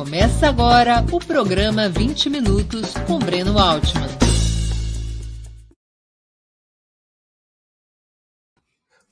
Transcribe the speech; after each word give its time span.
Começa 0.00 0.48
agora 0.48 1.04
o 1.12 1.18
programa 1.18 1.86
20 1.86 2.30
Minutos 2.30 2.94
com 3.06 3.18
Breno 3.18 3.58
Altman. 3.58 4.08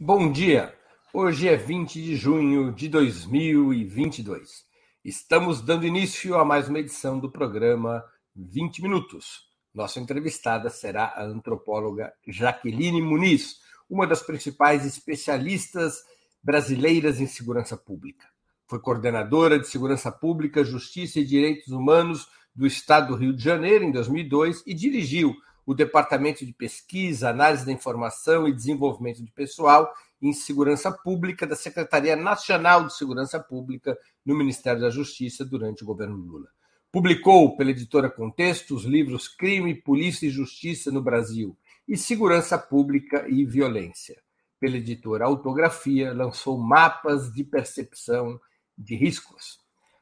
Bom 0.01 0.33
dia! 0.33 0.75
Hoje 1.13 1.47
é 1.47 1.59
20 1.59 2.03
de 2.03 2.17
junho 2.17 2.73
de 2.73 2.89
2022. 2.89 4.65
Estamos 5.05 5.61
dando 5.61 5.85
início 5.85 6.35
a 6.37 6.43
mais 6.43 6.71
uma 6.71 6.79
edição 6.79 7.21
do 7.21 7.31
programa 7.31 8.03
20 8.35 8.81
Minutos. 8.81 9.43
Nossa 9.75 10.01
entrevistada 10.01 10.71
será 10.71 11.13
a 11.15 11.23
antropóloga 11.23 12.15
Jaqueline 12.27 13.03
Muniz, 13.03 13.57
uma 13.91 14.07
das 14.07 14.23
principais 14.23 14.87
especialistas 14.87 15.99
brasileiras 16.43 17.21
em 17.21 17.27
segurança 17.27 17.77
pública. 17.77 18.27
Foi 18.69 18.79
coordenadora 18.79 19.59
de 19.59 19.67
Segurança 19.67 20.13
Pública, 20.13 20.63
Justiça 20.63 21.19
e 21.19 21.25
Direitos 21.25 21.69
Humanos 21.69 22.29
do 22.55 22.67
Estado 22.67 23.09
do 23.09 23.17
Rio 23.17 23.33
de 23.33 23.43
Janeiro 23.43 23.83
em 23.83 23.91
2002 23.91 24.63
e 24.67 24.75
dirigiu 24.75 25.35
o 25.65 25.73
Departamento 25.73 26.45
de 26.45 26.53
Pesquisa, 26.53 27.31
Análise 27.31 27.65
da 27.65 27.73
Informação 27.73 28.47
e 28.47 28.53
Desenvolvimento 28.53 29.25
de 29.25 29.31
Pessoal 29.31 29.91
em 30.21 30.35
Segurança 30.35 30.93
Pública 30.93 31.47
da 31.47 31.57
Secretaria 31.57 32.15
Nacional 32.15 32.87
de 32.87 32.95
Segurança 32.95 33.41
Pública 33.41 33.97
no 34.23 34.37
Ministério 34.37 34.83
da 34.83 34.91
Justiça 34.91 35.47
durante 35.47 35.83
o 35.83 35.87
governo 35.87 36.17
Lula. 36.17 36.49
Publicou 36.93 37.57
pela 37.57 37.71
editora 37.71 38.11
Contexto 38.11 38.75
os 38.75 38.85
livros 38.85 39.29
Crime, 39.29 39.75
Polícia 39.75 40.27
e 40.27 40.31
Justiça 40.31 40.91
no 40.91 41.01
Brasil 41.01 41.57
e 41.89 41.97
Segurança 41.97 42.59
Pública 42.59 43.27
e 43.29 43.47
Violência. 43.47 44.21
Pela 44.61 44.77
editora 44.77 45.25
Autografia, 45.25 46.13
lançou 46.13 46.59
mapas 46.59 47.33
de 47.33 47.45
percepção 47.45 48.39
de 48.79 48.95
riscos. 48.95 49.59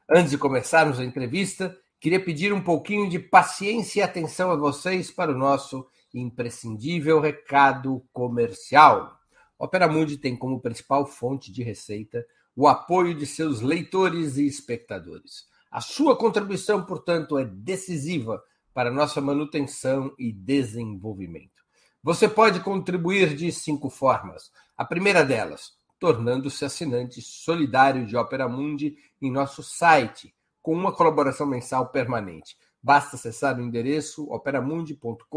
Antes 0.09 0.31
de 0.31 0.37
começarmos 0.37 0.99
a 0.99 1.03
entrevista, 1.03 1.75
queria 1.99 2.23
pedir 2.23 2.53
um 2.53 2.61
pouquinho 2.63 3.09
de 3.09 3.19
paciência 3.19 3.99
e 3.99 4.03
atenção 4.03 4.51
a 4.51 4.55
vocês 4.55 5.09
para 5.09 5.31
o 5.31 5.37
nosso 5.37 5.85
imprescindível 6.13 7.19
recado 7.19 8.05
comercial. 8.13 9.17
Opera 9.57 9.87
Mundi 9.87 10.17
tem 10.17 10.35
como 10.35 10.61
principal 10.61 11.05
fonte 11.05 11.51
de 11.51 11.63
receita 11.63 12.25
o 12.55 12.67
apoio 12.67 13.13
de 13.13 13.25
seus 13.25 13.61
leitores 13.61 14.37
e 14.37 14.47
espectadores. 14.47 15.45
A 15.69 15.81
sua 15.81 16.15
contribuição, 16.15 16.83
portanto, 16.85 17.37
é 17.37 17.45
decisiva 17.45 18.41
para 18.73 18.91
nossa 18.91 19.19
manutenção 19.19 20.13
e 20.17 20.31
desenvolvimento. 20.31 21.63
Você 22.01 22.27
pode 22.27 22.61
contribuir 22.61 23.35
de 23.35 23.51
cinco 23.51 23.89
formas. 23.89 24.51
A 24.77 24.85
primeira 24.85 25.23
delas, 25.25 25.76
tornando-se 25.99 26.63
assinante 26.63 27.21
solidário 27.21 28.05
de 28.05 28.15
Opera 28.15 28.47
Mundi 28.47 28.97
em 29.21 29.31
nosso 29.31 29.63
site, 29.63 30.33
com 30.61 30.73
uma 30.73 30.91
colaboração 30.91 31.47
mensal 31.47 31.87
permanente. 31.89 32.57
Basta 32.81 33.15
acessar 33.15 33.57
o 33.57 33.61
endereço 33.61 34.31
operamundi.com.br 34.31 35.27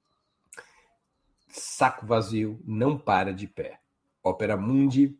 Saco 1.50 2.06
vazio 2.06 2.62
não 2.66 2.98
para 2.98 3.34
de 3.34 3.48
pé. 3.48 3.82
Opera 4.24 4.56
Mundi 4.56 5.20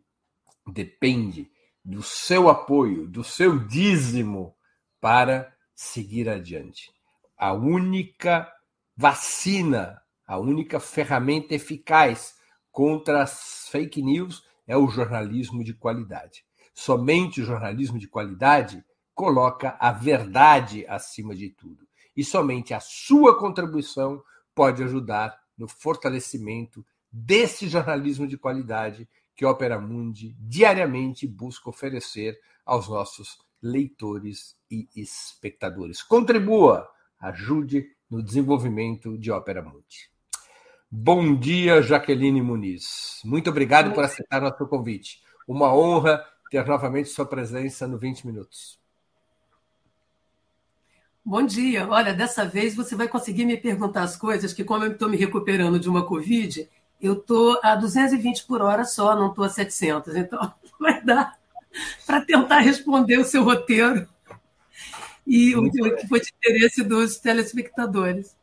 depende 0.66 1.50
do 1.84 2.02
seu 2.02 2.48
apoio, 2.48 3.06
do 3.06 3.22
seu 3.22 3.58
dízimo 3.66 4.56
para 5.00 5.54
seguir 5.74 6.30
adiante. 6.30 6.90
A 7.36 7.52
única 7.52 8.50
vacina, 8.96 10.00
a 10.26 10.38
única 10.38 10.80
ferramenta 10.80 11.54
eficaz 11.54 12.40
contra 12.72 13.22
as 13.22 13.68
fake 13.68 14.02
news 14.02 14.42
é 14.66 14.76
o 14.76 14.88
jornalismo 14.88 15.62
de 15.62 15.74
qualidade. 15.74 16.44
Somente 16.74 17.42
o 17.42 17.44
jornalismo 17.44 17.98
de 17.98 18.08
qualidade 18.08 18.82
coloca 19.14 19.76
a 19.78 19.92
verdade 19.92 20.86
acima 20.88 21.34
de 21.34 21.50
tudo. 21.50 21.86
E 22.16 22.24
somente 22.24 22.72
a 22.72 22.80
sua 22.80 23.38
contribuição 23.38 24.22
pode 24.54 24.82
ajudar 24.82 25.38
no 25.56 25.68
fortalecimento 25.68 26.84
desse 27.10 27.68
jornalismo 27.68 28.26
de 28.26 28.38
qualidade 28.38 29.08
que 29.36 29.44
Opera 29.44 29.78
Mundi 29.78 30.34
diariamente 30.38 31.26
busca 31.26 31.68
oferecer 31.68 32.38
aos 32.64 32.88
nossos 32.88 33.38
leitores 33.62 34.56
e 34.70 34.88
espectadores. 34.96 36.02
Contribua, 36.02 36.88
ajude 37.18 37.86
no 38.10 38.22
desenvolvimento 38.22 39.16
de 39.18 39.30
Opera 39.30 39.62
Mundi. 39.62 40.11
Bom 40.94 41.34
dia, 41.34 41.80
Jaqueline 41.80 42.42
Muniz. 42.42 43.22
Muito 43.24 43.48
obrigado 43.48 43.94
por 43.94 44.04
aceitar 44.04 44.42
nosso 44.42 44.66
convite. 44.66 45.22
Uma 45.48 45.74
honra 45.74 46.22
ter 46.50 46.66
novamente 46.66 47.08
sua 47.08 47.24
presença 47.24 47.88
no 47.88 47.96
20 47.96 48.26
Minutos. 48.26 48.78
Bom 51.24 51.46
dia. 51.46 51.88
Olha, 51.88 52.12
dessa 52.12 52.44
vez 52.44 52.76
você 52.76 52.94
vai 52.94 53.08
conseguir 53.08 53.46
me 53.46 53.56
perguntar 53.56 54.02
as 54.02 54.18
coisas 54.18 54.52
que, 54.52 54.64
como 54.64 54.84
eu 54.84 54.92
estou 54.92 55.08
me 55.08 55.16
recuperando 55.16 55.80
de 55.80 55.88
uma 55.88 56.04
Covid, 56.04 56.68
eu 57.00 57.14
estou 57.14 57.58
a 57.62 57.74
220 57.74 58.44
por 58.44 58.60
hora 58.60 58.84
só, 58.84 59.16
não 59.16 59.30
estou 59.30 59.44
a 59.44 59.48
700. 59.48 60.14
Então, 60.14 60.52
vai 60.78 61.02
dar 61.02 61.38
para 62.06 62.20
tentar 62.20 62.58
responder 62.58 63.16
o 63.16 63.24
seu 63.24 63.42
roteiro 63.42 64.06
e 65.26 65.56
o 65.56 65.70
que 65.70 66.06
foi 66.06 66.20
de 66.20 66.30
interesse 66.36 66.84
dos 66.84 67.16
telespectadores. 67.16 68.36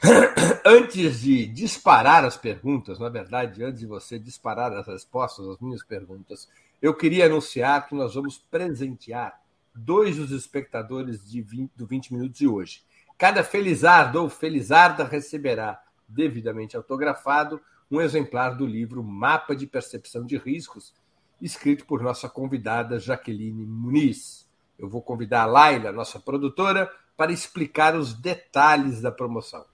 Antes 0.64 1.20
de 1.20 1.46
disparar 1.46 2.24
as 2.24 2.36
perguntas, 2.36 2.98
na 2.98 3.08
verdade, 3.08 3.62
antes 3.62 3.80
de 3.80 3.86
você 3.86 4.18
disparar 4.18 4.72
as 4.72 4.86
respostas 4.86 5.46
às 5.46 5.58
minhas 5.58 5.82
perguntas, 5.82 6.48
eu 6.80 6.94
queria 6.94 7.26
anunciar 7.26 7.86
que 7.86 7.94
nós 7.94 8.14
vamos 8.14 8.38
presentear 8.38 9.40
dois 9.74 10.16
dos 10.16 10.30
espectadores 10.30 11.28
de 11.30 11.42
20, 11.42 11.72
do 11.76 11.86
20 11.86 12.14
Minutos 12.14 12.38
de 12.38 12.46
hoje. 12.46 12.82
Cada 13.18 13.44
felizardo 13.44 14.22
ou 14.22 14.28
felizarda 14.28 15.04
receberá, 15.04 15.82
devidamente 16.08 16.76
autografado, 16.76 17.60
um 17.90 18.00
exemplar 18.00 18.56
do 18.56 18.66
livro 18.66 19.02
Mapa 19.02 19.54
de 19.54 19.66
Percepção 19.66 20.24
de 20.24 20.36
Riscos, 20.36 20.94
escrito 21.40 21.84
por 21.84 22.02
nossa 22.02 22.28
convidada 22.28 22.98
Jaqueline 22.98 23.66
Muniz. 23.66 24.48
Eu 24.78 24.88
vou 24.88 25.02
convidar 25.02 25.42
a 25.42 25.46
Laila, 25.46 25.92
nossa 25.92 26.18
produtora, 26.18 26.90
para 27.16 27.32
explicar 27.32 27.94
os 27.94 28.14
detalhes 28.14 29.00
da 29.00 29.12
promoção. 29.12 29.64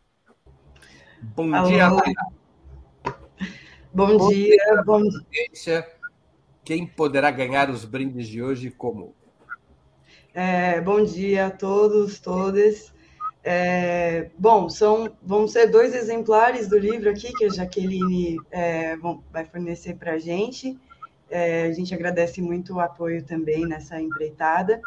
Bom 1.23 1.55
Alô. 1.55 1.69
dia. 1.69 1.91
Bom, 3.93 4.17
bom 4.17 4.29
dia, 4.29 4.57
dia, 4.57 4.83
bom 4.85 5.03
dia. 5.03 5.87
Quem 6.65 6.87
poderá 6.87 7.31
ganhar 7.31 7.69
os 7.69 7.85
brindes 7.85 8.29
de 8.29 8.43
hoje 8.43 8.69
e 8.69 8.71
como? 8.71 9.15
É, 10.33 10.81
bom 10.81 11.03
dia 11.03 11.47
a 11.47 11.51
todos, 11.51 12.21
todas. 12.21 12.93
É, 13.43 14.31
bom, 14.39 14.69
são, 14.69 15.15
vão 15.23 15.49
ser 15.49 15.67
dois 15.67 15.95
exemplares 15.95 16.69
do 16.69 16.79
livro 16.79 17.11
aqui 17.11 17.33
que 17.33 17.47
a 17.47 17.49
Jaqueline 17.49 18.39
é, 18.51 18.97
vão, 18.97 19.23
vai 19.33 19.45
fornecer 19.45 19.97
para 19.97 20.13
a 20.13 20.19
gente. 20.19 20.79
É, 21.29 21.65
a 21.65 21.73
gente 21.73 21.95
agradece 21.95 22.41
muito 22.41 22.75
o 22.75 22.81
apoio 22.81 23.23
também 23.23 23.67
nessa 23.67 24.01
empreitada. 24.01 24.81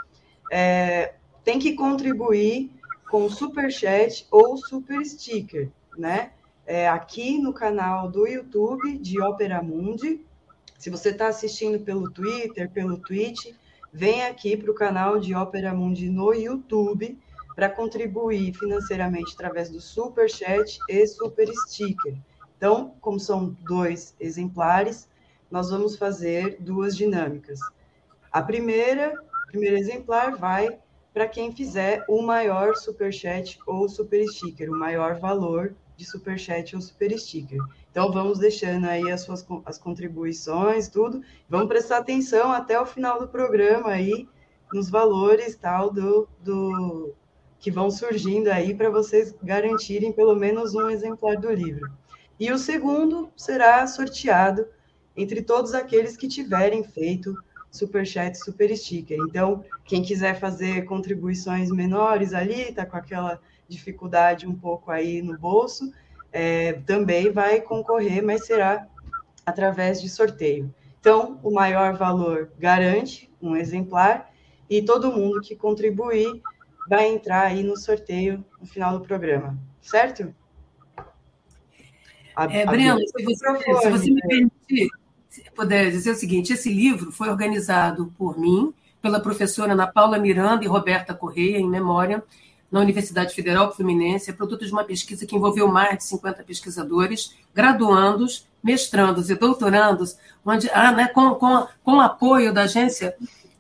É, 0.52 1.14
tem 1.44 1.60
que 1.60 1.74
contribuir 1.74 2.72
com 3.10 3.30
super 3.30 3.72
chat 3.72 4.26
ou 4.32 4.58
super 4.58 5.06
sticker, 5.06 5.70
né? 5.98 6.32
É, 6.66 6.88
aqui 6.88 7.38
no 7.38 7.54
canal 7.54 8.10
do 8.10 8.28
YouTube 8.28 8.98
de 8.98 9.22
Opera 9.22 9.62
Mundi. 9.62 10.26
Se 10.78 10.90
você 10.90 11.10
está 11.10 11.28
assistindo 11.28 11.80
pelo 11.80 12.10
Twitter, 12.10 12.70
pelo 12.70 12.98
Twitch, 12.98 13.54
vem 13.92 14.24
aqui 14.24 14.56
para 14.56 14.72
o 14.72 14.76
canal 14.76 15.20
de 15.20 15.36
Opera 15.36 15.74
Mundi 15.74 16.10
no 16.10 16.34
YouTube 16.34 17.20
para 17.56 17.70
contribuir 17.70 18.54
financeiramente 18.54 19.34
através 19.34 19.70
do 19.70 19.80
Super 19.80 20.30
Chat 20.30 20.80
e 20.90 21.06
Super 21.06 21.48
Sticker. 21.68 22.18
Então, 22.58 22.96
como 23.02 23.20
são 23.20 23.56
dois 23.62 24.16
exemplares, 24.20 25.08
nós 25.52 25.70
vamos 25.70 25.98
fazer 25.98 26.58
duas 26.60 26.96
dinâmicas. 26.96 27.60
A 28.32 28.42
primeira, 28.42 29.14
primeiro 29.48 29.78
exemplar 29.78 30.36
vai 30.36 30.80
para 31.14 31.28
quem 31.28 31.52
fizer 31.56 32.04
o 32.08 32.24
maior 32.24 32.76
Super 32.76 33.14
Chat 33.14 33.60
ou 33.68 33.88
Super 33.88 34.26
Sticker, 34.28 34.72
o 34.72 34.80
maior 34.80 35.20
valor 35.20 35.76
de 35.96 36.06
Super 36.06 36.38
Chat 36.38 36.76
ou 36.76 36.82
Super 36.82 37.18
Sticker. 37.18 37.60
Então, 37.92 38.12
vamos 38.12 38.40
deixando 38.40 38.86
aí 38.86 39.12
as 39.12 39.22
suas 39.22 39.46
as 39.66 39.78
contribuições, 39.78 40.88
tudo. 40.88 41.22
Vamos 41.50 41.68
prestar 41.68 41.98
atenção 41.98 42.52
até 42.52 42.80
o 42.80 42.86
final 42.86 43.20
do 43.20 43.28
programa 43.28 43.90
aí, 43.90 44.28
nos 44.74 44.90
valores 44.90 45.56
tal 45.56 45.92
do, 45.92 46.28
do 46.44 47.14
que 47.60 47.72
vão 47.72 47.90
surgindo 47.90 48.50
aí 48.50 48.74
para 48.74 48.90
vocês 48.90 49.34
garantirem 49.42 50.12
pelo 50.12 50.36
menos 50.36 50.74
um 50.74 50.90
exemplar 50.90 51.38
do 51.38 51.52
livro. 51.52 51.90
E 52.40 52.52
o 52.52 52.58
segundo 52.58 53.32
será 53.38 53.86
sorteado 53.88 54.66
entre 55.16 55.42
todos 55.42 55.74
aqueles 55.74 56.18
que 56.18 56.28
tiverem 56.28 56.84
feito 56.84 57.36
super 57.72 58.06
chat, 58.06 58.36
super 58.36 58.76
sticker. 58.76 59.18
Então, 59.28 59.64
quem 59.86 60.04
quiser 60.04 60.40
fazer 60.40 60.86
contribuições 60.86 61.72
menores 61.72 62.34
ali, 62.34 62.70
está 62.70 62.86
com 62.86 62.98
aquela 62.98 63.40
dificuldade 63.74 64.48
um 64.48 64.56
pouco 64.56 64.92
aí 64.92 65.22
no 65.22 65.38
bolso, 65.38 65.92
é, 66.32 66.74
também 66.86 67.32
vai 67.32 67.62
concorrer, 67.62 68.24
mas 68.24 68.46
será 68.46 68.88
através 69.46 70.02
de 70.02 70.10
sorteio. 70.10 70.74
Então, 71.00 71.40
o 71.44 71.52
maior 71.52 71.96
valor 71.98 72.50
garante 72.58 73.30
um 73.42 73.56
exemplar 73.56 74.32
e 74.70 74.82
todo 74.82 75.12
mundo 75.12 75.42
que 75.42 75.56
contribuir 75.56 76.42
vai 76.88 77.08
entrar 77.08 77.48
aí 77.48 77.64
no 77.64 77.78
sorteio 77.78 78.44
no 78.60 78.66
final 78.66 78.98
do 78.98 79.06
programa, 79.06 79.58
certo? 79.82 80.34
A, 82.36 82.46
é, 82.46 82.66
Breno, 82.66 83.00
se 83.00 83.24
você, 83.24 83.82
se 83.82 83.90
você 83.90 84.12
me 84.12 84.22
permitir, 84.22 84.90
se 85.30 85.44
puder 85.52 85.92
dizer 85.92 86.12
o 86.12 86.16
seguinte, 86.16 86.54
esse 86.54 86.74
livro 86.74 87.12
foi 87.12 87.30
organizado 87.30 88.12
por 88.18 88.40
mim, 88.40 88.74
pela 89.02 89.20
professora 89.20 89.74
Ana 89.74 89.88
Paula 89.88 90.18
Miranda 90.18 90.64
e 90.64 90.68
Roberta 90.68 91.14
Correia, 91.14 91.58
em 91.58 91.70
memória, 91.70 92.24
na 92.74 92.80
Universidade 92.80 93.36
Federal 93.36 93.72
Fluminense, 93.72 94.32
é 94.32 94.34
produto 94.34 94.66
de 94.66 94.72
uma 94.72 94.84
pesquisa 94.84 95.28
que 95.28 95.36
envolveu 95.36 95.68
mais 95.68 95.96
de 96.00 96.06
50 96.06 96.44
pesquisadores, 96.44 97.36
graduandos, 97.54 98.48
mestrandos 98.64 99.30
e 99.30 99.36
doutorandos, 99.36 100.18
onde, 100.44 100.68
ah, 100.74 100.92
né, 100.92 101.08
com, 101.08 101.36
com, 101.36 101.68
com 101.84 102.02
apoio 102.02 102.52
da 102.52 102.64
Agência 102.64 103.16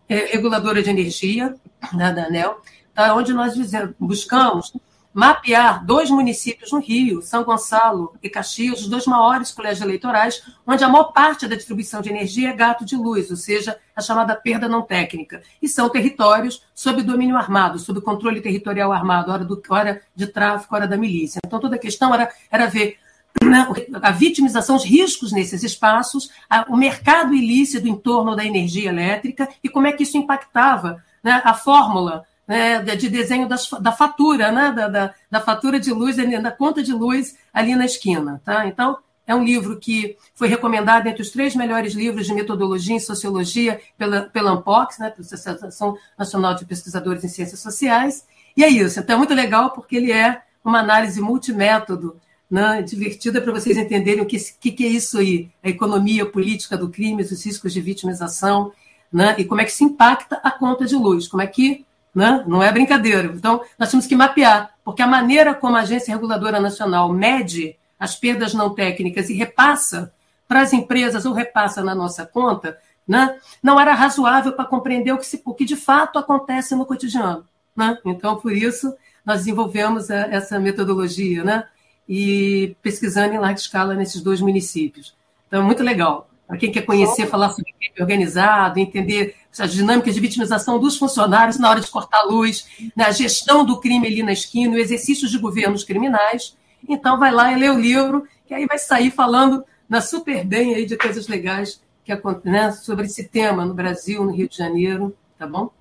é, 0.09 0.15
Reguladora 0.35 0.81
de 0.81 0.89
Energia, 0.89 1.55
né, 1.93 2.11
da 2.11 2.25
ANEL, 2.25 2.59
tá? 2.91 3.13
onde 3.13 3.33
nós 3.33 3.53
buscamos 3.99 4.73
mapear 5.13 5.85
dois 5.85 6.09
municípios 6.09 6.71
no 6.71 6.79
Rio, 6.79 7.21
São 7.21 7.43
Gonçalo 7.43 8.15
e 8.21 8.29
Caxias, 8.29 8.81
os 8.81 8.87
dois 8.87 9.05
maiores 9.05 9.51
colégios 9.51 9.81
eleitorais, 9.81 10.43
onde 10.65 10.83
a 10.83 10.89
maior 10.89 11.11
parte 11.13 11.47
da 11.47 11.55
distribuição 11.55 12.01
de 12.01 12.09
energia 12.09 12.49
é 12.49 12.53
gato 12.53 12.83
de 12.83 12.95
luz, 12.95 13.29
ou 13.29 13.37
seja, 13.37 13.77
a 13.95 14.01
chamada 14.01 14.35
perda 14.35 14.67
não 14.67 14.81
técnica. 14.81 15.43
E 15.61 15.67
são 15.67 15.89
territórios 15.89 16.63
sob 16.73 17.03
domínio 17.03 17.37
armado, 17.37 17.77
sob 17.77 18.01
controle 18.01 18.41
territorial 18.41 18.91
armado, 18.91 19.31
hora, 19.31 19.45
do, 19.45 19.61
hora 19.69 20.01
de 20.15 20.25
tráfico, 20.25 20.75
hora 20.75 20.87
da 20.87 20.97
milícia. 20.97 21.39
Então, 21.45 21.59
toda 21.59 21.75
a 21.75 21.79
questão 21.79 22.13
era, 22.13 22.31
era 22.49 22.65
ver 22.65 22.97
né, 23.43 23.67
a 24.01 24.11
vitimização, 24.11 24.75
os 24.75 24.83
riscos 24.83 25.31
nesses 25.31 25.63
espaços, 25.63 26.29
o 26.67 26.75
mercado 26.75 27.33
ilícito 27.33 27.87
em 27.87 27.95
torno 27.95 28.35
da 28.35 28.45
energia 28.45 28.89
elétrica 28.89 29.47
e 29.63 29.69
como 29.69 29.87
é 29.87 29.91
que 29.91 30.03
isso 30.03 30.17
impactava 30.17 31.03
né, 31.23 31.41
a 31.43 31.53
fórmula 31.53 32.25
né, 32.47 32.79
de 32.81 33.09
desenho 33.09 33.47
das, 33.47 33.69
da 33.81 33.91
fatura, 33.91 34.51
né, 34.51 34.71
da, 34.71 34.87
da, 34.87 35.13
da, 35.29 35.41
fatura 35.41 35.79
de 35.79 35.91
luz, 35.91 36.17
da 36.17 36.51
conta 36.51 36.83
de 36.83 36.91
luz 36.91 37.35
ali 37.53 37.75
na 37.75 37.85
esquina. 37.85 38.41
Tá? 38.43 38.67
Então, 38.67 38.97
é 39.25 39.33
um 39.33 39.43
livro 39.43 39.79
que 39.79 40.17
foi 40.35 40.47
recomendado 40.47 41.07
entre 41.07 41.21
os 41.21 41.29
três 41.29 41.55
melhores 41.55 41.93
livros 41.93 42.27
de 42.27 42.33
metodologia 42.33 42.95
em 42.95 42.99
sociologia 42.99 43.79
pela, 43.97 44.23
pela 44.23 44.51
ANPOX, 44.51 44.99
né, 44.99 45.09
pela 45.09 45.25
Associação 45.25 45.97
Nacional 46.17 46.55
de 46.55 46.65
Pesquisadores 46.65 47.23
em 47.23 47.29
Ciências 47.29 47.61
Sociais. 47.61 48.25
E 48.55 48.63
é 48.63 48.67
isso. 48.67 48.99
Então, 48.99 49.15
é 49.15 49.17
muito 49.17 49.33
legal 49.33 49.71
porque 49.71 49.95
ele 49.95 50.11
é 50.11 50.41
uma 50.63 50.79
análise 50.79 51.21
multimétodo, 51.21 52.19
né, 52.49 52.81
divertida 52.81 53.41
para 53.41 53.51
vocês 53.51 53.77
entenderem 53.77 54.21
o 54.21 54.25
que, 54.25 54.37
que, 54.59 54.71
que, 54.71 54.85
é 54.85 54.89
isso 54.89 55.17
aí, 55.17 55.49
a 55.63 55.69
economia 55.69 56.25
política 56.25 56.77
do 56.77 56.89
crime, 56.89 57.23
os 57.23 57.45
riscos 57.45 57.73
de 57.73 57.81
vitimização, 57.81 58.71
né, 59.11 59.35
e 59.37 59.45
como 59.45 59.61
é 59.61 59.65
que 59.65 59.71
se 59.71 59.83
impacta 59.83 60.35
a 60.43 60.51
conta 60.51 60.85
de 60.85 60.95
luz, 60.95 61.27
como 61.27 61.41
é 61.41 61.47
que 61.47 61.85
né? 62.13 62.43
Não 62.47 62.61
é 62.61 62.71
brincadeira. 62.71 63.31
Então, 63.33 63.61
nós 63.77 63.89
temos 63.89 64.05
que 64.05 64.15
mapear, 64.15 64.71
porque 64.83 65.01
a 65.01 65.07
maneira 65.07 65.53
como 65.53 65.75
a 65.75 65.81
Agência 65.81 66.13
Reguladora 66.13 66.59
Nacional 66.59 67.11
mede 67.11 67.75
as 67.99 68.15
perdas 68.15 68.53
não 68.53 68.73
técnicas 68.73 69.29
e 69.29 69.33
repassa 69.33 70.13
para 70.47 70.61
as 70.61 70.73
empresas 70.73 71.25
ou 71.25 71.33
repassa 71.33 71.81
na 71.83 71.95
nossa 71.95 72.25
conta, 72.25 72.77
né? 73.07 73.39
não 73.61 73.79
era 73.79 73.93
razoável 73.93 74.53
para 74.53 74.65
compreender 74.65 75.11
o 75.11 75.17
que, 75.17 75.25
se, 75.25 75.41
o 75.45 75.53
que 75.53 75.65
de 75.65 75.75
fato 75.75 76.19
acontece 76.19 76.75
no 76.75 76.85
cotidiano. 76.85 77.47
Né? 77.75 77.97
Então, 78.05 78.35
por 78.35 78.51
isso, 78.51 78.93
nós 79.25 79.39
desenvolvemos 79.39 80.11
a, 80.11 80.27
essa 80.27 80.59
metodologia 80.59 81.43
né? 81.43 81.65
e 82.07 82.75
pesquisando 82.81 83.33
em 83.33 83.39
larga 83.39 83.59
escala 83.59 83.95
nesses 83.95 84.21
dois 84.21 84.41
municípios. 84.41 85.15
Então, 85.47 85.63
muito 85.63 85.81
legal. 85.81 86.29
Para 86.47 86.57
quem 86.57 86.71
quer 86.71 86.81
conhecer, 86.81 87.27
falar 87.27 87.49
sobre 87.49 87.73
crime 87.73 87.95
organizado, 87.99 88.79
entender 88.79 89.35
as 89.57 89.71
dinâmicas 89.71 90.13
de 90.13 90.19
vitimização 90.19 90.79
dos 90.79 90.97
funcionários 90.97 91.57
na 91.57 91.69
hora 91.69 91.79
de 91.79 91.89
cortar 91.89 92.19
a 92.19 92.23
luz, 92.23 92.67
na 92.95 93.11
gestão 93.11 93.65
do 93.65 93.79
crime 93.79 94.07
ali 94.07 94.23
na 94.23 94.33
esquina, 94.33 94.75
o 94.75 94.79
exercício 94.79 95.27
de 95.27 95.37
governos 95.37 95.83
criminais. 95.83 96.57
Então, 96.87 97.17
vai 97.17 97.31
lá 97.31 97.51
e 97.51 97.55
lê 97.57 97.69
o 97.69 97.79
livro, 97.79 98.27
que 98.45 98.53
aí 98.53 98.65
vai 98.65 98.77
sair 98.77 99.09
falando 99.09 99.63
na 99.87 100.01
super 100.01 100.45
bem 100.45 100.75
aí 100.75 100.85
de 100.85 100.97
coisas 100.97 101.27
legais 101.27 101.81
que 102.03 102.11
né, 102.43 102.71
sobre 102.71 103.05
esse 103.05 103.27
tema 103.27 103.65
no 103.65 103.73
Brasil, 103.73 104.23
no 104.23 104.31
Rio 104.31 104.49
de 104.49 104.57
Janeiro, 104.57 105.15
tá 105.37 105.47
bom? 105.47 105.71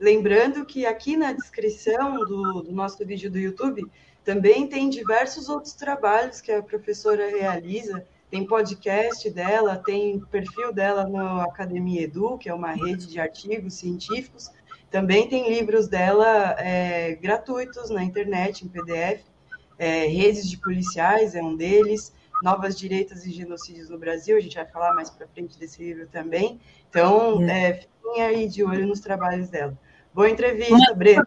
Lembrando 0.00 0.64
que 0.64 0.84
aqui 0.84 1.16
na 1.16 1.32
descrição 1.32 2.16
do, 2.16 2.62
do 2.62 2.72
nosso 2.72 3.04
vídeo 3.06 3.30
do 3.30 3.38
YouTube 3.38 3.86
também 4.24 4.66
tem 4.66 4.88
diversos 4.88 5.48
outros 5.48 5.74
trabalhos 5.74 6.40
que 6.40 6.50
a 6.50 6.62
professora 6.62 7.28
realiza 7.28 8.04
tem 8.34 8.44
podcast 8.44 9.30
dela, 9.30 9.76
tem 9.76 10.18
perfil 10.18 10.72
dela 10.72 11.06
no 11.06 11.40
Academia 11.42 12.02
Edu, 12.02 12.36
que 12.36 12.48
é 12.48 12.52
uma 12.54 12.72
rede 12.72 13.06
de 13.06 13.20
artigos 13.20 13.74
científicos. 13.74 14.50
Também 14.90 15.28
tem 15.28 15.48
livros 15.48 15.86
dela 15.86 16.56
é, 16.58 17.14
gratuitos 17.14 17.90
na 17.90 18.02
internet, 18.02 18.64
em 18.64 18.68
PDF. 18.68 19.22
É, 19.78 20.06
Redes 20.06 20.50
de 20.50 20.56
Policiais 20.56 21.36
é 21.36 21.42
um 21.44 21.54
deles. 21.54 22.12
Novas 22.42 22.76
Direitas 22.76 23.24
e 23.24 23.30
Genocídios 23.30 23.88
no 23.88 24.00
Brasil, 24.00 24.36
a 24.36 24.40
gente 24.40 24.56
vai 24.56 24.66
falar 24.66 24.92
mais 24.94 25.10
para 25.10 25.28
frente 25.28 25.56
desse 25.56 25.80
livro 25.80 26.08
também. 26.08 26.58
Então, 26.90 27.40
é, 27.48 27.74
fiquem 27.74 28.20
aí 28.20 28.48
de 28.48 28.64
olho 28.64 28.84
nos 28.84 28.98
trabalhos 28.98 29.48
dela. 29.48 29.78
Boa 30.12 30.28
entrevista, 30.28 30.92
Breno. 30.92 31.24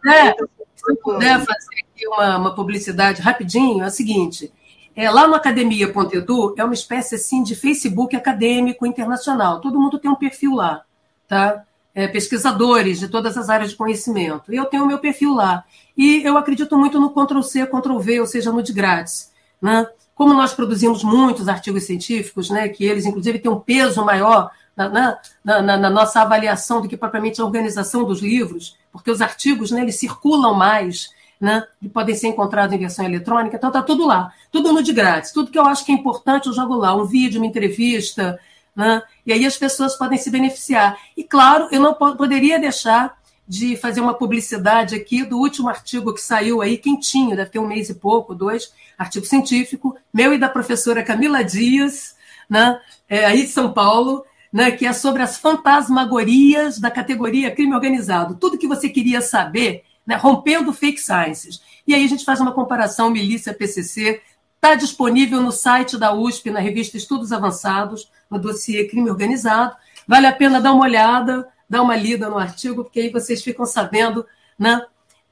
Se 0.76 0.92
eu 0.92 0.98
puder 0.98 1.40
fazer 1.40 1.86
aqui 1.90 2.06
uma, 2.06 2.38
uma 2.38 2.54
publicidade 2.54 3.22
rapidinho, 3.22 3.82
é 3.82 3.88
o 3.88 3.92
seguinte: 3.92 4.52
é, 4.98 5.10
lá 5.10 5.28
no 5.28 5.36
academia.edu 5.36 6.56
é 6.58 6.64
uma 6.64 6.74
espécie 6.74 7.16
assim 7.16 7.44
de 7.44 7.56
Facebook 7.56 8.16
acadêmico 8.16 8.86
internacional. 8.86 9.62
Todo 9.62 9.80
mundo 9.80 10.00
tem 10.00 10.12
um 10.12 10.16
perfil 10.16 10.56
lá, 10.56 10.82
tá? 11.28 11.64
é, 11.98 12.08
pesquisadores 12.08 13.00
de 13.00 13.08
todas 13.08 13.36
as 13.36 13.50
áreas 13.50 13.72
de 13.72 13.76
conhecimento. 13.76 14.54
E 14.54 14.56
eu 14.56 14.66
tenho 14.66 14.84
o 14.84 14.86
meu 14.88 15.00
perfil 15.00 15.34
lá. 15.34 15.64
E 15.98 16.22
eu 16.24 16.38
acredito 16.38 16.78
muito 16.78 17.00
no 17.00 17.10
Ctrl-C, 17.10 17.66
Ctrl-V, 17.66 18.20
ou 18.20 18.28
seja, 18.28 18.52
no 18.52 18.62
de 18.62 18.72
grátis. 18.72 19.32
Né? 19.60 19.88
Como 20.14 20.32
nós 20.32 20.54
produzimos 20.54 21.04
muitos 21.04 21.48
artigos 21.48 21.86
científicos, 21.86 22.52
né, 22.52 22.70
que 22.70 22.86
eles, 22.86 23.08
inclusive, 23.08 23.40
têm 23.40 23.50
um 23.50 23.60
peso 23.60 24.06
maior 24.06 24.52
na, 24.76 24.90
na, 24.90 25.20
na, 25.44 25.78
na 25.78 25.90
nossa 25.90 26.22
avaliação 26.22 26.82
do 26.82 26.88
que 26.88 26.96
propriamente 26.96 27.42
a 27.42 27.46
organização 27.46 28.04
dos 28.04 28.22
livros, 28.22 28.78
porque 28.92 29.10
os 29.10 29.20
artigos 29.20 29.72
né, 29.72 29.82
eles 29.82 30.00
circulam 30.00 30.54
mais, 30.54 31.10
né, 31.40 31.64
e 31.82 31.88
podem 31.88 32.16
ser 32.16 32.28
encontrados 32.28 32.74
em 32.74 32.80
versão 32.80 33.06
eletrônica, 33.06 33.56
então 33.56 33.70
está 33.70 33.82
tudo 33.82 34.06
lá, 34.06 34.32
tudo 34.52 34.74
no 34.74 34.82
de 34.82 34.92
grátis. 34.92 35.32
Tudo 35.32 35.52
que 35.52 35.60
eu 35.60 35.66
acho 35.66 35.86
que 35.86 35.92
é 35.92 35.96
importante 35.96 36.48
eu 36.48 36.54
jogo 36.54 36.76
lá, 36.76 36.96
um 36.96 37.06
vídeo, 37.06 37.40
uma 37.40 37.48
entrevista, 37.48 38.40
né, 38.76 39.02
e 39.26 39.34
aí 39.34 39.46
as 39.46 39.58
pessoas 39.58 39.96
podem 39.96 40.18
se 40.18 40.30
beneficiar. 40.30 40.98
E, 41.16 41.24
claro, 41.24 41.68
eu 41.72 41.80
não 41.80 41.94
poderia 41.94 42.60
deixar 42.60 43.18
de 43.48 43.78
fazer 43.78 44.02
uma 44.02 44.14
publicidade 44.14 44.94
aqui 44.94 45.24
do 45.24 45.38
último 45.38 45.70
artigo 45.70 46.14
que 46.14 46.22
saiu 46.22 46.62
aí, 46.62 46.78
quentinho, 46.78 47.36
deve 47.36 47.50
ter 47.50 47.60
um 47.60 47.68
mês 47.68 47.90
e 47.90 47.94
pouco, 47.94 48.36
dois, 48.36 48.74
artigo 48.98 49.26
científico, 49.26 49.96
meu 50.14 50.34
e 50.34 50.38
da 50.38 50.50
professora 50.50 51.04
Camila 51.04 51.44
Dias, 51.44 52.16
né, 52.50 52.80
é, 53.08 53.26
aí 53.26 53.44
de 53.44 53.50
São 53.50 53.72
Paulo, 53.72 54.26
né, 54.52 54.72
que 54.72 54.86
é 54.86 54.94
sobre 54.94 55.22
as 55.22 55.38
fantasmagorias 55.38 56.80
da 56.80 56.90
categoria 56.90 57.52
crime 57.52 57.74
organizado. 57.74 58.36
Tudo 58.36 58.58
que 58.58 58.68
você 58.68 58.90
queria 58.90 59.22
saber, 59.22 59.84
né, 60.08 60.16
rompendo 60.16 60.72
fake 60.72 61.00
sciences. 61.00 61.62
E 61.86 61.94
aí 61.94 62.06
a 62.06 62.08
gente 62.08 62.24
faz 62.24 62.40
uma 62.40 62.54
comparação 62.54 63.10
milícia 63.10 63.54
PCC, 63.54 64.22
está 64.56 64.74
disponível 64.74 65.42
no 65.42 65.52
site 65.52 65.98
da 65.98 66.14
USP, 66.14 66.50
na 66.50 66.62
revista 66.62 66.96
Estudos 66.96 67.34
Avançados, 67.34 68.10
no 68.32 68.40
dossiê 68.40 68.88
crime 68.88 69.10
organizado. 69.10 69.76
Vale 70.08 70.26
a 70.26 70.32
pena 70.32 70.62
dar 70.62 70.72
uma 70.72 70.86
olhada, 70.86 71.48
dar 71.70 71.82
uma 71.82 71.96
lida 71.96 72.30
no 72.30 72.38
artigo, 72.38 72.86
porque 72.86 73.02
aí 73.02 73.10
vocês 73.10 73.44
ficam 73.44 73.66
sabendo 73.66 74.26
né, 74.58 74.82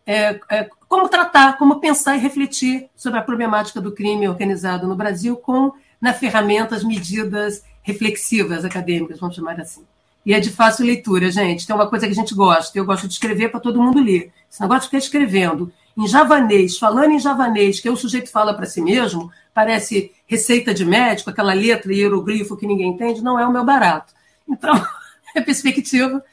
é, 0.05 0.39
é, 0.51 0.69
como 0.87 1.07
tratar, 1.07 1.57
como 1.57 1.79
pensar 1.79 2.17
e 2.17 2.19
refletir 2.19 2.89
sobre 2.95 3.17
a 3.17 3.23
problemática 3.23 3.79
do 3.79 3.93
crime 3.93 4.27
organizado 4.27 4.85
no 4.87 4.95
Brasil 4.95 5.37
com 5.37 5.71
né, 6.01 6.13
ferramentas, 6.13 6.83
medidas 6.83 7.63
reflexivas 7.81 8.65
acadêmicas, 8.65 9.19
vamos 9.19 9.35
chamar 9.35 9.59
assim. 9.59 9.85
E 10.25 10.33
é 10.33 10.39
de 10.39 10.49
fácil 10.49 10.85
leitura, 10.85 11.29
gente. 11.29 11.67
Tem 11.67 11.75
uma 11.75 11.87
coisa 11.87 12.07
que 12.07 12.11
a 12.11 12.15
gente 12.15 12.33
gosta. 12.33 12.77
Eu 12.77 12.85
gosto 12.85 13.07
de 13.07 13.13
escrever 13.13 13.49
para 13.49 13.59
todo 13.59 13.81
mundo 13.81 14.01
ler. 14.01 14.31
Esse 14.51 14.59
negócio 14.59 14.81
de 14.81 14.87
ficar 14.87 14.97
escrevendo 14.97 15.71
em 15.95 16.07
javanês, 16.07 16.77
falando 16.77 17.11
em 17.11 17.19
javanês, 17.19 17.79
que 17.79 17.89
o 17.89 17.95
sujeito 17.95 18.29
fala 18.29 18.53
para 18.53 18.65
si 18.65 18.81
mesmo, 18.81 19.31
parece 19.53 20.11
receita 20.25 20.73
de 20.73 20.83
médico, 20.83 21.29
aquela 21.29 21.53
letra 21.53 21.93
e 21.93 21.99
hieroglifo 21.99 22.57
que 22.57 22.67
ninguém 22.67 22.89
entende, 22.89 23.23
não 23.23 23.39
é 23.39 23.47
o 23.47 23.51
meu 23.51 23.63
barato. 23.63 24.13
Então, 24.47 24.73
a 25.37 25.41
perspectiva 25.41 26.23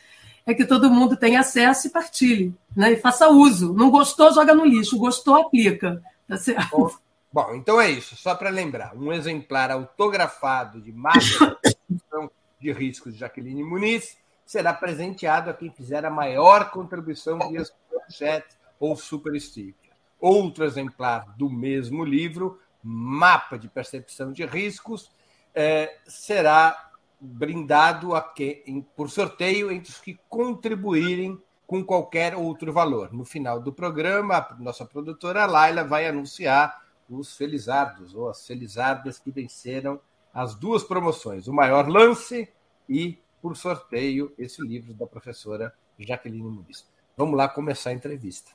é 0.45 0.55
que 0.55 0.65
todo 0.65 0.91
mundo 0.91 1.17
tenha 1.17 1.41
acesso 1.41 1.87
e 1.87 1.91
partilhe, 1.91 2.55
né? 2.75 2.93
E 2.93 2.97
faça 2.97 3.29
uso. 3.29 3.73
Não 3.73 3.91
gostou, 3.91 4.33
joga 4.33 4.55
no 4.55 4.65
lixo. 4.65 4.99
Gostou, 4.99 5.37
aplica. 5.37 6.03
Tá 6.27 6.37
certo? 6.37 6.71
Bom, 6.71 6.91
bom 7.33 7.55
então 7.55 7.81
é 7.81 7.91
isso. 7.91 8.17
Só 8.17 8.35
para 8.35 8.51
lembrar, 8.51 8.97
um 8.97 9.13
exemplar 9.13 9.71
autografado 9.71 10.81
de 10.81 10.91
mapa 10.93 11.21
de 12.62 12.73
riscos 12.73 13.12
de 13.12 13.21
Jaqueline 13.21 13.64
Muniz 13.64 14.16
será 14.47 14.73
presenteado 14.73 15.50
a 15.50 15.54
quem 15.54 15.71
fizer 15.71 16.04
a 16.04 16.11
maior 16.11 16.71
contribuição 16.71 17.38
via 17.49 17.64
chat 18.09 18.47
ou 18.78 18.97
super 18.97 19.38
sticker. 19.40 19.92
Outro 20.21 20.64
exemplar 20.64 21.35
do 21.37 21.50
mesmo 21.50 22.04
livro, 22.04 22.61
Mapa 22.83 23.59
de 23.59 23.69
Percepção 23.69 24.33
de 24.33 24.45
Riscos, 24.47 25.11
é, 25.54 25.99
será 26.07 26.90
brindado 27.21 28.14
a 28.14 28.23
quem, 28.23 28.87
por 28.97 29.11
sorteio 29.11 29.71
entre 29.71 29.90
os 29.90 30.00
que 30.00 30.19
contribuírem 30.28 31.40
com 31.66 31.85
qualquer 31.85 32.35
outro 32.35 32.73
valor. 32.73 33.12
No 33.12 33.25
final 33.25 33.61
do 33.61 33.73
programa, 33.73 34.37
a 34.37 34.54
nossa 34.59 34.85
produtora 34.85 35.47
Laila 35.47 35.85
vai 35.85 36.07
anunciar 36.07 36.83
os 37.09 37.37
felizardos 37.37 38.14
ou 38.14 38.28
as 38.28 38.47
felizardas 38.47 39.19
que 39.19 39.31
venceram 39.31 40.00
as 40.33 40.55
duas 40.55 40.83
promoções, 40.83 41.47
o 41.47 41.53
maior 41.53 41.89
lance 41.89 42.49
e, 42.89 43.19
por 43.41 43.57
sorteio, 43.57 44.33
esse 44.39 44.62
livro 44.62 44.95
da 44.95 45.07
professora 45.07 45.73
Jaqueline 45.99 46.43
Muniz. 46.43 46.87
Vamos 47.17 47.37
lá 47.37 47.49
começar 47.49 47.91
a 47.91 47.95
entrevista. 47.95 48.51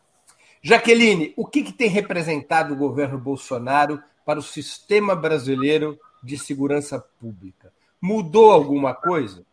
Jaqueline, 0.62 1.34
o 1.38 1.46
que, 1.46 1.64
que 1.64 1.72
tem 1.72 1.90
representado 1.90 2.74
o 2.74 2.78
governo 2.78 3.18
Bolsonaro 3.18 4.02
para 4.26 4.40
o 4.40 4.44
sistema 4.44 5.16
brasileiro 5.16 6.00
de 6.24 6.38
segurança 6.38 7.00
pública? 7.00 7.72
Mudou 8.02 8.52
alguma 8.52 8.94
coisa? 8.94 9.46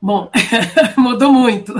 Bom, 0.00 0.30
mudou 0.96 1.32
muito. 1.32 1.74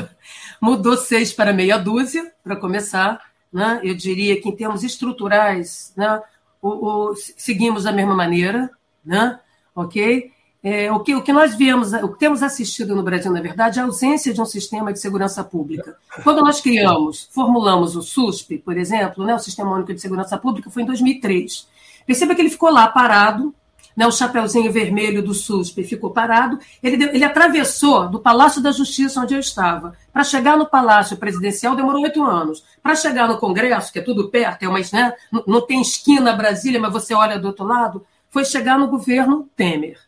Mudou 0.61 0.97
seis 0.97 1.33
para 1.33 1.53
meia 1.53 1.79
dúzia, 1.79 2.33
para 2.43 2.57
começar. 2.57 3.21
Né? 3.53 3.81
Eu 3.83 3.95
diria 3.95 4.41
que, 4.41 4.49
em 4.49 4.57
termos 4.57 4.83
estruturais, 4.83 5.93
né, 5.97 6.21
o, 6.61 6.69
o, 7.11 7.17
seguimos 7.17 7.85
da 7.85 7.93
mesma 7.93 8.15
maneira. 8.15 8.71
Né? 9.07 9.39
Ok? 9.75 10.33
É, 10.69 10.91
o, 10.91 10.99
que, 10.99 11.15
o 11.15 11.23
que 11.23 11.33
nós 11.33 11.55
vemos, 11.55 11.93
o 11.93 12.09
que 12.09 12.19
temos 12.19 12.43
assistido 12.43 12.97
no 12.97 13.03
Brasil, 13.05 13.31
na 13.31 13.41
verdade, 13.41 13.79
é 13.79 13.83
a 13.83 13.85
ausência 13.85 14.35
de 14.35 14.41
um 14.41 14.45
sistema 14.45 14.93
de 14.93 14.99
segurança 14.99 15.45
pública. 15.45 15.97
Quando 16.25 16.43
nós 16.43 16.61
criamos, 16.61 17.29
formulamos 17.31 17.95
o 17.95 18.03
SUSP, 18.03 18.59
por 18.59 18.77
exemplo, 18.77 19.25
né, 19.25 19.33
o 19.33 19.39
Sistema 19.39 19.71
Único 19.71 19.95
de 19.95 20.01
Segurança 20.01 20.37
Pública, 20.37 20.69
foi 20.69 20.83
em 20.83 20.87
2003. 20.87 21.69
Perceba 22.05 22.35
que 22.35 22.43
ele 22.43 22.51
ficou 22.51 22.69
lá 22.69 22.89
parado, 22.89 23.55
né, 23.97 24.07
o 24.07 24.11
chapeuzinho 24.11 24.73
vermelho 24.73 25.23
do 25.23 25.33
SUSP 25.33 25.85
ficou 25.85 26.11
parado, 26.11 26.59
ele, 26.83 27.03
ele 27.05 27.25
atravessou 27.25 28.09
do 28.09 28.19
Palácio 28.19 28.61
da 28.61 28.73
Justiça, 28.73 29.21
onde 29.21 29.35
eu 29.35 29.41
estava. 29.41 29.95
Para 30.13 30.25
chegar 30.25 30.57
no 30.57 30.67
Palácio 30.67 31.17
Presidencial 31.17 31.77
demorou 31.77 32.03
oito 32.03 32.25
anos. 32.25 32.65
Para 32.83 32.97
chegar 32.97 33.29
no 33.29 33.39
Congresso, 33.39 33.93
que 33.93 34.01
é 34.01 34.03
tudo 34.03 34.29
perto, 34.29 34.65
é 34.65 34.69
uma, 34.69 34.81
né, 34.93 35.15
não 35.47 35.65
tem 35.65 35.81
esquina 35.81 36.33
Brasília, 36.33 36.81
mas 36.81 36.93
você 36.93 37.15
olha 37.15 37.39
do 37.39 37.47
outro 37.47 37.65
lado, 37.65 38.05
foi 38.37 38.45
chegar 38.45 38.79
no 38.79 38.89
governo 38.89 39.49
Temer. 39.57 39.99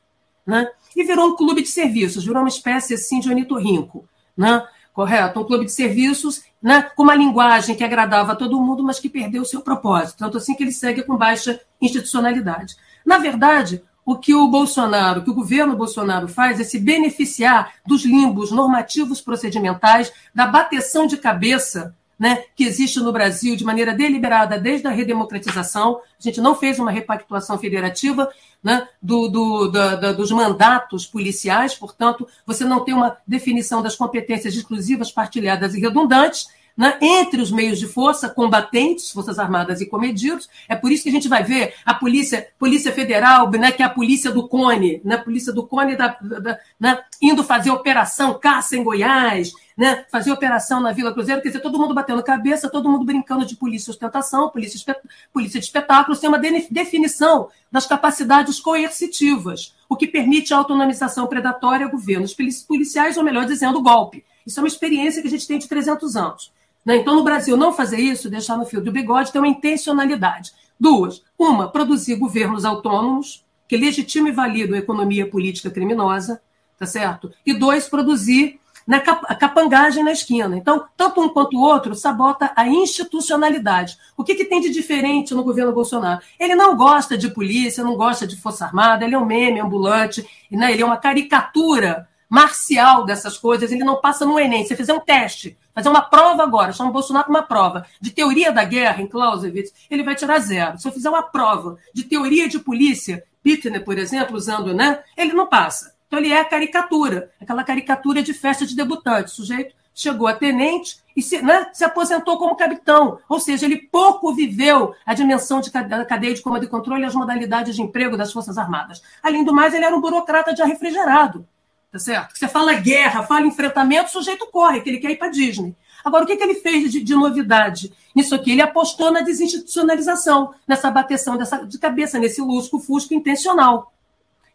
Né? 0.46 0.68
E 0.94 1.02
virou 1.02 1.28
um 1.28 1.34
clube 1.34 1.62
de 1.62 1.68
serviços, 1.68 2.26
virou 2.26 2.42
uma 2.42 2.48
espécie 2.50 2.92
assim 2.92 3.20
de 3.20 3.30
ornitorrinco. 3.30 4.06
Né? 4.36 4.62
correto? 4.92 5.40
Um 5.40 5.44
clube 5.44 5.64
de 5.64 5.72
serviços 5.72 6.42
né, 6.60 6.90
com 6.94 7.04
uma 7.04 7.14
linguagem 7.14 7.74
que 7.74 7.82
agradava 7.82 8.32
a 8.32 8.36
todo 8.36 8.60
mundo, 8.60 8.84
mas 8.84 9.00
que 9.00 9.08
perdeu 9.08 9.40
o 9.40 9.46
seu 9.46 9.62
propósito. 9.62 10.18
Tanto 10.18 10.36
assim 10.36 10.54
que 10.54 10.62
ele 10.62 10.72
segue 10.72 11.04
com 11.04 11.16
baixa 11.16 11.58
institucionalidade. 11.80 12.76
Na 13.06 13.16
verdade, 13.16 13.82
o 14.04 14.18
que 14.18 14.34
o 14.34 14.46
Bolsonaro, 14.48 15.22
que 15.22 15.30
o 15.30 15.34
governo 15.34 15.74
Bolsonaro 15.74 16.28
faz 16.28 16.60
é 16.60 16.64
se 16.64 16.78
beneficiar 16.78 17.76
dos 17.86 18.04
limbos 18.04 18.50
normativos 18.50 19.22
procedimentais, 19.22 20.12
da 20.34 20.46
bateção 20.46 21.06
de 21.06 21.16
cabeça 21.16 21.96
né, 22.18 22.44
que 22.56 22.64
existe 22.64 22.98
no 22.98 23.12
Brasil 23.12 23.54
de 23.54 23.64
maneira 23.64 23.94
deliberada 23.94 24.58
desde 24.58 24.86
a 24.86 24.90
redemocratização. 24.90 26.00
A 26.18 26.22
gente 26.22 26.40
não 26.40 26.54
fez 26.54 26.78
uma 26.78 26.90
repactuação 26.90 27.56
federativa 27.58 28.28
né, 28.62 28.88
do, 29.00 29.28
do, 29.28 29.68
dos 30.14 30.32
mandatos 30.32 31.06
policiais, 31.06 31.74
portanto, 31.74 32.26
você 32.44 32.64
não 32.64 32.84
tem 32.84 32.92
uma 32.92 33.16
definição 33.26 33.80
das 33.80 33.94
competências 33.94 34.54
exclusivas, 34.54 35.12
partilhadas 35.12 35.74
e 35.74 35.80
redundantes 35.80 36.48
né, 36.78 36.96
entre 37.00 37.42
os 37.42 37.50
meios 37.50 37.76
de 37.80 37.88
força, 37.88 38.28
combatentes, 38.28 39.10
Forças 39.10 39.36
Armadas 39.36 39.80
e 39.80 39.86
comedidos. 39.86 40.48
É 40.68 40.76
por 40.76 40.92
isso 40.92 41.02
que 41.02 41.08
a 41.08 41.12
gente 41.12 41.28
vai 41.28 41.42
ver 41.42 41.74
a 41.84 41.92
Polícia, 41.92 42.46
Polícia 42.56 42.92
Federal, 42.92 43.50
né, 43.50 43.72
que 43.72 43.82
é 43.82 43.84
a 43.86 43.90
polícia 43.90 44.30
do 44.30 44.46
Cone, 44.46 45.00
né, 45.04 45.16
polícia 45.16 45.52
do 45.52 45.66
Cone 45.66 45.96
da, 45.96 46.16
da, 46.20 46.56
né, 46.78 47.00
indo 47.20 47.42
fazer 47.42 47.72
operação 47.72 48.38
caça 48.38 48.76
em 48.76 48.84
Goiás, 48.84 49.52
né, 49.76 50.04
fazer 50.08 50.30
operação 50.30 50.80
na 50.80 50.92
Vila 50.92 51.12
Cruzeiro, 51.12 51.42
quer 51.42 51.48
dizer, 51.48 51.60
todo 51.60 51.78
mundo 51.78 51.94
batendo 51.94 52.22
cabeça, 52.22 52.70
todo 52.70 52.88
mundo 52.88 53.04
brincando 53.04 53.44
de 53.44 53.56
polícia 53.56 53.90
ostentação, 53.90 54.48
polícia, 54.48 54.96
polícia 55.32 55.58
de 55.58 55.66
espetáculo, 55.66 56.16
sem 56.16 56.28
uma 56.28 56.38
definição 56.38 57.48
das 57.72 57.86
capacidades 57.86 58.60
coercitivas, 58.60 59.74
o 59.88 59.96
que 59.96 60.06
permite 60.06 60.54
a 60.54 60.58
autonomização 60.58 61.26
predatória 61.26 61.86
a 61.86 61.90
governos 61.90 62.36
policiais, 62.68 63.16
ou 63.16 63.24
melhor 63.24 63.46
dizendo, 63.46 63.82
golpe. 63.82 64.24
Isso 64.46 64.60
é 64.60 64.62
uma 64.62 64.68
experiência 64.68 65.20
que 65.20 65.28
a 65.28 65.30
gente 65.30 65.46
tem 65.46 65.58
de 65.58 65.68
300 65.68 66.16
anos. 66.16 66.52
Né? 66.88 66.96
Então, 66.96 67.14
no 67.14 67.22
Brasil, 67.22 67.54
não 67.54 67.70
fazer 67.70 67.98
isso, 67.98 68.30
deixar 68.30 68.56
no 68.56 68.64
fio 68.64 68.80
do 68.80 68.90
bigode, 68.90 69.30
tem 69.30 69.42
uma 69.42 69.46
intencionalidade. 69.46 70.52
Duas. 70.80 71.22
Uma, 71.38 71.68
produzir 71.68 72.16
governos 72.16 72.64
autônomos, 72.64 73.44
que 73.68 73.76
legitimem 73.76 74.32
e 74.32 74.34
validam 74.34 74.74
a 74.74 74.78
economia 74.78 75.28
política 75.28 75.68
criminosa, 75.70 76.40
tá 76.78 76.86
certo? 76.86 77.30
E 77.44 77.52
dois, 77.52 77.86
produzir 77.86 78.58
na 78.86 79.00
cap 79.00 79.22
a 79.28 79.34
capangagem 79.34 80.02
na 80.02 80.12
esquina. 80.12 80.56
Então, 80.56 80.86
tanto 80.96 81.20
um 81.20 81.28
quanto 81.28 81.58
o 81.58 81.60
outro 81.60 81.94
sabota 81.94 82.50
a 82.56 82.66
institucionalidade. 82.66 83.98
O 84.16 84.24
que, 84.24 84.34
que 84.34 84.46
tem 84.46 84.62
de 84.62 84.70
diferente 84.70 85.34
no 85.34 85.44
governo 85.44 85.74
Bolsonaro? 85.74 86.22
Ele 86.40 86.54
não 86.54 86.74
gosta 86.74 87.18
de 87.18 87.28
polícia, 87.28 87.84
não 87.84 87.96
gosta 87.96 88.26
de 88.26 88.40
Força 88.40 88.64
Armada, 88.64 89.04
ele 89.04 89.14
é 89.14 89.18
um 89.18 89.26
meme 89.26 89.60
ambulante, 89.60 90.26
né? 90.50 90.72
ele 90.72 90.80
é 90.80 90.86
uma 90.86 90.96
caricatura 90.96 92.08
marcial 92.30 93.04
dessas 93.04 93.36
coisas, 93.38 93.72
ele 93.72 93.84
não 93.84 94.00
passa 94.00 94.24
no 94.24 94.38
Enem. 94.38 94.64
Se 94.64 94.74
fizer 94.74 94.94
um 94.94 95.00
teste, 95.00 95.56
fazer 95.78 95.88
uma 95.88 96.02
prova 96.02 96.42
agora, 96.42 96.72
chama 96.72 96.90
o 96.90 96.92
Bolsonaro 96.92 97.30
uma 97.30 97.42
prova 97.42 97.86
de 98.00 98.10
teoria 98.10 98.52
da 98.52 98.64
guerra 98.64 99.00
em 99.00 99.06
Clausewitz, 99.06 99.72
ele 99.88 100.02
vai 100.02 100.14
tirar 100.14 100.40
zero. 100.40 100.78
Se 100.78 100.88
eu 100.88 100.92
fizer 100.92 101.08
uma 101.08 101.22
prova 101.22 101.78
de 101.94 102.04
teoria 102.04 102.48
de 102.48 102.58
polícia, 102.58 103.22
Pittner, 103.42 103.84
por 103.84 103.96
exemplo, 103.96 104.36
usando, 104.36 104.74
né? 104.74 105.00
Ele 105.16 105.32
não 105.32 105.46
passa. 105.46 105.94
Então 106.06 106.18
ele 106.18 106.32
é 106.32 106.40
a 106.40 106.44
caricatura, 106.44 107.30
aquela 107.40 107.62
caricatura 107.62 108.22
de 108.22 108.34
festa 108.34 108.66
de 108.66 108.74
debutante. 108.74 109.28
O 109.28 109.34
sujeito 109.36 109.74
chegou 109.94 110.26
a 110.26 110.32
tenente 110.34 110.98
e 111.16 111.22
se, 111.22 111.40
né, 111.42 111.70
se 111.72 111.84
aposentou 111.84 112.38
como 112.38 112.56
capitão. 112.56 113.18
Ou 113.28 113.38
seja, 113.38 113.66
ele 113.66 113.76
pouco 113.76 114.34
viveu 114.34 114.94
a 115.06 115.14
dimensão 115.14 115.60
de 115.60 115.70
cadeia 115.70 116.34
de 116.34 116.42
comando 116.42 116.64
e 116.64 116.68
controle 116.68 117.02
e 117.02 117.04
as 117.04 117.14
modalidades 117.14 117.76
de 117.76 117.82
emprego 117.82 118.16
das 118.16 118.32
Forças 118.32 118.58
Armadas. 118.58 119.02
Além 119.22 119.44
do 119.44 119.54
mais, 119.54 119.74
ele 119.74 119.84
era 119.84 119.96
um 119.96 120.00
burocrata 120.00 120.56
já 120.56 120.64
refrigerado. 120.64 121.46
Tá 121.90 121.98
certo? 121.98 122.36
Você 122.36 122.46
fala 122.46 122.74
guerra, 122.74 123.22
fala 123.22 123.46
enfrentamento, 123.46 124.08
o 124.08 124.12
sujeito 124.12 124.46
corre, 124.52 124.80
que 124.80 124.90
ele 124.90 124.98
quer 124.98 125.10
ir 125.10 125.16
para 125.16 125.28
Disney. 125.28 125.74
Agora, 126.04 126.24
o 126.24 126.26
que, 126.26 126.36
que 126.36 126.42
ele 126.42 126.54
fez 126.54 126.92
de, 126.92 127.00
de, 127.00 127.14
novidade 127.14 127.92
nisso 128.14 128.34
aqui? 128.34 128.52
Ele 128.52 128.62
apostou 128.62 129.10
na 129.10 129.20
desinstitucionalização, 129.20 130.54
nessa 130.66 130.90
bateção 130.90 131.36
dessa, 131.36 131.64
de 131.66 131.78
cabeça, 131.78 132.18
nesse 132.18 132.40
lusco-fusco 132.40 133.14
intencional 133.14 133.92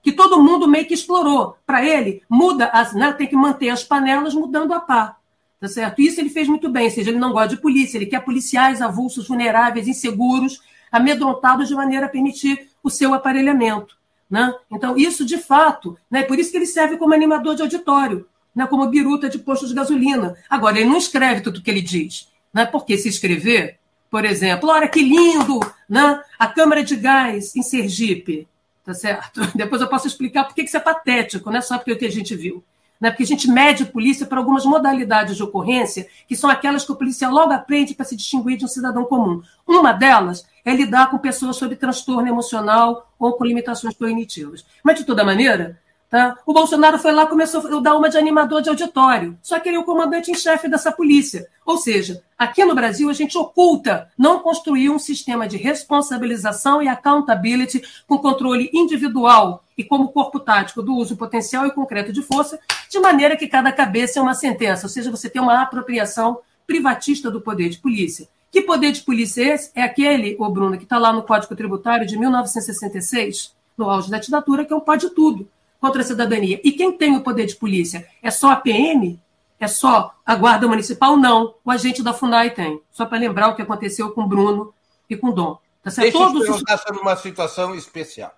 que 0.03 0.11
todo 0.11 0.43
mundo 0.43 0.67
meio 0.67 0.85
que 0.85 0.93
explorou. 0.93 1.55
Para 1.65 1.83
ele, 1.83 2.21
muda, 2.29 2.65
as, 2.67 2.93
né, 2.93 3.13
tem 3.13 3.25
que 3.25 3.37
manter 3.37 3.69
as 3.69 3.83
panelas 3.83 4.35
mudando 4.35 4.73
a 4.73 4.79
pá. 4.81 5.15
Tá 5.59 5.69
certo? 5.69 6.01
Isso 6.01 6.19
ele 6.19 6.29
fez 6.29 6.45
muito 6.45 6.69
bem, 6.69 6.85
ou 6.85 6.91
seja, 6.91 7.09
ele 7.09 7.19
não 7.19 7.31
gosta 7.31 7.55
de 7.55 7.61
polícia, 7.61 7.97
ele 7.97 8.05
quer 8.05 8.19
policiais 8.19 8.81
avulsos, 8.81 9.29
vulneráveis, 9.29 9.87
inseguros, 9.87 10.61
amedrontados 10.91 11.69
de 11.69 11.73
maneira 11.73 12.05
a 12.05 12.09
permitir 12.09 12.67
o 12.83 12.89
seu 12.89 13.13
aparelhamento. 13.13 13.97
Né? 14.33 14.51
Então, 14.71 14.97
isso 14.97 15.23
de 15.23 15.37
fato, 15.37 15.95
né, 16.09 16.23
por 16.23 16.39
isso 16.39 16.49
que 16.49 16.57
ele 16.57 16.65
serve 16.65 16.97
como 16.97 17.13
animador 17.13 17.55
de 17.55 17.61
auditório, 17.61 18.25
né, 18.55 18.65
como 18.65 18.87
biruta 18.87 19.29
de 19.29 19.37
posto 19.37 19.67
de 19.67 19.75
gasolina. 19.75 20.35
Agora, 20.49 20.79
ele 20.79 20.89
não 20.89 20.97
escreve 20.97 21.41
tudo 21.41 21.57
o 21.57 21.61
que 21.61 21.69
ele 21.69 21.83
diz, 21.83 22.29
né, 22.51 22.65
porque 22.65 22.97
se 22.97 23.07
escrever, 23.07 23.77
por 24.09 24.25
exemplo, 24.25 24.69
olha 24.69 24.87
que 24.87 25.03
lindo, 25.03 25.59
né, 25.87 26.19
a 26.39 26.47
Câmara 26.47 26.83
de 26.83 26.95
Gás 26.95 27.55
em 27.55 27.61
Sergipe, 27.61 28.47
tá 28.83 28.95
certo? 28.95 29.39
Depois 29.53 29.79
eu 29.83 29.87
posso 29.87 30.07
explicar 30.07 30.45
por 30.45 30.55
que 30.55 30.63
isso 30.63 30.77
é 30.77 30.79
patético, 30.79 31.51
não 31.51 31.59
é 31.59 31.61
só 31.61 31.77
porque 31.77 31.91
o 31.91 31.97
que 31.99 32.07
a 32.07 32.11
gente 32.11 32.35
viu. 32.35 32.63
Né? 33.03 33.11
Porque 33.11 33.23
a 33.23 33.27
gente 33.27 33.51
mede 33.51 33.83
polícia 33.83 34.25
para 34.25 34.39
algumas 34.39 34.63
modalidades 34.63 35.35
de 35.35 35.43
ocorrência, 35.43 36.07
que 36.25 36.37
são 36.37 36.49
aquelas 36.49 36.85
que 36.85 36.91
o 36.93 36.95
policial 36.95 37.33
logo 37.33 37.51
aprende 37.51 37.93
para 37.93 38.05
se 38.05 38.15
distinguir 38.15 38.55
de 38.55 38.63
um 38.63 38.67
cidadão 38.69 39.03
comum. 39.03 39.41
Uma 39.67 39.91
delas 39.91 40.47
é 40.63 40.73
lidar 40.73 41.11
com 41.11 41.17
pessoas 41.17 41.57
sob 41.57 41.75
transtorno 41.75 42.29
emocional 42.29 43.13
ou 43.19 43.33
com 43.33 43.43
limitações 43.43 43.93
cognitivas. 43.93 44.65
Mas, 44.81 44.99
de 44.99 45.03
toda 45.03 45.21
maneira, 45.25 45.81
Tá? 46.13 46.37
O 46.45 46.53
Bolsonaro 46.53 46.99
foi 46.99 47.11
lá 47.11 47.25
começou 47.25 47.75
a 47.75 47.79
dar 47.79 47.95
uma 47.95 48.07
de 48.07 48.19
animador 48.19 48.61
de 48.61 48.69
auditório. 48.69 49.35
Só 49.41 49.59
que 49.59 49.67
ele 49.67 49.77
é 49.77 49.79
o 49.79 49.83
comandante 49.83 50.29
em 50.29 50.35
chefe 50.35 50.67
dessa 50.67 50.91
polícia. 50.91 51.47
Ou 51.65 51.75
seja, 51.75 52.21
aqui 52.37 52.63
no 52.63 52.75
Brasil 52.75 53.09
a 53.09 53.13
gente 53.13 53.35
oculta, 53.35 54.07
não 54.15 54.37
construiu 54.37 54.93
um 54.93 54.99
sistema 54.99 55.47
de 55.47 55.57
responsabilização 55.57 56.83
e 56.83 56.87
accountability 56.87 57.81
com 58.05 58.19
controle 58.19 58.69
individual 58.71 59.63
e 59.75 59.83
como 59.83 60.09
corpo 60.09 60.39
tático 60.39 60.83
do 60.83 60.95
uso 60.95 61.17
potencial 61.17 61.65
e 61.65 61.71
concreto 61.71 62.13
de 62.13 62.21
força, 62.21 62.59
de 62.91 62.99
maneira 62.99 63.35
que 63.35 63.47
cada 63.47 63.71
cabeça 63.71 64.19
é 64.19 64.21
uma 64.21 64.35
sentença. 64.35 64.85
Ou 64.85 64.89
seja, 64.89 65.09
você 65.09 65.27
tem 65.27 65.41
uma 65.41 65.63
apropriação 65.63 66.41
privatista 66.67 67.31
do 67.31 67.41
poder 67.41 67.69
de 67.69 67.79
polícia. 67.79 68.27
Que 68.51 68.61
poder 68.61 68.91
de 68.91 69.01
polícia 69.01 69.41
é 69.41 69.55
esse? 69.55 69.71
É 69.73 69.81
aquele, 69.81 70.35
ô 70.37 70.47
Bruno, 70.47 70.77
que 70.77 70.83
está 70.83 70.99
lá 70.99 71.11
no 71.11 71.23
Código 71.23 71.55
Tributário 71.55 72.05
de 72.05 72.15
1966, 72.19 73.51
no 73.75 73.89
auge 73.89 74.11
da 74.11 74.19
ditadura, 74.19 74.63
que 74.63 74.71
é 74.71 74.75
um 74.75 74.79
pode 74.79 75.09
tudo 75.09 75.49
contra 75.83 76.01
a 76.01 76.05
cidadania. 76.05 76.61
E 76.63 76.71
quem 76.71 76.97
tem 76.97 77.13
o 77.13 77.21
poder 77.21 77.45
de 77.45 77.57
polícia? 77.57 78.07
É 78.21 78.31
só 78.31 78.51
a 78.51 78.55
PM? 78.55 79.19
É 79.59 79.67
só 79.67 80.15
a 80.25 80.33
Guarda 80.33 80.65
Municipal? 80.65 81.17
Não. 81.17 81.55
O 81.61 81.69
agente 81.69 82.01
da 82.01 82.13
FUNAI 82.13 82.51
tem. 82.51 82.81
Só 82.89 83.05
para 83.05 83.17
lembrar 83.17 83.49
o 83.49 83.55
que 83.57 83.61
aconteceu 83.61 84.09
com 84.11 84.25
Bruno 84.25 84.73
e 85.09 85.17
com 85.17 85.33
Dom. 85.33 85.59
Tá 85.81 85.91
certo? 85.91 86.13
Deixa 86.13 86.17
Todos 86.17 86.41
eu 86.45 86.51
perguntar 86.53 86.75
os... 86.75 86.81
sobre 86.83 87.01
uma 87.01 87.17
situação 87.17 87.75
especial. 87.75 88.33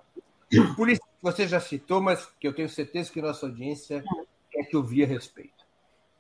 Polícia 0.76 1.04
que 1.06 1.22
você 1.22 1.48
já 1.48 1.60
citou, 1.60 2.02
mas 2.02 2.28
que 2.40 2.48
eu 2.48 2.54
tenho 2.54 2.68
certeza 2.68 3.12
que 3.12 3.22
nossa 3.22 3.46
audiência 3.46 4.04
quer 4.50 4.64
que 4.64 4.76
ouvir 4.76 5.04
a 5.04 5.08
respeito. 5.08 5.54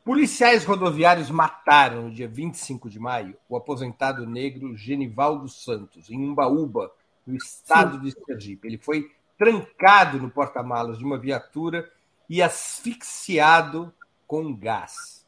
Policiais 0.03 0.63
rodoviários 0.63 1.31
mataram 1.31 2.03
no 2.03 2.11
dia 2.11 2.27
25 2.27 2.87
de 2.87 2.99
maio 2.99 3.35
o 3.49 3.57
aposentado 3.57 4.27
negro 4.27 4.77
Genivaldo 4.77 5.49
Santos, 5.49 6.07
em 6.11 6.23
Umbaúba, 6.23 6.91
no 7.25 7.35
estado 7.35 7.97
Sim. 7.97 8.03
de 8.03 8.11
Sergipe. 8.11 8.67
Ele 8.67 8.77
foi 8.77 9.09
trancado 9.37 10.19
no 10.19 10.29
porta-malas 10.29 10.97
de 10.97 11.05
uma 11.05 11.17
viatura 11.17 11.89
e 12.29 12.41
asfixiado 12.41 13.93
com 14.27 14.55
gás. 14.55 15.25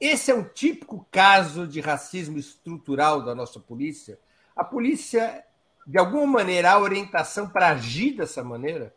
Esse 0.00 0.30
é 0.30 0.34
um 0.34 0.44
típico 0.44 1.06
caso 1.10 1.66
de 1.66 1.80
racismo 1.80 2.38
estrutural 2.38 3.22
da 3.24 3.34
nossa 3.34 3.58
polícia. 3.58 4.18
A 4.54 4.62
polícia, 4.62 5.44
de 5.86 5.98
alguma 5.98 6.26
maneira, 6.26 6.72
há 6.72 6.78
orientação 6.78 7.48
para 7.48 7.70
agir 7.70 8.12
dessa 8.12 8.44
maneira? 8.44 8.94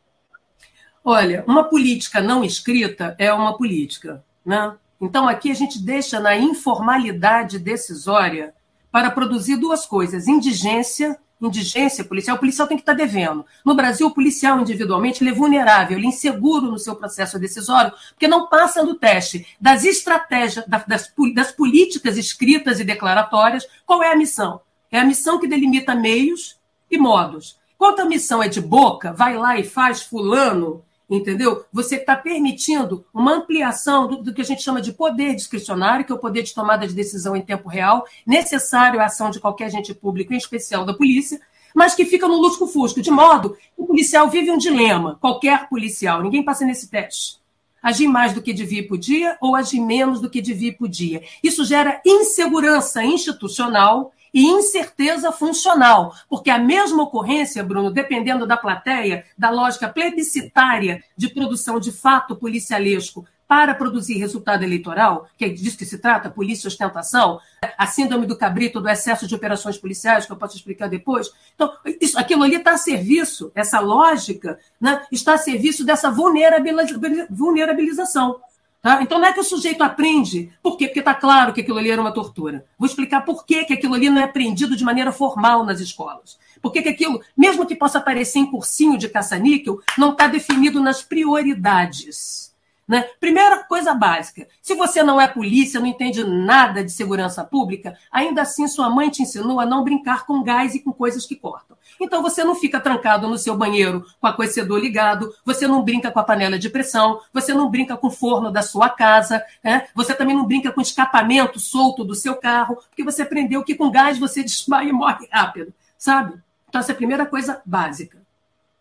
Olha, 1.04 1.44
uma 1.48 1.64
política 1.64 2.22
não 2.22 2.44
escrita 2.44 3.16
é 3.18 3.34
uma 3.34 3.58
política. 3.58 4.24
Né? 4.46 4.78
Então, 5.00 5.28
aqui 5.28 5.50
a 5.50 5.56
gente 5.56 5.82
deixa 5.82 6.20
na 6.20 6.36
informalidade 6.36 7.58
decisória 7.58 8.54
para 8.92 9.10
produzir 9.10 9.58
duas 9.58 9.88
coisas: 9.88 10.28
indigência 10.28 11.20
indigência 11.48 12.04
policial, 12.04 12.38
o 12.38 12.40
policial 12.40 12.68
tem 12.68 12.78
que 12.78 12.82
estar 12.82 12.94
devendo. 12.94 13.46
No 13.66 13.76
Brasil, 13.76 14.08
o 14.08 14.14
policial 14.14 14.60
individualmente 14.60 15.24
ele 15.24 15.32
é 15.32 15.34
vulnerável, 15.34 15.98
ele 15.98 16.08
é 16.08 16.10
inseguro 16.10 16.68
no 16.72 16.78
seu 16.78 16.96
processo 16.96 17.40
decisório, 17.40 17.94
porque 18.10 18.28
não 18.28 18.48
passa 18.48 18.84
no 18.84 18.96
teste 18.96 19.46
das 19.60 19.84
estratégias, 19.84 20.66
das, 20.68 21.12
das 21.34 21.52
políticas 21.52 22.18
escritas 22.18 22.80
e 22.80 22.84
declaratórias. 22.84 23.68
Qual 23.86 24.04
é 24.04 24.12
a 24.12 24.16
missão? 24.16 24.62
É 24.92 25.00
a 25.00 25.06
missão 25.06 25.40
que 25.40 25.48
delimita 25.48 25.96
meios 25.96 26.58
e 26.90 26.98
modos. 26.98 27.60
Quando 27.78 28.02
a 28.02 28.06
missão 28.06 28.44
é 28.44 28.48
de 28.48 28.62
boca, 28.62 29.12
vai 29.12 29.36
lá 29.36 29.58
e 29.58 29.64
faz 29.64 30.04
fulano, 30.04 30.84
entendeu? 31.15 31.65
Você 31.74 31.97
está 31.97 32.15
permitindo 32.15 33.06
uma 33.13 33.34
ampliação 33.34 34.08
do, 34.08 34.24
do, 34.24 34.34
que 34.34 34.41
a 34.41 34.45
gente 34.45 34.63
chama 34.63 34.82
de 34.82 34.93
poder 34.93 35.36
discricionário, 35.36 36.06
que 36.06 36.12
é 36.12 36.15
o 36.15 36.19
poder 36.19 36.43
de 36.43 36.54
tomada 36.54 36.88
de 36.88 36.93
decisão 36.93 37.36
em 37.36 37.41
tempo 37.41 37.67
real, 37.67 38.06
necessário 38.26 39.02
à 39.02 39.06
ação 39.06 39.30
de 39.30 39.39
qualquer 39.39 39.65
agente 39.65 39.93
público, 39.93 40.34
em 40.34 40.38
especial 40.38 40.86
da 40.86 40.93
polícia, 40.93 41.39
mas 41.76 41.93
que 41.93 42.06
fica 42.06 42.28
no 42.28 42.36
lusco-fusco, 42.36 43.02
de 43.02 43.12
modo 43.12 43.52
que 43.52 43.82
o 43.82 43.86
policial 43.86 44.30
vive 44.30 44.52
um 44.52 44.58
dilema, 44.58 45.17
qualquer 45.19 45.67
policial, 45.67 46.21
ninguém 46.21 46.43
passa 46.43 46.65
nesse 46.65 46.89
teste. 46.89 47.39
Agir 47.84 48.08
mais 48.08 48.34
do 48.34 48.41
que 48.41 48.54
devia 48.54 48.82
e 48.82 48.88
podia 48.88 49.38
ou 49.41 49.56
agir 49.56 49.80
menos 49.80 50.21
do 50.21 50.30
que 50.30 50.39
devia 50.39 50.69
e 50.69 50.76
podia. 50.76 51.24
Isso 51.41 51.65
gera 51.65 52.00
insegurança 52.06 53.04
institucional 53.04 54.13
e 54.34 54.46
incerteza 54.46 55.32
funcional, 55.32 56.15
porque 56.30 56.50
a 56.50 56.58
mesma 56.58 57.04
ocorrência, 57.04 57.63
Bruno, 57.63 57.91
dependendo 57.91 58.48
da 58.48 58.58
plateia, 58.58 59.26
da 59.38 59.50
lógica 59.50 59.89
plebiscitária 59.89 61.04
de 61.17 61.30
produção 61.30 61.80
de 61.80 61.91
fato 61.91 62.36
policialesco 62.36 63.26
para 63.52 63.76
produzir 63.76 64.17
resultado 64.17 64.63
eleitoral, 64.63 65.28
que 65.36 65.44
é 65.44 65.50
disso 65.50 65.78
que 65.78 65.86
se 65.86 65.98
trata, 65.98 66.30
polícia 66.30 66.70
ostentação, 66.70 67.38
a 67.78 67.86
síndrome 67.86 68.26
do 68.26 68.38
cabrito, 68.38 68.80
do 68.80 68.88
excesso 68.88 69.28
de 69.28 69.36
operações 69.36 69.78
policiais, 69.78 70.26
que 70.26 70.32
eu 70.32 70.38
posso 70.38 70.56
explicar 70.56 70.88
depois. 70.88 71.30
Então, 71.54 71.70
isso, 72.00 72.17
aquilo 72.17 72.44
ali 72.44 72.56
está 72.56 72.72
a 72.72 72.78
serviço, 72.78 73.52
essa 73.54 73.82
lógica 73.82 74.58
né, 74.80 75.06
está 75.12 75.34
a 75.34 75.38
serviço 75.38 75.84
dessa 75.84 76.10
vulnerabilização. 76.10 78.39
Tá? 78.82 79.02
Então 79.04 79.20
não 79.20 79.28
é 79.28 79.34
que 79.34 79.39
o 79.39 79.44
sujeito 79.44 79.84
aprende. 79.84 80.52
Por 80.62 80.76
quê? 80.76 80.88
Porque 80.88 81.00
está 81.00 81.13
claro 81.13 81.54
que 81.54 81.62
aquilo 81.62 81.78
ali 81.78 81.91
era 81.91 82.02
uma 82.02 82.12
tortura. 82.12 82.65
Vou 82.80 82.88
explicar 82.88 83.22
por 83.22 83.46
que, 83.46 83.63
que 83.65 83.74
aquilo 83.74 83.94
ali 83.94 84.10
não 84.10 84.20
é 84.20 84.24
aprendido 84.24 84.76
de 84.76 84.84
maneira 84.84 85.12
formal 85.12 85.63
nas 85.63 85.80
escolas. 85.80 86.39
Por 86.62 86.72
que, 86.72 86.82
que 86.82 86.89
aquilo, 86.89 87.22
mesmo 87.38 87.65
que 87.65 87.76
possa 87.76 88.00
aparecer 88.00 88.39
em 88.39 88.50
cursinho 88.50 88.98
de 88.98 89.08
caça-níquel, 89.08 89.80
não 89.98 90.13
está 90.13 90.28
definido 90.28 90.82
nas 90.82 91.04
prioridades. 91.04 92.51
Né? 92.92 93.08
Primeira 93.22 93.64
coisa 93.64 93.94
básica: 93.94 94.46
se 94.62 94.76
você 94.76 95.02
não 95.02 95.20
é 95.20 95.26
polícia, 95.26 95.80
não 95.80 95.88
entende 95.88 96.26
nada 96.26 96.84
de 96.84 96.92
segurança 96.92 97.42
pública, 97.42 97.98
ainda 98.12 98.42
assim 98.42 98.68
sua 98.68 98.90
mãe 98.90 99.10
te 99.10 99.22
ensinou 99.22 99.62
a 99.62 99.66
não 99.66 99.82
brincar 99.82 100.26
com 100.26 100.44
gás 100.44 100.76
e 100.76 100.82
com 100.82 100.92
coisas 100.92 101.26
que 101.26 101.38
cortam. 101.38 101.78
Então 102.02 102.22
você 102.22 102.44
não 102.44 102.54
fica 102.54 102.82
trancado 102.82 103.30
no 103.30 103.38
seu 103.38 103.56
banheiro 103.56 104.06
com 104.20 104.28
aquecedor 104.28 104.78
ligado, 104.78 105.34
você 105.46 105.70
não 105.70 105.82
brinca 105.82 106.12
com 106.12 106.20
a 106.20 106.24
panela 106.24 106.60
de 106.60 106.70
pressão, 106.70 107.22
você 107.32 107.54
não 107.54 107.70
brinca 107.70 107.96
com 107.96 108.08
o 108.08 108.12
forno 108.12 108.52
da 108.52 108.62
sua 108.62 108.90
casa, 108.90 109.42
né? 109.64 109.88
você 109.96 110.14
também 110.14 110.36
não 110.36 110.46
brinca 110.46 110.70
com 110.70 110.82
escapamento 110.82 111.62
solto 111.62 112.04
do 112.04 112.14
seu 112.14 112.36
carro, 112.36 112.76
porque 112.90 113.06
você 113.06 113.22
aprendeu 113.22 113.64
que 113.64 113.74
com 113.74 113.90
gás 113.90 114.20
você 114.20 114.44
desmaia 114.44 114.90
e 114.90 114.92
morre 114.92 115.30
rápido, 115.32 115.74
sabe? 115.98 116.34
Então 116.68 116.82
essa 116.82 116.92
é 116.92 116.94
a 116.94 116.98
primeira 116.98 117.26
coisa 117.26 117.62
básica. 117.66 118.20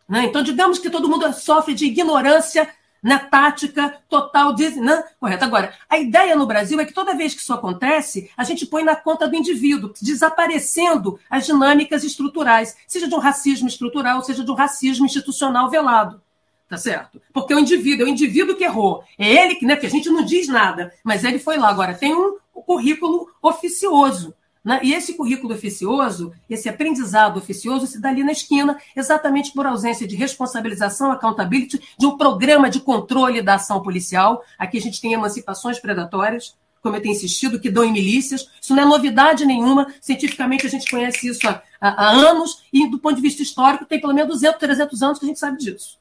Né? 0.08 0.24
Então, 0.24 0.42
digamos 0.42 0.80
que 0.80 0.90
todo 0.90 1.08
mundo 1.08 1.32
sofre 1.32 1.72
de 1.72 1.86
ignorância 1.86 2.68
na 3.02 3.18
tática 3.18 3.98
total 4.08 4.52
de. 4.54 4.70
Né? 4.80 5.02
Correto. 5.18 5.44
Agora, 5.44 5.74
a 5.88 5.98
ideia 5.98 6.36
no 6.36 6.46
Brasil 6.46 6.78
é 6.80 6.84
que 6.84 6.92
toda 6.92 7.16
vez 7.16 7.34
que 7.34 7.40
isso 7.40 7.52
acontece, 7.52 8.30
a 8.36 8.44
gente 8.44 8.66
põe 8.66 8.82
na 8.82 8.96
conta 8.96 9.28
do 9.28 9.36
indivíduo, 9.36 9.92
desaparecendo 10.00 11.18
as 11.28 11.46
dinâmicas 11.46 12.04
estruturais, 12.04 12.76
seja 12.86 13.08
de 13.08 13.14
um 13.14 13.18
racismo 13.18 13.68
estrutural, 13.68 14.22
seja 14.22 14.44
de 14.44 14.50
um 14.50 14.54
racismo 14.54 15.06
institucional 15.06 15.70
velado. 15.70 16.20
Tá 16.68 16.76
certo? 16.76 17.20
Porque 17.32 17.52
o 17.52 17.58
indivíduo, 17.58 18.06
é 18.06 18.08
o 18.08 18.12
indivíduo 18.12 18.54
que 18.54 18.62
errou. 18.62 19.02
É 19.18 19.28
ele 19.28 19.56
que, 19.56 19.66
né? 19.66 19.74
Que 19.74 19.86
a 19.86 19.90
gente 19.90 20.08
não 20.08 20.24
diz 20.24 20.46
nada, 20.46 20.92
mas 21.02 21.24
ele 21.24 21.40
foi 21.40 21.58
lá. 21.58 21.68
Agora, 21.68 21.94
tem 21.94 22.14
um 22.14 22.38
currículo 22.52 23.28
oficioso. 23.42 24.32
Né? 24.64 24.80
E 24.82 24.92
esse 24.92 25.14
currículo 25.14 25.54
oficioso, 25.54 26.32
esse 26.48 26.68
aprendizado 26.68 27.38
oficioso, 27.38 27.86
se 27.86 28.00
dá 28.00 28.10
ali 28.10 28.22
na 28.22 28.32
esquina, 28.32 28.78
exatamente 28.94 29.52
por 29.52 29.66
ausência 29.66 30.06
de 30.06 30.14
responsabilização, 30.14 31.10
accountability, 31.10 31.80
de 31.98 32.06
um 32.06 32.16
programa 32.16 32.68
de 32.68 32.80
controle 32.80 33.40
da 33.40 33.54
ação 33.54 33.82
policial. 33.82 34.44
Aqui 34.58 34.78
a 34.78 34.80
gente 34.80 35.00
tem 35.00 35.14
emancipações 35.14 35.78
predatórias, 35.78 36.54
como 36.82 36.96
eu 36.96 37.02
tenho 37.02 37.14
insistido, 37.14 37.58
que 37.58 37.70
dão 37.70 37.84
em 37.84 37.92
milícias. 37.92 38.48
Isso 38.60 38.74
não 38.74 38.82
é 38.82 38.86
novidade 38.86 39.46
nenhuma. 39.46 39.92
Cientificamente, 40.00 40.66
a 40.66 40.70
gente 40.70 40.90
conhece 40.90 41.28
isso 41.28 41.46
há, 41.48 41.62
há, 41.80 41.88
há 41.88 42.10
anos, 42.10 42.62
e 42.72 42.88
do 42.88 42.98
ponto 42.98 43.16
de 43.16 43.22
vista 43.22 43.42
histórico, 43.42 43.86
tem 43.86 44.00
pelo 44.00 44.14
menos 44.14 44.32
200, 44.32 44.58
300 44.58 45.02
anos 45.02 45.18
que 45.18 45.24
a 45.24 45.28
gente 45.28 45.38
sabe 45.38 45.58
disso. 45.58 45.98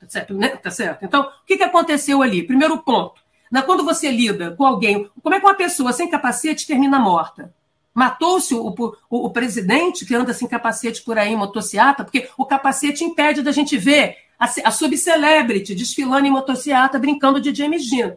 Tá 0.00 0.06
certo? 0.08 0.34
Né? 0.34 0.48
Tá 0.48 0.70
certo? 0.70 1.04
Então, 1.04 1.22
o 1.22 1.46
que, 1.46 1.56
que 1.56 1.62
aconteceu 1.62 2.22
ali? 2.22 2.42
Primeiro 2.42 2.78
ponto. 2.78 3.22
Né, 3.50 3.60
quando 3.60 3.84
você 3.84 4.10
lida 4.10 4.52
com 4.52 4.64
alguém, 4.64 5.10
como 5.22 5.34
é 5.34 5.38
que 5.38 5.44
uma 5.44 5.54
pessoa 5.54 5.92
sem 5.92 6.08
capacete 6.08 6.66
termina 6.66 6.98
morta? 6.98 7.52
Matou-se 7.94 8.54
o, 8.54 8.68
o, 8.68 8.94
o, 9.10 9.30
presidente 9.30 10.06
que 10.06 10.14
anda 10.14 10.32
sem 10.32 10.48
capacete 10.48 11.02
por 11.02 11.18
aí 11.18 11.32
em 11.32 11.36
motociata, 11.36 12.04
porque 12.04 12.28
o 12.38 12.46
capacete 12.46 13.04
impede 13.04 13.42
da 13.42 13.52
gente 13.52 13.76
ver 13.76 14.16
a, 14.38 14.46
a 14.64 14.70
subcelebrity 14.70 15.74
desfilando 15.74 16.26
em 16.26 16.30
motociata 16.30 16.98
brincando 16.98 17.40
de 17.40 17.54
James 17.54 17.88
Dean. 17.88 18.16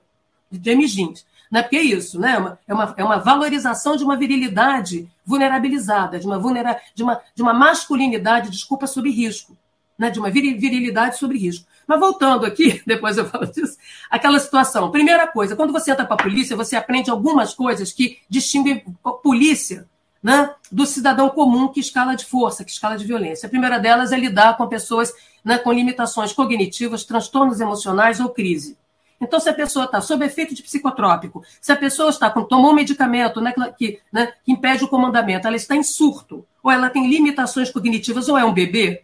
De 0.49 0.71
James. 0.71 1.25
Não 1.51 1.59
é 1.59 1.63
porque 1.63 1.77
é 1.77 1.83
isso, 1.83 2.19
né? 2.19 2.33
É 2.33 2.37
uma, 2.37 2.59
é, 2.67 2.73
uma, 2.73 2.95
é 2.97 3.03
uma 3.03 3.17
valorização 3.17 3.95
de 3.95 4.03
uma 4.03 4.17
virilidade 4.17 5.07
vulnerabilizada, 5.25 6.19
de 6.19 6.25
uma, 6.25 6.39
vulnera, 6.39 6.79
de 6.93 7.03
uma, 7.03 7.21
de 7.35 7.41
uma 7.41 7.53
masculinidade, 7.53 8.49
desculpa, 8.49 8.87
sob 8.87 9.09
risco. 9.09 9.57
Né? 9.97 10.09
De 10.09 10.19
uma 10.19 10.29
virilidade 10.29 11.17
sob 11.17 11.37
risco. 11.37 11.67
Mas 11.87 11.99
voltando 11.99 12.45
aqui, 12.45 12.81
depois 12.87 13.17
eu 13.17 13.25
falo 13.25 13.45
disso, 13.45 13.77
aquela 14.09 14.39
situação. 14.39 14.91
Primeira 14.91 15.27
coisa, 15.27 15.55
quando 15.55 15.73
você 15.73 15.91
entra 15.91 16.05
para 16.05 16.15
a 16.15 16.23
polícia, 16.23 16.55
você 16.55 16.75
aprende 16.75 17.09
algumas 17.09 17.53
coisas 17.53 17.91
que 17.91 18.19
distinguem 18.29 18.83
polícia 19.21 19.87
né, 20.21 20.53
do 20.71 20.85
cidadão 20.85 21.29
comum 21.29 21.67
que 21.67 21.79
escala 21.79 22.15
de 22.15 22.25
força, 22.25 22.65
que 22.65 22.71
escala 22.71 22.97
de 22.97 23.05
violência. 23.05 23.45
A 23.45 23.49
primeira 23.49 23.77
delas 23.77 24.11
é 24.11 24.17
lidar 24.17 24.57
com 24.57 24.67
pessoas 24.67 25.13
né, 25.43 25.59
com 25.59 25.71
limitações 25.71 26.33
cognitivas, 26.33 27.03
transtornos 27.03 27.61
emocionais 27.61 28.19
ou 28.19 28.29
crise. 28.29 28.75
Então, 29.21 29.39
se 29.39 29.47
a 29.47 29.53
pessoa 29.53 29.85
está 29.85 30.01
sob 30.01 30.25
efeito 30.25 30.55
de 30.55 30.63
psicotrópico, 30.63 31.43
se 31.61 31.71
a 31.71 31.75
pessoa 31.75 32.09
está 32.09 32.29
com, 32.29 32.43
tomou 32.43 32.71
um 32.71 32.75
medicamento 32.75 33.39
né, 33.39 33.53
que, 33.77 33.99
né, 34.11 34.33
que 34.43 34.51
impede 34.51 34.83
o 34.83 34.87
comandamento, 34.87 35.47
ela 35.47 35.55
está 35.55 35.75
em 35.75 35.83
surto, 35.83 36.45
ou 36.61 36.71
ela 36.71 36.89
tem 36.89 37.07
limitações 37.07 37.69
cognitivas, 37.69 38.27
ou 38.27 38.37
é 38.37 38.43
um 38.43 38.53
bebê, 38.53 39.03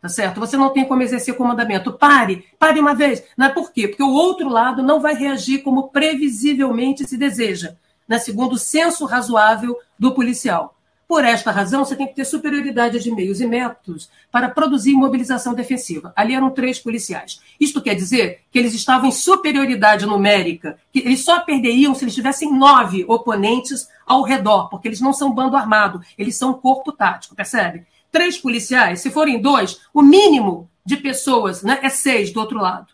tá 0.00 0.08
certo? 0.08 0.40
Você 0.40 0.56
não 0.56 0.72
tem 0.72 0.84
como 0.84 1.02
exercer 1.02 1.34
comandamento. 1.36 1.92
Pare, 1.92 2.44
pare 2.58 2.80
uma 2.80 2.94
vez. 2.94 3.22
Né? 3.36 3.48
Por 3.48 3.72
quê? 3.72 3.88
Porque 3.88 4.02
o 4.02 4.12
outro 4.12 4.48
lado 4.48 4.82
não 4.82 5.00
vai 5.00 5.14
reagir 5.14 5.62
como 5.62 5.88
previsivelmente 5.88 7.06
se 7.06 7.16
deseja, 7.16 7.74
né? 8.06 8.18
segundo 8.18 8.52
o 8.52 8.58
senso 8.58 9.04
razoável 9.04 9.76
do 9.98 10.14
policial. 10.14 10.74
Por 11.08 11.24
esta 11.24 11.50
razão, 11.50 11.86
você 11.86 11.96
tem 11.96 12.06
que 12.06 12.14
ter 12.14 12.26
superioridade 12.26 13.00
de 13.00 13.10
meios 13.10 13.40
e 13.40 13.46
métodos 13.46 14.10
para 14.30 14.50
produzir 14.50 14.92
mobilização 14.92 15.54
defensiva. 15.54 16.12
Ali 16.14 16.34
eram 16.34 16.50
três 16.50 16.78
policiais. 16.78 17.40
Isto 17.58 17.80
quer 17.80 17.94
dizer 17.94 18.42
que 18.52 18.58
eles 18.58 18.74
estavam 18.74 19.08
em 19.08 19.12
superioridade 19.12 20.04
numérica, 20.04 20.78
que 20.92 20.98
eles 20.98 21.24
só 21.24 21.40
perderiam 21.40 21.94
se 21.94 22.04
eles 22.04 22.14
tivessem 22.14 22.52
nove 22.52 23.06
oponentes 23.08 23.88
ao 24.06 24.22
redor, 24.22 24.68
porque 24.68 24.86
eles 24.86 25.00
não 25.00 25.14
são 25.14 25.32
bando 25.32 25.56
armado, 25.56 26.02
eles 26.18 26.36
são 26.36 26.52
corpo 26.52 26.92
tático, 26.92 27.34
percebe? 27.34 27.86
Três 28.10 28.38
policiais, 28.38 29.00
se 29.00 29.10
forem 29.10 29.40
dois, 29.40 29.80
o 29.92 30.02
mínimo 30.02 30.70
de 30.84 30.96
pessoas 30.96 31.62
né, 31.62 31.78
é 31.82 31.88
seis 31.88 32.32
do 32.32 32.40
outro 32.40 32.58
lado. 32.58 32.92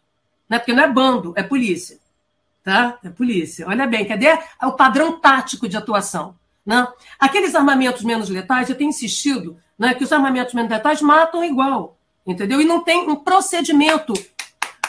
Né? 0.49 0.59
Porque 0.59 0.73
não 0.73 0.83
é 0.83 0.89
bando, 0.89 1.33
é 1.37 1.43
polícia. 1.43 1.99
Tá? 2.63 2.99
É 3.05 3.09
polícia. 3.09 3.67
Olha 3.69 3.87
bem, 3.87 4.05
cadê 4.05 4.39
o 4.63 4.73
padrão 4.73 5.21
tático 5.21 5.69
de 5.69 5.77
atuação? 5.77 6.35
Né? 6.65 6.87
Aqueles 7.19 7.55
armamentos 7.55 8.03
menos 8.03 8.29
letais, 8.29 8.69
eu 8.69 8.77
tenho 8.77 8.89
insistido 8.89 9.57
né, 9.79 9.95
que 9.95 10.05
os 10.05 10.13
armamentos 10.13 10.55
menos 10.55 10.71
letais 10.71 11.03
matam 11.03 11.45
igual, 11.45 11.97
entendeu? 12.27 12.61
E 12.61 12.65
não 12.65 12.83
tem 12.83 13.09
um 13.09 13.17
procedimento 13.17 14.15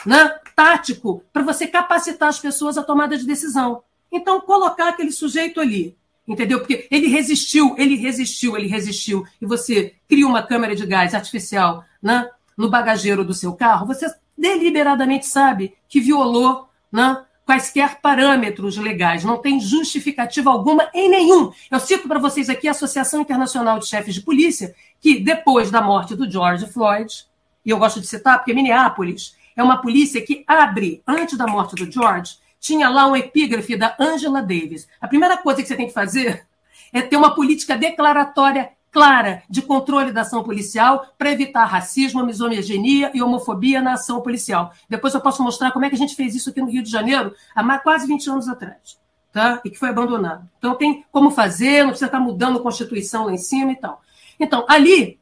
né, 0.04 0.38
tático 0.54 1.22
para 1.32 1.42
você 1.42 1.66
capacitar 1.66 2.28
as 2.28 2.38
pessoas 2.38 2.78
à 2.78 2.82
tomada 2.82 3.16
de 3.16 3.26
decisão. 3.26 3.82
Então, 4.10 4.40
colocar 4.40 4.88
aquele 4.88 5.12
sujeito 5.12 5.60
ali, 5.60 5.96
entendeu? 6.26 6.58
Porque 6.58 6.86
ele 6.90 7.08
resistiu, 7.08 7.74
ele 7.78 7.96
resistiu, 7.96 8.56
ele 8.56 8.66
resistiu, 8.66 9.24
e 9.40 9.46
você 9.46 9.94
cria 10.08 10.26
uma 10.26 10.42
câmera 10.42 10.74
de 10.74 10.84
gás 10.86 11.14
artificial 11.14 11.84
né, 12.02 12.28
no 12.56 12.68
bagageiro 12.70 13.24
do 13.24 13.34
seu 13.34 13.52
carro, 13.52 13.86
você 13.86 14.06
deliberadamente 14.36 15.26
sabe 15.26 15.74
que 15.88 16.00
violou 16.00 16.68
né, 16.90 17.22
quaisquer 17.44 18.00
parâmetros 18.00 18.76
legais, 18.76 19.22
não 19.22 19.38
tem 19.38 19.60
justificativa 19.60 20.50
alguma 20.50 20.90
em 20.92 21.08
nenhum. 21.08 21.52
Eu 21.70 21.78
cito 21.78 22.08
para 22.08 22.18
vocês 22.18 22.50
aqui 22.50 22.66
a 22.66 22.72
Associação 22.72 23.20
Internacional 23.20 23.78
de 23.78 23.86
Chefes 23.86 24.14
de 24.14 24.22
Polícia, 24.22 24.74
que 25.00 25.20
depois 25.20 25.70
da 25.70 25.80
morte 25.80 26.16
do 26.16 26.28
George 26.28 26.66
Floyd, 26.66 27.24
e 27.64 27.70
eu 27.70 27.78
gosto 27.78 28.00
de 28.00 28.06
citar 28.06 28.38
porque 28.38 28.52
Minneapolis 28.52 29.36
é 29.56 29.62
uma 29.62 29.80
polícia 29.80 30.20
que 30.20 30.44
abre, 30.46 31.02
antes 31.06 31.38
da 31.38 31.46
morte 31.46 31.76
do 31.76 31.90
George, 31.90 32.36
tinha 32.66 32.88
lá 32.88 33.06
um 33.06 33.14
epígrafe 33.14 33.76
da 33.76 33.94
Angela 33.98 34.42
Davis. 34.42 34.88
A 35.00 35.06
primeira 35.06 35.36
coisa 35.36 35.62
que 35.62 35.68
você 35.68 35.76
tem 35.76 35.86
que 35.86 35.92
fazer 35.92 36.44
é 36.92 37.00
ter 37.00 37.16
uma 37.16 37.32
política 37.32 37.76
declaratória 37.76 38.70
clara 38.90 39.42
de 39.48 39.62
controle 39.62 40.10
da 40.10 40.22
ação 40.22 40.42
policial 40.42 41.06
para 41.16 41.30
evitar 41.30 41.64
racismo, 41.66 42.24
misoginia 42.24 43.10
e 43.14 43.22
homofobia 43.22 43.80
na 43.80 43.92
ação 43.92 44.20
policial. 44.20 44.72
Depois 44.88 45.14
eu 45.14 45.20
posso 45.20 45.42
mostrar 45.44 45.70
como 45.70 45.84
é 45.84 45.88
que 45.88 45.94
a 45.94 45.98
gente 45.98 46.16
fez 46.16 46.34
isso 46.34 46.50
aqui 46.50 46.60
no 46.60 46.70
Rio 46.70 46.82
de 46.82 46.90
Janeiro 46.90 47.34
há 47.54 47.78
quase 47.78 48.06
20 48.06 48.30
anos 48.30 48.48
atrás. 48.48 48.98
Tá? 49.30 49.60
E 49.64 49.70
que 49.70 49.78
foi 49.78 49.90
abandonado. 49.90 50.48
Então 50.58 50.74
tem 50.74 51.04
como 51.12 51.30
fazer, 51.30 51.82
não 51.82 51.90
precisa 51.90 52.06
estar 52.06 52.18
mudando 52.18 52.58
a 52.58 52.62
Constituição 52.62 53.26
lá 53.26 53.32
em 53.32 53.38
cima 53.38 53.72
e 53.72 53.76
tal. 53.76 54.00
Então, 54.40 54.64
ali 54.66 55.20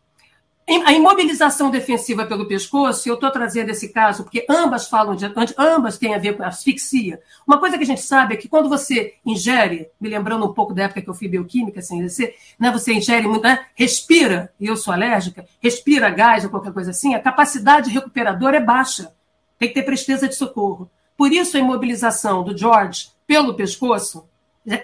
a 0.67 0.93
imobilização 0.93 1.71
defensiva 1.71 2.25
pelo 2.25 2.49
pescoço, 2.49 3.07
eu 3.07 3.15
estou 3.15 3.31
trazendo 3.31 3.71
esse 3.71 3.91
caso 3.91 4.23
porque 4.23 4.47
ambas 4.49 4.89
falam 4.89 5.15
de, 5.15 5.31
ambas 5.59 5.99
têm 5.99 6.15
a 6.15 6.19
ver 6.19 6.37
com 6.37 6.43
asfixia. 6.43 7.21
Uma 7.47 7.59
coisa 7.59 7.77
que 7.77 7.85
a 7.85 7.87
gente 7.87 8.01
sabe 8.01 8.35
é 8.35 8.37
que 8.37 8.49
quando 8.49 8.69
você 8.69 9.15
ingere, 9.27 9.91
me 10.01 10.09
lembrando 10.09 10.47
um 10.47 10.55
pouco 10.55 10.73
da 10.73 10.85
época 10.85 11.03
que 11.03 11.11
eu 11.11 11.15
fui 11.15 11.29
bioquímica 11.29 11.83
sem 11.83 12.09
ser, 12.09 12.35
né, 12.59 12.71
você 12.71 12.95
ingere 12.95 13.29
muito, 13.29 13.43
né, 13.43 13.67
respira, 13.75 14.53
e 14.59 14.67
eu 14.67 14.77
sou 14.77 14.95
alérgica, 14.95 15.47
respira 15.61 16.09
gás 16.09 16.45
ou 16.45 16.51
qualquer 16.51 16.73
coisa 16.73 16.93
assim, 16.93 17.15
a 17.15 17.21
capacidade 17.21 17.91
recuperadora 17.91 18.57
é 18.57 18.61
baixa. 18.61 19.13
Tem 19.59 19.69
que 19.69 19.75
ter 19.75 19.83
presteza 19.83 20.27
de 20.27 20.35
socorro. 20.35 20.91
Por 21.17 21.31
isso 21.31 21.59
a 21.59 21.61
imobilização 21.61 22.43
do 22.43 22.57
George 22.57 23.09
pelo 23.27 23.55
pescoço 23.55 24.27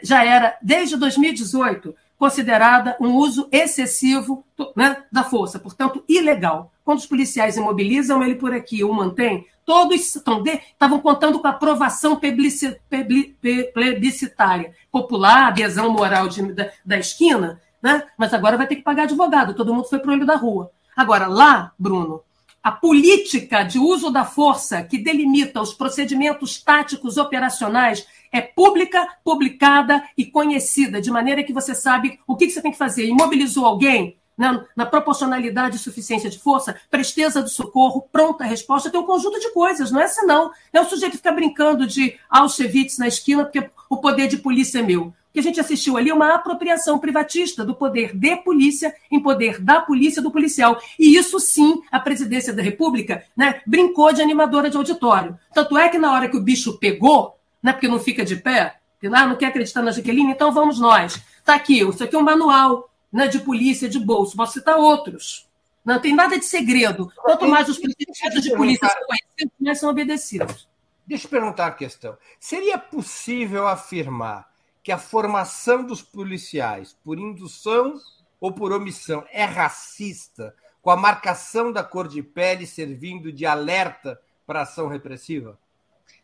já 0.03 0.25
era 0.25 0.59
desde 0.61 0.97
2018 0.97 1.95
considerada 2.20 2.96
um 3.00 3.14
uso 3.14 3.48
excessivo 3.50 4.44
né, 4.76 5.04
da 5.11 5.24
força, 5.24 5.59
portanto, 5.59 6.04
ilegal. 6.06 6.70
Quando 6.85 6.98
os 6.98 7.06
policiais 7.06 7.56
imobilizam 7.56 8.22
ele 8.22 8.35
por 8.35 8.52
aqui 8.52 8.85
o 8.85 8.92
mantém, 8.92 9.46
todos 9.64 10.14
estão 10.14 10.42
de, 10.42 10.50
estavam 10.50 11.00
contando 11.00 11.40
com 11.40 11.46
a 11.46 11.50
aprovação 11.50 12.20
plebiscitária, 12.20 14.74
popular, 14.92 15.48
adesão 15.48 15.90
moral 15.90 16.28
de, 16.28 16.52
da, 16.52 16.70
da, 16.85 16.98
esquina, 16.98 17.59
né? 17.83 18.02
mas 18.18 18.35
agora 18.35 18.59
vai 18.59 18.66
ter 18.66 18.76
que 18.76 18.83
pagar 18.83 19.04
advogado, 19.04 19.54
todo 19.54 19.72
mundo 19.72 19.88
foi 19.88 19.98
para 19.98 20.11
o 20.11 20.12
olho 20.12 20.26
da 20.26 20.37
rua. 20.37 20.70
Agora, 20.94 21.26
lá, 21.26 21.72
Bruno, 21.78 22.22
a 22.62 22.70
política 22.70 23.62
de 23.62 23.78
uso 23.78 24.11
da 24.11 24.26
força 24.26 24.83
que 24.83 24.98
delimita 24.98 25.62
os 25.62 25.72
procedimentos 25.72 26.62
táticos 26.62 27.16
operacionais 27.16 28.06
é 28.33 28.40
pública, 28.40 29.07
publicada 29.25 30.03
e 30.16 30.25
conhecida, 30.25 31.01
de 31.01 31.11
maneira 31.11 31.43
que 31.43 31.53
você 31.53 31.75
sabe 31.75 32.19
o 32.27 32.37
que, 32.37 32.49
você 32.49 32.62
tem 32.62 32.73
que 32.73 32.79
fazer. 32.79 33.07
Imobilizou 33.07 33.66
alguém? 33.66 34.16
Na, 34.38 34.64
na, 34.75 34.87
proporcionalidade 34.87 35.77
e 35.77 35.79
suficiência 35.79 36.31
de 36.31 36.38
força, 36.38 36.75
presteza 36.90 37.43
do 37.43 37.51
socorro, 37.51 38.09
pronta 38.11 38.43
resposta, 38.43 38.88
tem 38.88 38.99
um 38.99 39.05
conjunto 39.05 39.38
de 39.38 39.53
coisas, 39.53 39.90
não 39.90 40.01
é 40.01 40.05
assim 40.05 40.25
não. 40.25 40.51
É 40.73 40.81
o 40.81 40.87
sujeito 40.87 41.19
ficar 41.19 41.33
brincando 41.33 41.87
de 41.87 42.19
Auschwitz 42.31 42.97
na 42.97 43.07
esquina 43.07 43.45
porque 43.45 43.69
o 43.90 43.99
poder 43.99 44.29
de 44.29 44.38
polícia 44.38 44.79
é 44.79 44.83
meu. 44.83 45.12
O 45.31 45.33
que 45.33 45.40
a 45.40 45.43
gente 45.43 45.61
assistiu 45.61 45.97
ali 45.97 46.11
é 46.11 46.14
uma 46.14 46.35
apropriação 46.35 46.99
privatista 46.99 47.64
do 47.64 47.75
poder 47.75 48.16
de 48.16 48.35
polícia 48.37 48.95
em 49.12 49.21
poder 49.21 49.61
da 49.61 49.81
polícia 49.81 50.21
do 50.21 50.31
policial. 50.31 50.81
E 50.99 51.16
isso 51.16 51.38
sim, 51.38 51.83
a 51.93 52.01
presidência 52.01 52.53
da 52.53 52.62
República 52.62 53.23
né, 53.37 53.61
brincou 53.64 54.12
de 54.12 54.23
animadora 54.23 54.69
de 54.69 54.77
auditório. 54.77 55.38
Tanto 55.55 55.79
é 55.79 55.88
que 55.88 55.99
na 55.99 56.12
hora 56.12 56.29
que 56.29 56.37
o 56.37 56.43
bicho 56.43 56.79
pegou, 56.79 57.37
né, 57.62 57.73
porque 57.73 57.88
não 57.88 57.99
fica 57.99 58.25
de 58.25 58.37
pé, 58.37 58.81
porque 58.92 59.14
ah, 59.14 59.27
não 59.27 59.37
quer 59.37 59.46
acreditar 59.46 59.83
na 59.83 59.92
Jaqueline, 59.92 60.33
então 60.33 60.53
vamos 60.53 60.79
nós. 60.79 61.20
Está 61.38 61.55
aqui, 61.55 61.81
isso 61.81 62.05
aqui 62.05 62.14
é 62.14 62.18
um 62.18 62.23
manual 62.23 62.90
né, 63.12 63.27
de 63.27 63.40
polícia 63.40 63.88
de 63.88 63.99
bolso, 63.99 64.37
posso 64.37 64.55
citar 64.55 64.77
outros. 64.77 65.49
Não 65.85 65.99
tem 65.99 66.14
nada 66.14 66.38
de 66.38 66.44
segredo. 66.44 67.11
Quanto 67.16 67.49
mais 67.49 67.68
os 67.68 67.79
princípios 67.79 68.42
de 68.42 68.55
polícia 68.55 68.87
são 68.87 69.07
conhecidos, 69.07 69.55
mais 69.59 69.81
são 69.81 69.90
obedecidos. 69.90 70.68
Deixa 71.07 71.27
eu 71.27 71.31
perguntar 71.31 71.66
a 71.66 71.73
questão. 71.73 72.16
Seria 72.38 72.79
possível 72.79 73.66
afirmar 73.66 74.49
que 74.83 74.92
a 74.92 74.99
formação 74.99 75.85
dos 75.85 76.03
policiais, 76.03 76.96
por 77.03 77.18
indução 77.18 77.94
ou 78.40 78.53
por 78.53 78.73
omissão, 78.73 79.25
é 79.33 79.44
racista, 79.44 80.55
com 80.81 80.90
a 80.90 80.96
marcação 80.96 81.73
da 81.73 81.83
cor 81.83 82.07
de 82.07 82.23
pele 82.23 82.66
servindo 82.66 83.33
de 83.33 83.44
alerta 83.44 84.20
para 84.46 84.62
ação 84.62 84.88
repressiva? 84.88 85.59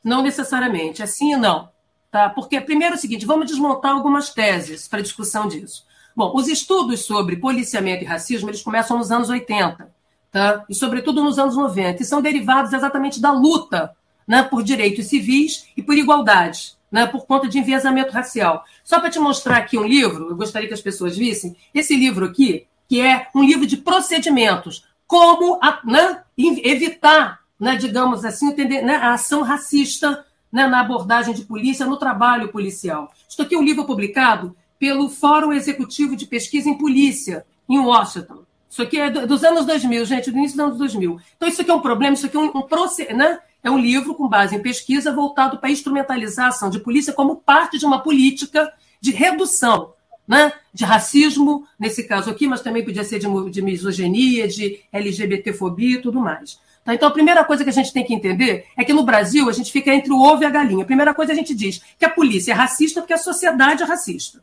Não 0.06 0.22
necessariamente, 0.22 1.02
é 1.02 1.06
sim 1.06 1.32
e 1.32 1.36
não. 1.36 1.68
Tá? 2.12 2.30
Porque, 2.30 2.60
primeiro 2.60 2.94
é 2.94 2.96
o 2.96 3.00
seguinte, 3.00 3.26
vamos 3.26 3.48
desmontar 3.48 3.90
algumas 3.90 4.30
teses 4.32 4.86
para 4.86 5.02
discussão 5.02 5.48
disso. 5.48 5.84
Bom, 6.14 6.30
os 6.32 6.46
estudos 6.46 7.04
sobre 7.04 7.34
policiamento 7.34 8.04
e 8.04 8.06
racismo, 8.06 8.48
eles 8.48 8.62
começam 8.62 8.96
nos 8.96 9.10
anos 9.10 9.28
80, 9.28 9.92
tá? 10.30 10.64
E 10.68 10.74
sobretudo 10.76 11.24
nos 11.24 11.40
anos 11.40 11.56
90, 11.56 12.04
e 12.04 12.06
são 12.06 12.22
derivados 12.22 12.72
exatamente 12.72 13.20
da 13.20 13.32
luta, 13.32 13.96
né, 14.28 14.44
por 14.44 14.62
direitos 14.62 15.06
civis 15.06 15.66
e 15.76 15.82
por 15.82 15.98
igualdade, 15.98 16.76
né, 16.88 17.04
por 17.08 17.26
conta 17.26 17.48
de 17.48 17.58
enviesamento 17.58 18.12
racial. 18.12 18.64
Só 18.84 19.00
para 19.00 19.10
te 19.10 19.18
mostrar 19.18 19.56
aqui 19.56 19.76
um 19.76 19.84
livro, 19.84 20.30
eu 20.30 20.36
gostaria 20.36 20.68
que 20.68 20.74
as 20.74 20.80
pessoas 20.80 21.16
vissem, 21.16 21.56
esse 21.74 21.96
livro 21.96 22.26
aqui, 22.26 22.68
que 22.88 23.00
é 23.00 23.26
um 23.34 23.42
livro 23.42 23.66
de 23.66 23.76
procedimentos, 23.76 24.86
como 25.04 25.58
a, 25.60 25.80
né, 25.84 26.22
evitar, 26.38 27.40
né, 27.58 27.76
digamos 27.76 28.24
assim, 28.24 28.48
entender, 28.48 28.82
né, 28.82 28.96
a 28.96 29.14
ação 29.14 29.42
racista 29.42 30.24
né, 30.52 30.66
na 30.66 30.80
abordagem 30.80 31.34
de 31.34 31.42
polícia, 31.42 31.86
no 31.86 31.96
trabalho 31.96 32.48
policial. 32.48 33.12
Isso 33.28 33.40
aqui 33.40 33.54
é 33.54 33.58
um 33.58 33.64
livro 33.64 33.84
publicado 33.84 34.56
pelo 34.78 35.08
Fórum 35.08 35.52
Executivo 35.52 36.14
de 36.16 36.26
Pesquisa 36.26 36.68
em 36.68 36.76
Polícia, 36.76 37.46
em 37.68 37.78
Washington. 37.78 38.44
Isso 38.68 38.82
aqui 38.82 38.98
é 38.98 39.10
dos 39.10 39.42
anos 39.42 39.64
2000, 39.64 40.04
gente, 40.04 40.30
do 40.30 40.38
início 40.38 40.56
dos 40.56 40.66
anos 40.66 40.78
2000. 40.78 41.20
Então, 41.36 41.48
isso 41.48 41.62
aqui 41.62 41.70
é 41.70 41.74
um 41.74 41.80
problema, 41.80 42.14
isso 42.14 42.26
aqui 42.26 42.36
é 42.36 42.40
um, 42.40 42.50
um 42.54 43.16
né? 43.16 43.38
É 43.62 43.70
um 43.70 43.78
livro 43.78 44.14
com 44.14 44.28
base 44.28 44.54
em 44.54 44.62
pesquisa 44.62 45.12
voltado 45.12 45.58
para 45.58 45.70
instrumentalizar 45.70 46.46
a 46.46 46.48
ação 46.48 46.68
de 46.68 46.78
polícia 46.78 47.12
como 47.12 47.36
parte 47.36 47.78
de 47.78 47.86
uma 47.86 48.00
política 48.00 48.72
de 49.00 49.10
redução 49.10 49.94
né? 50.26 50.52
de 50.72 50.84
racismo, 50.84 51.66
nesse 51.78 52.04
caso 52.04 52.30
aqui, 52.30 52.46
mas 52.46 52.60
também 52.60 52.84
podia 52.84 53.04
ser 53.04 53.18
de, 53.18 53.50
de 53.50 53.62
misoginia, 53.62 54.48
de 54.48 54.80
LGBTfobia 54.92 55.98
e 55.98 56.02
tudo 56.02 56.20
mais. 56.20 56.58
Tá? 56.86 56.94
Então, 56.94 57.08
a 57.08 57.12
primeira 57.12 57.44
coisa 57.44 57.64
que 57.64 57.70
a 57.70 57.72
gente 57.72 57.92
tem 57.92 58.04
que 58.04 58.14
entender 58.14 58.66
é 58.76 58.84
que 58.84 58.92
no 58.92 59.02
Brasil 59.02 59.48
a 59.48 59.52
gente 59.52 59.72
fica 59.72 59.92
entre 59.92 60.12
o 60.12 60.22
ovo 60.22 60.44
e 60.44 60.46
a 60.46 60.50
galinha. 60.50 60.84
A 60.84 60.86
primeira 60.86 61.12
coisa 61.12 61.32
a 61.32 61.34
gente 61.34 61.52
diz 61.52 61.82
que 61.98 62.04
a 62.04 62.10
polícia 62.10 62.52
é 62.52 62.54
racista 62.54 63.00
porque 63.00 63.12
a 63.12 63.18
sociedade 63.18 63.82
é 63.82 63.86
racista. 63.86 64.40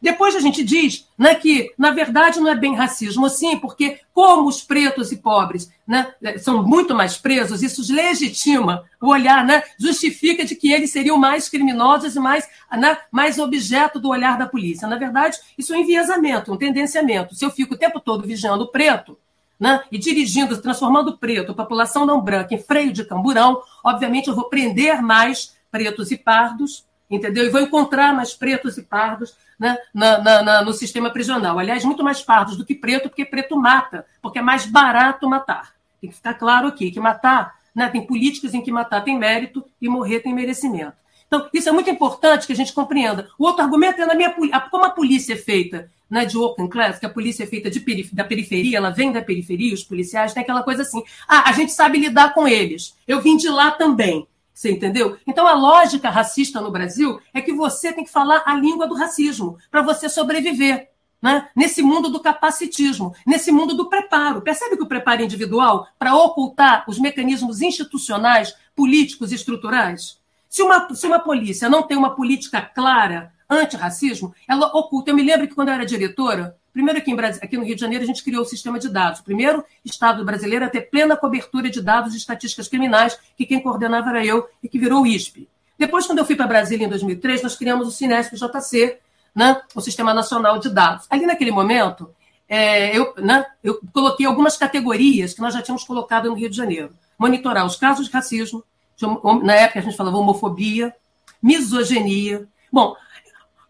Depois 0.00 0.36
a 0.36 0.40
gente 0.40 0.62
diz 0.62 1.08
né, 1.18 1.34
que, 1.34 1.72
na 1.76 1.90
verdade, 1.90 2.38
não 2.38 2.48
é 2.48 2.54
bem 2.54 2.76
racismo, 2.76 3.28
sim, 3.28 3.56
porque 3.56 3.98
como 4.12 4.46
os 4.46 4.62
pretos 4.62 5.10
e 5.10 5.16
pobres 5.16 5.72
né, 5.86 6.14
são 6.38 6.62
muito 6.62 6.94
mais 6.94 7.16
presos, 7.16 7.62
isso 7.62 7.82
legitima 7.92 8.84
o 9.02 9.08
olhar, 9.08 9.44
né, 9.44 9.64
justifica 9.80 10.44
de 10.44 10.54
que 10.54 10.70
eles 10.70 10.92
seriam 10.92 11.16
mais 11.16 11.48
criminosos 11.48 12.14
e 12.14 12.20
mais, 12.20 12.46
né, 12.70 12.96
mais 13.10 13.38
objeto 13.38 13.98
do 13.98 14.10
olhar 14.10 14.38
da 14.38 14.46
polícia. 14.46 14.86
Na 14.86 14.96
verdade, 14.96 15.38
isso 15.58 15.74
é 15.74 15.78
um 15.78 15.80
enviesamento, 15.80 16.52
um 16.52 16.56
tendenciamento. 16.56 17.34
Se 17.34 17.44
eu 17.44 17.50
fico 17.50 17.74
o 17.74 17.78
tempo 17.78 17.98
todo 17.98 18.26
vigiando 18.26 18.64
o 18.64 18.68
preto, 18.68 19.18
né, 19.58 19.82
e 19.90 19.98
dirigindo, 19.98 20.60
transformando 20.60 21.16
preto, 21.16 21.54
população 21.54 22.04
não 22.04 22.20
branca, 22.20 22.54
em 22.54 22.58
freio 22.58 22.92
de 22.92 23.04
camburão, 23.04 23.62
obviamente 23.82 24.28
eu 24.28 24.34
vou 24.34 24.48
prender 24.48 25.02
mais 25.02 25.56
pretos 25.70 26.10
e 26.10 26.16
pardos, 26.16 26.84
entendeu? 27.10 27.44
E 27.44 27.50
vou 27.50 27.60
encontrar 27.60 28.14
mais 28.14 28.34
pretos 28.34 28.76
e 28.76 28.82
pardos 28.82 29.34
né, 29.58 29.76
na, 29.92 30.18
na, 30.18 30.42
na, 30.42 30.62
no 30.62 30.72
sistema 30.72 31.10
prisional. 31.10 31.58
Aliás, 31.58 31.84
muito 31.84 32.04
mais 32.04 32.22
pardos 32.22 32.56
do 32.56 32.64
que 32.64 32.74
preto, 32.74 33.08
porque 33.08 33.24
preto 33.24 33.56
mata, 33.56 34.06
porque 34.20 34.38
é 34.38 34.42
mais 34.42 34.66
barato 34.66 35.28
matar. 35.28 35.74
Tem 36.00 36.10
que 36.10 36.16
ficar 36.16 36.34
claro 36.34 36.68
aqui 36.68 36.90
que 36.90 37.00
matar, 37.00 37.54
né, 37.74 37.88
tem 37.88 38.06
políticas 38.06 38.54
em 38.54 38.62
que 38.62 38.70
matar 38.70 39.02
tem 39.02 39.18
mérito 39.18 39.64
e 39.80 39.88
morrer 39.88 40.20
tem 40.20 40.34
merecimento. 40.34 40.96
Então, 41.26 41.48
isso 41.52 41.68
é 41.68 41.72
muito 41.72 41.90
importante 41.90 42.46
que 42.46 42.52
a 42.52 42.56
gente 42.56 42.72
compreenda. 42.72 43.28
O 43.38 43.44
outro 43.44 43.62
argumento 43.62 44.00
é 44.00 44.06
na 44.06 44.14
minha 44.14 44.32
como 44.70 44.84
a 44.84 44.90
polícia 44.90 45.32
é 45.34 45.36
feita 45.36 45.90
né, 46.08 46.24
de 46.24 46.36
working 46.36 46.68
class, 46.68 46.98
que 46.98 47.06
a 47.06 47.10
polícia 47.10 47.44
é 47.44 47.46
feita 47.46 47.70
de 47.70 47.80
da 48.12 48.24
periferia, 48.24 48.78
ela 48.78 48.90
vem 48.90 49.12
da 49.12 49.22
periferia, 49.22 49.74
os 49.74 49.84
policiais, 49.84 50.32
tem 50.32 50.42
aquela 50.42 50.62
coisa 50.62 50.82
assim. 50.82 51.02
Ah, 51.28 51.48
a 51.48 51.52
gente 51.52 51.72
sabe 51.72 51.98
lidar 51.98 52.32
com 52.32 52.46
eles. 52.46 52.96
Eu 53.06 53.20
vim 53.20 53.36
de 53.36 53.48
lá 53.48 53.72
também. 53.72 54.26
Você 54.56 54.70
entendeu? 54.70 55.18
Então 55.26 55.46
a 55.46 55.52
lógica 55.52 56.08
racista 56.08 56.62
no 56.62 56.70
Brasil 56.70 57.20
é 57.34 57.42
que 57.42 57.52
você 57.52 57.92
tem 57.92 58.04
que 58.04 58.10
falar 58.10 58.42
a 58.46 58.54
língua 58.54 58.86
do 58.86 58.94
racismo 58.94 59.58
para 59.70 59.82
você 59.82 60.08
sobreviver. 60.08 60.88
Né? 61.20 61.48
Nesse 61.54 61.82
mundo 61.82 62.08
do 62.08 62.20
capacitismo, 62.20 63.14
nesse 63.26 63.52
mundo 63.52 63.74
do 63.74 63.90
preparo. 63.90 64.40
Percebe 64.40 64.76
que 64.76 64.82
o 64.82 64.88
preparo 64.88 65.22
individual 65.22 65.86
para 65.98 66.14
ocultar 66.14 66.84
os 66.88 66.98
mecanismos 66.98 67.60
institucionais, 67.60 68.54
políticos 68.74 69.30
e 69.30 69.34
estruturais? 69.34 70.18
Se 70.48 70.62
uma, 70.62 70.94
se 70.94 71.06
uma 71.06 71.18
polícia 71.18 71.68
não 71.68 71.82
tem 71.82 71.96
uma 71.96 72.14
política 72.14 72.62
clara 72.62 73.34
antirracismo, 73.48 74.34
ela 74.48 74.66
oculta. 74.68 75.10
Eu 75.10 75.14
me 75.14 75.22
lembro 75.22 75.46
que 75.46 75.54
quando 75.54 75.68
eu 75.68 75.74
era 75.74 75.86
diretora, 75.86 76.56
Primeiro, 76.76 76.98
aqui, 76.98 77.10
em, 77.10 77.18
aqui 77.18 77.56
no 77.56 77.64
Rio 77.64 77.74
de 77.74 77.80
Janeiro, 77.80 78.04
a 78.04 78.06
gente 78.06 78.22
criou 78.22 78.42
o 78.42 78.44
sistema 78.44 78.78
de 78.78 78.90
dados. 78.90 79.20
O 79.20 79.24
primeiro 79.24 79.64
Estado 79.82 80.22
brasileiro 80.26 80.62
a 80.62 80.68
ter 80.68 80.82
plena 80.82 81.16
cobertura 81.16 81.70
de 81.70 81.80
dados 81.80 82.12
e 82.12 82.18
estatísticas 82.18 82.68
criminais, 82.68 83.18
que 83.34 83.46
quem 83.46 83.62
coordenava 83.62 84.10
era 84.10 84.22
eu 84.26 84.46
e 84.62 84.68
que 84.68 84.78
virou 84.78 85.00
o 85.00 85.06
ISP. 85.06 85.48
Depois, 85.78 86.06
quando 86.06 86.18
eu 86.18 86.26
fui 86.26 86.36
para 86.36 86.46
Brasília 86.46 86.84
em 86.84 86.88
2003, 86.90 87.42
nós 87.42 87.56
criamos 87.56 87.88
o 87.88 87.90
Cinesp 87.90 88.34
JC, 88.34 88.98
né, 89.34 89.58
o 89.74 89.80
Sistema 89.80 90.12
Nacional 90.12 90.58
de 90.58 90.68
Dados. 90.68 91.06
Ali 91.08 91.24
naquele 91.24 91.50
momento, 91.50 92.10
é, 92.46 92.94
eu, 92.94 93.14
né, 93.16 93.46
eu 93.64 93.80
coloquei 93.90 94.26
algumas 94.26 94.58
categorias 94.58 95.32
que 95.32 95.40
nós 95.40 95.54
já 95.54 95.62
tínhamos 95.62 95.82
colocado 95.82 96.28
no 96.28 96.34
Rio 96.34 96.50
de 96.50 96.56
Janeiro. 96.58 96.90
Monitorar 97.18 97.64
os 97.64 97.76
casos 97.76 98.04
de 98.04 98.12
racismo, 98.12 98.62
de, 98.94 99.06
na 99.42 99.54
época 99.54 99.78
a 99.78 99.82
gente 99.82 99.96
falava 99.96 100.18
homofobia, 100.18 100.94
misoginia. 101.42 102.46
Bom, 102.70 102.94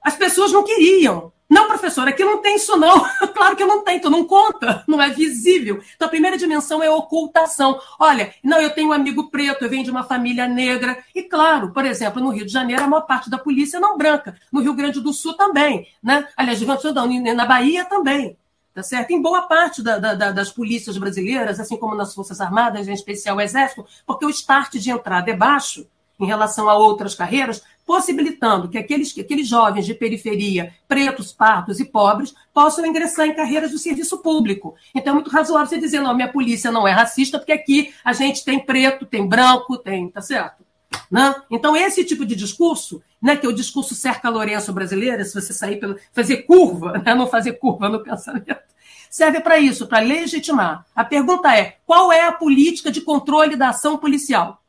as 0.06 0.16
pessoas 0.16 0.52
não 0.52 0.62
queriam 0.62 1.32
não, 1.48 1.68
professor, 1.68 2.08
aqui 2.08 2.24
não 2.24 2.42
tem 2.42 2.56
isso, 2.56 2.76
não. 2.76 3.06
claro 3.32 3.54
que 3.54 3.64
não 3.64 3.84
tem, 3.84 4.00
tu 4.00 4.10
não 4.10 4.24
conta, 4.24 4.82
não 4.86 5.00
é 5.00 5.10
visível. 5.10 5.80
Então, 5.94 6.06
a 6.06 6.10
primeira 6.10 6.36
dimensão 6.36 6.82
é 6.82 6.90
ocultação. 6.90 7.80
Olha, 8.00 8.34
não, 8.42 8.60
eu 8.60 8.70
tenho 8.70 8.88
um 8.88 8.92
amigo 8.92 9.30
preto, 9.30 9.64
eu 9.64 9.70
venho 9.70 9.84
de 9.84 9.90
uma 9.90 10.02
família 10.02 10.48
negra. 10.48 10.98
E, 11.14 11.22
claro, 11.22 11.72
por 11.72 11.84
exemplo, 11.84 12.20
no 12.20 12.30
Rio 12.30 12.44
de 12.44 12.52
Janeiro, 12.52 12.82
a 12.82 12.88
maior 12.88 13.02
parte 13.02 13.30
da 13.30 13.38
polícia 13.38 13.76
é 13.76 13.80
não 13.80 13.96
branca. 13.96 14.36
No 14.52 14.60
Rio 14.60 14.74
Grande 14.74 15.00
do 15.00 15.12
Sul 15.12 15.34
também. 15.34 15.86
Né? 16.02 16.26
Aliás, 16.36 16.60
na 16.60 17.46
Bahia 17.46 17.84
também. 17.84 18.36
Tá 18.74 18.82
certo? 18.82 19.12
Em 19.12 19.22
boa 19.22 19.42
parte 19.42 19.82
da, 19.82 19.98
da, 19.98 20.32
das 20.32 20.50
polícias 20.50 20.98
brasileiras, 20.98 21.60
assim 21.60 21.78
como 21.78 21.94
nas 21.94 22.12
Forças 22.12 22.40
Armadas, 22.40 22.88
em 22.88 22.92
especial 22.92 23.36
o 23.36 23.40
Exército, 23.40 23.86
porque 24.04 24.26
o 24.26 24.30
start 24.30 24.74
de 24.74 24.90
entrada 24.90 25.30
é 25.30 25.34
baixo 25.34 25.86
em 26.18 26.26
relação 26.26 26.68
a 26.68 26.74
outras 26.74 27.14
carreiras, 27.14 27.62
possibilitando 27.86 28.68
que 28.68 28.76
aqueles, 28.76 29.16
aqueles 29.16 29.46
jovens 29.46 29.86
de 29.86 29.94
periferia, 29.94 30.74
pretos, 30.88 31.32
pardos 31.32 31.78
e 31.78 31.84
pobres, 31.84 32.34
possam 32.52 32.84
ingressar 32.84 33.26
em 33.26 33.34
carreiras 33.34 33.70
do 33.70 33.78
serviço 33.78 34.18
público. 34.18 34.74
Então 34.92 35.12
é 35.12 35.14
muito 35.14 35.30
razoável 35.30 35.68
você 35.68 35.78
dizer, 35.78 36.00
não, 36.00 36.14
minha 36.14 36.30
polícia 36.30 36.72
não 36.72 36.86
é 36.86 36.90
racista, 36.90 37.38
porque 37.38 37.52
aqui 37.52 37.94
a 38.04 38.12
gente 38.12 38.44
tem 38.44 38.58
preto, 38.58 39.06
tem 39.06 39.26
branco, 39.26 39.78
tem, 39.78 40.08
tá 40.10 40.20
certo? 40.20 40.66
Né? 41.10 41.34
Então, 41.50 41.76
esse 41.76 42.04
tipo 42.04 42.24
de 42.24 42.34
discurso, 42.34 43.02
né, 43.22 43.36
que 43.36 43.46
é 43.46 43.48
o 43.48 43.52
discurso 43.52 43.94
cerca 43.94 44.28
Lourenço 44.28 44.72
brasileiro, 44.72 45.24
se 45.24 45.34
você 45.34 45.52
sair 45.52 45.76
pelo. 45.76 45.96
fazer 46.12 46.38
curva, 46.38 46.98
né, 46.98 47.14
não 47.14 47.26
fazer 47.26 47.54
curva 47.54 47.88
no 47.88 48.02
pensamento, 48.02 48.56
serve 49.10 49.40
para 49.40 49.58
isso, 49.58 49.86
para 49.86 50.00
legitimar. 50.00 50.84
A 50.94 51.04
pergunta 51.04 51.54
é: 51.56 51.76
qual 51.86 52.12
é 52.12 52.22
a 52.22 52.32
política 52.32 52.90
de 52.90 53.00
controle 53.00 53.56
da 53.56 53.68
ação 53.68 53.98
policial? 53.98 54.62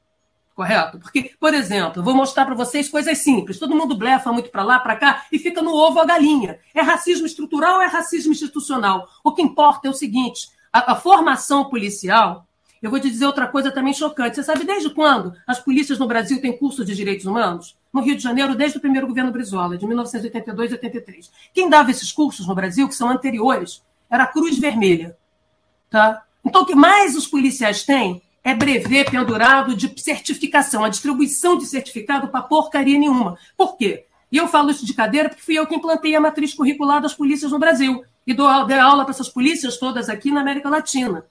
Correto? 0.57 0.97
Porque, 0.97 1.33
por 1.39 1.53
exemplo, 1.53 2.01
vou 2.01 2.15
mostrar 2.15 2.43
para 2.43 2.55
vocês 2.55 2.89
coisas 2.89 3.19
simples. 3.19 3.59
Todo 3.59 3.75
mundo 3.75 3.95
blefa 3.95 4.33
muito 4.33 4.49
para 4.49 4.63
lá, 4.63 4.79
para 4.79 4.95
cá 4.95 5.25
e 5.31 5.37
fica 5.37 5.61
no 5.61 5.71
ovo 5.71 5.99
a 5.99 6.05
galinha. 6.05 6.57
É 6.73 6.81
racismo 6.81 7.27
estrutural 7.27 7.75
ou 7.75 7.81
é 7.83 7.85
racismo 7.85 8.31
institucional? 8.31 9.07
O 9.23 9.35
que 9.35 9.41
importa 9.43 9.87
é 9.87 9.91
o 9.91 9.93
seguinte: 9.93 10.49
a, 10.73 10.93
a 10.93 10.95
formação 10.95 11.69
policial. 11.69 12.45
Eu 12.79 12.91
vou 12.91 12.99
te 12.99 13.09
dizer 13.09 13.25
outra 13.25 13.47
coisa 13.47 13.71
também 13.71 13.91
chocante. 13.91 14.35
Você 14.35 14.43
sabe 14.43 14.63
desde 14.63 14.91
quando 14.91 15.33
as 15.47 15.59
polícias 15.59 15.97
no 15.97 16.07
Brasil 16.07 16.39
têm 16.39 16.55
curso 16.55 16.85
de 16.85 16.95
direitos 16.95 17.25
humanos? 17.25 17.75
No 17.91 18.01
Rio 18.01 18.15
de 18.15 18.21
Janeiro, 18.21 18.53
desde 18.53 18.77
o 18.77 18.81
primeiro 18.81 19.07
governo 19.07 19.31
Brizola, 19.31 19.77
de 19.77 19.87
1982 19.87 20.71
e 20.71 20.73
83. 20.75 21.31
Quem 21.55 21.69
dava 21.69 21.89
esses 21.89 22.11
cursos 22.11 22.45
no 22.45 22.53
Brasil, 22.53 22.87
que 22.87 22.93
são 22.93 23.09
anteriores, 23.09 23.83
era 24.07 24.23
a 24.23 24.27
Cruz 24.27 24.59
Vermelha. 24.59 25.17
Tá? 25.89 26.23
Então, 26.45 26.61
o 26.61 26.65
que 26.67 26.75
mais 26.75 27.15
os 27.15 27.25
policiais 27.25 27.83
têm 27.83 28.21
é 28.47 28.55
brevet 28.55 29.11
pendurado 29.11 29.75
de 29.75 29.93
certificação, 30.01 30.85
a 30.85 30.87
distribuição 30.87 31.57
de 31.57 31.65
certificado 31.65 32.29
para 32.29 32.41
porcaria 32.41 32.97
nenhuma. 32.97 33.37
Por 33.57 33.75
quê? 33.75 34.05
E 34.31 34.37
eu 34.37 34.47
falo 34.47 34.71
isso 34.71 34.85
de 34.85 34.93
cadeira 34.93 35.27
porque 35.27 35.43
fui 35.43 35.55
eu 35.55 35.67
que 35.67 35.75
implantei 35.75 36.15
a 36.15 36.21
matriz 36.21 36.53
curricular 36.53 37.01
das 37.01 37.13
polícias 37.13 37.51
no 37.51 37.59
Brasil 37.59 38.05
e 38.25 38.33
dou, 38.33 38.65
dei 38.65 38.79
aula 38.79 39.03
para 39.03 39.11
essas 39.13 39.27
polícias 39.27 39.75
todas 39.75 40.07
aqui 40.07 40.31
na 40.31 40.39
América 40.39 40.69
Latina. 40.69 41.25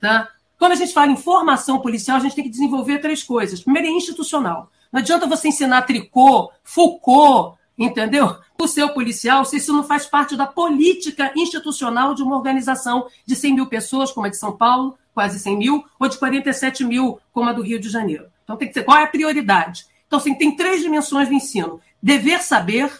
Tá? 0.00 0.30
Quando 0.58 0.72
a 0.72 0.76
gente 0.76 0.94
fala 0.94 1.12
em 1.12 1.16
formação 1.18 1.80
policial, 1.80 2.16
a 2.16 2.20
gente 2.20 2.34
tem 2.34 2.44
que 2.44 2.50
desenvolver 2.50 2.98
três 2.98 3.22
coisas. 3.22 3.60
Primeiro 3.60 3.88
é 3.88 3.90
institucional. 3.90 4.70
Não 4.90 5.00
adianta 5.00 5.26
você 5.26 5.48
ensinar 5.48 5.82
tricô, 5.82 6.50
Foucault, 6.62 7.58
entendeu? 7.76 8.38
O 8.58 8.66
seu 8.66 8.88
policial, 8.94 9.44
se 9.44 9.58
isso 9.58 9.70
não 9.70 9.84
faz 9.84 10.06
parte 10.06 10.34
da 10.34 10.46
política 10.46 11.30
institucional 11.36 12.14
de 12.14 12.22
uma 12.22 12.36
organização 12.36 13.06
de 13.26 13.36
100 13.36 13.54
mil 13.54 13.66
pessoas, 13.66 14.10
como 14.10 14.24
a 14.24 14.30
de 14.30 14.38
São 14.38 14.56
Paulo, 14.56 14.96
quase 15.14 15.38
100 15.38 15.56
mil, 15.56 15.84
ou 15.98 16.08
de 16.08 16.18
47 16.18 16.84
mil, 16.84 17.20
como 17.32 17.48
a 17.48 17.52
do 17.52 17.62
Rio 17.62 17.80
de 17.80 17.88
Janeiro. 17.88 18.26
Então, 18.42 18.56
tem 18.56 18.68
que 18.68 18.74
ser 18.74 18.82
qual 18.82 18.98
é 18.98 19.04
a 19.04 19.08
prioridade? 19.08 19.86
Então, 20.06 20.18
assim, 20.18 20.34
tem 20.34 20.54
três 20.54 20.82
dimensões 20.82 21.28
do 21.28 21.34
ensino: 21.34 21.80
dever 22.02 22.42
saber, 22.42 22.90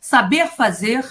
saber 0.00 0.48
fazer 0.48 1.04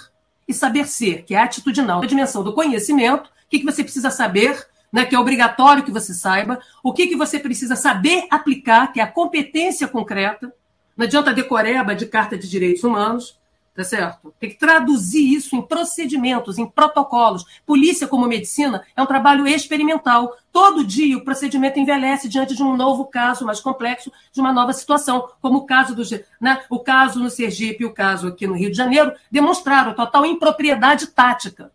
e 0.47 0.53
saber 0.53 0.87
ser, 0.87 1.23
que 1.23 1.35
é 1.35 1.39
atitudinal. 1.39 2.01
A 2.01 2.05
dimensão 2.05 2.43
do 2.43 2.53
conhecimento, 2.53 3.27
o 3.27 3.49
que, 3.49 3.59
que 3.59 3.65
você 3.65 3.83
precisa 3.83 4.09
saber, 4.09 4.65
né, 4.91 5.05
que 5.05 5.15
é 5.15 5.19
obrigatório 5.19 5.83
que 5.83 5.91
você 5.91 6.13
saiba, 6.13 6.59
o 6.83 6.93
que, 6.93 7.07
que 7.07 7.15
você 7.15 7.39
precisa 7.39 7.75
saber 7.75 8.27
aplicar, 8.29 8.91
que 8.93 8.99
é 8.99 9.03
a 9.03 9.11
competência 9.11 9.87
concreta. 9.87 10.53
Não 10.95 11.05
adianta 11.05 11.33
decoreba 11.33 11.95
de 11.95 12.05
carta 12.05 12.37
de 12.37 12.47
direitos 12.47 12.83
humanos. 12.83 13.39
Tá 13.75 13.83
certo? 13.83 14.33
Tem 14.39 14.51
que 14.51 14.57
traduzir 14.57 15.33
isso 15.33 15.55
em 15.55 15.61
procedimentos, 15.61 16.57
em 16.57 16.69
protocolos. 16.69 17.43
Polícia, 17.65 18.07
como 18.07 18.27
medicina, 18.27 18.83
é 18.95 19.01
um 19.01 19.05
trabalho 19.05 19.47
experimental. 19.47 20.35
Todo 20.51 20.85
dia 20.85 21.17
o 21.17 21.23
procedimento 21.23 21.79
envelhece 21.79 22.29
diante 22.29 22.55
de 22.55 22.61
um 22.61 22.77
novo 22.77 23.05
caso 23.05 23.45
mais 23.45 23.59
complexo, 23.59 24.11
de 24.31 24.39
uma 24.39 24.53
nova 24.53 24.73
situação, 24.73 25.27
como 25.41 25.59
o 25.59 25.65
caso 25.65 25.95
do 25.95 26.03
né, 26.39 26.61
o 26.69 26.79
caso 26.79 27.19
no 27.19 27.29
Sergipe 27.29 27.83
e 27.83 27.85
o 27.85 27.93
caso 27.93 28.27
aqui 28.27 28.45
no 28.45 28.53
Rio 28.53 28.69
de 28.69 28.77
Janeiro, 28.77 29.13
demonstraram 29.31 29.95
total 29.95 30.25
impropriedade 30.25 31.07
tática. 31.07 31.71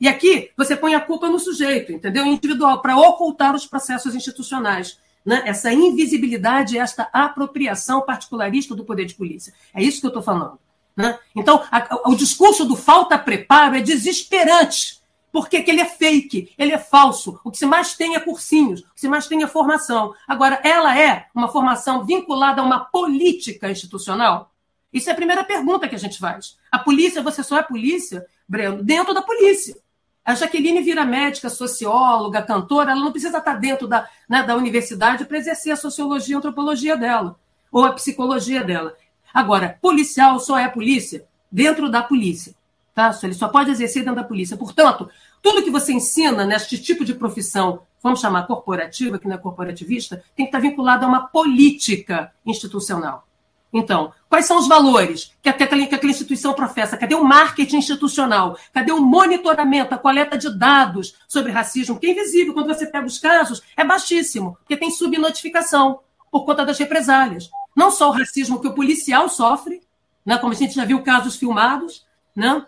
E 0.00 0.06
aqui 0.06 0.50
você 0.56 0.76
põe 0.76 0.94
a 0.94 1.00
culpa 1.00 1.28
no 1.28 1.38
sujeito, 1.38 1.92
entendeu? 1.92 2.24
Individual, 2.26 2.82
para 2.82 2.96
ocultar 2.96 3.54
os 3.54 3.66
processos 3.66 4.14
institucionais. 4.14 4.98
Né? 5.24 5.42
Essa 5.44 5.72
invisibilidade, 5.72 6.78
esta 6.78 7.08
apropriação 7.12 8.02
particularista 8.02 8.74
do 8.74 8.84
poder 8.84 9.06
de 9.06 9.14
polícia. 9.14 9.52
É 9.74 9.82
isso 9.82 10.00
que 10.00 10.06
eu 10.06 10.10
estou 10.10 10.22
falando. 10.22 10.58
Né? 10.98 11.16
Então, 11.32 11.62
a, 11.70 12.08
o 12.10 12.16
discurso 12.16 12.64
do 12.64 12.74
falta 12.74 13.16
preparo 13.16 13.76
é 13.76 13.80
desesperante, 13.80 15.00
porque 15.30 15.64
ele 15.64 15.80
é 15.80 15.84
fake, 15.84 16.52
ele 16.58 16.72
é 16.72 16.78
falso. 16.78 17.38
O 17.44 17.52
que 17.52 17.58
se 17.58 17.66
mais 17.66 17.94
tem 17.94 18.16
é 18.16 18.20
cursinhos, 18.20 18.80
o 18.80 18.94
que 18.94 19.00
se 19.02 19.08
mais 19.08 19.28
tem 19.28 19.44
é 19.44 19.46
formação. 19.46 20.12
Agora, 20.26 20.60
ela 20.64 20.98
é 20.98 21.26
uma 21.32 21.46
formação 21.46 22.04
vinculada 22.04 22.60
a 22.60 22.64
uma 22.64 22.80
política 22.80 23.70
institucional? 23.70 24.50
Isso 24.92 25.08
é 25.08 25.12
a 25.12 25.16
primeira 25.16 25.44
pergunta 25.44 25.86
que 25.86 25.94
a 25.94 25.98
gente 25.98 26.18
faz. 26.18 26.56
A 26.68 26.80
polícia, 26.80 27.22
você 27.22 27.44
só 27.44 27.58
é 27.58 27.62
polícia, 27.62 28.26
Breno, 28.48 28.82
dentro 28.82 29.14
da 29.14 29.22
polícia. 29.22 29.76
A 30.24 30.34
Jaqueline 30.34 30.82
vira 30.82 31.04
médica, 31.04 31.48
socióloga, 31.48 32.42
cantora, 32.42 32.90
ela 32.90 33.00
não 33.00 33.12
precisa 33.12 33.38
estar 33.38 33.54
dentro 33.54 33.86
da, 33.86 34.08
né, 34.28 34.42
da 34.42 34.56
universidade 34.56 35.24
para 35.26 35.38
exercer 35.38 35.72
a 35.72 35.76
sociologia 35.76 36.32
e 36.32 36.34
a 36.34 36.38
antropologia 36.38 36.96
dela, 36.96 37.38
ou 37.70 37.84
a 37.84 37.92
psicologia 37.92 38.64
dela. 38.64 38.96
Agora, 39.38 39.78
policial 39.80 40.40
só 40.40 40.58
é 40.58 40.68
polícia 40.68 41.24
dentro 41.48 41.88
da 41.88 42.02
polícia. 42.02 42.56
Tá? 42.92 43.16
Ele 43.22 43.34
só 43.34 43.46
pode 43.46 43.70
exercer 43.70 44.02
dentro 44.02 44.16
da 44.16 44.24
polícia. 44.24 44.56
Portanto, 44.56 45.08
tudo 45.40 45.62
que 45.62 45.70
você 45.70 45.92
ensina 45.92 46.44
neste 46.44 46.76
tipo 46.76 47.04
de 47.04 47.14
profissão, 47.14 47.82
vamos 48.02 48.18
chamar 48.18 48.48
corporativa, 48.48 49.16
que 49.16 49.28
não 49.28 49.36
é 49.36 49.38
corporativista, 49.38 50.24
tem 50.34 50.44
que 50.44 50.48
estar 50.48 50.58
vinculado 50.58 51.04
a 51.04 51.08
uma 51.08 51.28
política 51.28 52.32
institucional. 52.44 53.28
Então, 53.72 54.12
quais 54.28 54.44
são 54.44 54.58
os 54.58 54.66
valores 54.66 55.32
que 55.40 55.52
que 55.52 55.62
aquela 55.62 56.10
instituição 56.10 56.52
professa? 56.52 56.96
Cadê 56.96 57.14
o 57.14 57.22
marketing 57.22 57.76
institucional? 57.76 58.58
Cadê 58.74 58.90
o 58.90 59.00
monitoramento, 59.00 59.94
a 59.94 59.98
coleta 59.98 60.36
de 60.36 60.50
dados 60.58 61.14
sobre 61.28 61.52
racismo? 61.52 61.96
Que 61.96 62.08
é 62.08 62.10
invisível. 62.10 62.54
Quando 62.54 62.74
você 62.74 62.86
pega 62.86 63.06
os 63.06 63.20
casos, 63.20 63.62
é 63.76 63.84
baixíssimo, 63.84 64.56
porque 64.58 64.76
tem 64.76 64.90
subnotificação 64.90 66.00
por 66.28 66.44
conta 66.44 66.66
das 66.66 66.76
represálias. 66.76 67.48
Não 67.78 67.92
só 67.92 68.08
o 68.08 68.12
racismo 68.12 68.60
que 68.60 68.66
o 68.66 68.74
policial 68.74 69.28
sofre, 69.28 69.80
né, 70.26 70.36
como 70.36 70.52
a 70.52 70.56
gente 70.56 70.74
já 70.74 70.84
viu 70.84 71.00
casos 71.00 71.36
filmados, 71.36 72.04
né? 72.34 72.66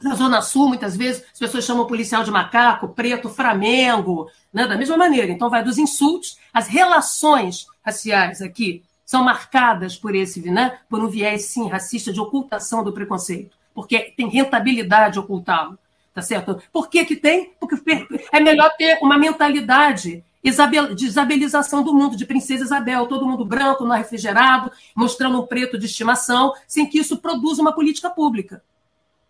Na 0.00 0.14
Zona 0.14 0.40
Sul, 0.40 0.68
muitas 0.68 0.96
vezes, 0.96 1.24
as 1.32 1.38
pessoas 1.38 1.64
chamam 1.64 1.82
o 1.82 1.88
policial 1.88 2.22
de 2.22 2.30
macaco, 2.30 2.90
preto, 2.90 3.28
flamengo, 3.28 4.30
né? 4.52 4.64
da 4.68 4.76
mesma 4.76 4.96
maneira. 4.96 5.32
Então, 5.32 5.50
vai 5.50 5.64
dos 5.64 5.78
insultos, 5.78 6.38
as 6.54 6.68
relações 6.68 7.66
raciais 7.84 8.40
aqui 8.40 8.84
são 9.04 9.24
marcadas 9.24 9.96
por 9.96 10.14
esse, 10.14 10.40
né? 10.48 10.78
por 10.88 11.00
um 11.00 11.08
viés, 11.08 11.46
sim, 11.46 11.66
racista 11.66 12.12
de 12.12 12.20
ocultação 12.20 12.84
do 12.84 12.92
preconceito, 12.92 13.56
porque 13.74 14.14
tem 14.16 14.28
rentabilidade 14.28 15.18
ocultá-lo. 15.18 15.76
Tá 16.14 16.22
certo? 16.22 16.62
Por 16.72 16.88
que, 16.88 17.04
que 17.04 17.16
tem? 17.16 17.52
Porque 17.58 17.76
é 18.32 18.38
melhor 18.38 18.70
ter 18.76 18.98
uma 19.02 19.18
mentalidade 19.18 20.12
de 20.12 20.24
isabelização 20.48 21.82
do 21.82 21.92
mundo, 21.92 22.16
de 22.16 22.24
princesa 22.24 22.64
Isabel, 22.64 23.06
todo 23.06 23.26
mundo 23.26 23.44
branco, 23.44 23.84
no 23.84 23.94
refrigerado, 23.94 24.70
mostrando 24.94 25.40
um 25.40 25.46
preto 25.46 25.78
de 25.78 25.86
estimação, 25.86 26.52
sem 26.66 26.86
que 26.86 26.98
isso 26.98 27.18
produza 27.18 27.62
uma 27.62 27.72
política 27.72 28.10
pública. 28.10 28.62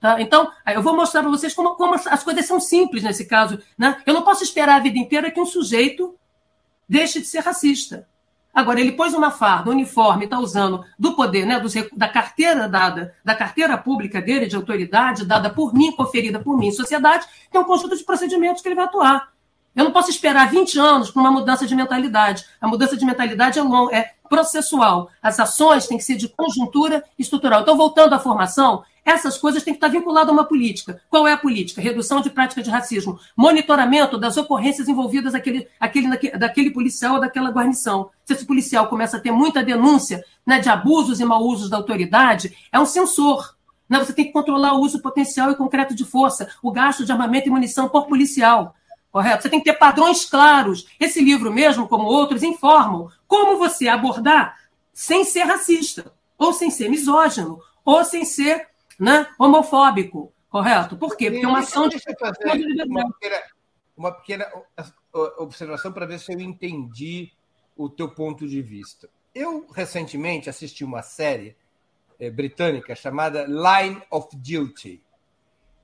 Tá? 0.01 0.21
Então, 0.21 0.51
eu 0.67 0.83
vou 0.83 0.95
mostrar 0.95 1.23
para 1.23 1.31
vocês 1.31 1.55
como, 1.55 1.75
como, 1.75 1.95
as 1.95 2.23
coisas 2.23 2.47
são 2.47 2.61
simples 2.61 3.03
nesse 3.03 3.25
caso. 3.25 3.59
Né? 3.79 4.01
Eu 4.05 4.15
não 4.15 4.23
posso 4.23 4.45
esperar 4.45 4.77
a 4.77 4.83
vida 4.83 4.99
inteira 4.99 5.31
que 5.31 5.41
um 5.41 5.47
sujeito 5.47 6.15
deixe 6.89 7.21
de 7.21 7.27
ser 7.27 7.41
racista. 7.41 8.07
Agora, 8.57 8.81
ele 8.81 8.93
pôs 8.93 9.13
uma 9.13 9.31
farda, 9.31 9.69
um 9.69 9.75
uniforme, 9.75 10.25
está 10.25 10.39
usando 10.39 10.83
do 10.99 11.15
poder, 11.15 11.45
né, 11.45 11.61
dos, 11.61 11.75
da 11.95 12.09
carteira 12.09 12.67
dada, 12.67 13.15
da 13.23 13.35
carteira 13.35 13.77
pública 13.77 14.23
dele, 14.23 14.47
de 14.47 14.57
autoridade, 14.57 15.27
dada 15.27 15.51
por 15.51 15.75
mim, 15.75 15.93
conferida 15.93 16.41
por 16.41 16.57
mim 16.57 16.71
sociedade, 16.71 17.27
tem 17.53 17.61
um 17.61 17.65
conjunto 17.65 17.95
de 17.95 18.03
procedimentos 18.03 18.63
que 18.63 18.69
ele 18.69 18.75
vai 18.75 18.87
atuar. 18.87 19.31
Eu 19.77 19.85
não 19.85 19.93
posso 19.93 20.09
esperar 20.09 20.51
20 20.51 20.79
anos 20.79 21.11
para 21.11 21.21
uma 21.21 21.31
mudança 21.31 21.67
de 21.67 21.77
mentalidade. 21.77 22.47
A 22.59 22.67
mudança 22.67 22.97
de 22.97 23.05
mentalidade 23.05 23.59
é, 23.59 23.63
long, 23.63 23.91
é 23.91 24.15
processual. 24.27 25.11
As 25.23 25.39
ações 25.39 25.87
têm 25.87 25.99
que 25.99 26.05
ser 26.05 26.17
de 26.17 26.31
conjuntura 26.31 27.05
estrutural. 27.19 27.61
Então, 27.61 27.77
voltando 27.77 28.15
à 28.15 28.19
formação, 28.19 28.83
essas 29.05 29.37
coisas 29.37 29.63
têm 29.63 29.75
que 29.75 29.77
estar 29.77 29.89
vinculadas 29.89 30.31
a 30.31 30.33
uma 30.33 30.45
política. 30.45 31.03
Qual 31.11 31.29
é 31.29 31.35
a 31.35 31.37
política? 31.37 31.83
Redução 31.83 32.23
de 32.23 32.31
prática 32.31 32.63
de 32.63 32.71
racismo, 32.71 33.21
monitoramento 33.37 34.17
das 34.17 34.39
ocorrências 34.39 34.89
envolvidas 34.89 35.35
aquele, 35.35 35.69
aquele, 35.79 36.09
daquele 36.39 36.71
policial 36.71 37.17
ou 37.17 37.21
daquela 37.21 37.51
guarnição. 37.51 38.09
Se 38.25 38.33
esse 38.33 38.47
policial 38.47 38.89
começa 38.89 39.19
a 39.19 39.21
ter 39.21 39.31
muita 39.31 39.63
denúncia 39.63 40.25
né, 40.47 40.59
de 40.59 40.71
abusos 40.71 41.21
e 41.21 41.25
mau 41.25 41.45
usos 41.45 41.69
da 41.69 41.77
autoridade, 41.77 42.57
é 42.73 42.81
um 42.81 42.87
censor. 42.87 43.55
Né? 43.87 43.99
Você 43.99 44.15
tem 44.15 44.25
que 44.25 44.33
controlar 44.33 44.73
o 44.73 44.81
uso 44.81 45.03
potencial 45.03 45.51
e 45.51 45.55
concreto 45.55 45.95
de 45.95 46.05
força, 46.05 46.49
o 46.63 46.73
gasto 46.73 47.05
de 47.05 47.13
armamento 47.13 47.47
e 47.47 47.51
munição 47.51 47.91
por 47.91 48.07
policial 48.07 48.75
correto? 49.17 49.45
Você 49.45 49.49
tem 49.49 49.61
que 49.61 49.73
ter 49.73 49.79
padrões 49.79 50.27
claros. 50.27 50.87
Esse 51.01 51.25
livro 51.25 51.51
mesmo, 51.51 51.89
como 51.89 52.05
outros, 52.05 52.43
informam 52.43 53.11
como 53.27 53.57
você 53.57 53.89
abordar 53.89 54.61
sem 54.93 55.25
ser 55.25 55.45
racista, 55.45 56.13
ou 56.37 56.53
sem 56.53 56.71
ser 56.71 56.91
misógino, 56.91 57.59
ou 57.83 58.05
sem 58.05 58.27
ser 58.27 58.69
né, 59.01 59.27
homofóbico, 59.39 60.31
correto? 60.51 60.99
Por 60.99 61.17
quê? 61.17 61.31
Porque 61.31 61.47
é 61.47 61.49
uma 61.49 61.61
ação 61.61 61.89
de... 61.89 61.97
Uma 62.87 63.11
pequena, 63.11 63.43
uma 63.97 64.13
pequena 64.13 64.53
observação 65.39 65.93
para 65.93 66.05
ver 66.05 66.21
se 66.21 66.35
eu 66.35 66.39
entendi 66.39 67.33
o 67.75 67.89
teu 67.89 68.11
ponto 68.11 68.47
de 68.47 68.61
vista. 68.61 69.09
Eu, 69.35 69.67
recentemente, 69.73 70.51
assisti 70.51 70.85
uma 70.85 71.01
série 71.01 71.57
é, 72.21 72.31
britânica 72.31 72.95
chamada 72.95 73.47
Line 73.47 74.03
of 74.11 74.29
Duty. 74.37 75.03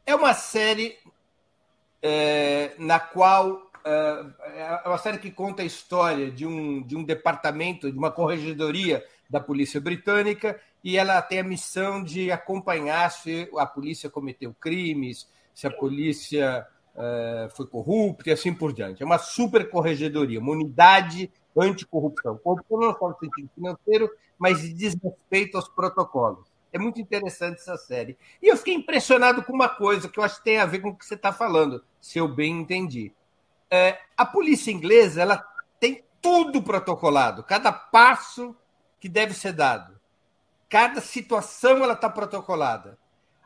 É 0.04 0.14
uma 0.14 0.34
série 0.34 0.98
é, 2.02 2.74
na 2.78 2.98
qual 2.98 3.70
é, 3.84 4.80
é 4.84 4.88
uma 4.88 4.98
série 4.98 5.18
que 5.18 5.30
conta 5.30 5.62
a 5.62 5.64
história 5.64 6.30
de 6.30 6.46
um, 6.46 6.82
de 6.82 6.96
um 6.96 7.04
departamento, 7.04 7.90
de 7.90 7.96
uma 7.96 8.10
corregedoria 8.10 9.04
da 9.30 9.40
polícia 9.40 9.80
britânica, 9.80 10.60
e 10.84 10.96
ela 10.96 11.22
tem 11.22 11.38
a 11.38 11.44
missão 11.44 12.02
de 12.02 12.30
acompanhar 12.30 13.10
se 13.10 13.48
a 13.56 13.66
polícia 13.66 14.10
cometeu 14.10 14.54
crimes, 14.60 15.28
se 15.54 15.66
a 15.66 15.70
polícia 15.70 16.66
é, 16.96 17.48
foi 17.54 17.66
corrupta 17.66 18.30
e 18.30 18.32
assim 18.32 18.52
por 18.52 18.72
diante. 18.72 19.02
É 19.02 19.06
uma 19.06 19.18
super 19.18 19.70
corregedoria, 19.70 20.40
uma 20.40 20.52
unidade 20.52 21.30
anticorrupção. 21.56 22.36
Corrupção 22.38 22.80
não 22.80 22.98
só 22.98 23.08
no 23.08 23.18
sentido 23.18 23.50
financeiro, 23.54 24.10
mas 24.38 24.60
de 24.60 24.72
desrespeito 24.72 25.56
aos 25.56 25.68
protocolos. 25.68 26.51
É 26.72 26.78
muito 26.78 27.00
interessante 27.00 27.60
essa 27.60 27.76
série. 27.76 28.16
E 28.42 28.48
eu 28.48 28.56
fiquei 28.56 28.74
impressionado 28.74 29.42
com 29.42 29.52
uma 29.52 29.68
coisa 29.68 30.08
que 30.08 30.18
eu 30.18 30.24
acho 30.24 30.38
que 30.38 30.44
tem 30.44 30.58
a 30.58 30.64
ver 30.64 30.80
com 30.80 30.88
o 30.88 30.96
que 30.96 31.04
você 31.04 31.14
está 31.14 31.32
falando, 31.32 31.84
se 32.00 32.18
eu 32.18 32.26
bem 32.26 32.60
entendi. 32.60 33.12
É, 33.70 33.98
a 34.16 34.24
polícia 34.24 34.70
inglesa 34.70 35.20
ela 35.20 35.44
tem 35.78 36.04
tudo 36.20 36.62
protocolado, 36.62 37.42
cada 37.42 37.72
passo 37.72 38.56
que 38.98 39.08
deve 39.08 39.34
ser 39.34 39.52
dado, 39.52 39.98
cada 40.68 41.00
situação 41.00 41.82
ela 41.82 41.94
está 41.94 42.08
protocolada. 42.08 42.98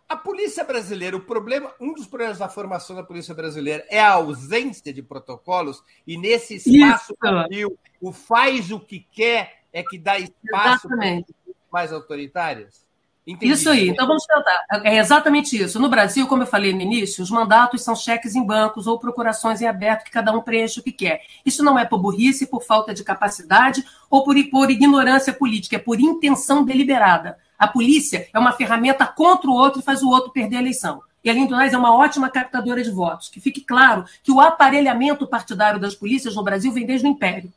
A 0.09 0.17
polícia 0.17 0.63
brasileira, 0.63 1.17
o 1.17 1.21
problema, 1.21 1.75
um 1.81 1.93
dos 1.93 2.07
problemas 2.07 2.39
da 2.39 2.49
formação 2.49 2.95
da 2.95 3.03
polícia 3.03 3.35
brasileira 3.35 3.85
é 3.89 4.01
a 4.01 4.13
ausência 4.13 4.93
de 4.93 5.03
protocolos 5.03 5.83
e 6.07 6.17
nesse 6.17 6.55
espaço 6.55 7.17
vazio, 7.21 7.77
o 8.01 8.13
faz 8.13 8.71
o 8.71 8.79
que 8.79 9.01
quer 9.01 9.63
é 9.73 9.83
que 9.83 9.99
dá 9.99 10.17
espaço 10.17 10.89
para 10.89 11.25
mais 11.73 11.93
autoritárias. 11.93 12.86
Entendi. 13.27 13.53
Isso 13.53 13.69
aí. 13.69 13.89
Então 13.89 14.07
vamos 14.07 14.25
tentar. 14.25 14.67
É 14.85 14.99
exatamente 14.99 15.61
isso. 15.61 15.81
No 15.81 15.89
Brasil, 15.89 16.29
como 16.29 16.45
eu 16.45 16.47
falei 16.47 16.73
no 16.73 16.81
início, 16.81 17.25
os 17.25 17.31
mandatos 17.31 17.83
são 17.83 17.97
cheques 17.97 18.37
em 18.37 18.47
bancos 18.47 18.87
ou 18.87 19.01
procurações 19.01 19.61
em 19.61 19.67
aberto 19.67 20.05
que 20.05 20.13
cada 20.13 20.33
um 20.33 20.41
preenche 20.41 20.79
o 20.79 20.83
que 20.83 20.93
quer. 20.93 21.23
Isso 21.45 21.65
não 21.65 21.77
é 21.77 21.85
por 21.85 21.99
burrice, 21.99 22.47
por 22.47 22.63
falta 22.63 22.95
de 22.95 23.03
capacidade 23.03 23.85
ou 24.09 24.23
por, 24.23 24.37
por 24.49 24.71
ignorância 24.71 25.33
política, 25.33 25.75
é 25.75 25.79
por 25.81 25.99
intenção 25.99 26.65
deliberada. 26.65 27.37
A 27.59 27.67
polícia 27.67 28.29
é 28.33 28.39
uma 28.39 28.53
ferramenta 28.53 29.05
contra 29.05 29.51
o 29.51 29.55
outro 29.55 29.81
e 29.81 29.85
faz 29.85 30.03
o 30.03 30.09
outro 30.09 30.31
perder 30.31 30.59
a 30.59 30.61
eleição. 30.61 31.03
E 31.25 31.31
além 31.31 31.47
do 31.47 31.57
mais, 31.57 31.73
é 31.73 31.79
uma 31.79 31.97
ótima 31.97 32.31
captadora 32.31 32.85
de 32.85 32.91
votos. 32.93 33.29
Que 33.29 33.41
fique 33.41 33.61
claro 33.61 34.05
que 34.23 34.31
o 34.31 34.41
aparelhamento 34.41 35.27
partidário 35.27 35.81
das 35.81 35.97
polícias 35.97 36.37
no 36.37 36.45
Brasil 36.45 36.71
vem 36.71 36.87
desde 36.87 37.05
o 37.05 37.11
Império. 37.11 37.53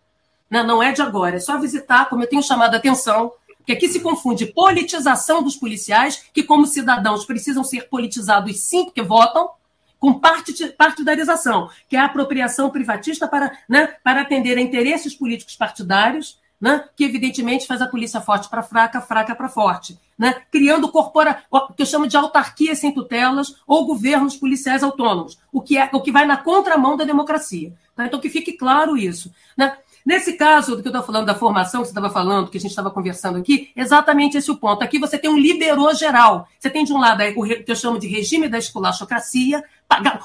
Não 0.50 0.82
é 0.82 0.92
de 0.92 1.04
agora. 1.04 1.36
É 1.36 1.40
só 1.40 1.60
visitar, 1.60 2.10
como 2.10 2.24
eu 2.24 2.28
tenho 2.28 2.42
chamado 2.42 2.74
a 2.74 2.78
atenção, 2.78 3.32
que 3.70 3.74
aqui 3.74 3.88
se 3.88 4.00
confunde 4.00 4.48
politização 4.48 5.44
dos 5.44 5.56
policiais, 5.56 6.24
que 6.34 6.42
como 6.42 6.66
cidadãos 6.66 7.24
precisam 7.24 7.64
ser 7.64 7.88
politizados 7.88 8.62
sim, 8.62 8.86
porque 8.86 9.04
votam, 9.04 9.48
com 10.00 10.20
partidarização, 10.76 11.70
que 11.88 11.96
é 11.96 12.00
a 12.00 12.06
apropriação 12.06 12.72
privatista 12.72 13.28
para, 13.28 13.56
né, 13.70 13.94
para 14.04 14.22
atender 14.22 14.58
a 14.58 14.62
interesses 14.62 15.14
políticos 15.14 15.56
partidários, 15.56 16.40
né, 16.60 16.84
que 16.96 17.04
evidentemente 17.04 17.68
faz 17.68 17.80
a 17.80 17.88
polícia 17.88 18.20
forte 18.20 18.50
para 18.50 18.64
fraca, 18.64 19.02
fraca 19.02 19.36
para 19.36 19.48
forte, 19.48 20.00
né, 20.18 20.42
criando 20.52 20.92
corpora, 20.92 21.44
que 21.78 21.84
eu 21.84 21.86
chamo 21.86 22.08
de 22.08 22.18
autarquias 22.18 22.80
sem 22.80 22.92
tutelas 22.92 23.54
ou 23.68 23.86
governos 23.86 24.36
policiais 24.36 24.82
autônomos, 24.82 25.38
o 25.52 25.62
que 25.62 25.78
é 25.78 25.92
o 25.94 26.02
que 26.02 26.12
vai 26.12 26.26
na 26.26 26.38
contramão 26.38 26.98
da 26.98 27.06
democracia. 27.06 27.72
Tá? 27.96 28.08
Então 28.08 28.20
que 28.20 28.30
fique 28.30 28.54
claro 28.54 28.98
isso. 28.98 29.32
Né? 29.56 29.78
Nesse 30.06 30.34
caso 30.34 30.76
do 30.76 30.82
que 30.82 30.88
eu 30.88 30.92
estou 30.92 31.06
falando 31.06 31.26
da 31.26 31.36
formação 31.36 31.82
que 31.82 31.88
você 31.88 31.92
estava 31.92 32.10
falando, 32.10 32.50
que 32.50 32.58
a 32.58 32.62
gente 32.62 32.72
estava 32.72 32.90
conversando 32.90 33.38
aqui, 33.38 33.70
exatamente 33.76 34.38
esse 34.38 34.50
é 34.50 34.54
o 34.54 34.58
ponto. 34.58 34.84
Aqui 34.84 34.98
você 34.98 35.18
tem 35.18 35.30
um 35.30 35.38
liberou 35.38 35.94
geral. 35.94 36.48
Você 36.58 36.70
tem 36.70 36.84
de 36.84 36.94
um 36.94 36.98
lado 36.98 37.22
o 37.36 37.46
que 37.46 37.72
eu 37.72 37.76
chamo 37.76 38.00
de 38.00 38.08
regime 38.08 38.48
da 38.48 38.58
esculachocracia, 38.58 39.64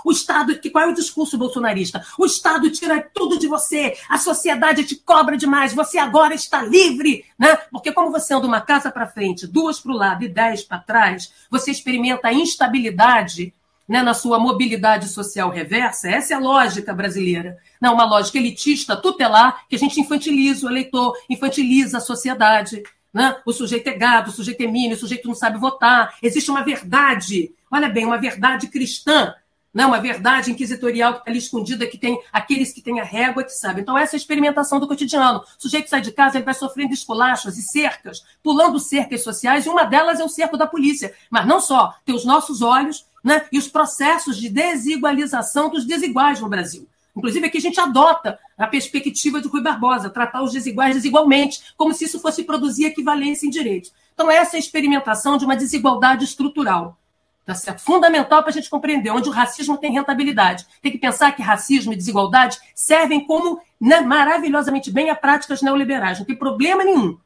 o 0.05 0.13
Estado, 0.13 0.59
que 0.59 0.69
qual 0.69 0.85
é 0.85 0.89
o 0.89 0.95
discurso 0.95 1.39
bolsonarista? 1.39 2.05
O 2.19 2.27
Estado 2.27 2.71
tira 2.71 3.01
tudo 3.15 3.39
de 3.39 3.47
você, 3.47 3.97
a 4.11 4.19
sociedade 4.19 4.85
te 4.85 4.95
cobra 4.97 5.37
demais, 5.37 5.73
você 5.73 5.99
agora 5.99 6.35
está 6.35 6.63
livre, 6.63 7.25
né? 7.39 7.57
Porque 7.73 7.91
como 7.91 8.11
você 8.13 8.35
anda 8.35 8.47
uma 8.47 8.61
casa 8.61 8.91
para 8.91 9.07
frente, 9.07 9.47
duas 9.47 9.81
para 9.81 9.93
o 9.93 9.97
lado 9.97 10.23
e 10.23 10.29
dez 10.29 10.63
para 10.63 10.79
trás, 10.79 11.33
você 11.51 11.71
experimenta 11.71 12.29
a 12.29 12.33
instabilidade 12.33 13.55
né, 13.89 14.03
na 14.03 14.15
sua 14.15 14.39
mobilidade 14.39 15.09
social 15.09 15.51
reversa, 15.51 16.09
essa 16.09 16.35
é 16.35 16.37
a 16.37 16.41
lógica 16.41 16.93
brasileira. 16.93 17.59
Não, 17.81 17.95
uma 17.95 18.05
lógica 18.05 18.39
elitista, 18.39 18.97
tutelar, 18.97 19.67
que 19.69 19.77
a 19.77 19.79
gente 19.79 20.01
infantiliza 20.01 20.67
o 20.67 20.71
eleitor, 20.71 21.15
infantiliza 21.29 21.99
a 21.99 22.01
sociedade. 22.01 22.83
Né? 23.13 23.37
O 23.45 23.53
sujeito 23.53 23.87
é 23.89 23.93
gado, 23.93 24.31
o 24.31 24.33
sujeito 24.33 24.63
é 24.63 24.67
mínimo, 24.67 24.95
o 24.95 24.99
sujeito 24.99 25.29
não 25.29 25.35
sabe 25.35 25.59
votar. 25.59 26.15
Existe 26.23 26.51
uma 26.51 26.65
verdade, 26.65 27.53
olha 27.71 27.89
bem, 27.89 28.07
uma 28.07 28.19
verdade 28.19 28.69
cristã, 28.69 29.35
né? 29.73 29.85
uma 29.85 30.01
verdade 30.01 30.51
inquisitorial 30.51 31.13
que 31.13 31.19
está 31.19 31.31
ali 31.31 31.39
escondida, 31.39 31.87
que 31.87 31.99
tem 31.99 32.19
aqueles 32.33 32.73
que 32.73 32.81
têm 32.81 33.01
a 33.01 33.05
régua 33.05 33.45
que 33.45 33.53
sabem. 33.53 33.83
Então, 33.83 33.99
essa 33.99 34.15
é 34.15 34.17
a 34.17 34.19
experimentação 34.19 34.81
do 34.81 34.89
cotidiano. 34.89 35.41
O 35.41 35.63
sujeito 35.63 35.91
sai 35.91 36.01
de 36.01 36.11
casa, 36.11 36.39
ele 36.39 36.45
vai 36.45 36.55
sofrendo 36.55 36.95
esculachos 36.95 37.59
e 37.59 37.63
cercas, 37.63 38.25
pulando 38.43 38.79
cercas 38.79 39.23
sociais, 39.23 39.67
e 39.67 39.69
uma 39.69 39.85
delas 39.85 40.21
é 40.21 40.25
o 40.25 40.29
cerco 40.29 40.57
da 40.57 40.67
polícia. 40.67 41.13
Mas 41.31 41.47
não 41.47 41.61
só, 41.61 41.95
tem 42.05 42.15
os 42.15 42.25
nossos 42.25 42.63
olhos 42.63 43.05
né? 43.25 43.47
e 43.51 43.59
os 43.59 43.67
processos 43.67 44.37
de 44.37 44.51
desigualização 44.51 45.71
dos 45.71 45.87
desiguais 45.87 46.41
no 46.41 46.49
Brasil. 46.49 46.87
Inclusive, 47.17 47.47
aqui 47.47 47.59
a 47.59 47.61
gente 47.61 47.81
adota 47.81 48.39
a 48.59 48.67
perspectiva 48.67 49.41
de 49.41 49.49
Rui 49.49 49.63
Barbosa, 49.63 50.11
tratar 50.11 50.43
os 50.43 50.53
desiguais 50.53 50.95
desigualmente, 50.95 51.63
como 51.77 51.95
se 51.95 52.05
isso 52.05 52.21
fosse 52.21 52.43
produzir 52.43 52.87
equivalência 52.87 53.47
em 53.47 53.51
direitos. 53.51 53.93
Então, 54.13 54.31
essa 54.31 54.57
é 54.57 54.59
a 54.59 54.61
experimentação 54.61 55.39
de 55.39 55.45
uma 55.45 55.57
desigualdade 55.57 56.25
estrutural. 56.25 56.99
Tá 57.47 57.55
certo? 57.55 57.81
Fundamental 57.81 58.43
para 58.43 58.51
a 58.51 58.53
gente 58.55 58.71
compreender 58.71 59.11
onde 59.11 59.29
o 59.29 59.33
racismo 59.33 59.77
tem 59.77 59.93
rentabilidade. 59.93 60.67
Tem 60.81 60.91
que 60.91 60.99
pensar 60.99 61.33
que 61.33 61.43
racismo 61.43 61.93
e 61.93 61.97
desigualdade 61.97 62.59
servem 62.75 63.27
como 63.27 63.61
né, 63.79 64.01
maravilhosamente 64.01 64.91
bem 64.91 65.11
a 65.11 65.15
práticas 65.15 65.61
neoliberais. 65.61 66.19
Não 66.19 66.27
tem 66.27 66.37
problema 66.37 66.83
nenhum 66.83 67.19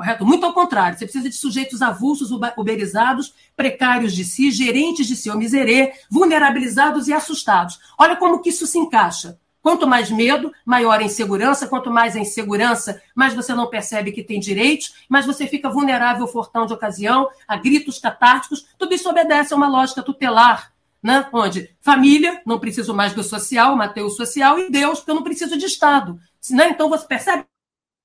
correto? 0.00 0.24
Muito 0.24 0.46
ao 0.46 0.54
contrário, 0.54 0.98
você 0.98 1.04
precisa 1.04 1.28
de 1.28 1.36
sujeitos 1.36 1.82
avulsos, 1.82 2.30
uberizados, 2.56 3.34
precários 3.54 4.14
de 4.14 4.24
si, 4.24 4.50
gerentes 4.50 5.06
de 5.06 5.14
si, 5.14 5.28
ou 5.28 5.36
miserê, 5.36 5.92
vulnerabilizados 6.10 7.06
e 7.06 7.12
assustados. 7.12 7.78
Olha 7.98 8.16
como 8.16 8.40
que 8.40 8.48
isso 8.48 8.66
se 8.66 8.78
encaixa. 8.78 9.38
Quanto 9.60 9.86
mais 9.86 10.10
medo, 10.10 10.50
maior 10.64 10.98
a 10.98 11.02
insegurança. 11.02 11.68
Quanto 11.68 11.90
mais 11.90 12.16
a 12.16 12.18
insegurança, 12.18 13.02
mais 13.14 13.34
você 13.34 13.54
não 13.54 13.68
percebe 13.68 14.10
que 14.10 14.22
tem 14.22 14.40
direitos, 14.40 14.94
mais 15.06 15.26
você 15.26 15.46
fica 15.46 15.68
vulnerável 15.68 16.22
ao 16.22 16.32
fortão 16.32 16.64
de 16.64 16.72
ocasião, 16.72 17.28
a 17.46 17.58
gritos 17.58 17.98
catárticos. 17.98 18.66
Tudo 18.78 18.94
isso 18.94 19.06
obedece 19.06 19.52
a 19.52 19.56
uma 19.58 19.68
lógica 19.68 20.02
tutelar, 20.02 20.72
né? 21.02 21.28
onde 21.30 21.68
família, 21.82 22.40
não 22.46 22.58
preciso 22.58 22.94
mais 22.94 23.12
do 23.12 23.22
social, 23.22 23.76
matei 23.76 24.02
o 24.02 24.08
social, 24.08 24.58
e 24.58 24.70
Deus, 24.70 25.00
porque 25.00 25.10
eu 25.10 25.16
não 25.16 25.22
preciso 25.22 25.58
de 25.58 25.66
Estado. 25.66 26.18
Né? 26.48 26.70
Então 26.70 26.88
você 26.88 27.06
percebe 27.06 27.44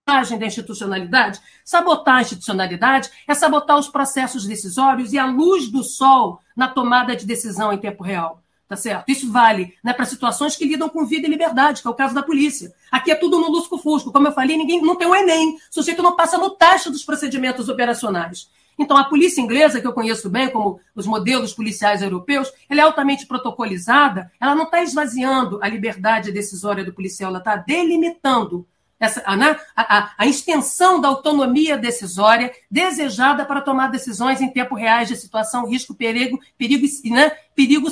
sabotagem 0.05 0.37
da 0.37 0.45
institucionalidade. 0.45 1.41
Sabotar 1.63 2.17
a 2.17 2.21
institucionalidade 2.21 3.09
é 3.27 3.33
sabotar 3.33 3.77
os 3.77 3.89
processos 3.89 4.45
decisórios 4.45 5.11
e 5.11 5.17
a 5.17 5.25
luz 5.25 5.69
do 5.69 5.83
sol 5.83 6.39
na 6.55 6.67
tomada 6.67 7.15
de 7.15 7.25
decisão 7.25 7.73
em 7.73 7.77
tempo 7.77 8.03
real. 8.03 8.41
Tá 8.67 8.75
certo? 8.75 9.09
Isso 9.09 9.31
vale 9.31 9.75
né, 9.83 9.93
para 9.93 10.05
situações 10.05 10.55
que 10.55 10.65
lidam 10.65 10.89
com 10.89 11.05
vida 11.05 11.27
e 11.27 11.29
liberdade, 11.29 11.81
que 11.81 11.87
é 11.87 11.91
o 11.91 11.95
caso 11.95 12.15
da 12.15 12.23
polícia. 12.23 12.73
Aqui 12.91 13.11
é 13.11 13.15
tudo 13.15 13.39
no 13.39 13.51
lusco-fusco. 13.51 14.11
Como 14.11 14.27
eu 14.27 14.31
falei, 14.31 14.57
ninguém 14.57 14.81
não 14.81 14.95
tem 14.95 15.07
um 15.07 15.15
Enem. 15.15 15.55
O 15.55 15.59
sujeito 15.69 16.01
não 16.01 16.15
passa 16.15 16.37
no 16.37 16.49
teste 16.51 16.89
dos 16.89 17.03
procedimentos 17.03 17.69
operacionais. 17.69 18.49
Então, 18.77 18.97
a 18.97 19.03
polícia 19.05 19.39
inglesa, 19.39 19.79
que 19.79 19.87
eu 19.87 19.93
conheço 19.93 20.29
bem, 20.29 20.49
como 20.49 20.79
os 20.95 21.05
modelos 21.05 21.53
policiais 21.53 22.01
europeus, 22.01 22.51
ela 22.67 22.81
é 22.81 22.83
altamente 22.83 23.25
protocolizada, 23.25 24.31
ela 24.39 24.55
não 24.55 24.65
está 24.65 24.81
esvaziando 24.81 25.59
a 25.61 25.69
liberdade 25.69 26.31
decisória 26.31 26.83
do 26.83 26.91
policial, 26.91 27.29
ela 27.29 27.39
está 27.39 27.55
delimitando 27.55 28.67
essa, 28.99 29.35
né? 29.35 29.59
a, 29.75 29.97
a, 29.97 30.11
a, 30.19 30.25
extensão 30.25 31.01
da 31.01 31.09
autonomia 31.09 31.77
decisória 31.77 32.51
desejada 32.71 33.45
para 33.45 33.59
tomar 33.59 33.91
decisões 33.91 34.39
em 34.39 34.49
tempo 34.49 34.73
reais 34.73 35.09
de 35.09 35.17
situação, 35.17 35.67
risco, 35.67 35.93
perigo, 35.93 36.39
perigo, 36.57 36.87
né? 37.05 37.31
perigo 37.53 37.89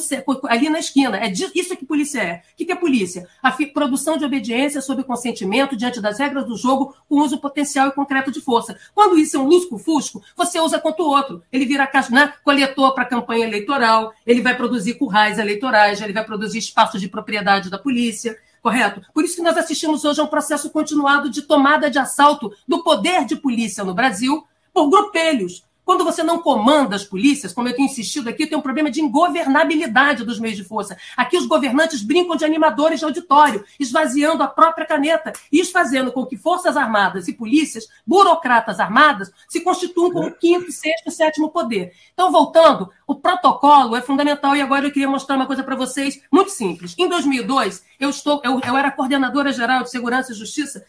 ali 0.48 0.70
na 0.70 0.80
esquina. 0.80 1.18
É 1.18 1.32
isso 1.32 1.76
que 1.76 1.86
polícia 1.86 2.22
é. 2.22 2.42
O 2.54 2.66
que 2.66 2.72
é 2.72 2.76
polícia? 2.76 3.28
A 3.42 3.52
produção 3.52 4.18
de 4.18 4.24
obediência 4.24 4.82
sob 4.82 5.04
consentimento 5.04 5.76
diante 5.76 6.00
das 6.00 6.20
regras 6.20 6.46
do 6.46 6.56
jogo 6.56 6.96
com 7.10 7.16
uso 7.16 7.38
potencial 7.38 7.90
e 7.90 7.92
concreto 7.92 8.32
de 8.32 8.40
força. 8.40 8.78
Quando 8.96 9.18
isso 9.18 9.36
é 9.36 9.40
um 9.40 9.48
lusco-fusco, 9.48 10.24
você 10.38 10.60
usa 10.60 10.80
contra 10.80 11.04
o 11.04 11.08
outro. 11.08 11.44
Ele 11.52 11.66
vira 11.66 11.90
né? 12.12 12.34
coletor 12.44 12.94
para 12.94 13.06
campanha 13.06 13.46
eleitoral, 13.46 14.14
ele 14.26 14.42
vai 14.42 14.56
produzir 14.56 14.94
currais 14.94 15.38
eleitorais, 15.38 16.02
ele 16.02 16.14
vai 16.14 16.24
produzir 16.24 16.60
espaços 16.60 17.02
de 17.02 17.10
propriedade 17.10 17.70
da 17.70 17.78
polícia 17.78 18.38
correto? 18.64 19.02
Por 19.14 19.26
isso 19.26 19.36
que 19.36 19.42
nós 19.42 19.58
assistimos 19.58 20.06
hoje 20.06 20.22
a 20.22 20.24
um 20.24 20.28
processo 20.28 20.70
continuado 20.70 21.30
de 21.30 21.42
tomada 21.42 21.92
de 21.92 22.00
assalto 22.00 22.52
do 22.66 22.82
poder 22.82 23.26
de 23.26 23.36
polícia 23.36 23.84
no 23.84 23.94
Brasil 23.94 24.48
por 24.74 24.90
grupelhos, 24.90 25.66
quando 25.86 26.04
você 26.04 26.24
não 26.24 26.40
comanda 26.40 26.96
as 26.96 27.04
polícias, 27.04 27.54
como 27.54 27.68
eu 27.68 27.76
tenho 27.76 27.88
insistido 27.88 28.30
aqui, 28.30 28.48
tem 28.48 28.58
um 28.58 28.62
problema 28.62 28.90
de 28.90 29.02
ingovernabilidade 29.02 30.24
dos 30.24 30.40
meios 30.40 30.58
de 30.58 30.64
força. 30.64 30.98
Aqui 31.16 31.38
os 31.38 31.46
governantes 31.46 32.02
brincam 32.02 32.36
de 32.36 32.46
animadores 32.46 33.00
de 33.00 33.06
auditório, 33.06 33.64
esvaziando 33.80 34.44
a 34.44 34.48
própria 34.48 34.86
caneta, 34.86 35.34
e 35.52 35.60
isso 35.60 35.72
fazendo 35.72 36.12
com 36.12 36.26
que 36.26 36.38
forças 36.38 36.78
armadas 36.78 37.28
e 37.28 37.34
polícias, 37.34 37.88
burocratas 38.06 38.80
armadas, 38.80 39.32
se 39.48 39.62
constituam 39.62 40.12
como 40.12 40.32
quinto, 40.32 40.72
sexto, 40.72 41.12
sétimo 41.12 41.50
poder. 41.50 41.94
Então, 42.14 42.32
voltando, 42.32 42.90
o 43.06 43.16
protocolo 43.16 43.96
é 43.96 44.02
fundamental, 44.02 44.56
e 44.56 44.62
agora 44.62 44.88
eu 44.88 44.92
queria 44.92 45.10
mostrar 45.10 45.36
uma 45.36 45.48
coisa 45.48 45.64
para 45.64 45.76
vocês 45.76 46.22
muito 46.32 46.52
simples. 46.52 46.96
Em 46.98 47.08
2002, 47.08 47.84
eu, 48.00 48.10
estou, 48.10 48.42
eu, 48.44 48.60
eu 48.66 48.78
era 48.78 48.92
coordenadora 48.92 49.52
geral 49.52 49.84
de 49.84 49.92
Segurança 49.92 50.32
e 50.32 50.36
Justiça, 50.36 50.86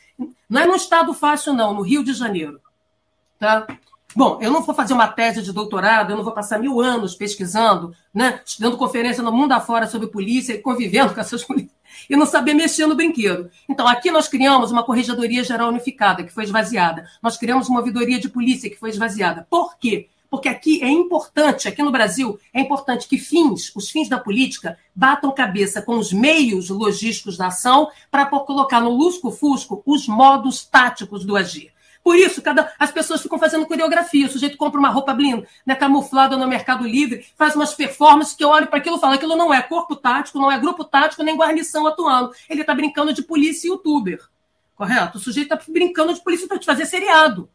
não 0.49 0.61
é 0.61 0.67
num 0.67 0.77
estado 0.77 1.13
fácil, 1.13 1.53
não, 1.53 1.75
no 1.75 1.83
Rio 1.83 2.05
de 2.05 2.13
Janeiro. 2.13 2.61
Tá? 3.39 3.67
Bom, 4.17 4.39
eu 4.41 4.51
não 4.51 4.63
vou 4.63 4.75
fazer 4.75 4.95
uma 4.95 5.09
tese 5.09 5.43
de 5.43 5.53
doutorado, 5.53 6.11
eu 6.11 6.17
não 6.17 6.23
vou 6.23 6.33
passar 6.33 6.59
mil 6.59 6.81
anos 6.81 7.17
pesquisando, 7.17 7.93
né, 8.13 8.41
dando 8.61 8.77
conferência 8.77 9.25
no 9.25 9.33
mundo 9.33 9.53
afora 9.53 9.89
sobre 9.89 10.07
polícia 10.07 10.53
e 10.53 10.59
convivendo 10.59 11.13
com 11.13 11.21
essas 11.21 11.43
polícias, 11.45 11.75
e 12.09 12.17
não 12.17 12.25
saber 12.25 12.55
mexer 12.55 12.87
no 12.87 12.95
brinquedo. 12.95 13.51
Então, 13.69 13.89
aqui 13.89 14.13
nós 14.13 14.29
criamos 14.29 14.71
uma 14.71 14.85
Corregedoria 14.85 15.43
Geral 15.43 15.69
Unificada, 15.69 16.23
que 16.23 16.33
foi 16.33 16.45
esvaziada. 16.45 17.07
Nós 17.21 17.37
criamos 17.37 17.69
uma 17.69 17.81
ouvidoria 17.81 18.21
de 18.21 18.29
polícia, 18.29 18.71
que 18.71 18.79
foi 18.79 18.91
esvaziada. 18.91 19.47
Por 19.51 19.77
quê? 19.79 20.09
Porque 20.31 20.49
aqui 20.49 20.83
é 20.83 20.89
importante, 20.89 21.69
aqui 21.69 21.83
no 21.83 21.93
Brasil, 21.93 22.39
é 22.53 22.61
importante 22.61 23.09
que 23.09 23.19
fins, 23.19 23.73
os 23.75 23.91
fins 23.91 24.09
da 24.09 24.19
política, 24.19 24.79
batam 24.95 25.33
cabeça 25.33 25.83
com 25.83 25.97
os 25.97 26.13
meios 26.13 26.71
logísticos 26.71 27.37
da 27.37 27.49
ação 27.49 27.89
para 28.11 28.27
colocar 28.27 28.81
no 28.81 28.91
lusco-fusco 28.91 29.83
os 29.85 30.07
modos 30.07 30.65
táticos 30.65 31.25
do 31.25 31.37
agir. 31.37 31.74
Por 32.05 32.17
isso, 32.17 32.43
cada, 32.43 32.71
as 32.79 32.93
pessoas 32.93 33.23
ficam 33.23 33.39
fazendo 33.39 33.65
coreografia. 33.65 34.27
O 34.27 34.29
sujeito 34.29 34.59
compra 34.59 34.79
uma 34.79 34.91
roupa 34.91 35.15
blind, 35.15 35.43
né, 35.65 35.75
camuflada 35.75 36.37
no 36.37 36.47
Mercado 36.47 36.87
Livre, 36.87 37.27
faz 37.35 37.57
umas 37.57 37.73
performances 37.73 38.35
que 38.35 38.45
eu 38.45 38.51
olho 38.51 38.67
para 38.67 38.79
aquilo 38.79 38.99
e 38.99 39.01
falo: 39.01 39.15
aquilo 39.15 39.35
não 39.35 39.53
é 39.55 39.63
corpo 39.63 39.97
tático, 39.97 40.39
não 40.39 40.53
é 40.53 40.59
grupo 40.59 40.85
tático, 40.85 41.23
nem 41.23 41.35
guarnição 41.35 41.87
atuando. 41.87 42.31
Ele 42.47 42.61
está 42.61 42.75
brincando 42.75 43.15
de 43.15 43.23
polícia 43.23 43.67
e 43.67 43.71
youtuber. 43.71 44.21
Correto? 44.77 45.17
O 45.17 45.21
sujeito 45.21 45.55
está 45.55 45.73
brincando 45.73 46.13
de 46.13 46.21
polícia 46.21 46.47
para 46.47 46.59
te 46.59 46.67
fazer 46.67 46.85
seriado. 46.85 47.49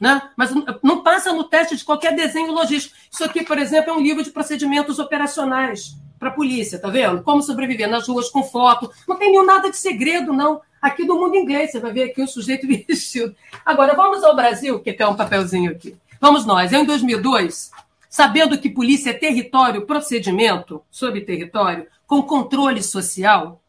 Né? 0.00 0.30
Mas 0.36 0.52
não 0.82 1.02
passa 1.02 1.32
no 1.32 1.42
teste 1.42 1.74
de 1.74 1.84
qualquer 1.84 2.14
desenho 2.14 2.52
logístico. 2.52 2.94
Isso 3.10 3.24
aqui, 3.24 3.42
por 3.42 3.58
exemplo, 3.58 3.90
é 3.90 3.94
um 3.94 4.00
livro 4.00 4.22
de 4.22 4.30
procedimentos 4.30 5.00
operacionais 5.00 5.96
para 6.26 6.30
a 6.30 6.34
polícia, 6.34 6.78
tá 6.78 6.88
vendo? 6.88 7.22
Como 7.22 7.42
sobreviver 7.42 7.88
nas 7.88 8.08
ruas 8.08 8.28
com 8.28 8.42
foto. 8.42 8.90
Não 9.06 9.16
tem 9.16 9.30
nenhum 9.30 9.44
nada 9.44 9.70
de 9.70 9.76
segredo, 9.76 10.32
não 10.32 10.60
aqui 10.82 11.04
do 11.04 11.16
mundo 11.16 11.36
inglês. 11.36 11.70
Você 11.70 11.80
vai 11.80 11.92
ver 11.92 12.04
aqui 12.04 12.22
o 12.22 12.26
sujeito 12.26 12.66
vestido. 12.66 13.34
Agora, 13.64 13.94
vamos 13.94 14.24
ao 14.24 14.34
Brasil, 14.34 14.80
que 14.80 14.92
tem 14.92 15.06
um 15.06 15.14
papelzinho 15.14 15.70
aqui. 15.70 15.96
Vamos 16.20 16.44
nós. 16.44 16.72
Eu, 16.72 16.80
em 16.80 16.84
2002, 16.84 17.70
sabendo 18.08 18.58
que 18.58 18.68
polícia 18.68 19.10
é 19.10 19.14
território, 19.14 19.86
procedimento 19.86 20.82
sobre 20.90 21.20
território, 21.20 21.86
com 22.06 22.22
controle 22.22 22.82
social, 22.82 23.60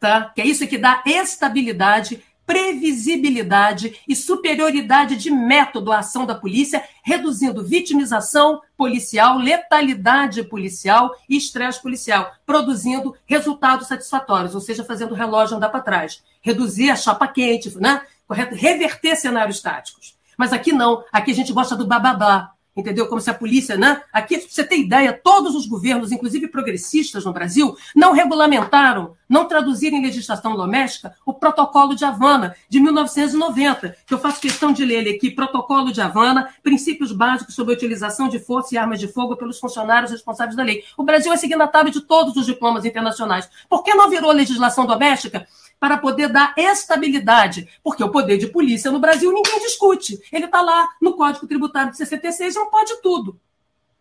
tá? 0.00 0.32
que 0.34 0.40
é 0.40 0.46
isso 0.46 0.66
que 0.66 0.78
dá 0.78 1.02
estabilidade 1.04 2.22
previsibilidade 2.46 4.00
e 4.06 4.14
superioridade 4.14 5.16
de 5.16 5.30
método 5.30 5.92
à 5.92 5.98
ação 5.98 6.24
da 6.24 6.34
polícia, 6.34 6.82
reduzindo 7.02 7.64
vitimização 7.64 8.62
policial, 8.76 9.38
letalidade 9.38 10.44
policial 10.44 11.14
e 11.28 11.36
estresse 11.36 11.82
policial, 11.82 12.32
produzindo 12.46 13.14
resultados 13.26 13.88
satisfatórios, 13.88 14.54
ou 14.54 14.60
seja, 14.60 14.84
fazendo 14.84 15.12
o 15.12 15.16
relógio 15.16 15.56
andar 15.56 15.70
para 15.70 15.80
trás. 15.80 16.22
Reduzir 16.40 16.90
a 16.90 16.96
chapa 16.96 17.26
quente, 17.26 17.76
né? 17.78 18.02
correto? 18.26 18.54
Reverter 18.54 19.16
cenários 19.16 19.60
táticos. 19.60 20.16
Mas 20.36 20.52
aqui 20.52 20.72
não, 20.72 21.02
aqui 21.12 21.30
a 21.30 21.34
gente 21.34 21.52
gosta 21.52 21.74
do 21.74 21.86
bababá, 21.86 22.52
entendeu? 22.76 23.06
Como 23.06 23.20
se 23.20 23.30
a 23.30 23.34
polícia, 23.34 23.76
né? 23.76 24.02
Aqui, 24.12 24.38
pra 24.38 24.48
você 24.48 24.64
ter 24.64 24.78
ideia, 24.78 25.12
todos 25.12 25.54
os 25.54 25.66
governos, 25.66 26.12
inclusive 26.12 26.48
progressistas 26.48 27.24
no 27.24 27.32
Brasil, 27.32 27.76
não 27.94 28.12
regulamentaram, 28.12 29.16
não 29.28 29.46
traduziram 29.46 29.96
em 29.96 30.02
legislação 30.02 30.54
doméstica 30.54 31.14
o 31.24 31.32
Protocolo 31.32 31.94
de 31.94 32.04
Havana, 32.04 32.54
de 32.68 32.78
1990, 32.80 33.96
que 34.06 34.14
eu 34.14 34.18
faço 34.18 34.40
questão 34.40 34.72
de 34.72 34.84
ler 34.84 35.00
ele 35.00 35.10
aqui, 35.16 35.30
Protocolo 35.30 35.92
de 35.92 36.00
Havana, 36.00 36.54
princípios 36.62 37.12
básicos 37.12 37.54
sobre 37.54 37.74
a 37.74 37.76
utilização 37.76 38.28
de 38.28 38.38
força 38.38 38.74
e 38.74 38.78
armas 38.78 39.00
de 39.00 39.08
fogo 39.08 39.36
pelos 39.36 39.58
funcionários 39.58 40.10
responsáveis 40.10 40.56
da 40.56 40.62
lei. 40.62 40.84
O 40.96 41.02
Brasil 41.02 41.32
é 41.32 41.36
signatário 41.36 41.90
de 41.90 42.00
todos 42.00 42.36
os 42.36 42.46
diplomas 42.46 42.84
internacionais. 42.84 43.48
Por 43.68 43.82
que 43.82 43.94
não 43.94 44.10
virou 44.10 44.30
legislação 44.32 44.86
doméstica? 44.86 45.46
Para 45.78 45.98
poder 45.98 46.28
dar 46.28 46.54
estabilidade, 46.56 47.68
porque 47.82 48.02
o 48.02 48.10
poder 48.10 48.38
de 48.38 48.46
polícia 48.46 48.90
no 48.90 48.98
Brasil 48.98 49.32
ninguém 49.32 49.60
discute. 49.60 50.20
Ele 50.32 50.46
está 50.46 50.62
lá 50.62 50.88
no 51.00 51.14
Código 51.14 51.46
Tributário 51.46 51.90
de 51.90 51.98
66, 51.98 52.54
não 52.54 52.70
pode 52.70 53.00
tudo. 53.02 53.38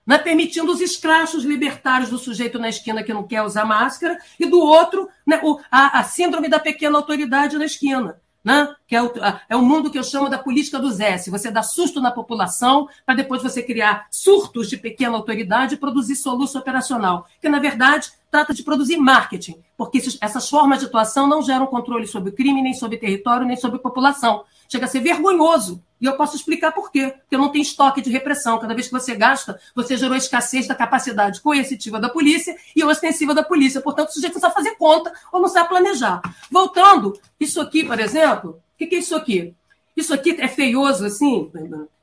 Né, 0.06 0.20
permitindo 0.20 0.72
os 0.72 0.82
escrachos 0.82 1.44
libertários 1.44 2.12
do 2.12 2.20
sujeito 2.20 2.60
na 2.60 2.70
esquina 2.70 3.02
que 3.02 3.12
não 3.12 3.24
quer 3.24 3.42
usar 3.42 3.66
máscara, 3.66 4.20
e 4.40 4.46
do 4.46 4.60
outro, 4.60 5.10
né, 5.26 5.40
o, 5.44 5.60
a, 5.72 6.00
a 6.00 6.04
síndrome 6.04 6.48
da 6.48 6.60
pequena 6.60 6.96
autoridade 6.96 7.58
na 7.58 7.66
esquina 7.66 8.16
né? 8.46 8.76
que 8.86 8.96
é 8.96 9.02
o, 9.02 9.12
é 9.50 9.56
o 9.56 9.64
mundo 9.64 9.90
que 9.90 9.98
eu 9.98 10.04
chamo 10.04 10.30
da 10.30 10.38
política 10.38 10.78
dos 10.78 11.00
S. 11.00 11.32
Você 11.32 11.50
dá 11.50 11.64
susto 11.64 12.00
na 12.00 12.12
população 12.12 12.88
para 13.04 13.16
depois 13.16 13.42
você 13.42 13.64
criar 13.64 14.06
surtos 14.12 14.70
de 14.70 14.78
pequena 14.78 15.16
autoridade 15.16 15.74
e 15.74 15.78
produzir 15.80 16.16
soluço 16.16 16.60
operacional, 16.60 17.28
que 17.42 17.50
na 17.50 17.58
verdade 17.58 18.12
trata 18.36 18.54
de 18.54 18.64
produzir 18.64 18.98
marketing, 18.98 19.64
porque 19.78 20.02
essas 20.20 20.50
formas 20.50 20.80
de 20.80 20.88
atuação 20.88 21.26
não 21.26 21.42
geram 21.42 21.66
controle 21.68 22.06
sobre 22.06 22.32
o 22.32 22.34
crime, 22.34 22.62
nem 22.62 22.74
sobre 22.74 22.98
território, 22.98 23.48
nem 23.48 23.56
sobre 23.56 23.80
população. 23.80 24.44
Chega 24.68 24.84
a 24.84 24.88
ser 24.90 25.00
vergonhoso. 25.00 25.82
E 26.02 26.06
eu 26.06 26.18
posso 26.18 26.36
explicar 26.36 26.74
por 26.74 26.92
quê. 26.92 27.14
Porque 27.22 27.38
não 27.38 27.50
tem 27.50 27.62
estoque 27.62 28.02
de 28.02 28.10
repressão. 28.10 28.60
Cada 28.60 28.74
vez 28.74 28.88
que 28.88 28.92
você 28.92 29.16
gasta, 29.16 29.58
você 29.74 29.96
gerou 29.96 30.18
escassez 30.18 30.68
da 30.68 30.76
capacidade 30.76 31.40
coercitiva 31.40 31.98
da 31.98 32.10
polícia 32.10 32.58
e 32.76 32.84
ostensiva 32.84 33.34
da 33.34 33.42
polícia. 33.42 33.80
Portanto, 33.80 34.10
o 34.10 34.12
sujeito 34.12 34.34
não 34.34 34.42
sabe 34.42 34.54
fazer 34.54 34.72
conta 34.72 35.14
ou 35.32 35.40
não 35.40 35.48
sabe 35.48 35.70
planejar. 35.70 36.22
Voltando, 36.52 37.18
isso 37.40 37.62
aqui, 37.62 37.86
por 37.86 37.98
exemplo, 38.02 38.52
o 38.52 38.78
que, 38.78 38.88
que 38.88 38.96
é 38.96 39.00
isso 39.00 39.16
aqui? 39.16 39.54
Isso 39.96 40.14
aqui 40.14 40.36
é 40.42 40.48
feioso, 40.50 41.06
assim. 41.06 41.50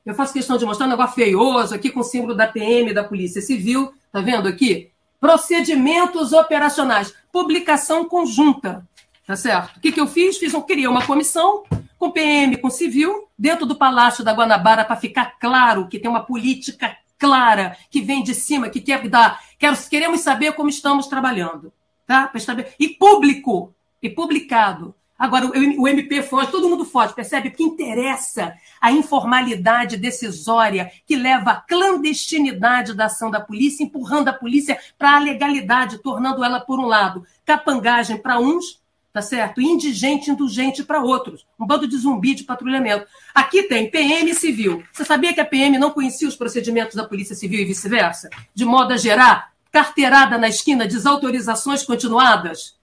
Eu 0.03 0.15
faço 0.15 0.33
questão 0.33 0.57
de 0.57 0.65
mostrar 0.65 0.87
um 0.87 0.89
negócio 0.89 1.13
feioso 1.13 1.75
aqui 1.75 1.91
com 1.91 1.99
o 1.99 2.03
símbolo 2.03 2.33
da 2.33 2.47
PM, 2.47 2.91
da 2.91 3.03
Polícia 3.03 3.39
Civil. 3.39 3.93
Tá 4.11 4.19
vendo 4.19 4.47
aqui? 4.47 4.92
Procedimentos 5.23 6.33
operacionais. 6.33 7.13
Publicação 7.31 8.03
conjunta. 8.03 8.85
Tá 9.25 9.37
certo? 9.37 9.77
O 9.77 9.79
que, 9.79 9.93
que 9.93 10.01
eu 10.01 10.05
fiz? 10.05 10.37
Fiz, 10.37 10.51
eu 10.51 10.61
criei 10.63 10.85
uma 10.85 11.05
comissão 11.05 11.63
com 11.97 12.11
PM, 12.11 12.57
com 12.57 12.69
civil, 12.69 13.29
dentro 13.39 13.65
do 13.65 13.77
Palácio 13.77 14.21
da 14.21 14.33
Guanabara, 14.33 14.83
para 14.83 14.97
ficar 14.97 15.39
claro 15.39 15.87
que 15.87 15.97
tem 15.97 16.11
uma 16.11 16.25
política 16.25 16.97
clara 17.17 17.77
que 17.89 18.01
vem 18.01 18.21
de 18.21 18.35
cima, 18.35 18.67
que 18.67 18.81
quer 18.81 19.07
dar. 19.07 19.41
Quero, 19.57 19.77
queremos 19.89 20.19
saber 20.19 20.51
como 20.55 20.67
estamos 20.67 21.07
trabalhando. 21.07 21.71
Tá? 22.05 22.29
E 22.77 22.89
público, 22.89 23.73
e 24.01 24.09
publicado. 24.09 24.93
Agora, 25.23 25.47
o 25.47 25.87
MP 25.87 26.21
foge, 26.21 26.51
todo 26.51 26.67
mundo 26.67 26.83
foge, 26.83 27.13
percebe? 27.13 27.49
Porque 27.49 27.63
interessa 27.63 28.57
a 28.81 28.91
informalidade 28.91 29.95
decisória 29.95 30.91
que 31.05 31.15
leva 31.15 31.51
à 31.51 31.55
clandestinidade 31.61 32.93
da 32.93 33.05
ação 33.05 33.31
da 33.31 33.39
polícia, 33.39 33.85
empurrando 33.85 34.27
a 34.27 34.33
polícia 34.33 34.77
para 34.97 35.15
a 35.15 35.19
legalidade, 35.19 35.99
tornando 35.99 36.43
ela, 36.43 36.59
por 36.59 36.77
um 36.77 36.85
lado, 36.85 37.25
capangagem 37.45 38.17
para 38.17 38.37
uns 38.37 38.83
tá 39.13 39.21
certo? 39.21 39.61
Indigente, 39.61 40.29
indulgente 40.29 40.83
para 40.83 41.01
outros. 41.01 41.45
Um 41.57 41.65
bando 41.65 41.87
de 41.87 41.95
zumbi 41.95 42.33
de 42.33 42.43
patrulhamento. 42.43 43.05
Aqui 43.33 43.63
tem 43.63 43.89
PM 43.89 44.33
civil. 44.33 44.83
Você 44.91 45.05
sabia 45.05 45.33
que 45.33 45.39
a 45.39 45.45
PM 45.45 45.77
não 45.77 45.91
conhecia 45.91 46.27
os 46.27 46.35
procedimentos 46.35 46.95
da 46.95 47.07
Polícia 47.07 47.35
Civil 47.35 47.61
e 47.61 47.65
vice-versa? 47.65 48.27
De 48.55 48.65
modo 48.65 48.91
a 48.91 48.97
gerar 48.97 49.53
carteirada 49.71 50.37
na 50.37 50.49
esquina, 50.49 50.87
desautorizações 50.87 51.83
continuadas, 51.83 52.75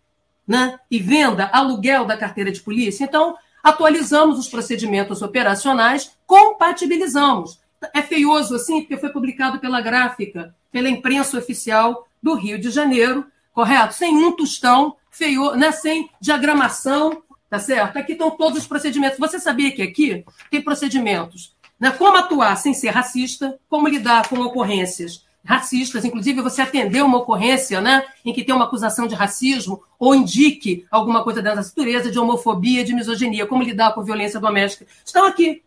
né? 0.51 0.81
E 0.91 0.99
venda, 0.99 1.49
aluguel 1.53 2.05
da 2.05 2.17
carteira 2.17 2.51
de 2.51 2.61
polícia. 2.61 3.05
Então, 3.05 3.37
atualizamos 3.63 4.37
os 4.37 4.49
procedimentos 4.49 5.23
operacionais, 5.23 6.11
compatibilizamos. 6.27 7.61
É 7.95 8.03
feioso 8.03 8.57
assim, 8.57 8.81
porque 8.81 8.97
foi 8.97 9.11
publicado 9.11 9.61
pela 9.61 9.81
gráfica, 9.81 10.53
pela 10.73 10.89
imprensa 10.89 11.39
oficial 11.39 12.09
do 12.21 12.35
Rio 12.35 12.59
de 12.59 12.69
Janeiro, 12.69 13.25
correto? 13.53 13.95
Sem 13.95 14.13
um 14.13 14.33
tostão, 14.33 14.97
feio, 15.09 15.55
né? 15.55 15.71
sem 15.71 16.11
diagramação, 16.21 17.23
tá 17.49 17.61
certo? 17.61 17.97
Aqui 17.99 18.13
estão 18.13 18.33
todos 18.33 18.59
os 18.59 18.67
procedimentos. 18.67 19.21
Você 19.21 19.39
sabia 19.39 19.71
que 19.71 19.83
aqui 19.83 20.25
tem 20.51 20.61
procedimentos, 20.61 21.55
né? 21.79 21.93
Como 21.93 22.17
atuar 22.17 22.57
sem 22.57 22.75
ser 22.75 22.89
racista, 22.89 23.57
como 23.69 23.87
lidar 23.87 24.29
com 24.29 24.41
ocorrências 24.41 25.25
racistas, 25.45 26.05
inclusive 26.05 26.43
você 26.43 26.63
atender 26.63 27.03
uma 27.03 27.19
ocorrência, 27.19 27.81
né, 27.81 28.05
em 28.25 28.33
que 28.33 28.45
tem 28.45 28.55
uma 28.55 28.67
acusação 28.67 29.07
de 29.07 29.15
racismo 29.15 29.83
ou 29.99 30.15
indique 30.15 30.87
alguma 30.91 31.25
coisa 31.25 31.41
dessa 31.43 31.57
natureza, 31.57 32.11
de 32.11 32.19
homofobia, 32.19 32.85
de 32.85 32.95
misoginia, 32.95 33.47
como 33.47 33.63
lidar 33.63 33.95
com 33.95 34.03
violência 34.03 34.39
doméstica, 34.39 34.87
estão 35.05 35.27
aqui, 35.27 35.63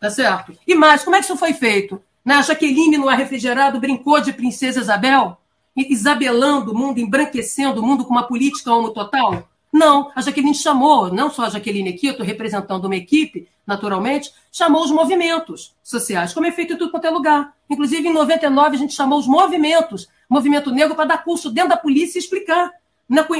tá 0.00 0.10
certo? 0.10 0.52
E 0.66 0.74
mais, 0.74 1.02
como 1.02 1.16
é 1.16 1.18
que 1.18 1.24
isso 1.24 1.36
foi 1.36 1.52
feito? 1.52 2.00
Né? 2.24 2.34
A 2.34 2.42
Jaqueline, 2.42 2.98
no 2.98 3.08
ar 3.08 3.18
refrigerado, 3.18 3.80
brincou 3.80 4.20
de 4.20 4.32
princesa 4.32 4.80
Isabel? 4.80 5.36
isabelando 5.76 6.72
o 6.72 6.74
mundo, 6.74 6.98
embranquecendo 6.98 7.80
o 7.80 7.86
mundo 7.86 8.04
com 8.04 8.10
uma 8.10 8.26
política 8.26 8.72
homo 8.72 8.90
total? 8.90 9.48
Não, 9.72 10.10
a 10.14 10.20
Jaqueline 10.22 10.54
chamou, 10.54 11.12
não 11.12 11.30
só 11.30 11.44
a 11.44 11.50
Jaqueline 11.50 11.90
aqui, 11.90 12.06
eu 12.06 12.12
estou 12.12 12.26
representando 12.26 12.86
uma 12.86 12.96
equipe, 12.96 13.48
naturalmente, 13.66 14.32
chamou 14.50 14.82
os 14.82 14.90
movimentos 14.90 15.74
sociais, 15.82 16.32
como 16.32 16.46
é 16.46 16.52
feito 16.52 16.72
em 16.72 16.76
tudo 16.76 16.90
quanto 16.90 17.06
é 17.06 17.10
lugar. 17.10 17.54
Inclusive, 17.68 18.08
em 18.08 18.12
99, 18.12 18.76
a 18.76 18.78
gente 18.78 18.94
chamou 18.94 19.18
os 19.18 19.26
movimentos, 19.26 20.08
movimento 20.28 20.70
negro, 20.70 20.94
para 20.94 21.04
dar 21.04 21.24
curso 21.24 21.50
dentro 21.50 21.70
da 21.70 21.76
polícia 21.76 22.18
e 22.18 22.22
explicar, 22.22 22.72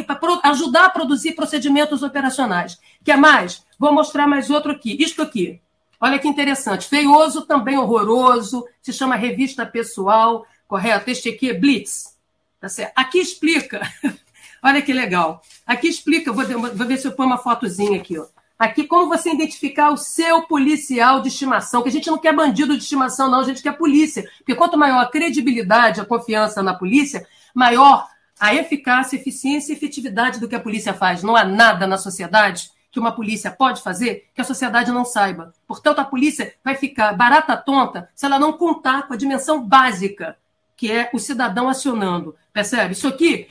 para 0.06 0.50
ajudar 0.50 0.86
a 0.86 0.90
produzir 0.90 1.32
procedimentos 1.32 2.02
operacionais. 2.02 2.78
Quer 3.02 3.16
mais? 3.16 3.64
Vou 3.78 3.92
mostrar 3.92 4.26
mais 4.26 4.50
outro 4.50 4.72
aqui. 4.72 4.96
Isto 5.02 5.22
aqui. 5.22 5.60
Olha 6.00 6.18
que 6.18 6.28
interessante. 6.28 6.86
Feioso, 6.86 7.46
também 7.46 7.76
horroroso, 7.76 8.66
se 8.80 8.92
chama 8.92 9.16
Revista 9.16 9.66
Pessoal, 9.66 10.46
correto? 10.66 11.10
Este 11.10 11.30
aqui 11.30 11.50
é 11.50 11.54
Blitz. 11.54 12.16
Tá? 12.60 12.68
Aqui 12.94 13.18
explica. 13.18 13.80
Olha 14.62 14.82
que 14.82 14.92
legal. 14.92 15.42
Aqui 15.66 15.88
explica, 15.88 16.32
vou, 16.32 16.44
vou 16.46 16.86
ver 16.86 16.96
se 16.98 17.06
eu 17.06 17.12
ponho 17.12 17.28
uma 17.28 17.38
fotozinha 17.38 17.98
aqui. 17.98 18.18
Ó. 18.18 18.26
Aqui, 18.58 18.84
como 18.84 19.08
você 19.08 19.30
identificar 19.30 19.90
o 19.90 19.96
seu 19.96 20.42
policial 20.42 21.22
de 21.22 21.28
estimação, 21.28 21.82
que 21.82 21.88
a 21.88 21.92
gente 21.92 22.10
não 22.10 22.18
quer 22.18 22.34
bandido 22.34 22.76
de 22.76 22.82
estimação, 22.82 23.30
não, 23.30 23.40
a 23.40 23.44
gente 23.44 23.62
quer 23.62 23.76
polícia. 23.76 24.28
Porque 24.38 24.54
quanto 24.54 24.76
maior 24.76 25.00
a 25.00 25.08
credibilidade, 25.08 26.00
a 26.00 26.04
confiança 26.04 26.60
na 26.62 26.74
polícia, 26.74 27.24
maior 27.54 28.08
a 28.40 28.54
eficácia, 28.54 29.16
eficiência 29.16 29.72
e 29.72 29.76
efetividade 29.76 30.40
do 30.40 30.48
que 30.48 30.56
a 30.56 30.60
polícia 30.60 30.92
faz. 30.92 31.22
Não 31.22 31.36
há 31.36 31.44
nada 31.44 31.86
na 31.86 31.98
sociedade 31.98 32.70
que 32.90 32.98
uma 32.98 33.12
polícia 33.12 33.50
pode 33.50 33.82
fazer 33.82 34.28
que 34.34 34.40
a 34.40 34.44
sociedade 34.44 34.90
não 34.90 35.04
saiba. 35.04 35.52
Portanto, 35.66 36.00
a 36.00 36.04
polícia 36.04 36.54
vai 36.64 36.74
ficar 36.74 37.12
barata 37.12 37.56
tonta 37.56 38.08
se 38.14 38.26
ela 38.26 38.38
não 38.38 38.52
contar 38.52 39.06
com 39.06 39.14
a 39.14 39.16
dimensão 39.16 39.62
básica 39.62 40.36
que 40.76 40.90
é 40.90 41.10
o 41.12 41.18
cidadão 41.18 41.68
acionando. 41.68 42.36
Percebe? 42.52 42.92
Isso 42.92 43.08
aqui. 43.08 43.48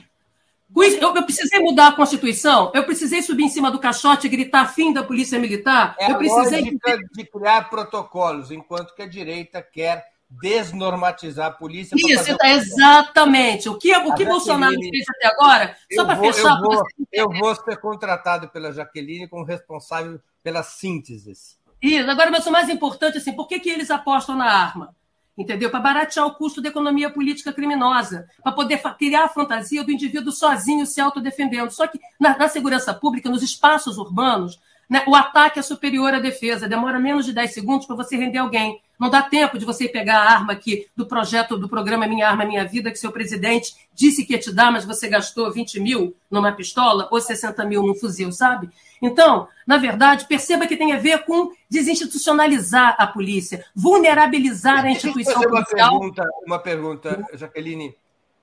Eu, 0.76 1.14
eu, 1.16 1.22
precisei 1.22 1.60
mudar 1.60 1.88
a 1.88 1.92
Constituição, 1.92 2.70
eu 2.74 2.84
precisei 2.84 3.22
subir 3.22 3.44
em 3.44 3.48
cima 3.48 3.70
do 3.70 3.78
caixote 3.78 4.26
e 4.26 4.30
gritar 4.30 4.66
fim 4.66 4.92
da 4.92 5.02
Polícia 5.02 5.38
Militar. 5.38 5.96
É 5.98 6.12
eu 6.12 6.18
precisei. 6.18 6.62
de 6.62 7.24
criar 7.24 7.70
protocolos, 7.70 8.50
enquanto 8.50 8.94
que 8.94 9.02
a 9.02 9.08
direita 9.08 9.62
quer 9.62 10.04
desnormatizar 10.28 11.46
a 11.46 11.50
polícia. 11.50 11.96
Isso, 11.96 12.36
tá, 12.36 12.50
exatamente. 12.50 13.68
O 13.68 13.78
que, 13.78 13.96
o 13.96 14.14
que 14.14 14.24
Bolsonaro 14.24 14.74
fez 14.74 15.04
até 15.08 15.26
agora, 15.26 15.76
só 15.92 16.04
para 16.04 16.16
fechar. 16.16 16.58
Eu 16.58 16.60
vou, 16.60 16.82
eu 17.12 17.30
vou 17.30 17.54
ser 17.54 17.76
contratado 17.78 18.48
pela 18.48 18.72
Jaqueline 18.72 19.26
como 19.26 19.44
responsável 19.44 20.20
pelas 20.42 20.66
sínteses. 20.66 21.58
Isso, 21.80 22.10
agora, 22.10 22.30
mas 22.30 22.46
o 22.46 22.50
mais 22.50 22.68
importante, 22.68 23.18
assim, 23.18 23.32
por 23.32 23.46
que, 23.46 23.60
que 23.60 23.70
eles 23.70 23.90
apostam 23.90 24.36
na 24.36 24.52
arma? 24.52 24.94
Entendeu? 25.38 25.70
Para 25.70 25.80
baratear 25.80 26.26
o 26.26 26.34
custo 26.34 26.60
da 26.60 26.68
economia 26.68 27.08
política 27.08 27.52
criminosa, 27.52 28.28
para 28.42 28.52
poder 28.52 28.82
criar 28.98 29.24
a 29.24 29.28
fantasia 29.28 29.84
do 29.84 29.92
indivíduo 29.92 30.32
sozinho 30.32 30.84
se 30.84 31.00
autodefendendo. 31.00 31.70
Só 31.70 31.86
que 31.86 32.00
na, 32.18 32.36
na 32.36 32.48
segurança 32.48 32.92
pública, 32.92 33.30
nos 33.30 33.42
espaços 33.42 33.96
urbanos, 33.96 34.60
né, 34.90 35.04
o 35.06 35.14
ataque 35.14 35.60
é 35.60 35.62
superior 35.62 36.12
à 36.12 36.18
defesa, 36.18 36.68
demora 36.68 36.98
menos 36.98 37.24
de 37.24 37.32
10 37.32 37.54
segundos 37.54 37.86
para 37.86 37.94
você 37.94 38.16
render 38.16 38.38
alguém. 38.38 38.80
Não 38.98 39.08
dá 39.08 39.22
tempo 39.22 39.58
de 39.58 39.64
você 39.64 39.88
pegar 39.88 40.18
a 40.18 40.30
arma 40.32 40.52
aqui 40.52 40.88
do 40.96 41.06
projeto 41.06 41.56
do 41.56 41.68
programa 41.68 42.06
Minha 42.06 42.28
Arma 42.28 42.44
Minha 42.44 42.64
Vida, 42.64 42.90
que 42.90 42.98
seu 42.98 43.12
presidente 43.12 43.74
disse 43.94 44.24
que 44.24 44.32
ia 44.32 44.38
te 44.38 44.52
dar, 44.52 44.72
mas 44.72 44.84
você 44.84 45.08
gastou 45.08 45.52
20 45.52 45.80
mil 45.80 46.16
numa 46.30 46.52
pistola 46.52 47.08
ou 47.10 47.20
60 47.20 47.64
mil 47.64 47.82
num 47.82 47.94
fuzil, 47.94 48.32
sabe? 48.32 48.68
Então, 49.00 49.46
na 49.66 49.78
verdade, 49.78 50.26
perceba 50.26 50.66
que 50.66 50.76
tem 50.76 50.92
a 50.92 50.98
ver 50.98 51.24
com 51.24 51.52
desinstitucionalizar 51.70 52.96
a 52.98 53.06
polícia, 53.06 53.64
vulnerabilizar 53.74 54.84
a 54.84 54.90
instituição 54.90 55.42
eu 55.42 55.50
fazer 55.50 55.64
policial. 55.64 55.90
Uma 55.90 56.00
pergunta, 56.00 56.30
uma 56.44 56.58
pergunta, 56.58 57.26
Jaqueline. 57.34 57.94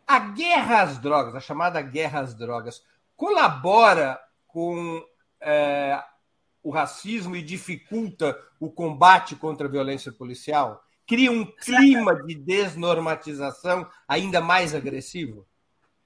A 0.07 0.19
guerra 0.19 0.83
às 0.83 0.97
drogas, 0.99 1.35
a 1.35 1.39
chamada 1.39 1.81
guerra 1.81 2.21
às 2.21 2.33
drogas, 2.33 2.81
colabora 3.17 4.19
com 4.47 5.03
é, 5.41 6.01
o 6.63 6.69
racismo 6.69 7.35
e 7.35 7.41
dificulta 7.41 8.37
o 8.65 8.71
combate 8.71 9.35
contra 9.35 9.67
a 9.67 9.71
violência 9.71 10.11
policial? 10.11 10.83
Cria 11.07 11.31
um 11.31 11.45
clima 11.45 12.15
de 12.23 12.35
desnormatização 12.35 13.87
ainda 14.07 14.41
mais 14.41 14.73
agressivo? 14.73 15.45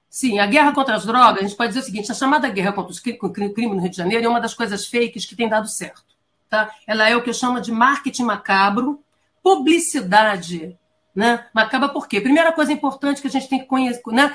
Sim, 0.08 0.38
a 0.38 0.46
guerra 0.46 0.72
contra 0.72 0.96
as 0.96 1.06
drogas, 1.06 1.42
a 1.42 1.46
gente 1.46 1.56
pode 1.56 1.68
dizer 1.68 1.80
o 1.80 1.84
seguinte: 1.84 2.10
a 2.10 2.14
chamada 2.14 2.48
guerra 2.48 2.72
contra 2.72 2.92
o 2.92 3.52
crime 3.52 3.74
no 3.74 3.80
Rio 3.80 3.90
de 3.90 3.96
Janeiro 3.96 4.26
é 4.26 4.28
uma 4.28 4.40
das 4.40 4.54
coisas 4.54 4.86
fakes 4.86 5.24
que 5.24 5.36
tem 5.36 5.48
dado 5.48 5.68
certo. 5.68 6.04
Tá? 6.48 6.74
Ela 6.86 7.08
é 7.08 7.16
o 7.16 7.22
que 7.22 7.30
eu 7.30 7.34
chamo 7.34 7.60
de 7.60 7.70
marketing 7.70 8.24
macabro, 8.24 9.02
publicidade 9.42 10.76
né? 11.14 11.46
Macaba 11.52 11.88
por 11.88 12.06
quê? 12.06 12.20
Primeira 12.20 12.52
coisa 12.52 12.72
importante 12.72 13.20
que 13.20 13.28
a 13.28 13.30
gente 13.30 13.48
tem 13.48 13.58
que 13.58 13.66
conhecer. 13.66 14.02
Né? 14.08 14.34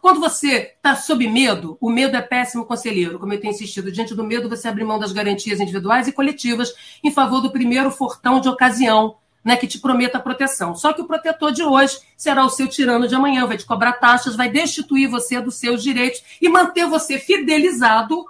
Quando 0.00 0.20
você 0.20 0.74
está 0.76 0.96
sob 0.96 1.26
medo, 1.28 1.76
o 1.80 1.90
medo 1.90 2.16
é 2.16 2.22
péssimo 2.22 2.64
conselheiro, 2.64 3.18
como 3.18 3.32
eu 3.32 3.40
tenho 3.40 3.52
insistido. 3.52 3.92
Diante 3.92 4.14
do 4.14 4.24
medo, 4.24 4.48
você 4.48 4.68
abre 4.68 4.84
mão 4.84 4.98
das 4.98 5.12
garantias 5.12 5.60
individuais 5.60 6.08
e 6.08 6.12
coletivas 6.12 6.74
em 7.02 7.10
favor 7.10 7.40
do 7.40 7.50
primeiro 7.50 7.90
fortão 7.90 8.40
de 8.40 8.48
ocasião, 8.48 9.16
né, 9.44 9.56
que 9.56 9.68
te 9.68 9.78
prometa 9.78 10.18
proteção. 10.18 10.74
Só 10.74 10.92
que 10.92 11.00
o 11.00 11.06
protetor 11.06 11.52
de 11.52 11.62
hoje 11.62 11.98
será 12.16 12.44
o 12.44 12.50
seu 12.50 12.66
tirano 12.66 13.06
de 13.06 13.14
amanhã, 13.14 13.46
vai 13.46 13.56
te 13.56 13.64
cobrar 13.64 13.92
taxas, 13.92 14.34
vai 14.34 14.48
destituir 14.48 15.08
você 15.08 15.40
dos 15.40 15.54
seus 15.54 15.82
direitos 15.82 16.22
e 16.42 16.48
manter 16.48 16.86
você 16.86 17.16
fidelizado 17.18 18.26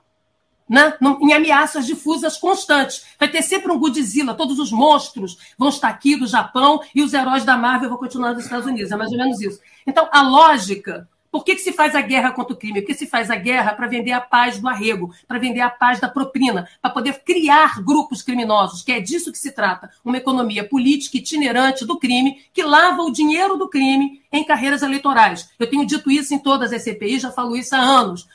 né? 0.69 0.95
em 1.21 1.33
ameaças 1.33 1.87
difusas 1.87 2.37
constantes. 2.37 3.05
Vai 3.19 3.29
ter 3.29 3.43
sempre 3.43 3.71
um 3.71 3.79
Godzilla, 3.79 4.35
todos 4.35 4.59
os 4.59 4.73
monstros 4.73 5.39
vão 5.59 5.69
estar 5.69 5.89
aqui 5.89 6.17
do 6.17 6.27
Japão 6.27 6.81
e 6.95 7.03
os 7.03 7.15
heróis 7.15 7.45
da 7.45 7.57
Marvel 7.57 7.89
vão 7.89 7.99
continuar 7.99 8.35
nos 8.35 8.45
Estados 8.45 8.67
Unidos. 8.67 8.91
É 8.91 8.97
mais 8.97 9.11
ou 9.13 9.19
menos 9.19 9.41
isso. 9.41 9.61
Então, 9.87 10.09
a 10.13 10.23
lógica 10.23 11.09
por 11.37 11.45
que, 11.45 11.55
que, 11.55 11.61
se 11.61 11.71
faz 11.71 11.95
a 11.95 12.01
guerra 12.01 12.31
contra 12.31 12.55
o 12.55 12.57
crime? 12.57 12.81
Porque 12.81 12.95
se 12.95 13.07
faz 13.07 13.31
a 13.31 13.37
guerra 13.37 13.75
para 13.75 13.87
vender 13.87 14.13
a 14.13 14.23
paz 14.23 14.59
do 14.59 14.67
arrego, 14.67 15.15
para 15.29 15.39
vender 15.39 15.61
a 15.61 15.69
paz 15.69 16.01
da 16.01 16.09
propina, 16.09 16.67
para 16.81 16.91
poder 16.91 17.21
criar 17.23 17.83
grupos 17.83 18.23
criminosos, 18.23 18.83
que 18.83 18.91
é 18.91 19.01
disso 19.01 19.31
que 19.31 19.37
se 19.37 19.53
trata. 19.53 19.91
Uma 20.03 20.17
economia 20.17 20.67
política 20.67 21.19
itinerante 21.19 21.85
do 21.85 21.99
crime, 21.99 22.43
que 22.55 22.63
lava 22.63 23.03
o 23.03 23.13
dinheiro 23.13 23.59
do 23.59 23.69
crime 23.69 24.23
em 24.33 24.45
carreiras 24.45 24.81
eleitorais. 24.81 25.51
Eu 25.59 25.69
tenho 25.69 25.85
dito 25.85 26.11
isso 26.11 26.33
em 26.33 26.39
todas 26.39 26.73
as 26.73 26.83
CPIs, 26.83 27.21
já 27.21 27.31
falo 27.31 27.55
isso 27.55 27.77
há 27.77 27.81
anos. 27.81 28.27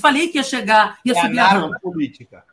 Falei 0.00 0.28
que 0.28 0.38
ia 0.38 0.44
chegar, 0.44 1.00
ia 1.04 1.12
é 1.12 1.20
subir 1.20 1.40
a 1.40 1.48
rampa. 1.48 1.80
política. 1.82 2.44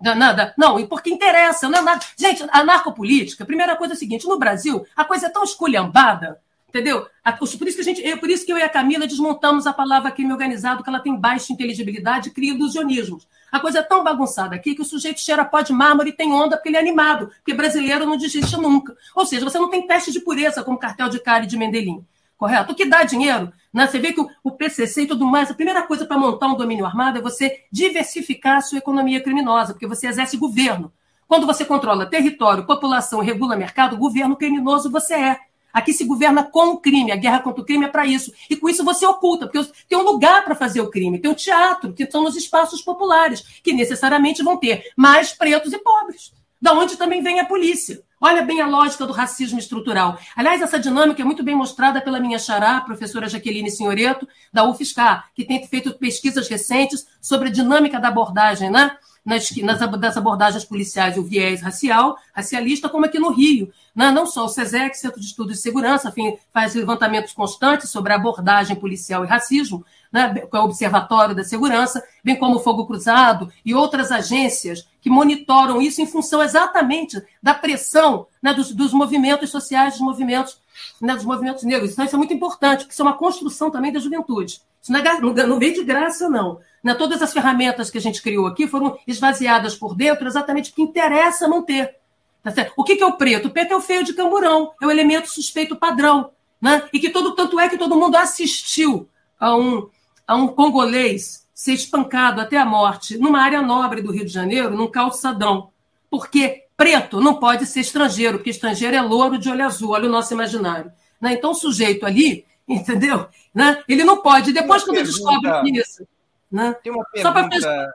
Nada, 0.00 0.54
não, 0.56 0.80
e 0.80 0.86
porque 0.86 1.10
interessa, 1.10 1.68
não 1.68 1.80
é 1.80 1.82
nada. 1.82 2.00
Gente, 2.16 2.46
a 2.50 2.64
narcopolítica, 2.64 3.44
a 3.44 3.46
primeira 3.46 3.76
coisa 3.76 3.92
é 3.92 3.96
a 3.96 3.98
seguinte: 3.98 4.26
no 4.26 4.38
Brasil, 4.38 4.86
a 4.96 5.04
coisa 5.04 5.26
é 5.26 5.28
tão 5.28 5.44
esculhambada 5.44 6.40
Entendeu? 6.70 7.04
Por 7.36 7.66
isso 7.66 7.74
que 7.74 7.80
a 7.80 7.84
gente, 7.84 8.16
por 8.16 8.30
isso 8.30 8.46
que 8.46 8.52
eu 8.52 8.56
e 8.56 8.62
a 8.62 8.68
Camila 8.68 9.04
desmontamos 9.04 9.66
a 9.66 9.72
palavra 9.72 10.12
crime 10.12 10.32
organizado, 10.32 10.84
que 10.84 10.88
ela 10.88 11.00
tem 11.00 11.16
baixa 11.16 11.52
inteligibilidade 11.52 12.28
e 12.28 12.32
cria 12.32 12.54
ilusionismos. 12.54 13.26
A 13.50 13.58
coisa 13.58 13.80
é 13.80 13.82
tão 13.82 14.04
bagunçada 14.04 14.54
aqui 14.54 14.76
que 14.76 14.80
o 14.80 14.84
sujeito 14.84 15.20
cheira 15.20 15.44
pó 15.44 15.60
de 15.62 15.72
mármore 15.72 16.10
e 16.10 16.12
tem 16.12 16.32
onda 16.32 16.56
porque 16.56 16.68
ele 16.68 16.76
é 16.76 16.80
animado, 16.80 17.26
porque 17.38 17.52
brasileiro 17.52 18.06
não 18.06 18.16
desiste 18.16 18.56
nunca. 18.56 18.96
Ou 19.16 19.26
seja, 19.26 19.44
você 19.44 19.58
não 19.58 19.68
tem 19.68 19.84
teste 19.84 20.12
de 20.12 20.20
pureza 20.20 20.62
como 20.62 20.78
cartel 20.78 21.08
de 21.08 21.18
Cari 21.18 21.48
de 21.48 21.56
Mendelim. 21.56 22.04
Correto? 22.36 22.72
O 22.72 22.74
que 22.74 22.86
dá 22.86 23.02
dinheiro, 23.02 23.52
né? 23.74 23.86
você 23.88 23.98
vê 23.98 24.12
que 24.12 24.24
o 24.42 24.50
PCC 24.52 25.02
e 25.02 25.06
tudo 25.06 25.26
mais, 25.26 25.50
a 25.50 25.54
primeira 25.54 25.82
coisa 25.82 26.06
para 26.06 26.16
montar 26.16 26.46
um 26.46 26.56
domínio 26.56 26.86
armado 26.86 27.18
é 27.18 27.20
você 27.20 27.64
diversificar 27.70 28.58
a 28.58 28.60
sua 28.62 28.78
economia 28.78 29.20
criminosa, 29.20 29.72
porque 29.72 29.88
você 29.88 30.06
exerce 30.06 30.36
governo. 30.36 30.92
Quando 31.26 31.46
você 31.46 31.64
controla 31.64 32.06
território, 32.06 32.64
população 32.64 33.22
e 33.22 33.26
regula 33.26 33.56
mercado, 33.56 33.96
governo 33.96 34.36
criminoso 34.36 34.90
você 34.90 35.14
é. 35.14 35.40
Aqui 35.72 35.92
se 35.92 36.04
governa 36.04 36.44
com 36.44 36.70
o 36.70 36.76
crime, 36.78 37.12
a 37.12 37.16
guerra 37.16 37.40
contra 37.40 37.62
o 37.62 37.64
crime 37.64 37.86
é 37.86 37.88
para 37.88 38.06
isso. 38.06 38.32
E 38.48 38.56
com 38.56 38.68
isso 38.68 38.84
você 38.84 39.06
oculta, 39.06 39.46
porque 39.46 39.70
tem 39.88 39.98
um 39.98 40.02
lugar 40.02 40.44
para 40.44 40.54
fazer 40.54 40.80
o 40.80 40.90
crime, 40.90 41.18
tem 41.18 41.30
um 41.30 41.34
teatro, 41.34 41.92
que 41.92 42.10
são 42.10 42.22
nos 42.22 42.36
espaços 42.36 42.82
populares, 42.82 43.60
que 43.62 43.72
necessariamente 43.72 44.42
vão 44.42 44.56
ter 44.56 44.90
mais 44.96 45.32
pretos 45.32 45.72
e 45.72 45.78
pobres. 45.78 46.32
Da 46.60 46.72
onde 46.74 46.96
também 46.96 47.22
vem 47.22 47.40
a 47.40 47.44
polícia. 47.44 48.02
Olha 48.20 48.42
bem 48.42 48.60
a 48.60 48.66
lógica 48.66 49.06
do 49.06 49.14
racismo 49.14 49.58
estrutural. 49.58 50.18
Aliás, 50.36 50.60
essa 50.60 50.78
dinâmica 50.78 51.22
é 51.22 51.24
muito 51.24 51.42
bem 51.42 51.54
mostrada 51.54 52.02
pela 52.02 52.20
minha 52.20 52.38
xará, 52.38 52.80
professora 52.82 53.30
Jaqueline 53.30 53.70
Senhoreto, 53.70 54.28
da 54.52 54.68
UFSCar, 54.68 55.30
que 55.34 55.42
tem 55.42 55.66
feito 55.66 55.94
pesquisas 55.94 56.46
recentes 56.46 57.06
sobre 57.18 57.48
a 57.48 57.50
dinâmica 57.50 57.98
da 57.98 58.08
abordagem, 58.08 58.68
né? 58.68 58.94
nas, 59.24 59.50
nas, 59.56 59.78
das 59.98 60.16
abordagens 60.16 60.64
policiais 60.64 61.16
o 61.16 61.22
viés 61.22 61.60
racial, 61.60 62.18
racialista, 62.34 62.88
como 62.88 63.04
aqui 63.04 63.18
no 63.18 63.30
Rio. 63.30 63.72
Né? 63.94 64.10
Não 64.10 64.26
só 64.26 64.44
o 64.44 64.48
SESEC, 64.48 64.96
Centro 64.96 65.20
de 65.20 65.26
Estudos 65.26 65.56
de 65.56 65.62
Segurança, 65.62 66.08
enfim, 66.08 66.36
faz 66.52 66.74
levantamentos 66.74 67.32
constantes 67.32 67.90
sobre 67.90 68.12
abordagem 68.12 68.76
policial 68.76 69.24
e 69.24 69.28
racismo, 69.28 69.84
né? 70.12 70.34
com 70.50 70.58
o 70.58 70.64
Observatório 70.64 71.34
da 71.34 71.44
Segurança, 71.44 72.02
bem 72.24 72.36
como 72.36 72.56
o 72.56 72.60
Fogo 72.60 72.86
Cruzado 72.86 73.52
e 73.64 73.74
outras 73.74 74.10
agências 74.10 74.88
que 75.00 75.10
monitoram 75.10 75.80
isso 75.80 76.00
em 76.00 76.06
função 76.06 76.42
exatamente 76.42 77.20
da 77.42 77.54
pressão 77.54 78.26
né, 78.42 78.52
dos, 78.52 78.72
dos 78.72 78.92
movimentos 78.92 79.50
sociais, 79.50 79.94
dos 79.94 80.02
movimentos, 80.02 80.60
né, 81.00 81.14
dos 81.14 81.24
movimentos 81.24 81.64
negros. 81.64 81.92
Então, 81.92 82.04
isso 82.04 82.14
é 82.14 82.18
muito 82.18 82.34
importante, 82.34 82.80
porque 82.80 82.92
isso 82.92 83.02
é 83.02 83.04
uma 83.04 83.16
construção 83.16 83.70
também 83.70 83.92
da 83.92 83.98
juventude. 83.98 84.60
Isso 84.82 84.92
não, 84.92 85.00
é, 85.00 85.20
não, 85.20 85.32
não 85.32 85.58
vem 85.58 85.72
de 85.72 85.84
graça, 85.84 86.28
não. 86.28 86.60
Né? 86.82 86.94
Todas 86.94 87.22
as 87.22 87.32
ferramentas 87.32 87.90
que 87.90 87.98
a 87.98 88.00
gente 88.00 88.22
criou 88.22 88.46
aqui 88.46 88.66
foram 88.66 88.98
esvaziadas 89.06 89.74
por 89.74 89.94
dentro 89.94 90.26
exatamente 90.26 90.70
porque 90.70 90.82
interessa 90.82 91.48
manter. 91.48 91.99
Tá 92.42 92.72
o 92.76 92.84
que, 92.84 92.96
que 92.96 93.02
é 93.02 93.06
o 93.06 93.16
preto? 93.16 93.48
O 93.48 93.50
preto 93.50 93.72
é 93.72 93.76
o 93.76 93.80
feio 93.80 94.02
de 94.02 94.14
camburão, 94.14 94.72
é 94.80 94.86
o 94.86 94.90
elemento 94.90 95.28
suspeito 95.28 95.76
padrão. 95.76 96.30
Né? 96.60 96.88
E 96.92 96.98
que 96.98 97.10
todo, 97.10 97.34
tanto 97.34 97.58
é 97.58 97.68
que 97.68 97.78
todo 97.78 97.96
mundo 97.96 98.16
assistiu 98.16 99.08
a 99.38 99.54
um, 99.56 99.88
a 100.26 100.36
um 100.36 100.48
congolês 100.48 101.46
ser 101.54 101.72
espancado 101.72 102.40
até 102.40 102.56
a 102.56 102.64
morte 102.64 103.18
numa 103.18 103.40
área 103.40 103.62
nobre 103.62 104.02
do 104.02 104.12
Rio 104.12 104.24
de 104.24 104.32
Janeiro, 104.32 104.76
num 104.76 104.90
calçadão. 104.90 105.70
Porque 106.10 106.64
preto 106.76 107.20
não 107.20 107.34
pode 107.34 107.66
ser 107.66 107.80
estrangeiro, 107.80 108.38
porque 108.38 108.50
estrangeiro 108.50 108.96
é 108.96 109.02
louro 109.02 109.38
de 109.38 109.50
olho 109.50 109.64
azul, 109.64 109.90
olha 109.90 110.08
o 110.08 110.12
nosso 110.12 110.32
imaginário. 110.32 110.90
Né? 111.20 111.34
Então, 111.34 111.50
o 111.50 111.54
sujeito 111.54 112.06
ali, 112.06 112.46
entendeu? 112.66 113.26
Né? 113.54 113.82
Ele 113.86 114.04
não 114.04 114.22
pode. 114.22 114.52
Depois, 114.52 114.82
quando 114.84 115.02
descobre 115.02 115.70
isso, 115.78 116.06
né? 116.50 116.74
Tem 116.82 116.92
uma 116.92 117.04
pergunta 117.04 117.92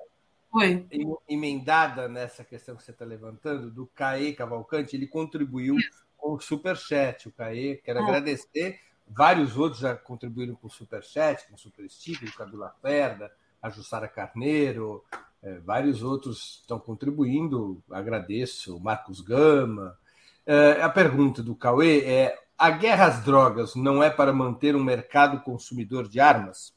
Oi. 0.55 0.87
emendada 1.27 2.07
nessa 2.07 2.43
questão 2.43 2.75
que 2.75 2.83
você 2.83 2.91
está 2.91 3.03
levantando, 3.03 3.69
do 3.69 3.87
Caê 3.87 4.33
Cavalcante, 4.33 4.95
ele 4.95 5.05
contribuiu 5.05 5.75
Isso. 5.77 6.05
com 6.15 6.33
o 6.33 6.39
Superchat. 6.39 7.27
O 7.27 7.31
Caê, 7.31 7.75
quero 7.77 7.99
ah. 7.99 8.03
agradecer. 8.03 8.79
Vários 9.07 9.57
outros 9.57 9.81
já 9.81 9.95
contribuíram 9.95 10.55
com 10.55 10.67
o 10.67 10.71
Superchat, 10.71 11.47
com 11.47 11.55
o 11.55 11.59
Super 11.59 11.89
Sticker, 11.89 12.29
o 12.29 12.35
Cadu 12.35 12.57
Lacerda, 12.57 13.31
a 13.61 13.69
Jussara 13.69 14.07
Carneiro, 14.07 15.03
é, 15.43 15.59
vários 15.59 16.01
outros 16.01 16.59
estão 16.61 16.79
contribuindo, 16.79 17.83
agradeço, 17.91 18.75
o 18.75 18.79
Marcos 18.79 19.21
Gama. 19.21 19.95
É, 20.45 20.81
a 20.81 20.89
pergunta 20.89 21.43
do 21.43 21.55
Cauê 21.55 21.99
é: 21.99 22.35
a 22.57 22.71
guerra 22.71 23.05
às 23.05 23.23
drogas 23.23 23.75
não 23.75 24.01
é 24.01 24.09
para 24.09 24.33
manter 24.33 24.75
um 24.75 24.83
mercado 24.83 25.41
consumidor 25.41 26.07
de 26.07 26.19
armas? 26.19 26.74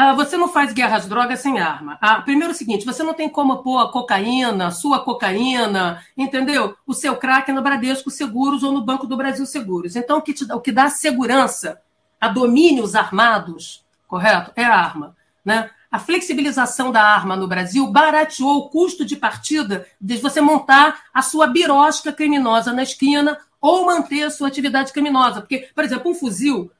Ah, 0.00 0.12
você 0.12 0.36
não 0.36 0.46
faz 0.46 0.72
guerra 0.72 0.96
às 0.96 1.08
drogas 1.08 1.40
sem 1.40 1.58
arma. 1.58 1.98
Ah, 2.00 2.22
primeiro 2.22 2.52
é 2.52 2.54
o 2.54 2.56
seguinte, 2.56 2.86
você 2.86 3.02
não 3.02 3.14
tem 3.14 3.28
como 3.28 3.64
pôr 3.64 3.80
a 3.80 3.88
cocaína, 3.90 4.70
sua 4.70 5.00
cocaína, 5.00 6.00
entendeu? 6.16 6.76
O 6.86 6.94
seu 6.94 7.16
crack 7.16 7.50
no 7.50 7.62
Bradesco 7.62 8.08
Seguros 8.08 8.62
ou 8.62 8.70
no 8.70 8.80
Banco 8.80 9.08
do 9.08 9.16
Brasil 9.16 9.44
Seguros. 9.44 9.96
Então, 9.96 10.18
o 10.18 10.22
que, 10.22 10.32
te, 10.32 10.44
o 10.52 10.60
que 10.60 10.70
dá 10.70 10.88
segurança 10.88 11.80
a 12.20 12.28
domínios 12.28 12.94
armados, 12.94 13.84
correto? 14.06 14.52
É 14.54 14.62
a 14.62 14.72
arma. 14.72 15.16
Né? 15.44 15.68
A 15.90 15.98
flexibilização 15.98 16.92
da 16.92 17.02
arma 17.02 17.34
no 17.34 17.48
Brasil 17.48 17.84
barateou 17.88 18.56
o 18.56 18.68
custo 18.68 19.04
de 19.04 19.16
partida 19.16 19.84
de 20.00 20.16
você 20.18 20.40
montar 20.40 21.06
a 21.12 21.22
sua 21.22 21.48
birosca 21.48 22.12
criminosa 22.12 22.72
na 22.72 22.84
esquina 22.84 23.36
ou 23.60 23.84
manter 23.84 24.22
a 24.22 24.30
sua 24.30 24.46
atividade 24.46 24.92
criminosa. 24.92 25.40
Porque, 25.40 25.68
por 25.74 25.82
exemplo, 25.82 26.08
um 26.08 26.14
fuzil 26.14 26.70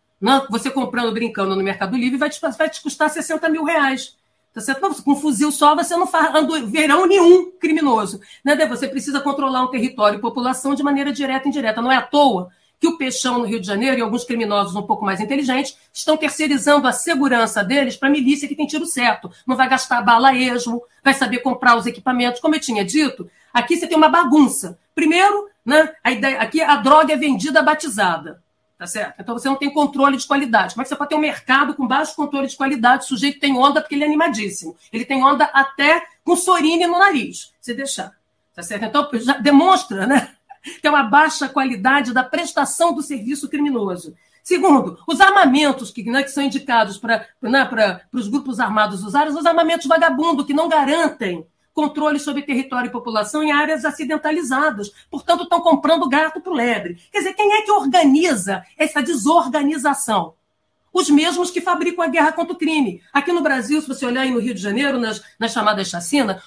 você 0.50 0.70
comprando, 0.70 1.12
brincando 1.12 1.54
no 1.54 1.62
Mercado 1.62 1.96
Livre, 1.96 2.18
vai 2.18 2.30
te, 2.30 2.40
vai 2.40 2.68
te 2.68 2.82
custar 2.82 3.10
60 3.10 3.48
mil 3.48 3.64
reais. 3.64 4.16
Tá 4.52 4.60
certo? 4.60 4.80
Não, 4.80 4.92
com 4.92 5.12
um 5.12 5.16
fuzil 5.16 5.52
só 5.52 5.76
você 5.76 5.96
não 5.96 6.06
faz 6.06 6.32
verão 6.66 7.06
nenhum 7.06 7.52
criminoso. 7.52 8.20
Né? 8.44 8.56
Você 8.66 8.88
precisa 8.88 9.20
controlar 9.20 9.62
um 9.62 9.70
território 9.70 10.18
e 10.18 10.20
população 10.20 10.74
de 10.74 10.82
maneira 10.82 11.12
direta 11.12 11.46
e 11.46 11.48
indireta. 11.50 11.80
Não 11.80 11.92
é 11.92 11.96
à 11.96 12.02
toa 12.02 12.50
que 12.80 12.86
o 12.86 12.96
Peixão 12.96 13.38
no 13.38 13.44
Rio 13.44 13.60
de 13.60 13.66
Janeiro 13.66 13.98
e 13.98 14.02
alguns 14.02 14.24
criminosos 14.24 14.74
um 14.74 14.82
pouco 14.82 15.04
mais 15.04 15.20
inteligentes 15.20 15.76
estão 15.92 16.16
terceirizando 16.16 16.86
a 16.86 16.92
segurança 16.92 17.62
deles 17.62 17.96
para 17.96 18.08
a 18.08 18.12
milícia 18.12 18.48
que 18.48 18.54
tem 18.54 18.66
tiro 18.66 18.86
certo. 18.86 19.30
Não 19.46 19.56
vai 19.56 19.68
gastar 19.68 20.00
bala 20.02 20.34
esmo, 20.34 20.82
vai 21.02 21.14
saber 21.14 21.38
comprar 21.38 21.76
os 21.76 21.86
equipamentos. 21.86 22.40
Como 22.40 22.54
eu 22.54 22.60
tinha 22.60 22.84
dito, 22.84 23.28
aqui 23.52 23.76
você 23.76 23.86
tem 23.86 23.96
uma 23.96 24.08
bagunça. 24.08 24.78
Primeiro, 24.94 25.48
né, 25.64 25.92
a 26.02 26.12
ideia, 26.12 26.40
aqui 26.40 26.62
a 26.62 26.76
droga 26.76 27.12
é 27.12 27.16
vendida 27.16 27.62
batizada. 27.62 28.42
Tá 28.78 28.86
certo? 28.86 29.20
Então 29.20 29.36
você 29.36 29.48
não 29.48 29.56
tem 29.56 29.68
controle 29.68 30.16
de 30.16 30.24
qualidade. 30.24 30.74
Como 30.74 30.82
é 30.82 30.84
que 30.84 30.88
você 30.88 30.94
pode 30.94 31.10
ter 31.10 31.16
um 31.16 31.20
mercado 31.20 31.74
com 31.74 31.84
baixo 31.84 32.14
controle 32.14 32.46
de 32.46 32.56
qualidade? 32.56 33.04
O 33.04 33.08
sujeito 33.08 33.40
tem 33.40 33.56
onda 33.56 33.80
porque 33.80 33.96
ele 33.96 34.04
é 34.04 34.06
animadíssimo. 34.06 34.76
Ele 34.92 35.04
tem 35.04 35.22
onda 35.22 35.46
até 35.46 36.00
com 36.24 36.36
sorine 36.36 36.86
no 36.86 36.96
nariz, 36.96 37.52
se 37.60 37.74
deixar. 37.74 38.12
Tá 38.54 38.62
certo? 38.62 38.84
Então 38.84 39.08
já 39.14 39.34
demonstra, 39.38 40.06
né? 40.06 40.32
Tem 40.82 40.90
uma 40.90 41.04
baixa 41.04 41.48
qualidade 41.48 42.12
da 42.12 42.22
prestação 42.22 42.92
do 42.92 43.00
serviço 43.00 43.48
criminoso. 43.48 44.14
Segundo, 44.42 44.98
os 45.06 45.20
armamentos 45.20 45.90
que, 45.90 46.02
né, 46.02 46.22
que 46.22 46.30
são 46.30 46.42
indicados 46.42 46.98
para 46.98 47.26
né, 47.40 48.00
os 48.12 48.28
grupos 48.28 48.58
armados 48.58 49.04
usarem, 49.04 49.32
os 49.32 49.46
armamentos 49.46 49.86
vagabundos, 49.86 50.46
que 50.46 50.52
não 50.52 50.68
garantem 50.68 51.46
controle 51.78 52.18
sobre 52.18 52.42
território 52.42 52.88
e 52.88 52.90
população 52.90 53.40
em 53.40 53.52
áreas 53.52 53.84
acidentalizadas. 53.84 54.90
Portanto, 55.08 55.44
estão 55.44 55.60
comprando 55.60 56.08
gato 56.08 56.40
para 56.40 56.52
o 56.52 56.56
lebre. 56.56 56.98
Quer 57.12 57.18
dizer, 57.18 57.34
quem 57.34 57.52
é 57.52 57.62
que 57.62 57.70
organiza 57.70 58.64
essa 58.76 59.00
desorganização? 59.00 60.34
Os 60.92 61.08
mesmos 61.08 61.52
que 61.52 61.60
fabricam 61.60 62.04
a 62.04 62.08
guerra 62.08 62.32
contra 62.32 62.52
o 62.52 62.58
crime. 62.58 63.00
Aqui 63.12 63.30
no 63.30 63.42
Brasil, 63.42 63.80
se 63.80 63.86
você 63.86 64.04
olhar 64.04 64.22
aí 64.22 64.32
no 64.32 64.40
Rio 64.40 64.54
de 64.54 64.60
Janeiro, 64.60 64.98
nas, 64.98 65.22
nas 65.38 65.52
chamadas 65.52 65.86
chacina, 65.86 66.42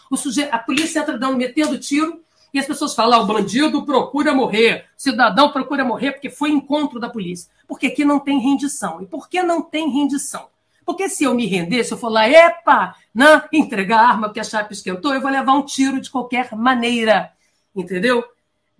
a 0.51 0.59
polícia 0.59 0.99
entra 0.99 1.17
dando, 1.17 1.38
metendo 1.38 1.79
tiro 1.79 2.21
e 2.53 2.59
as 2.59 2.65
pessoas 2.65 2.93
falam: 2.93 3.21
ah, 3.21 3.23
o 3.23 3.25
bandido 3.25 3.86
procura 3.86 4.34
morrer, 4.34 4.88
o 4.97 5.01
cidadão 5.01 5.49
procura 5.49 5.86
morrer 5.86 6.11
porque 6.11 6.29
foi 6.29 6.51
encontro 6.51 6.99
da 6.99 7.07
polícia. 7.07 7.49
Porque 7.65 7.88
aqui 7.88 8.03
não 8.03 8.19
tem 8.19 8.38
rendição. 8.38 9.01
E 9.01 9.05
por 9.05 9.29
que 9.29 9.41
não 9.41 9.61
tem 9.61 9.89
rendição? 9.89 10.51
Porque 10.86 11.09
se 11.09 11.23
eu 11.23 11.34
me 11.34 11.45
render, 11.45 11.84
se 11.84 11.93
eu 11.93 11.97
for 11.97 12.09
lá, 12.09 12.27
epa, 12.27 12.95
não, 13.13 13.41
entregar 13.51 13.99
a 13.99 14.09
arma 14.09 14.27
porque 14.27 14.39
a 14.39 14.43
chapa 14.43 14.73
esquentou, 14.73 15.13
eu 15.13 15.21
vou 15.21 15.32
levar 15.32 15.53
um 15.53 15.65
tiro 15.65 16.01
de 16.01 16.09
qualquer 16.09 16.55
maneira. 16.55 17.32
Entendeu? 17.75 18.23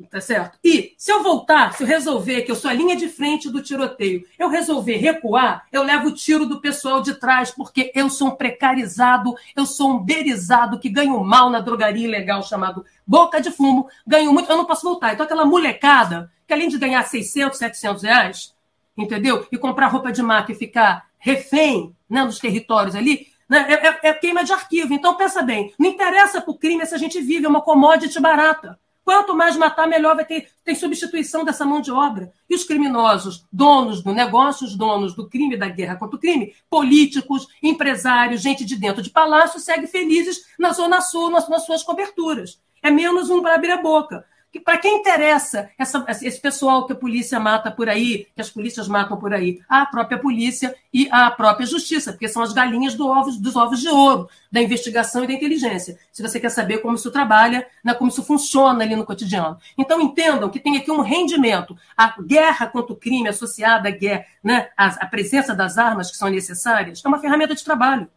Tá 0.10 0.20
certo? 0.20 0.58
E 0.64 0.94
se 0.98 1.12
eu 1.12 1.22
voltar, 1.22 1.74
se 1.74 1.84
eu 1.84 1.88
resolver 1.88 2.42
que 2.42 2.52
eu 2.52 2.56
sou 2.56 2.70
a 2.70 2.74
linha 2.74 2.96
de 2.96 3.08
frente 3.08 3.50
do 3.50 3.62
tiroteio, 3.62 4.26
eu 4.38 4.50
resolver 4.50 4.98
recuar, 4.98 5.68
eu 5.72 5.84
levo 5.84 6.08
o 6.08 6.14
tiro 6.14 6.46
do 6.46 6.60
pessoal 6.60 7.02
de 7.02 7.14
trás, 7.16 7.52
porque 7.52 7.92
eu 7.94 8.10
sou 8.10 8.30
um 8.30 8.36
precarizado, 8.36 9.36
eu 9.56 9.66
sou 9.66 9.92
um 9.92 10.00
berizado 10.00 10.80
que 10.80 10.90
ganho 10.90 11.20
mal 11.24 11.50
na 11.50 11.60
drogaria 11.60 12.08
ilegal 12.08 12.42
chamado 12.42 12.86
Boca 13.06 13.40
de 13.40 13.52
Fumo, 13.52 13.88
ganho 14.08 14.34
muito, 14.34 14.50
eu 14.50 14.58
não 14.58 14.66
posso 14.66 14.84
voltar. 14.84 15.14
Então 15.14 15.26
aquela 15.26 15.46
molecada, 15.46 16.32
que 16.48 16.54
além 16.54 16.68
de 16.68 16.78
ganhar 16.78 17.04
600, 17.04 17.58
700 17.58 18.04
reais, 18.04 18.56
entendeu? 18.98 19.46
E 19.52 19.58
comprar 19.58 19.88
roupa 19.88 20.12
de 20.12 20.22
marca 20.22 20.52
e 20.52 20.56
ficar 20.56 21.06
refém 21.18 21.96
né, 22.10 22.24
nos 22.24 22.40
territórios 22.40 22.96
ali, 22.96 23.28
né, 23.50 23.66
é, 23.70 23.88
é, 23.88 24.00
é, 24.10 24.14
queima 24.14 24.44
de 24.44 24.54
arquivo. 24.54 24.94
Então, 24.94 25.16
pensa 25.16 25.42
bem, 25.42 25.74
não 25.78 25.90
interessa 25.90 26.42
para 26.42 26.52
o 26.52 26.58
crime 26.58 26.86
se 26.86 26.96
a 26.96 26.98
gente 26.98 27.22
vive, 27.22 27.46
é 27.46 27.50
uma 27.50 27.62
commodity 27.62 28.20
barata. 28.20 28.80
Quanto 29.04 29.36
mais 29.36 29.58
matar, 29.58 29.88
melhor 29.88 30.16
vai 30.16 30.26
ter 30.26 30.48
tem 30.64 30.76
substituição 30.76 31.44
dessa 31.44 31.66
mão 31.66 31.82
de 31.82 31.92
obra. 31.92 32.32
E 32.48 32.56
os 32.56 32.64
criminosos, 32.64 33.46
donos 33.52 34.04
do 34.04 34.14
negócio, 34.14 34.66
os 34.66 34.76
donos 34.76 35.16
do 35.16 35.28
crime, 35.28 35.58
da 35.58 35.68
guerra 35.68 35.96
contra 35.96 36.16
o 36.16 36.20
crime, 36.20 36.54
políticos, 36.70 37.48
empresários, 37.64 38.42
gente 38.42 38.64
de 38.64 38.76
dentro 38.76 39.02
de 39.02 39.10
palácio, 39.10 39.60
seguem 39.60 39.88
felizes 39.88 40.46
na 40.58 40.72
Zona 40.72 41.02
Sul, 41.02 41.32
nas, 41.32 41.50
nas 41.50 41.66
suas 41.66 41.84
coberturas. 41.84 42.62
É 42.84 42.92
menos 42.92 43.30
um 43.30 43.42
para 43.42 43.56
abrir 43.56 43.72
a 43.72 43.82
boca 43.82 44.24
que 44.52 44.60
para 44.60 44.78
quem 44.78 45.00
interessa 45.00 45.70
essa, 45.78 46.06
esse 46.22 46.40
pessoal 46.40 46.86
que 46.86 46.92
a 46.92 46.96
polícia 46.96 47.40
mata 47.40 47.72
por 47.72 47.88
aí, 47.88 48.28
que 48.36 48.42
as 48.42 48.50
polícias 48.50 48.88
matam 48.88 49.18
por 49.18 49.34
aí? 49.34 49.62
A 49.68 49.86
própria 49.86 50.20
polícia 50.20 50.76
e 50.94 51.08
a 51.10 51.32
própria 51.32 51.66
justiça, 51.66 52.12
porque 52.12 52.28
são 52.28 52.44
as 52.44 52.52
galinhas 52.52 52.94
do 52.94 53.08
ovos, 53.08 53.38
dos 53.38 53.56
ovos 53.56 53.80
de 53.80 53.88
ouro 53.88 54.30
da 54.52 54.62
investigação 54.62 55.24
e 55.24 55.28
da 55.28 55.34
inteligência. 55.34 55.98
Se 56.12 56.22
você 56.22 56.38
quer 56.38 56.50
saber 56.50 56.80
como 56.80 56.96
isso 56.96 57.10
trabalha, 57.10 57.66
né, 57.82 57.94
como 57.94 58.10
isso 58.10 58.24
funciona 58.24 58.84
ali 58.84 58.96
no 58.96 59.06
cotidiano. 59.06 59.58
Então 59.78 60.02
entendam 60.02 60.50
que 60.50 60.60
tem 60.60 60.76
aqui 60.76 60.92
um 60.92 61.00
rendimento. 61.00 61.78
A 61.96 62.14
guerra 62.22 62.68
contra 62.68 62.92
o 62.92 62.98
crime 62.98 63.30
associada 63.30 63.88
à 63.88 63.92
guerra, 63.92 64.26
né, 64.44 64.70
a, 64.76 64.88
a 64.88 65.06
presença 65.06 65.56
das 65.56 65.78
armas 65.78 66.12
que 66.12 66.18
são 66.18 66.28
necessárias, 66.28 67.02
é 67.06 67.08
uma 67.08 67.20
ferramenta 67.20 67.56
de 67.56 67.64
trabalho. 67.64 68.10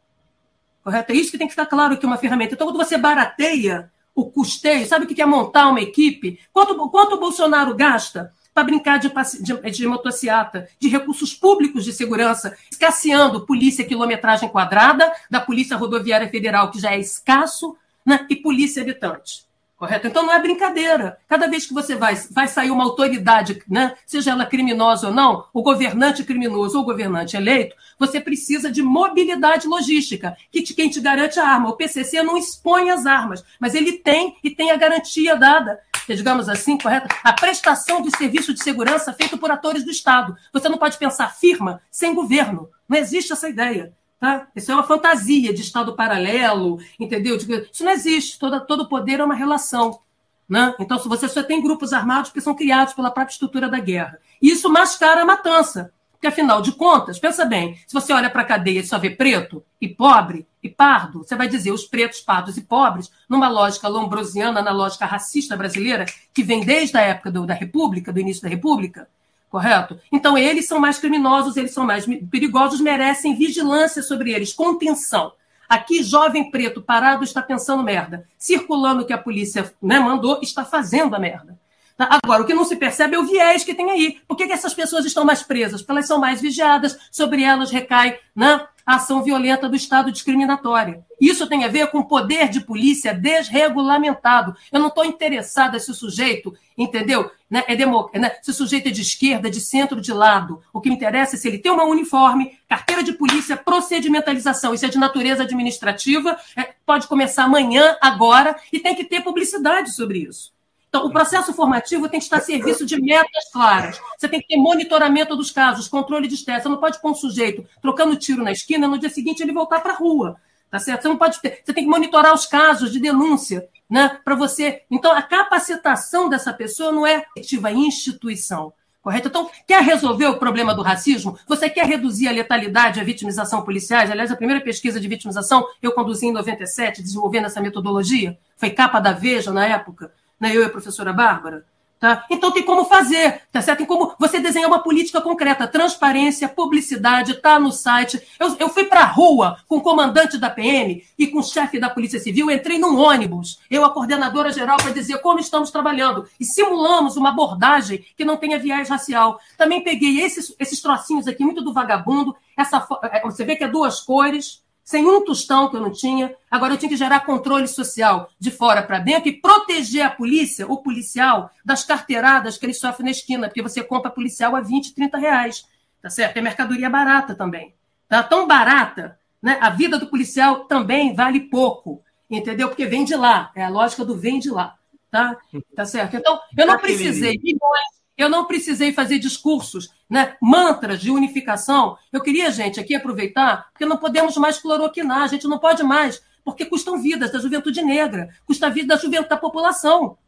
Correto? 0.83 1.13
É 1.13 1.15
isso 1.15 1.31
que 1.31 1.39
tem 1.39 1.47
que 1.47 1.53
ficar 1.53 1.67
claro 1.67 1.97
que 1.97 2.05
é 2.05 2.09
uma 2.09 2.19
ferramenta. 2.19 2.55
Então, 2.55 2.67
quando 2.67 2.77
você 2.77 2.99
barateia 2.99 3.91
o 4.15 4.31
custeio, 4.31 4.87
sabe 4.87 5.05
o 5.05 5.09
que 5.09 5.21
é 5.21 5.27
montar 5.27 5.69
uma 5.69 5.81
equipe? 5.81 6.39
Quanto, 6.53 6.77
quanto 6.89 7.17
o 7.17 7.21
Bolsonaro 7.21 7.75
gasta 7.75 8.33
para 8.55 8.65
brincar 8.65 8.99
de, 8.99 9.13
de, 9.41 9.71
de 9.71 9.87
motociata, 9.87 10.69
de 10.79 10.89
recursos 10.89 11.35
públicos 11.35 11.85
de 11.85 11.93
segurança, 11.93 12.57
escasseando 12.71 13.45
polícia 13.45 13.85
quilometragem 13.85 14.49
quadrada, 14.49 15.13
da 15.29 15.41
Polícia 15.41 15.77
Rodoviária 15.77 16.29
Federal, 16.29 16.71
que 16.71 16.79
já 16.79 16.93
é 16.93 17.01
escasso, 17.01 17.77
né, 18.07 18.25
e 18.31 18.37
polícia 18.37 18.83
habitante. 18.83 19.44
Correto? 19.77 20.07
Então 20.07 20.25
não 20.25 20.33
é 20.33 20.41
brincadeira. 20.41 21.19
Cada 21.29 21.49
vez 21.49 21.67
que 21.67 21.75
você 21.75 21.97
vai, 21.97 22.15
vai 22.31 22.47
sair 22.47 22.71
uma 22.71 22.85
autoridade, 22.85 23.61
né, 23.69 23.95
seja 24.07 24.31
ela 24.31 24.47
criminosa 24.47 25.09
ou 25.09 25.13
não, 25.13 25.47
o 25.53 25.63
governante 25.63 26.23
criminoso 26.23 26.77
ou 26.77 26.83
o 26.85 26.87
governante 26.87 27.37
eleito, 27.37 27.75
você 27.99 28.21
precisa 28.21 28.71
de 28.71 28.83
mobilidade 28.83 29.67
logística, 29.67 30.37
que 30.51 30.63
te, 30.63 30.75
quem 30.75 30.89
te 30.89 31.01
garante 31.01 31.41
a 31.41 31.49
arma. 31.49 31.71
O 31.71 31.77
PCC 31.77 32.23
não 32.23 32.37
expõe 32.37 32.91
as 32.91 33.05
armas, 33.05 33.45
mas 33.59 33.75
ele 33.75 33.95
tem 33.95 34.37
e 34.45 34.51
tem 34.51 34.71
a 34.71 34.77
garantia 34.77 35.35
dada, 35.35 35.81
que, 36.07 36.15
digamos 36.15 36.49
assim, 36.49 36.79
correto? 36.79 37.15
A 37.25 37.33
prestação 37.33 38.01
de 38.01 38.17
serviço 38.17 38.55
de 38.55 38.63
segurança 38.63 39.13
feito 39.13 39.37
por 39.39 39.51
atores 39.51 39.85
do 39.85 39.91
Estado. 39.91 40.37
Você 40.53 40.69
não 40.69 40.79
pode 40.79 40.99
pensar 40.99 41.35
firma 41.35 41.81
sem 41.91 42.15
governo. 42.15 42.69
Não 42.89 42.99
existe 42.99 43.33
essa 43.33 43.49
ideia. 43.49 43.93
Tá? 44.25 44.49
Isso 44.57 44.73
é 44.73 44.75
uma 44.75 44.85
fantasia 44.85 45.53
de 45.53 45.61
Estado 45.61 45.95
paralelo, 45.95 46.79
entendeu? 46.99 47.37
Isso 47.37 47.85
não 47.85 47.93
existe. 47.93 48.39
Todo, 48.39 48.59
todo 48.65 48.89
poder 48.89 49.21
é 49.21 49.23
uma 49.23 49.35
relação. 49.35 50.01
Né? 50.49 50.75
Então, 50.81 50.99
se 50.99 51.07
você 51.07 51.29
só 51.29 51.43
tem 51.43 51.63
grupos 51.63 51.93
armados 51.93 52.31
que 52.31 52.41
são 52.41 52.55
criados 52.55 52.95
pela 52.95 53.11
própria 53.11 53.35
estrutura 53.35 53.69
da 53.69 53.79
guerra. 53.79 54.19
Isso 54.41 54.71
mascara 54.71 55.21
a 55.21 55.27
matança. 55.27 55.93
Porque, 56.13 56.27
afinal 56.27 56.63
de 56.63 56.73
contas, 56.73 57.19
pensa 57.19 57.45
bem, 57.45 57.79
se 57.87 57.93
você 57.93 58.15
olha 58.15 58.31
para 58.31 58.41
a 58.41 58.47
cadeia 58.47 58.81
e 58.81 58.87
só 58.87 58.99
vê 58.99 59.11
preto 59.11 59.63
e 59.79 59.91
pobre 59.91 60.47
e 60.63 60.71
pardo, 60.71 61.19
você 61.19 61.37
vai 61.37 61.47
dizer 61.47 61.71
os 61.71 61.85
pretos, 61.85 62.23
pardos 62.23 62.57
e 62.57 62.63
pobres, 62.63 63.13
numa 63.29 63.51
lógica 63.51 63.89
lombrosiana, 63.89 64.63
na 64.63 64.73
lógica 64.73 65.05
racista 65.05 65.55
brasileira, 65.55 66.07
que 66.33 66.43
vem 66.43 66.65
desde 66.65 66.97
a 66.97 67.03
época 67.03 67.31
do, 67.31 67.45
da 67.45 67.53
República, 67.53 68.11
do 68.11 68.21
início 68.21 68.43
da 68.43 68.49
República, 68.49 69.07
correto? 69.55 70.01
Então, 70.11 70.37
eles 70.37 70.67
são 70.67 70.81
mais 70.81 70.99
criminosos, 70.99 71.57
eles 71.57 71.71
são 71.71 71.87
mais 71.87 72.05
perigosos, 72.29 72.81
merecem 72.81 73.37
vigilância 73.37 74.03
sobre 74.03 74.33
eles, 74.33 74.53
contenção. 74.53 75.33
Aqui, 75.69 76.03
jovem 76.03 76.51
preto 76.51 76.83
parado 76.83 77.23
está 77.23 77.41
pensando 77.41 77.81
merda. 77.81 78.27
Circulando 78.37 79.03
o 79.03 79.07
que 79.07 79.13
a 79.13 79.19
polícia 79.19 79.73
né, 79.81 80.01
mandou, 80.01 80.41
está 80.43 80.65
fazendo 80.65 81.15
a 81.15 81.21
merda. 81.21 81.57
Tá? 81.97 82.19
Agora, 82.23 82.43
o 82.43 82.47
que 82.47 82.55
não 82.55 82.65
se 82.65 82.77
percebe 82.77 83.15
é 83.15 83.19
o 83.19 83.25
viés 83.25 83.63
que 83.63 83.75
tem 83.75 83.91
aí. 83.91 84.19
Por 84.27 84.37
que, 84.37 84.47
que 84.47 84.53
essas 84.53 84.75
pessoas 84.75 85.05
estão 85.05 85.25
mais 85.25 85.43
presas? 85.43 85.81
Porque 85.81 85.93
elas 85.93 86.07
são 86.07 86.19
mais 86.19 86.41
vigiadas, 86.41 86.99
sobre 87.11 87.43
elas 87.43 87.71
recai 87.71 88.19
né, 88.35 88.67
a 88.85 88.97
ação 88.97 89.23
violenta 89.23 89.69
do 89.69 89.77
Estado 89.77 90.11
discriminatória. 90.11 91.05
Isso 91.21 91.47
tem 91.47 91.65
a 91.65 91.69
ver 91.69 91.87
com 91.93 92.01
o 92.01 92.05
poder 92.05 92.49
de 92.49 92.61
polícia 92.61 93.15
desregulamentado. 93.15 94.57
Eu 94.73 94.81
não 94.81 94.89
estou 94.89 95.05
interessada 95.05 95.79
se 95.79 95.91
o 95.91 95.95
sujeito, 95.95 96.53
entendeu? 96.77 97.31
Né, 97.49 97.63
é 97.69 97.77
demo, 97.77 98.11
né, 98.13 98.33
se 98.43 98.51
o 98.51 98.55
sujeito 98.55 98.89
é 98.89 98.91
de 98.91 99.01
esquerda, 99.01 99.49
de 99.49 99.61
centro, 99.61 100.01
de 100.01 100.13
lado. 100.13 100.61
O 100.73 100.81
que 100.81 100.91
me 100.91 100.97
interessa 100.97 101.37
é 101.37 101.39
se 101.39 101.47
ele 101.47 101.59
tem 101.59 101.71
uma 101.71 101.85
uniforme, 101.85 102.59
carteira 102.69 103.05
de 103.05 103.13
polícia, 103.13 103.57
procedimentalização. 103.57 104.75
Isso 104.75 104.85
é 104.85 104.89
de 104.89 104.99
natureza 104.99 105.45
administrativa, 105.45 106.37
é, 106.57 106.75
pode 106.85 107.07
começar 107.07 107.45
amanhã, 107.45 107.97
agora, 108.01 108.57
e 108.73 108.81
tem 108.81 108.97
que 108.97 109.05
ter 109.05 109.23
publicidade 109.23 109.93
sobre 109.93 110.19
isso. 110.19 110.54
Então, 110.95 111.07
o 111.07 111.11
processo 111.11 111.53
formativo 111.53 112.09
tem 112.09 112.21
que 112.21 112.25
estar 112.25 112.37
a 112.37 112.41
serviço 112.41 112.87
de 112.87 113.03
metas 113.03 113.51
claras. 113.53 114.01
Você 114.17 114.29
tem 114.29 114.41
que 114.41 114.47
ter 114.47 114.57
monitoramento 114.57 115.35
dos 115.35 115.51
casos, 115.51 115.89
controle 115.89 116.29
de 116.29 116.37
estresse. 116.37 116.63
Você 116.63 116.69
não 116.69 116.79
pode 116.79 117.01
pôr 117.01 117.11
um 117.11 117.15
sujeito 117.17 117.67
trocando 117.83 118.15
tiro 118.15 118.45
na 118.45 118.53
esquina 118.53 118.87
no 118.87 118.97
dia 118.97 119.11
seguinte 119.11 119.43
ele 119.43 119.53
voltar 119.53 119.81
para 119.81 119.93
a 119.93 119.97
rua. 119.97 120.37
Tá 120.71 120.79
certo? 120.79 121.03
Você 121.03 121.09
não 121.09 121.17
pode 121.17 121.41
ter. 121.41 121.63
Você 121.65 121.73
tem 121.73 121.83
que 121.83 121.91
monitorar 121.91 122.33
os 122.33 122.47
casos 122.47 122.93
de 122.93 123.01
denúncia, 123.01 123.69
né? 123.91 124.21
Para 124.25 124.37
você. 124.37 124.83
Então, 124.89 125.11
a 125.11 125.21
capacitação 125.21 126.29
dessa 126.29 126.53
pessoa 126.53 126.93
não 126.93 127.05
é 127.05 127.25
efetiva 127.37 127.73
instituição. 127.73 128.73
Correto? 129.03 129.27
Então, 129.27 129.51
quer 129.67 129.83
resolver 129.83 130.27
o 130.27 130.39
problema 130.39 130.77
do 130.77 130.81
racismo? 130.81 131.37
Você 131.49 131.69
quer 131.69 131.87
reduzir 131.87 132.29
a 132.29 132.33
letalidade 132.33 133.01
e 133.01 133.03
a 133.03 133.05
vitimização 133.05 133.63
policiais? 133.63 134.13
Aliás, 134.13 134.31
a 134.31 134.37
primeira 134.37 134.63
pesquisa 134.63 135.01
de 135.01 135.09
vitimização 135.09 135.67
eu 135.83 135.91
conduzi 135.91 136.27
em 136.27 136.33
97, 136.33 137.03
desenvolvendo 137.03 137.47
essa 137.47 137.61
metodologia. 137.61 138.39
Foi 138.57 138.71
capa 138.71 139.01
da 139.01 139.11
Veja 139.11 139.53
na 139.53 139.67
época 139.67 140.13
né? 140.41 140.55
eu 140.55 140.63
e 140.63 140.65
a 140.65 140.71
professora 140.71 141.13
Bárbara. 141.13 141.65
Tá? 142.05 142.27
Então 142.29 142.51
tem 142.51 142.63
como 142.63 142.85
fazer, 142.85 143.41
tá 143.51 143.63
certo? 143.63 143.79
Tem 143.79 143.87
como 143.87 144.15
você 144.19 144.39
desenhar 144.39 144.69
uma 144.69 144.83
política 144.83 145.23
concreta, 145.23 145.67
transparência, 145.67 146.47
publicidade, 146.47 147.41
tá 147.41 147.59
no 147.59 147.73
site. 147.73 148.21
Eu, 148.39 148.55
eu 148.59 148.69
fui 148.69 148.85
para 148.85 149.01
a 149.01 149.07
rua 149.07 149.57
com 149.67 149.79
o 149.79 149.81
comandante 149.81 150.37
da 150.37 150.51
PM 150.51 151.03
e 151.19 151.27
com 151.29 151.39
o 151.39 151.43
chefe 151.43 151.81
da 151.81 151.89
Polícia 151.89 152.21
Civil, 152.21 152.51
entrei 152.51 152.79
num 152.79 152.99
ônibus, 152.99 153.59
eu, 153.71 153.87
a 153.87 153.91
coordenadora 153.91 154.53
geral, 154.53 154.77
para 154.77 154.91
dizer 154.91 155.17
como 155.23 155.39
estamos 155.39 155.71
trabalhando. 155.71 156.29
E 156.39 156.45
simulamos 156.45 157.17
uma 157.17 157.31
abordagem 157.31 158.05
que 158.15 158.23
não 158.23 158.37
tenha 158.37 158.59
viés 158.59 158.91
racial. 158.91 159.41
Também 159.57 159.83
peguei 159.83 160.21
esses, 160.21 160.55
esses 160.59 160.83
trocinhos 160.83 161.27
aqui, 161.27 161.43
muito 161.43 161.63
do 161.63 161.73
vagabundo. 161.73 162.37
Essa, 162.55 162.87
é, 163.05 163.23
você 163.23 163.47
vê 163.47 163.57
que 163.57 163.65
é 163.65 163.69
duas 163.69 164.01
cores, 164.01 164.63
sem 164.85 165.07
um 165.07 165.25
tostão 165.25 165.71
que 165.71 165.77
eu 165.77 165.81
não 165.81 165.91
tinha. 165.91 166.37
Agora 166.51 166.75
eu 166.75 166.77
tinha 166.77 166.91
que 166.91 166.97
gerar 166.97 167.21
controle 167.21 167.67
social 167.67 168.31
de 168.39 168.51
fora 168.51 168.83
para 168.83 168.99
dentro 168.99 169.31
e 169.31 169.41
proteger 169.41 170.03
a 170.03 170.11
polícia, 170.11 170.71
o 170.71 170.77
policial, 170.77 171.51
das 171.65 171.83
carteiradas 171.83 172.59
que 172.59 172.67
ele 172.67 172.75
sofre 172.75 173.03
na 173.03 173.11
esquina, 173.11 173.49
porque 173.49 173.63
você 173.63 173.83
compra 173.83 174.11
policial 174.11 174.55
a 174.55 174.61
20, 174.61 174.95
30 174.95 175.19
reais. 175.19 175.65
Tá 176.03 176.11
certo? 176.11 176.37
É 176.37 176.43
mercadoria 176.43 176.91
barata 176.91 177.35
também. 177.35 177.75
Tá 178.07 178.23
tão 178.23 178.47
barata, 178.47 179.19
né? 179.43 179.57
A 179.59 179.71
vida 179.71 179.99
do 179.99 180.07
policial 180.07 180.67
também 180.67 181.15
vale 181.15 181.41
pouco, 181.41 182.03
entendeu? 182.31 182.69
Porque 182.69 182.85
vem 182.85 183.05
de 183.05 183.17
lá. 183.17 183.51
É 183.57 183.65
a 183.65 183.71
lógica 183.71 184.05
do 184.05 184.15
vem 184.15 184.39
de 184.39 184.51
lá. 184.51 184.77
Tá? 185.11 185.35
Tá 185.75 185.87
certo? 185.87 186.17
Então, 186.17 186.39
eu 186.59 186.67
não 186.67 186.79
precisei 186.79 187.39
milhões 187.43 188.04
eu 188.17 188.29
não 188.29 188.47
precisei 188.47 188.93
fazer 188.93 189.19
discursos, 189.19 189.91
né, 190.09 190.37
mantras 190.41 191.01
de 191.01 191.11
unificação. 191.11 191.97
Eu 192.13 192.21
queria, 192.21 192.51
gente, 192.51 192.79
aqui 192.79 192.95
aproveitar, 192.95 193.69
porque 193.73 193.87
não 193.87 193.97
podemos 193.97 194.37
mais 194.37 194.59
cloroquinar, 194.59 195.23
a 195.23 195.27
gente 195.27 195.49
não 195.49 195.59
pode 195.59 195.83
mais 195.83 196.23
porque 196.45 196.67
custam 196.67 197.01
vidas 197.01 197.33
da 197.33 197.39
juventude 197.39 197.83
negra, 197.83 198.29
custa 198.47 198.67
a 198.67 198.71
vida 198.71 198.95
da 198.95 199.01
juventude 199.01 199.31
da 199.31 199.37
população. 199.37 200.19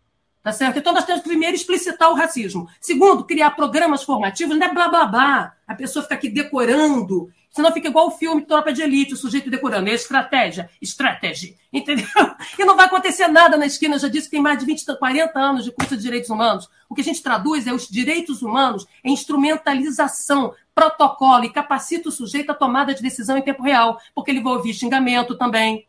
Tá 0.47 0.53
certo? 0.53 0.79
Então, 0.79 0.93
nós 0.93 1.05
temos 1.05 1.23
que 1.23 1.29
primeiro 1.29 1.57
explicitar 1.57 2.09
o 2.09 2.15
racismo. 2.15 2.69
Segundo, 2.81 3.25
criar 3.25 3.51
programas 3.51 4.05
formativos, 4.05 4.57
não 4.57 4.65
é 4.65 4.73
blá 4.73 4.89
blá 4.89 5.05
blá. 5.05 5.53
A 5.67 5.75
pessoa 5.75 6.05
fica 6.05 6.15
aqui 6.15 6.29
decorando, 6.29 7.29
senão 7.51 7.73
fica 7.73 7.89
igual 7.89 8.07
o 8.07 8.11
filme 8.13 8.47
Tropa 8.47 8.73
de 8.73 8.81
Elite, 8.81 9.15
o 9.15 9.17
sujeito 9.17 9.51
decorando. 9.51 9.91
É 9.91 9.95
estratégia, 9.95 10.71
estratégia. 10.81 11.57
Entendeu? 11.73 12.07
E 12.57 12.65
não 12.65 12.77
vai 12.77 12.87
acontecer 12.87 13.27
nada 13.27 13.57
na 13.57 13.67
esquina. 13.67 13.97
Eu 13.97 13.99
já 13.99 14.07
disse 14.07 14.27
que 14.27 14.37
tem 14.37 14.41
mais 14.41 14.57
de 14.57 14.65
20, 14.65 14.87
40 14.97 15.37
anos 15.37 15.65
de 15.65 15.73
curso 15.73 15.97
de 15.97 16.03
direitos 16.03 16.31
humanos. 16.31 16.71
O 16.89 16.95
que 16.95 17.01
a 17.01 17.05
gente 17.05 17.21
traduz 17.21 17.67
é 17.67 17.73
os 17.73 17.89
direitos 17.89 18.41
humanos 18.41 18.87
em 19.03 19.13
instrumentalização, 19.13 20.55
protocolo 20.73 21.43
e 21.43 21.51
capacita 21.51 22.09
o 22.09 22.13
sujeito 22.13 22.51
à 22.51 22.55
tomada 22.55 22.95
de 22.95 23.03
decisão 23.03 23.37
em 23.37 23.43
tempo 23.43 23.65
real, 23.65 24.01
porque 24.15 24.31
ele 24.31 24.41
vai 24.41 24.53
ouvir 24.53 24.75
xingamento 24.75 25.37
também. 25.37 25.89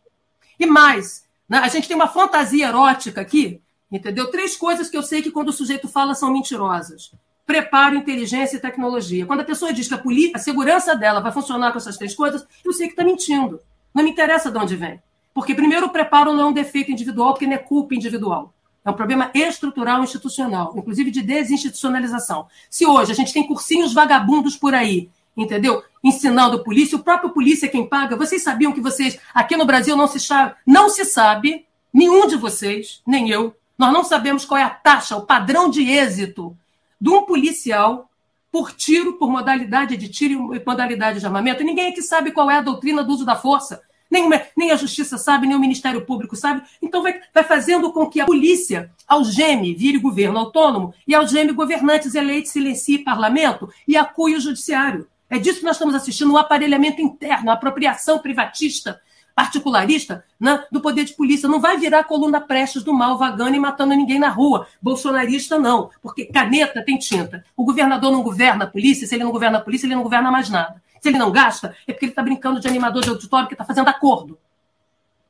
E 0.59 0.65
mais, 0.65 1.27
né? 1.47 1.59
a 1.59 1.67
gente 1.67 1.87
tem 1.87 1.95
uma 1.95 2.07
fantasia 2.07 2.65
erótica 2.65 3.21
aqui 3.21 3.61
Entendeu? 3.91 4.29
Três 4.29 4.57
coisas 4.57 4.89
que 4.89 4.97
eu 4.97 5.03
sei 5.03 5.21
que 5.21 5.31
quando 5.31 5.49
o 5.49 5.53
sujeito 5.53 5.87
fala 5.87 6.13
são 6.13 6.31
mentirosas. 6.31 7.11
Preparo, 7.45 7.95
inteligência 7.95 8.57
e 8.57 8.59
tecnologia. 8.59 9.25
Quando 9.25 9.39
a 9.39 9.45
pessoa 9.45 9.71
diz 9.71 9.87
que 9.87 9.93
a, 9.93 10.01
a 10.35 10.39
segurança 10.39 10.95
dela 10.95 11.21
vai 11.21 11.31
funcionar 11.31 11.71
com 11.71 11.77
essas 11.77 11.97
três 11.97 12.13
coisas, 12.13 12.45
eu 12.65 12.73
sei 12.73 12.87
que 12.87 12.93
está 12.93 13.03
mentindo. 13.03 13.61
Não 13.93 14.03
me 14.03 14.11
interessa 14.11 14.51
de 14.51 14.57
onde 14.57 14.75
vem. 14.75 15.01
Porque, 15.33 15.55
primeiro, 15.55 15.85
o 15.85 15.89
preparo 15.89 16.33
não 16.33 16.41
é 16.41 16.45
um 16.47 16.53
defeito 16.53 16.91
individual, 16.91 17.33
porque 17.33 17.47
não 17.47 17.53
é 17.53 17.59
culpa 17.59 17.95
individual. 17.95 18.53
É 18.83 18.89
um 18.89 18.93
problema 18.93 19.29
estrutural 19.33 20.03
institucional, 20.03 20.73
inclusive 20.75 21.11
de 21.11 21.21
desinstitucionalização. 21.21 22.47
Se 22.69 22.85
hoje 22.85 23.11
a 23.11 23.15
gente 23.15 23.33
tem 23.33 23.45
cursinhos 23.45 23.93
vagabundos 23.93 24.55
por 24.55 24.73
aí, 24.73 25.09
entendeu? 25.35 25.83
Ensinando 26.03 26.63
polícia, 26.63 26.97
o 26.97 27.03
próprio 27.03 27.29
polícia 27.31 27.65
é 27.67 27.69
quem 27.69 27.87
paga. 27.87 28.15
Vocês 28.15 28.43
sabiam 28.43 28.71
que 28.71 28.81
vocês, 28.81 29.19
aqui 29.33 29.55
no 29.55 29.65
Brasil, 29.65 29.95
não 29.95 30.07
se, 30.07 30.17
não 30.65 30.89
se 30.89 31.05
sabe, 31.05 31.65
nenhum 31.93 32.27
de 32.27 32.35
vocês, 32.35 33.01
nem 33.05 33.29
eu, 33.29 33.55
nós 33.77 33.93
não 33.93 34.03
sabemos 34.03 34.43
qual 34.43 34.59
é 34.59 34.63
a 34.63 34.69
taxa, 34.69 35.15
o 35.15 35.25
padrão 35.25 35.69
de 35.69 35.87
êxito 35.89 36.57
de 36.99 37.09
um 37.09 37.23
policial 37.23 38.09
por 38.51 38.71
tiro, 38.71 39.13
por 39.13 39.29
modalidade 39.29 39.95
de 39.95 40.09
tiro 40.09 40.55
e 40.55 40.63
modalidade 40.65 41.19
de 41.19 41.25
armamento. 41.25 41.63
Ninguém 41.63 41.91
aqui 41.91 42.01
sabe 42.01 42.31
qual 42.31 42.49
é 42.49 42.57
a 42.57 42.61
doutrina 42.61 43.03
do 43.03 43.13
uso 43.13 43.25
da 43.25 43.35
força. 43.35 43.81
Nem, 44.09 44.29
nem 44.55 44.71
a 44.71 44.75
justiça 44.75 45.17
sabe, 45.17 45.45
nem 45.45 45.55
o 45.55 45.59
Ministério 45.59 46.05
Público 46.05 46.35
sabe. 46.35 46.63
Então 46.81 47.03
vai, 47.03 47.19
vai 47.33 47.43
fazendo 47.43 47.91
com 47.91 48.09
que 48.09 48.21
a 48.21 48.25
polícia 48.25 48.89
algeme, 49.07 49.75
vire 49.75 49.99
governo 49.99 50.39
autônomo, 50.39 50.93
e 51.05 51.13
algeme 51.13 51.51
governantes 51.51 52.15
eleitos, 52.15 52.51
silencie 52.51 52.99
parlamento 52.99 53.69
e 53.87 53.97
acue 53.97 54.35
o 54.35 54.39
judiciário. 54.39 55.07
É 55.29 55.37
disso 55.37 55.59
que 55.59 55.65
nós 55.65 55.75
estamos 55.75 55.93
assistindo, 55.93 56.31
um 56.31 56.37
aparelhamento 56.37 57.01
interno, 57.01 57.43
uma 57.43 57.53
apropriação 57.53 58.17
privatista 58.19 58.99
particularista 59.37 60.25
né, 60.39 60.63
do 60.71 60.81
poder 60.81 61.03
de 61.03 61.13
polícia. 61.13 61.47
Não 61.47 61.61
vai 61.61 61.77
virar 61.77 62.03
coluna 62.05 62.41
prestes 62.41 62.81
do 62.81 62.91
mal, 62.91 63.19
vagando 63.19 63.55
e 63.55 63.59
matando 63.59 63.93
ninguém 63.93 64.17
na 64.17 64.29
rua. 64.29 64.67
Bolsonarista, 64.81 65.59
não. 65.59 65.91
Porque 66.01 66.25
caneta 66.25 66.83
tem 66.83 66.97
tinta. 66.97 67.45
O 67.55 67.63
governador 67.63 68.11
não 68.11 68.23
governa 68.23 68.65
a 68.65 68.67
polícia. 68.67 69.05
Se 69.05 69.13
ele 69.13 69.23
não 69.23 69.31
governa 69.31 69.59
a 69.59 69.61
polícia, 69.61 69.85
ele 69.85 69.93
não 69.93 70.01
governa 70.01 70.31
mais 70.31 70.49
nada. 70.49 70.81
Se 70.99 71.09
ele 71.09 71.19
não 71.19 71.31
gasta, 71.31 71.75
é 71.87 71.93
porque 71.93 72.05
ele 72.05 72.13
está 72.13 72.23
brincando 72.23 72.59
de 72.59 72.67
animador 72.67 73.03
de 73.03 73.09
auditório 73.09 73.47
que 73.47 73.53
está 73.53 73.63
fazendo 73.63 73.87
acordo. 73.87 74.39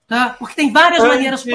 Tá? 0.08 0.30
Porque 0.40 0.56
tem 0.56 0.72
várias 0.72 1.02
Antes 1.02 1.14
maneiras 1.14 1.44
de, 1.44 1.52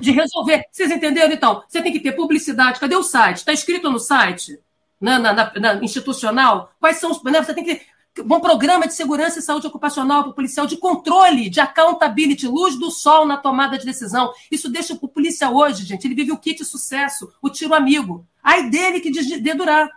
de, 0.00 0.12
resolver. 0.12 0.66
Vocês 0.70 0.92
entenderam? 0.92 1.32
Então, 1.32 1.64
você 1.66 1.82
tem 1.82 1.90
que 1.90 1.98
ter 1.98 2.12
publicidade. 2.12 2.78
Cadê 2.78 2.94
o 2.94 3.02
site? 3.02 3.38
Está 3.38 3.52
escrito 3.52 3.90
no 3.90 3.98
site? 3.98 4.60
Na, 5.00 5.18
na, 5.18 5.32
na, 5.32 5.52
na, 5.56 5.74
institucional? 5.82 6.70
Quais 6.78 6.98
são 6.98 7.10
os. 7.10 7.20
Né? 7.24 7.42
Você 7.42 7.52
tem 7.54 7.64
que 7.64 7.80
um 8.20 8.40
programa 8.40 8.86
de 8.86 8.94
segurança 8.94 9.38
e 9.38 9.42
saúde 9.42 9.66
ocupacional 9.66 10.22
para 10.22 10.30
o 10.32 10.34
policial, 10.34 10.66
de 10.66 10.76
controle, 10.76 11.48
de 11.48 11.60
accountability, 11.60 12.46
luz 12.46 12.78
do 12.78 12.90
sol 12.90 13.26
na 13.26 13.36
tomada 13.36 13.78
de 13.78 13.84
decisão. 13.84 14.32
Isso 14.50 14.68
deixa 14.68 14.94
o 14.94 15.08
policial 15.08 15.54
hoje, 15.54 15.84
gente, 15.84 16.06
ele 16.06 16.14
vive 16.14 16.32
o 16.32 16.38
kit 16.38 16.64
sucesso, 16.64 17.32
o 17.40 17.48
tiro 17.48 17.74
amigo. 17.74 18.26
Ai 18.42 18.70
dele 18.70 19.00
que 19.00 19.10
dedurar 19.38 19.88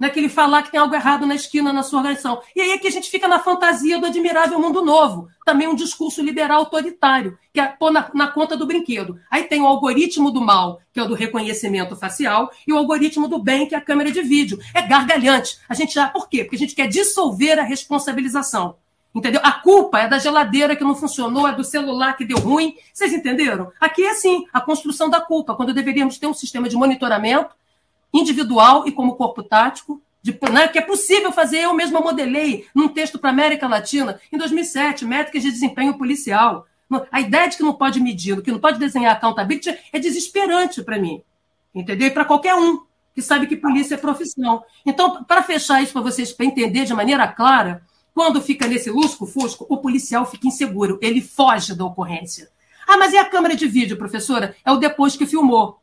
né, 0.00 0.08
que 0.08 0.18
ele 0.18 0.30
falar 0.30 0.62
que 0.62 0.70
tem 0.70 0.80
algo 0.80 0.94
errado 0.94 1.26
na 1.26 1.34
esquina 1.34 1.74
na 1.74 1.82
sua 1.82 1.98
organização. 1.98 2.40
E 2.56 2.60
aí 2.62 2.70
é 2.70 2.78
que 2.78 2.88
a 2.88 2.90
gente 2.90 3.10
fica 3.10 3.28
na 3.28 3.38
fantasia 3.38 3.98
do 3.98 4.06
admirável 4.06 4.58
mundo 4.58 4.82
novo. 4.82 5.28
Também 5.44 5.68
um 5.68 5.74
discurso 5.74 6.22
liberal 6.22 6.60
autoritário, 6.60 7.38
que 7.52 7.60
é 7.60 7.66
pôr 7.66 7.92
na, 7.92 8.10
na, 8.14 8.28
conta 8.28 8.56
do 8.56 8.66
brinquedo. 8.66 9.20
Aí 9.30 9.44
tem 9.44 9.60
o 9.60 9.66
algoritmo 9.66 10.30
do 10.30 10.40
mal, 10.40 10.80
que 10.90 10.98
é 10.98 11.02
o 11.02 11.06
do 11.06 11.14
reconhecimento 11.14 11.94
facial, 11.94 12.50
e 12.66 12.72
o 12.72 12.78
algoritmo 12.78 13.28
do 13.28 13.38
bem, 13.38 13.66
que 13.66 13.74
é 13.74 13.78
a 13.78 13.82
câmera 13.82 14.10
de 14.10 14.22
vídeo. 14.22 14.58
É 14.72 14.80
gargalhante. 14.80 15.58
A 15.68 15.74
gente 15.74 15.92
já. 15.92 16.08
Por 16.08 16.28
quê? 16.28 16.44
Porque 16.44 16.56
a 16.56 16.60
gente 16.60 16.74
quer 16.74 16.88
dissolver 16.88 17.58
a 17.58 17.62
responsabilização. 17.62 18.76
Entendeu? 19.14 19.40
A 19.44 19.52
culpa 19.52 19.98
é 19.98 20.08
da 20.08 20.18
geladeira 20.18 20.76
que 20.76 20.84
não 20.84 20.94
funcionou, 20.94 21.46
é 21.46 21.52
do 21.52 21.64
celular 21.64 22.16
que 22.16 22.24
deu 22.24 22.38
ruim. 22.38 22.76
Vocês 22.92 23.12
entenderam? 23.12 23.72
Aqui 23.80 24.04
é 24.04 24.10
assim, 24.10 24.46
a 24.52 24.60
construção 24.60 25.10
da 25.10 25.20
culpa, 25.20 25.54
quando 25.54 25.74
deveríamos 25.74 26.16
ter 26.16 26.28
um 26.28 26.34
sistema 26.34 26.68
de 26.68 26.76
monitoramento 26.76 27.50
individual 28.12 28.86
e 28.86 28.92
como 28.92 29.16
corpo 29.16 29.42
tático, 29.42 30.00
de, 30.22 30.38
né, 30.52 30.68
que 30.68 30.78
é 30.78 30.82
possível 30.82 31.32
fazer. 31.32 31.60
Eu 31.60 31.74
mesma 31.74 32.00
modelei 32.00 32.66
num 32.74 32.88
texto 32.88 33.18
para 33.18 33.30
a 33.30 33.32
América 33.32 33.66
Latina, 33.66 34.20
em 34.32 34.38
2007, 34.38 35.04
métricas 35.04 35.42
de 35.42 35.50
desempenho 35.50 35.96
policial. 35.96 36.66
A 37.10 37.20
ideia 37.20 37.48
de 37.48 37.56
que 37.56 37.62
não 37.62 37.72
pode 37.72 38.00
medir, 38.00 38.42
que 38.42 38.50
não 38.50 38.58
pode 38.58 38.78
desenhar 38.78 39.16
accountability 39.16 39.76
é 39.92 39.98
desesperante 39.98 40.82
para 40.82 40.98
mim. 40.98 41.22
Entendeu? 41.74 42.08
E 42.08 42.10
para 42.10 42.24
qualquer 42.24 42.54
um 42.54 42.82
que 43.14 43.22
sabe 43.22 43.46
que 43.46 43.56
polícia 43.56 43.94
é 43.94 43.98
profissão. 43.98 44.62
Então, 44.84 45.24
para 45.24 45.42
fechar 45.42 45.82
isso 45.82 45.92
para 45.92 46.02
vocês, 46.02 46.32
para 46.32 46.46
entender 46.46 46.84
de 46.84 46.94
maneira 46.94 47.26
clara, 47.28 47.82
quando 48.14 48.40
fica 48.40 48.66
nesse 48.66 48.90
lusco-fusco, 48.90 49.66
o 49.68 49.78
policial 49.78 50.26
fica 50.26 50.46
inseguro, 50.46 50.98
ele 51.00 51.20
foge 51.20 51.74
da 51.74 51.84
ocorrência. 51.84 52.48
Ah, 52.86 52.96
mas 52.96 53.12
e 53.12 53.18
a 53.18 53.24
câmera 53.24 53.54
de 53.54 53.66
vídeo, 53.68 53.96
professora? 53.96 54.56
É 54.64 54.72
o 54.72 54.76
depois 54.76 55.16
que 55.16 55.26
filmou. 55.26 55.79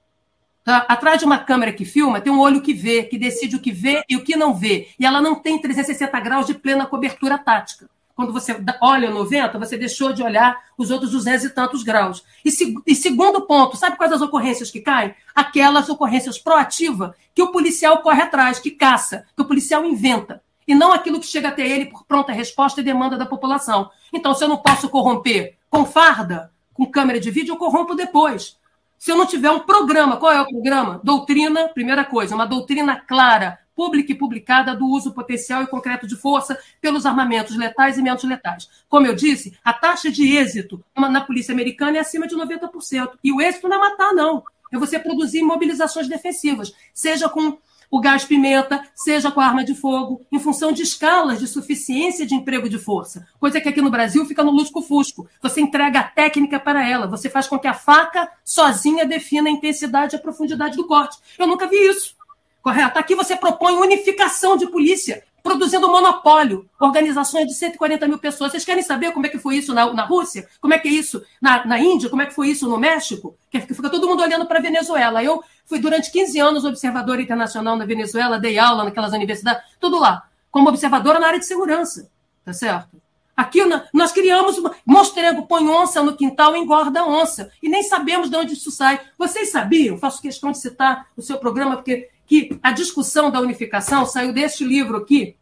Tá? 0.68 0.86
Atrás 0.90 1.18
de 1.18 1.24
uma 1.24 1.38
câmera 1.38 1.72
que 1.72 1.86
filma, 1.86 2.20
tem 2.20 2.30
um 2.30 2.42
olho 2.42 2.60
que 2.60 2.74
vê, 2.74 3.04
que 3.04 3.18
decide 3.18 3.56
o 3.56 3.60
que 3.62 3.72
vê 3.72 4.04
e 4.10 4.18
o 4.18 4.22
que 4.22 4.36
não 4.36 4.54
vê. 4.54 4.90
E 5.00 5.06
ela 5.06 5.22
não 5.22 5.34
tem 5.34 5.58
360 5.58 6.20
graus 6.20 6.46
de 6.46 6.54
plena 6.54 6.86
cobertura 6.86 7.38
tática. 7.38 7.90
Quando 8.14 8.34
você 8.34 8.62
olha 8.82 9.10
90, 9.10 9.58
você 9.60 9.78
deixou 9.78 10.12
de 10.12 10.22
olhar 10.22 10.62
os 10.78 10.92
outros 10.92 11.12
200 11.12 11.46
e 11.46 11.50
tantos 11.52 11.84
graus. 11.84 12.22
E, 12.44 12.52
se, 12.52 12.76
e 12.86 12.94
segundo 12.94 13.48
ponto, 13.48 13.78
sabe 13.78 13.96
quais 13.96 14.12
as 14.12 14.20
ocorrências 14.20 14.70
que 14.70 14.82
caem? 14.82 15.16
Aquelas 15.34 15.88
ocorrências 15.88 16.38
proativas 16.38 17.12
que 17.34 17.42
o 17.42 17.54
policial 17.54 18.02
corre 18.02 18.24
atrás, 18.24 18.60
que 18.60 18.72
caça, 18.72 19.26
que 19.38 19.42
o 19.42 19.46
policial 19.46 19.86
inventa. 19.86 20.44
E 20.68 20.76
não 20.76 20.92
aquilo 20.92 21.22
que 21.22 21.28
chega 21.28 21.48
até 21.48 21.66
ele 21.66 21.86
por 21.86 22.04
pronta 22.04 22.34
resposta 22.34 22.82
e 22.82 22.84
demanda 22.84 23.16
da 23.16 23.26
população. 23.26 23.90
Então, 24.12 24.36
se 24.36 24.44
eu 24.44 24.50
não 24.50 24.58
posso 24.58 24.90
corromper 24.90 25.56
com 25.70 25.86
farda, 25.86 26.52
com 26.74 26.86
câmera 26.86 27.22
de 27.22 27.32
vídeo, 27.32 27.54
eu 27.54 27.58
corrompo 27.58 27.96
depois. 27.96 28.57
Se 28.98 29.12
eu 29.12 29.18
não 29.18 29.26
tiver 29.26 29.52
um 29.52 29.60
programa, 29.60 30.18
qual 30.18 30.32
é 30.32 30.42
o 30.42 30.48
programa? 30.48 31.00
Doutrina, 31.04 31.70
primeira 31.70 32.04
coisa, 32.04 32.34
uma 32.34 32.46
doutrina 32.46 33.00
clara, 33.00 33.60
pública 33.76 34.12
e 34.12 34.16
publicada 34.16 34.76
do 34.76 34.88
uso 34.88 35.14
potencial 35.14 35.62
e 35.62 35.68
concreto 35.68 36.08
de 36.08 36.16
força 36.16 36.60
pelos 36.82 37.06
armamentos 37.06 37.56
letais 37.56 37.98
e 37.98 38.02
menos 38.02 38.24
letais. 38.24 38.68
Como 38.90 39.06
eu 39.06 39.14
disse, 39.14 39.56
a 39.64 39.72
taxa 39.72 40.10
de 40.10 40.36
êxito 40.36 40.84
na 40.96 41.22
polícia 41.22 41.54
americana 41.54 41.98
é 41.98 42.00
acima 42.00 42.28
de 42.28 42.36
90%. 42.36 43.12
E 43.24 43.32
o 43.32 43.40
êxito 43.40 43.68
não 43.68 43.78
é 43.78 43.90
matar, 43.92 44.14
não. 44.14 44.44
É 44.74 44.78
você 44.78 44.98
produzir 44.98 45.44
mobilizações 45.44 46.08
defensivas, 46.08 46.74
seja 46.94 47.30
com 47.30 47.58
o 47.90 48.00
gás 48.00 48.26
pimenta, 48.26 48.84
seja 48.94 49.32
com 49.32 49.40
a 49.40 49.46
arma 49.46 49.64
de 49.64 49.74
fogo, 49.74 50.26
em 50.32 50.40
função 50.40 50.72
de 50.72 50.84
escalas 50.84 51.40
de 51.40 51.48
suficiência 51.48 52.26
de 52.26 52.36
emprego 52.36 52.70
de 52.70 52.78
força. 52.78 53.28
Coisa 53.40 53.62
que 53.62 53.70
aqui 53.70 53.82
no 53.82 53.90
Brasil 53.90 54.26
fica 54.26 54.44
no 54.44 54.52
lusco-fusco. 54.52 55.28
Você 55.42 55.62
entrega 55.62 56.00
a 56.00 56.04
técnica 56.04 56.60
para 56.60 56.88
ela, 56.88 57.08
você 57.08 57.30
faz 57.30 57.48
com 57.48 57.58
que 57.58 57.68
a 57.68 57.74
faca 57.74 58.30
sozinha 58.44 59.06
defina 59.06 59.50
a 59.50 59.52
intensidade 59.52 60.16
e 60.16 60.18
a 60.18 60.22
profundidade 60.22 60.76
do 60.76 60.86
corte. 60.86 61.18
Eu 61.38 61.48
nunca 61.48 61.68
vi 61.68 61.78
isso. 61.78 62.16
Correto? 62.62 63.00
Aqui 63.00 63.16
você 63.16 63.36
propõe 63.36 63.78
unificação 63.78 64.58
de 64.58 64.68
polícia 64.68 65.24
produzindo 65.48 65.88
monopólio, 65.88 66.70
organizações 66.80 67.48
de 67.48 67.54
140 67.54 68.06
mil 68.08 68.18
pessoas. 68.18 68.52
Vocês 68.52 68.66
querem 68.66 68.84
saber 68.84 69.14
como 69.14 69.26
é 69.26 69.30
que 69.30 69.40
foi 69.40 69.56
isso 69.56 69.74
na, 69.74 69.92
na 69.94 70.04
Rússia? 70.04 70.48
Como 70.60 70.74
é 70.74 70.80
que 70.80 70.90
é 70.90 70.92
isso 70.92 71.24
na, 71.42 71.66
na 71.66 71.80
Índia? 71.80 72.10
Como 72.10 72.22
é 72.22 72.26
que 72.26 72.36
foi 72.36 72.50
isso 72.50 72.68
no 72.68 72.78
México? 72.78 73.38
Que 73.50 73.62
fica 73.62 73.90
todo 73.90 74.08
mundo 74.08 74.22
olhando 74.22 74.46
para 74.46 74.60
a 74.60 74.62
Venezuela. 74.62 75.24
Eu 75.24 75.42
fui 75.68 75.80
durante 75.80 76.12
15 76.12 76.40
anos 76.40 76.66
observadora 76.66 77.22
internacional 77.22 77.76
na 77.76 77.86
Venezuela, 77.86 78.40
dei 78.40 78.58
aula 78.58 78.86
naquelas 78.86 79.14
universidades, 79.14 79.62
tudo 79.80 80.00
lá, 80.00 80.24
como 80.50 80.70
observadora 80.70 81.20
na 81.20 81.28
área 81.28 81.40
de 81.40 81.46
segurança, 81.46 82.10
tá 82.44 82.54
certo? 82.54 83.00
Aqui 83.36 83.62
nós 83.94 84.12
criamos, 84.12 84.56
mostrengo 84.84 85.46
põe 85.46 85.68
onça 85.68 86.02
no 86.02 86.18
quintal, 86.18 86.56
engorda 86.56 87.06
onça. 87.06 87.52
E 87.62 87.70
nem 87.70 87.84
sabemos 87.84 88.32
de 88.32 88.36
onde 88.36 88.54
isso 88.54 88.72
sai. 88.72 89.00
Vocês 89.16 89.52
sabiam, 89.52 89.96
faço 89.96 90.20
questão 90.20 90.52
de 90.52 90.58
citar 90.58 91.06
o 91.16 91.22
seu 91.22 91.38
programa, 91.38 91.76
porque 91.76 92.10
que 92.26 92.60
a 92.64 92.72
discussão 92.72 93.30
da 93.30 93.40
unificação 93.40 94.08
saiu 94.08 94.34
deste 94.34 94.64
livro 94.66 94.98
aqui, 94.98 95.36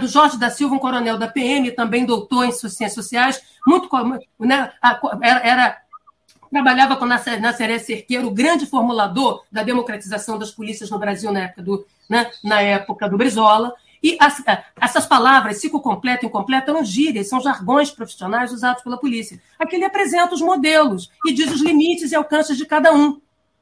do 0.00 0.08
Jorge 0.08 0.38
da 0.38 0.48
Silva, 0.48 0.74
um 0.74 0.78
coronel 0.78 1.18
da 1.18 1.28
PM, 1.28 1.70
também 1.72 2.06
doutor 2.06 2.46
em 2.46 2.52
ciências 2.52 2.94
sociais, 2.94 3.42
muito 3.66 3.88
né, 4.38 4.72
era 5.42 5.78
trabalhava 6.50 6.96
com 6.96 7.06
Nasseré 7.06 7.78
Cerqueiro, 7.78 8.28
o 8.28 8.32
grande 8.32 8.66
formulador 8.66 9.44
da 9.50 9.62
democratização 9.62 10.38
das 10.38 10.50
polícias 10.50 10.90
no 10.90 10.98
Brasil 10.98 11.32
na 11.32 11.40
época 11.40 11.62
do, 11.62 11.86
né, 12.08 12.30
na 12.42 12.60
época 12.60 13.08
do 13.08 13.16
Brizola. 13.16 13.74
E 14.02 14.16
as, 14.20 14.42
essas 14.80 15.06
palavras, 15.06 15.60
ciclo 15.60 15.80
completo, 15.80 16.24
incompleto, 16.24 16.70
eram 16.70 16.84
gírias, 16.84 17.28
são 17.28 17.40
jargões 17.40 17.90
profissionais 17.90 18.52
usados 18.52 18.82
pela 18.82 18.96
polícia. 18.96 19.40
Aqui 19.58 19.76
ele 19.76 19.84
apresenta 19.84 20.34
os 20.34 20.40
modelos 20.40 21.10
e 21.26 21.32
diz 21.32 21.50
os 21.50 21.60
limites 21.60 22.12
e 22.12 22.14
alcances 22.14 22.56
de 22.56 22.64
cada 22.64 22.92
um, 22.92 23.20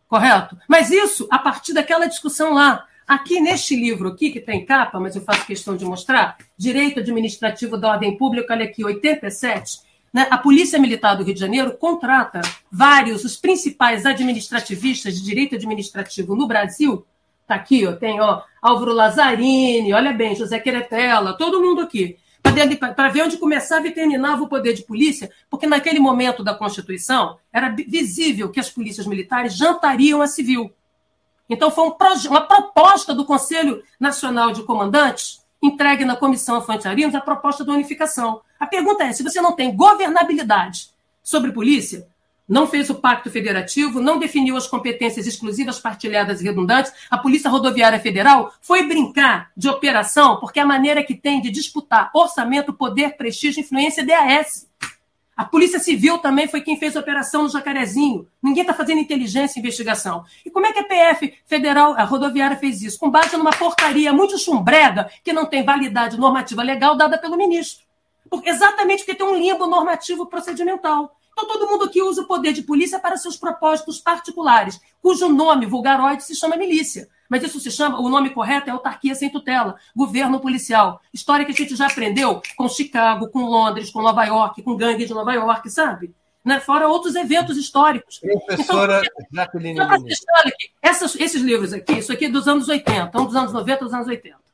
correto? 0.09 0.57
Mas 0.69 0.91
isso 0.91 1.27
a 1.31 1.39
partir 1.39 1.73
daquela 1.73 2.07
discussão 2.07 2.53
lá. 2.53 2.87
Aqui 3.07 3.41
neste 3.41 3.77
livro 3.77 4.09
aqui, 4.09 4.31
que 4.31 4.41
tem 4.41 4.67
capa, 4.67 4.99
mas 4.99 5.15
eu 5.15 5.23
faço 5.23 5.47
questão 5.47 5.77
de 5.77 5.85
mostrar, 5.85 6.37
Direito 6.59 6.99
Administrativo 6.99 7.79
da 7.79 7.93
Ordem 7.93 8.17
Pública, 8.17 8.53
olha 8.53 8.65
aqui, 8.65 8.85
87, 8.85 9.79
né? 10.17 10.27
a 10.31 10.39
Polícia 10.39 10.79
Militar 10.79 11.15
do 11.15 11.25
Rio 11.25 11.35
de 11.35 11.41
Janeiro 11.41 11.77
contrata 11.77 12.41
vários, 12.73 13.23
os 13.23 13.37
principais 13.37 14.07
administrativistas 14.07 15.15
de 15.15 15.23
direito 15.23 15.57
administrativo 15.57 16.35
no 16.35 16.47
Brasil, 16.47 17.07
Está 17.43 17.55
aqui, 17.55 17.87
ó, 17.87 17.93
tem 17.93 18.21
ó, 18.21 18.43
Álvaro 18.61 18.93
Lazzarini, 18.93 19.93
olha 19.93 20.13
bem, 20.13 20.35
José 20.35 20.59
Queretela, 20.59 21.35
todo 21.35 21.61
mundo 21.63 21.83
aqui. 21.83 22.17
Para 22.97 23.09
ver 23.09 23.23
onde 23.23 23.37
começava 23.37 23.87
e 23.87 23.93
terminava 23.93 24.43
o 24.43 24.49
poder 24.49 24.73
de 24.73 24.83
polícia, 24.83 25.31
porque 25.49 25.65
naquele 25.65 26.01
momento 26.01 26.43
da 26.43 26.55
Constituição 26.55 27.39
era 27.53 27.69
visível 27.69 28.51
que 28.51 28.59
as 28.59 28.69
polícias 28.69 29.07
militares 29.07 29.55
jantariam 29.55 30.23
a 30.23 30.27
civil. 30.27 30.73
Então, 31.49 31.71
foi 31.71 31.85
um 31.87 31.95
uma 32.29 32.41
proposta 32.41 33.15
do 33.15 33.25
Conselho 33.25 33.81
Nacional 34.01 34.51
de 34.51 34.65
Comandantes, 34.65 35.46
entregue 35.63 36.05
na 36.05 36.17
Comissão 36.17 36.59
Infantiarinos, 36.59 37.15
a 37.15 37.21
proposta 37.21 37.65
da 37.65 37.73
unificação. 37.73 38.41
A 38.59 38.67
pergunta 38.67 39.05
é: 39.05 39.13
se 39.13 39.23
você 39.23 39.41
não 39.41 39.55
tem 39.55 39.75
governabilidade 39.75 40.91
sobre 41.23 41.53
polícia, 41.53 42.07
não 42.49 42.67
fez 42.67 42.89
o 42.89 42.95
pacto 42.95 43.31
federativo, 43.31 44.01
não 44.01 44.19
definiu 44.19 44.57
as 44.57 44.69
competências 44.69 45.27
exclusivas, 45.27 45.81
partilhadas 45.81 46.41
e 46.41 46.45
redundantes. 46.45 46.93
A 47.11 47.19
Polícia 47.19 47.51
Rodoviária 47.51 47.99
Federal 47.99 48.53
foi 48.61 48.87
brincar 48.87 49.51
de 49.57 49.69
operação 49.69 50.39
porque 50.39 50.61
é 50.61 50.63
a 50.63 50.67
maneira 50.67 51.03
que 51.03 51.15
tem 51.15 51.41
de 51.41 51.51
disputar 51.51 52.11
orçamento, 52.15 52.73
poder, 52.73 53.17
prestígio, 53.17 53.61
influência 53.61 54.03
é 54.03 54.05
DAS. 54.05 54.66
A 55.37 55.45
Polícia 55.45 55.79
Civil 55.79 56.17
também 56.19 56.49
foi 56.49 56.63
quem 56.63 56.79
fez 56.79 56.97
a 56.97 57.01
operação 57.01 57.43
no 57.43 57.51
Jacarezinho. 57.51 58.27
Ninguém 58.43 58.63
está 58.63 58.73
fazendo 58.73 59.01
inteligência 59.01 59.59
e 59.59 59.61
investigação. 59.61 60.25
E 60.45 60.51
como 60.51 60.65
é 60.65 60.73
que 60.73 60.79
a 60.79 60.85
PF 60.85 61.35
Federal, 61.45 61.93
a 61.93 62.05
rodoviária, 62.05 62.57
fez 62.57 62.81
isso? 62.81 62.99
Com 62.99 63.11
base 63.11 63.37
numa 63.37 63.51
portaria 63.51 64.15
muito 64.15 64.39
chumbrega 64.39 65.11
que 65.23 65.35
não 65.35 65.45
tem 65.45 65.63
validade 65.63 66.19
normativa 66.19 66.63
legal 66.63 66.97
dada 66.97 67.19
pelo 67.19 67.37
ministro. 67.37 67.85
Exatamente 68.45 69.05
porque 69.05 69.15
tem 69.15 69.27
um 69.27 69.37
limbo 69.37 69.67
normativo 69.67 70.25
procedimental. 70.25 71.15
Então, 71.39 71.47
todo 71.47 71.69
mundo 71.69 71.85
aqui 71.85 72.01
usa 72.01 72.23
o 72.23 72.27
poder 72.27 72.55
de 72.55 72.63
polícia 72.63 72.99
para 72.99 73.19
seus 73.19 73.37
propósitos 73.37 73.99
particulares, 73.99 74.81
cujo 75.03 75.29
nome 75.29 75.67
vulgaroide 75.67 76.25
se 76.25 76.35
chama 76.35 76.57
milícia. 76.57 77.11
Mas 77.29 77.43
isso 77.43 77.61
se 77.61 77.71
chama, 77.71 78.01
o 78.01 78.09
nome 78.09 78.31
correto 78.31 78.71
é 78.71 78.73
autarquia 78.73 79.15
sem 79.15 79.29
tutela, 79.29 79.77
governo 79.95 80.41
policial. 80.41 80.99
História 81.13 81.45
que 81.45 81.53
a 81.53 81.55
gente 81.55 81.77
já 81.77 81.89
aprendeu 81.89 82.41
com 82.57 82.67
Chicago, 82.69 83.29
com 83.29 83.45
Londres, 83.45 83.91
com 83.91 84.01
Nova 84.01 84.25
York, 84.25 84.63
com 84.63 84.77
gangue 84.77 85.05
de 85.05 85.13
Nova 85.13 85.35
York, 85.35 85.69
sabe? 85.69 86.15
Né? 86.43 86.59
Fora 86.59 86.89
outros 86.89 87.15
eventos 87.15 87.59
históricos. 87.59 88.19
Professora 88.21 89.03
então, 89.05 89.27
Jacqueline. 89.33 89.79
Essas, 90.81 91.17
esses 91.17 91.43
livros 91.43 91.75
aqui, 91.75 91.99
isso 91.99 92.13
aqui 92.13 92.27
é 92.27 92.29
dos 92.31 92.49
anos 92.49 92.67
80, 92.67 93.21
um 93.21 93.27
dos 93.27 93.37
anos 93.37 93.53
90 93.53 93.85
dos 93.85 93.93
anos 93.93 94.07
80. 94.07 94.46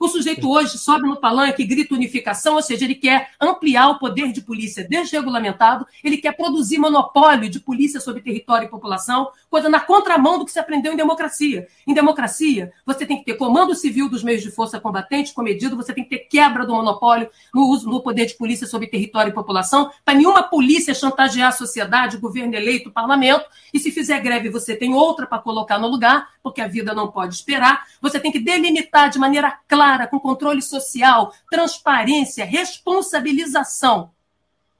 O 0.00 0.08
sujeito 0.08 0.50
hoje 0.50 0.78
sobe 0.78 1.06
no 1.06 1.20
palanque 1.20 1.62
e 1.62 1.66
grita 1.66 1.94
unificação, 1.94 2.54
ou 2.54 2.62
seja, 2.62 2.86
ele 2.86 2.94
quer 2.94 3.32
ampliar 3.38 3.90
o 3.90 3.98
poder 3.98 4.32
de 4.32 4.40
polícia 4.40 4.82
desregulamentado, 4.82 5.86
ele 6.02 6.16
quer 6.16 6.32
produzir 6.32 6.78
monopólio 6.78 7.50
de 7.50 7.60
polícia 7.60 8.00
sobre 8.00 8.22
território 8.22 8.64
e 8.64 8.70
população, 8.70 9.28
coisa 9.50 9.68
na 9.68 9.78
contramão 9.78 10.38
do 10.38 10.46
que 10.46 10.52
se 10.52 10.58
aprendeu 10.58 10.94
em 10.94 10.96
democracia. 10.96 11.68
Em 11.86 11.92
democracia, 11.92 12.72
você 12.86 13.04
tem 13.04 13.18
que 13.18 13.26
ter 13.26 13.34
comando 13.34 13.74
civil 13.74 14.08
dos 14.08 14.24
meios 14.24 14.40
de 14.40 14.50
força 14.50 14.80
combatente 14.80 15.34
comedido, 15.34 15.76
você 15.76 15.92
tem 15.92 16.02
que 16.02 16.16
ter 16.16 16.20
quebra 16.20 16.64
do 16.64 16.72
monopólio 16.72 17.28
no 17.54 17.66
uso 17.66 17.86
no 17.86 18.02
poder 18.02 18.24
de 18.24 18.38
polícia 18.38 18.66
sobre 18.66 18.86
território 18.86 19.28
e 19.28 19.34
população, 19.34 19.90
para 20.02 20.14
nenhuma 20.14 20.42
polícia 20.42 20.94
chantagear 20.94 21.50
a 21.50 21.52
sociedade, 21.52 22.16
governo 22.16 22.54
eleito, 22.54 22.90
parlamento, 22.90 23.44
e 23.74 23.78
se 23.78 23.90
fizer 23.90 24.18
greve, 24.20 24.48
você 24.48 24.74
tem 24.74 24.94
outra 24.94 25.26
para 25.26 25.40
colocar 25.40 25.78
no 25.78 25.88
lugar, 25.88 26.30
porque 26.42 26.62
a 26.62 26.66
vida 26.66 26.94
não 26.94 27.08
pode 27.08 27.34
esperar. 27.34 27.84
Você 28.00 28.18
tem 28.18 28.32
que 28.32 28.38
delimitar 28.38 29.10
de 29.10 29.18
maneira 29.18 29.58
clara 29.68 29.89
clara, 29.90 30.06
com 30.06 30.20
controle 30.20 30.62
social, 30.62 31.32
transparência, 31.50 32.44
responsabilização. 32.44 34.12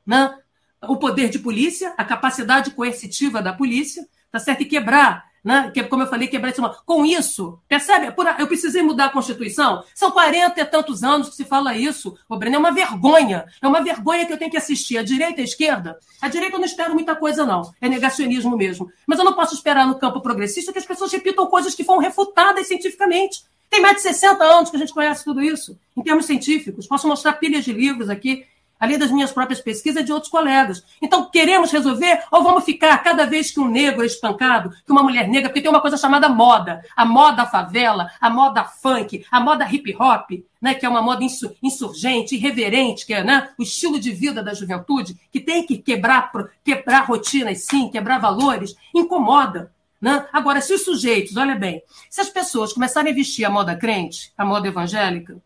Né? 0.06 0.38
O 0.82 0.96
poder 0.96 1.28
de 1.28 1.38
polícia, 1.38 1.92
a 1.96 2.04
capacidade 2.04 2.70
coercitiva 2.70 3.42
da 3.42 3.52
polícia, 3.52 4.06
tá 4.30 4.38
certo? 4.38 4.62
E 4.62 4.66
quebrar 4.66 5.28
né? 5.42 5.70
Que, 5.72 5.82
como 5.84 6.02
eu 6.02 6.06
falei, 6.06 6.28
quebrar 6.28 6.50
esse 6.50 6.60
Com 6.84 7.04
isso, 7.04 7.58
percebe? 7.66 8.14
Eu 8.38 8.46
precisei 8.46 8.82
mudar 8.82 9.06
a 9.06 9.08
Constituição. 9.08 9.82
São 9.94 10.10
40 10.10 10.60
e 10.60 10.64
tantos 10.66 11.02
anos 11.02 11.30
que 11.30 11.36
se 11.36 11.46
fala 11.46 11.74
isso. 11.74 12.14
O 12.28 12.36
Breno 12.36 12.56
é 12.56 12.58
uma 12.58 12.72
vergonha. 12.72 13.46
É 13.60 13.66
uma 13.66 13.82
vergonha 13.82 14.26
que 14.26 14.32
eu 14.34 14.38
tenho 14.38 14.50
que 14.50 14.56
assistir. 14.58 14.98
A 14.98 15.02
direita 15.02 15.40
e 15.40 15.42
a 15.42 15.44
esquerda. 15.44 15.98
A 16.20 16.28
direita 16.28 16.56
eu 16.56 16.58
não 16.58 16.66
espero 16.66 16.92
muita 16.92 17.16
coisa, 17.16 17.46
não. 17.46 17.72
É 17.80 17.88
negacionismo 17.88 18.54
mesmo. 18.54 18.92
Mas 19.06 19.18
eu 19.18 19.24
não 19.24 19.32
posso 19.32 19.54
esperar 19.54 19.86
no 19.86 19.98
campo 19.98 20.20
progressista 20.20 20.72
que 20.72 20.78
as 20.78 20.86
pessoas 20.86 21.10
repitam 21.10 21.46
coisas 21.46 21.74
que 21.74 21.84
foram 21.84 22.00
refutadas 22.00 22.66
cientificamente. 22.66 23.42
Tem 23.70 23.80
mais 23.80 23.96
de 23.96 24.02
60 24.02 24.42
anos 24.42 24.68
que 24.68 24.76
a 24.76 24.80
gente 24.80 24.92
conhece 24.92 25.24
tudo 25.24 25.40
isso, 25.40 25.78
em 25.96 26.02
termos 26.02 26.26
científicos. 26.26 26.88
Posso 26.88 27.06
mostrar 27.06 27.34
pilhas 27.34 27.64
de 27.64 27.72
livros 27.72 28.10
aqui, 28.10 28.44
além 28.80 28.98
das 28.98 29.12
minhas 29.12 29.30
próprias 29.30 29.60
pesquisas 29.60 30.02
e 30.02 30.04
de 30.04 30.12
outros 30.12 30.30
colegas. 30.30 30.82
Então, 31.00 31.30
queremos 31.30 31.70
resolver 31.70 32.24
ou 32.32 32.42
vamos 32.42 32.64
ficar 32.64 32.98
cada 32.98 33.26
vez 33.26 33.52
que 33.52 33.60
um 33.60 33.68
negro 33.68 34.02
é 34.02 34.06
espancado, 34.06 34.70
que 34.84 34.90
uma 34.90 35.04
mulher 35.04 35.28
negra, 35.28 35.50
porque 35.50 35.60
tem 35.60 35.70
uma 35.70 35.82
coisa 35.82 35.96
chamada 35.96 36.28
moda, 36.28 36.82
a 36.96 37.04
moda 37.04 37.46
favela, 37.46 38.10
a 38.20 38.28
moda 38.28 38.64
funk, 38.64 39.24
a 39.30 39.38
moda 39.38 39.68
hip 39.70 39.94
hop, 39.94 40.30
né, 40.60 40.74
que 40.74 40.84
é 40.84 40.88
uma 40.88 41.02
moda 41.02 41.22
insurgente, 41.62 42.34
irreverente, 42.34 43.06
que 43.06 43.14
é 43.14 43.22
né, 43.22 43.50
o 43.56 43.62
estilo 43.62 44.00
de 44.00 44.10
vida 44.10 44.42
da 44.42 44.52
juventude, 44.52 45.16
que 45.30 45.38
tem 45.38 45.64
que 45.64 45.78
quebrar, 45.78 46.32
quebrar 46.64 47.06
rotinas, 47.06 47.66
sim, 47.66 47.88
quebrar 47.88 48.18
valores, 48.18 48.74
incomoda. 48.94 49.70
Né? 50.00 50.26
Agora, 50.32 50.60
se 50.60 50.72
os 50.72 50.82
sujeitos, 50.82 51.36
olha 51.36 51.54
bem, 51.54 51.82
se 52.08 52.20
as 52.20 52.30
pessoas 52.30 52.72
começarem 52.72 53.12
a 53.12 53.14
vestir 53.14 53.44
a 53.44 53.50
moda 53.50 53.76
crente, 53.76 54.32
a 54.36 54.44
moda 54.44 54.68
evangélica, 54.68 55.36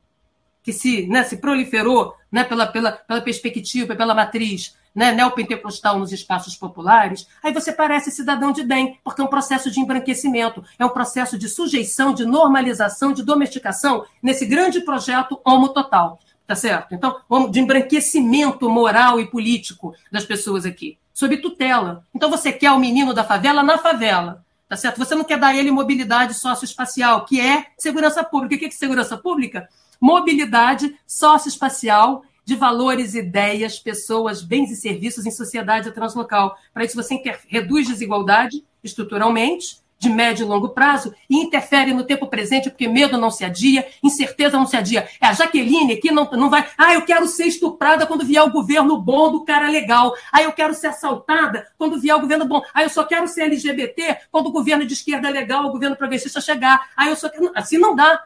que 0.62 0.72
se, 0.72 1.07
né, 1.07 1.24
se 1.24 1.36
proliferou 1.38 2.14
né, 2.30 2.44
pela, 2.44 2.66
pela, 2.66 2.92
pela 2.92 3.20
perspectiva, 3.20 3.94
pela 3.94 4.14
matriz 4.14 4.74
né, 4.94 5.12
neopentecostal 5.12 5.98
nos 5.98 6.12
espaços 6.12 6.55
populares, 6.55 7.26
aí 7.42 7.52
você 7.52 7.72
parece 7.72 8.11
cidadão 8.11 8.52
de 8.52 8.62
bem, 8.62 8.98
porque 9.02 9.20
é 9.20 9.24
um 9.24 9.28
processo 9.28 9.70
de 9.70 9.80
embranquecimento, 9.80 10.64
é 10.78 10.86
um 10.86 10.90
processo 10.90 11.36
de 11.36 11.48
sujeição, 11.48 12.14
de 12.14 12.24
normalização, 12.24 13.12
de 13.12 13.24
domesticação 13.24 14.07
nesse 14.22 14.46
grande 14.46 14.80
projeto 14.80 15.40
homo 15.44 15.70
total. 15.70 16.18
Tá 16.46 16.55
certo? 16.55 16.94
Então, 16.94 17.22
de 17.50 17.59
embranquecimento 17.59 18.68
moral 18.68 19.18
e 19.18 19.26
político 19.26 19.94
das 20.12 20.26
pessoas 20.26 20.66
aqui, 20.66 20.98
sob 21.14 21.38
tutela. 21.38 22.05
Então, 22.14 22.28
você 22.28 22.52
quer 22.52 22.70
o 22.70 22.78
menino 22.78 23.14
da 23.14 23.24
favela 23.24 23.62
na 23.62 23.78
favela. 23.78 24.43
Tá 24.68 24.76
certo? 24.76 24.98
Você 24.98 25.14
não 25.14 25.24
quer 25.24 25.38
dar 25.38 25.48
a 25.48 25.56
ele 25.56 25.70
mobilidade 25.70 26.34
socioespacial, 26.34 27.24
que 27.24 27.40
é 27.40 27.66
segurança 27.78 28.24
pública. 28.24 28.56
O 28.56 28.58
que 28.58 28.66
é 28.66 28.70
segurança 28.70 29.16
pública? 29.16 29.68
Mobilidade 30.00 30.96
socioespacial 31.06 32.22
de 32.44 32.54
valores, 32.54 33.14
ideias, 33.14 33.78
pessoas, 33.78 34.42
bens 34.42 34.70
e 34.70 34.76
serviços 34.76 35.26
em 35.26 35.30
sociedade 35.30 35.90
translocal. 35.92 36.56
Para 36.72 36.84
isso, 36.84 36.94
você 36.94 37.20
reduz 37.48 37.88
desigualdade 37.88 38.64
estruturalmente, 38.82 39.78
de 40.05 40.11
médio 40.11 40.44
e 40.44 40.48
longo 40.48 40.68
prazo 40.68 41.14
e 41.28 41.36
interfere 41.36 41.92
no 41.92 42.05
tempo 42.05 42.26
presente, 42.26 42.70
porque 42.70 42.86
medo 42.86 43.16
não 43.16 43.30
se 43.30 43.44
adia, 43.44 43.86
incerteza 44.02 44.57
não 44.57 44.66
se 44.66 44.76
adia. 44.76 45.09
É 45.20 45.26
a 45.26 45.32
Jaqueline 45.32 45.96
que 45.96 46.11
não, 46.11 46.30
não 46.32 46.50
vai. 46.50 46.68
Ah, 46.76 46.94
eu 46.94 47.02
quero 47.02 47.26
ser 47.26 47.46
estuprada 47.46 48.07
quando 48.07 48.24
vier 48.24 48.42
o 48.42 48.50
governo 48.50 49.00
bom 49.00 49.32
do 49.32 49.44
cara 49.44 49.68
legal. 49.68 50.14
Ah, 50.30 50.42
eu 50.42 50.52
quero 50.52 50.74
ser 50.74 50.88
assaltada 50.88 51.66
quando 51.78 51.98
vier 51.98 52.14
o 52.14 52.20
governo 52.20 52.44
bom. 52.44 52.62
Ah, 52.72 52.82
eu 52.82 52.90
só 52.90 53.05
quero 53.05 53.26
ser 53.26 53.42
LGBT 53.42 54.18
quando 54.30 54.48
o 54.48 54.52
governo 54.52 54.86
de 54.86 54.92
esquerda 54.92 55.28
legal, 55.30 55.66
o 55.66 55.72
governo 55.72 55.96
progressista 55.96 56.40
chegar. 56.40 56.90
Ah, 56.96 57.09
eu 57.09 57.16
só 57.16 57.28
quero. 57.28 57.50
Assim 57.55 57.78
não 57.78 57.96
dá. 57.96 58.22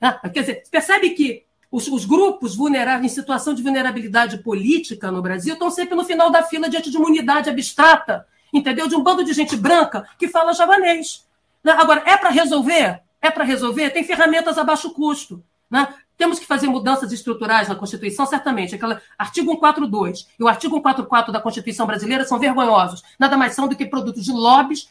Ah, 0.00 0.28
quer 0.28 0.40
dizer, 0.40 0.62
percebe 0.70 1.10
que 1.10 1.44
os, 1.70 1.86
os, 1.88 2.06
grupos 2.06 2.56
vulneráveis, 2.56 3.12
em 3.12 3.14
situação 3.14 3.52
de 3.52 3.62
vulnerabilidade 3.62 4.38
política 4.38 5.10
no 5.10 5.20
Brasil, 5.20 5.52
estão 5.52 5.70
sempre 5.70 5.94
no 5.94 6.04
final 6.04 6.30
da 6.30 6.42
fila 6.42 6.68
diante 6.68 6.90
de 6.90 6.96
uma 6.96 7.06
unidade 7.06 7.50
abstrata 7.50 8.26
entendeu? 8.52 8.88
De 8.88 8.96
um 8.96 9.02
bando 9.02 9.24
de 9.24 9.32
gente 9.32 9.56
branca 9.56 10.08
que 10.18 10.28
fala 10.28 10.52
javanês. 10.52 11.26
Né? 11.62 11.72
Agora, 11.72 12.02
é 12.06 12.16
para 12.16 12.30
resolver? 12.30 13.00
É 13.20 13.30
para 13.30 13.44
resolver? 13.44 13.90
Tem 13.90 14.04
ferramentas 14.04 14.58
a 14.58 14.64
baixo 14.64 14.90
custo. 14.90 15.42
Né? 15.70 15.86
Temos 16.18 16.40
que 16.40 16.46
fazer 16.46 16.66
mudanças 16.66 17.12
estruturais 17.12 17.68
na 17.68 17.76
Constituição, 17.76 18.26
certamente. 18.26 18.74
Aquela 18.74 19.00
artigo 19.16 19.52
142 19.52 20.26
e 20.38 20.42
o 20.42 20.48
artigo 20.48 20.74
144 20.74 21.32
da 21.32 21.40
Constituição 21.40 21.86
brasileira 21.86 22.24
são 22.24 22.40
vergonhosos. 22.40 23.04
Nada 23.16 23.36
mais 23.36 23.54
são 23.54 23.68
do 23.68 23.76
que 23.76 23.86
produtos 23.86 24.24
de 24.24 24.32
lobbies, 24.32 24.88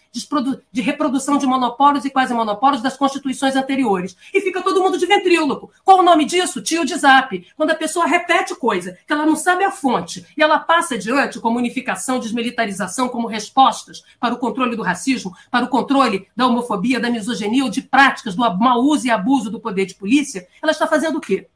de 0.71 0.81
reprodução 0.81 1.37
de 1.37 1.45
monopólios 1.45 2.05
e 2.05 2.09
quase 2.09 2.33
monopólios 2.33 2.81
das 2.81 2.95
constituições 2.95 3.57
anteriores. 3.57 4.15
E 4.33 4.39
fica 4.39 4.61
todo 4.61 4.81
mundo 4.81 4.97
de 4.97 5.05
ventríloco. 5.05 5.69
Qual 5.83 5.99
o 5.99 6.03
nome 6.03 6.23
disso? 6.23 6.61
Tio 6.61 6.85
de 6.85 6.95
zap. 6.95 7.45
Quando 7.57 7.71
a 7.71 7.75
pessoa 7.75 8.07
repete 8.07 8.55
coisa 8.55 8.97
que 9.05 9.11
ela 9.11 9.25
não 9.25 9.35
sabe 9.35 9.65
a 9.65 9.71
fonte 9.71 10.25
e 10.37 10.41
ela 10.41 10.59
passa 10.59 10.95
adiante 10.95 11.41
como 11.41 11.59
unificação, 11.59 12.19
desmilitarização, 12.19 13.09
como 13.09 13.27
respostas 13.27 14.01
para 14.17 14.33
o 14.33 14.37
controle 14.37 14.77
do 14.77 14.81
racismo, 14.81 15.35
para 15.51 15.65
o 15.65 15.69
controle 15.69 16.27
da 16.33 16.47
homofobia, 16.47 17.01
da 17.01 17.09
misoginia 17.09 17.65
ou 17.65 17.69
de 17.69 17.81
práticas 17.81 18.33
do 18.33 18.41
mau 18.57 18.79
uso 18.81 19.07
e 19.07 19.11
abuso 19.11 19.51
do 19.51 19.59
poder 19.59 19.85
de 19.85 19.95
polícia, 19.95 20.47
ela 20.61 20.71
está 20.71 20.87
fazendo 20.87 21.16
o 21.17 21.21
quê? 21.21 21.47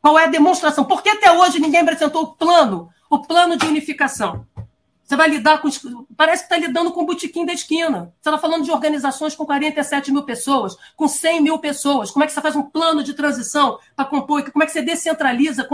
Qual 0.00 0.18
é 0.18 0.24
a 0.24 0.28
demonstração? 0.28 0.84
Por 0.84 1.02
que 1.02 1.08
até 1.08 1.32
hoje 1.32 1.58
ninguém 1.58 1.80
apresentou 1.80 2.22
o 2.22 2.34
plano, 2.34 2.90
o 3.08 3.20
plano 3.20 3.56
de 3.56 3.66
unificação? 3.66 4.46
Você 5.04 5.16
vai 5.16 5.28
lidar 5.28 5.60
com. 5.60 5.68
Parece 6.16 6.46
que 6.46 6.54
está 6.54 6.66
lidando 6.66 6.90
com 6.90 7.02
o 7.02 7.06
botequim 7.06 7.44
da 7.44 7.52
esquina. 7.52 8.12
Você 8.20 8.30
está 8.30 8.38
falando 8.38 8.64
de 8.64 8.70
organizações 8.70 9.36
com 9.36 9.44
47 9.44 10.10
mil 10.10 10.22
pessoas, 10.22 10.76
com 10.96 11.06
100 11.06 11.42
mil 11.42 11.58
pessoas. 11.58 12.10
Como 12.10 12.24
é 12.24 12.26
que 12.26 12.32
você 12.32 12.40
faz 12.40 12.56
um 12.56 12.62
plano 12.62 13.02
de 13.02 13.12
transição 13.12 13.78
para 13.94 14.06
compor? 14.06 14.50
Como 14.50 14.62
é 14.62 14.66
que 14.66 14.72
você 14.72 14.80
descentraliza 14.80 15.68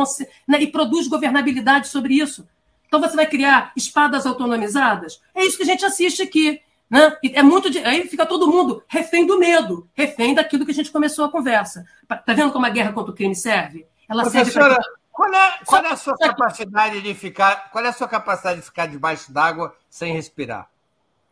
né, 0.48 0.60
e 0.60 0.66
produz 0.66 1.06
governabilidade 1.06 1.88
sobre 1.88 2.14
isso? 2.14 2.46
Então 2.88 3.00
você 3.00 3.14
vai 3.14 3.26
criar 3.26 3.72
espadas 3.76 4.26
autonomizadas? 4.26 5.20
É 5.32 5.44
isso 5.44 5.56
que 5.56 5.62
a 5.62 5.66
gente 5.66 5.84
assiste 5.84 6.22
aqui. 6.22 6.60
Né? 6.90 7.16
É 7.34 7.42
muito 7.42 7.70
de... 7.70 7.78
Aí 7.78 8.08
fica 8.08 8.26
todo 8.26 8.50
mundo 8.50 8.82
refém 8.88 9.24
do 9.24 9.38
medo, 9.38 9.88
refém 9.94 10.34
daquilo 10.34 10.64
que 10.64 10.72
a 10.72 10.74
gente 10.74 10.90
começou 10.90 11.24
a 11.24 11.30
conversa. 11.30 11.86
Tá 12.08 12.34
vendo 12.34 12.52
como 12.52 12.66
a 12.66 12.70
guerra 12.70 12.92
contra 12.92 13.12
o 13.12 13.14
crime 13.14 13.36
serve? 13.36 13.86
Ela 14.08 14.24
serve 14.28 14.50
pra... 14.50 14.76
qual, 15.12 15.32
é, 15.32 15.58
qual 15.64 15.84
é 15.84 15.92
a 15.92 15.96
sua 15.96 16.18
capacidade 16.18 17.00
de 17.00 17.14
ficar? 17.14 17.70
Qual 17.70 17.84
é 17.84 17.88
a 17.88 17.92
sua 17.92 18.08
capacidade 18.08 18.58
de 18.58 18.66
ficar 18.66 18.86
debaixo 18.86 19.32
d'água 19.32 19.72
sem 19.88 20.12
respirar? 20.12 20.68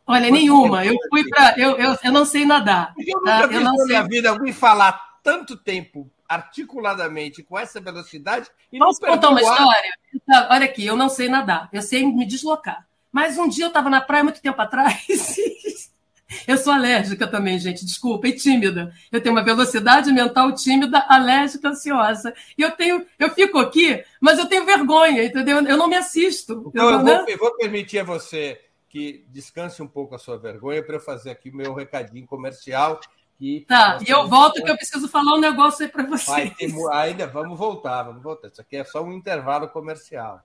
Olha, 0.06 0.30
nenhuma. 0.30 0.86
Eu 0.86 0.94
fui 1.10 1.28
para. 1.28 1.58
Eu, 1.58 1.76
eu, 1.76 1.98
eu 2.02 2.12
não 2.12 2.24
sei 2.24 2.46
nadar. 2.46 2.94
Eu 2.96 3.20
tá? 3.24 3.42
nunca 3.42 3.48
vi 3.48 3.58
na 3.58 3.72
minha 3.84 4.02
vida 4.04 4.30
alguém 4.30 4.52
falar 4.52 5.18
tanto 5.22 5.56
tempo 5.56 6.10
articuladamente 6.28 7.42
com 7.42 7.58
essa 7.58 7.80
velocidade 7.80 8.48
e 8.72 8.78
Posso 8.78 9.00
não 9.02 9.10
contar 9.10 9.30
uma 9.30 9.40
história? 9.40 9.92
Olha 10.50 10.64
aqui, 10.64 10.86
eu 10.86 10.96
não 10.96 11.08
sei 11.08 11.28
nadar. 11.28 11.68
Eu 11.72 11.82
sei 11.82 12.06
me 12.06 12.24
deslocar. 12.24 12.86
Mas 13.18 13.36
um 13.36 13.48
dia 13.48 13.64
eu 13.64 13.68
estava 13.68 13.90
na 13.90 14.00
praia 14.00 14.22
muito 14.22 14.40
tempo 14.40 14.62
atrás. 14.62 15.04
eu 16.46 16.56
sou 16.56 16.72
alérgica 16.72 17.26
também, 17.26 17.58
gente, 17.58 17.84
desculpa, 17.84 18.28
e 18.28 18.32
tímida. 18.32 18.94
Eu 19.10 19.20
tenho 19.20 19.34
uma 19.34 19.42
velocidade 19.42 20.12
mental 20.12 20.54
tímida, 20.54 21.04
alérgica, 21.08 21.70
ansiosa. 21.70 22.32
E 22.56 22.62
eu 22.62 22.70
tenho, 22.70 23.04
eu 23.18 23.30
fico 23.30 23.58
aqui, 23.58 24.04
mas 24.20 24.38
eu 24.38 24.46
tenho 24.46 24.64
vergonha, 24.64 25.24
entendeu? 25.24 25.56
Eu 25.66 25.76
não 25.76 25.88
me 25.88 25.96
assisto. 25.96 26.62
Então, 26.68 26.90
eu, 26.90 27.04
vou, 27.04 27.28
eu 27.28 27.38
vou 27.38 27.56
permitir 27.56 27.98
a 27.98 28.04
você 28.04 28.60
que 28.88 29.26
descanse 29.30 29.82
um 29.82 29.88
pouco 29.88 30.14
a 30.14 30.18
sua 30.18 30.38
vergonha 30.38 30.80
para 30.80 30.94
eu 30.94 31.00
fazer 31.00 31.30
aqui 31.30 31.50
o 31.50 31.56
meu 31.56 31.74
recadinho 31.74 32.24
comercial. 32.24 33.00
Que 33.36 33.64
tá, 33.66 33.98
e 34.06 34.08
eu 34.08 34.28
volto 34.28 34.62
que 34.62 34.70
eu 34.70 34.76
preciso 34.76 35.08
falar 35.08 35.34
um 35.34 35.40
negócio 35.40 35.84
aí 35.84 35.90
para 35.90 36.06
você. 36.06 36.52
Ainda 36.92 37.26
vamos 37.26 37.58
voltar, 37.58 38.04
vamos 38.04 38.22
voltar. 38.22 38.46
Isso 38.46 38.60
aqui 38.60 38.76
é 38.76 38.84
só 38.84 39.02
um 39.02 39.12
intervalo 39.12 39.68
comercial. 39.68 40.40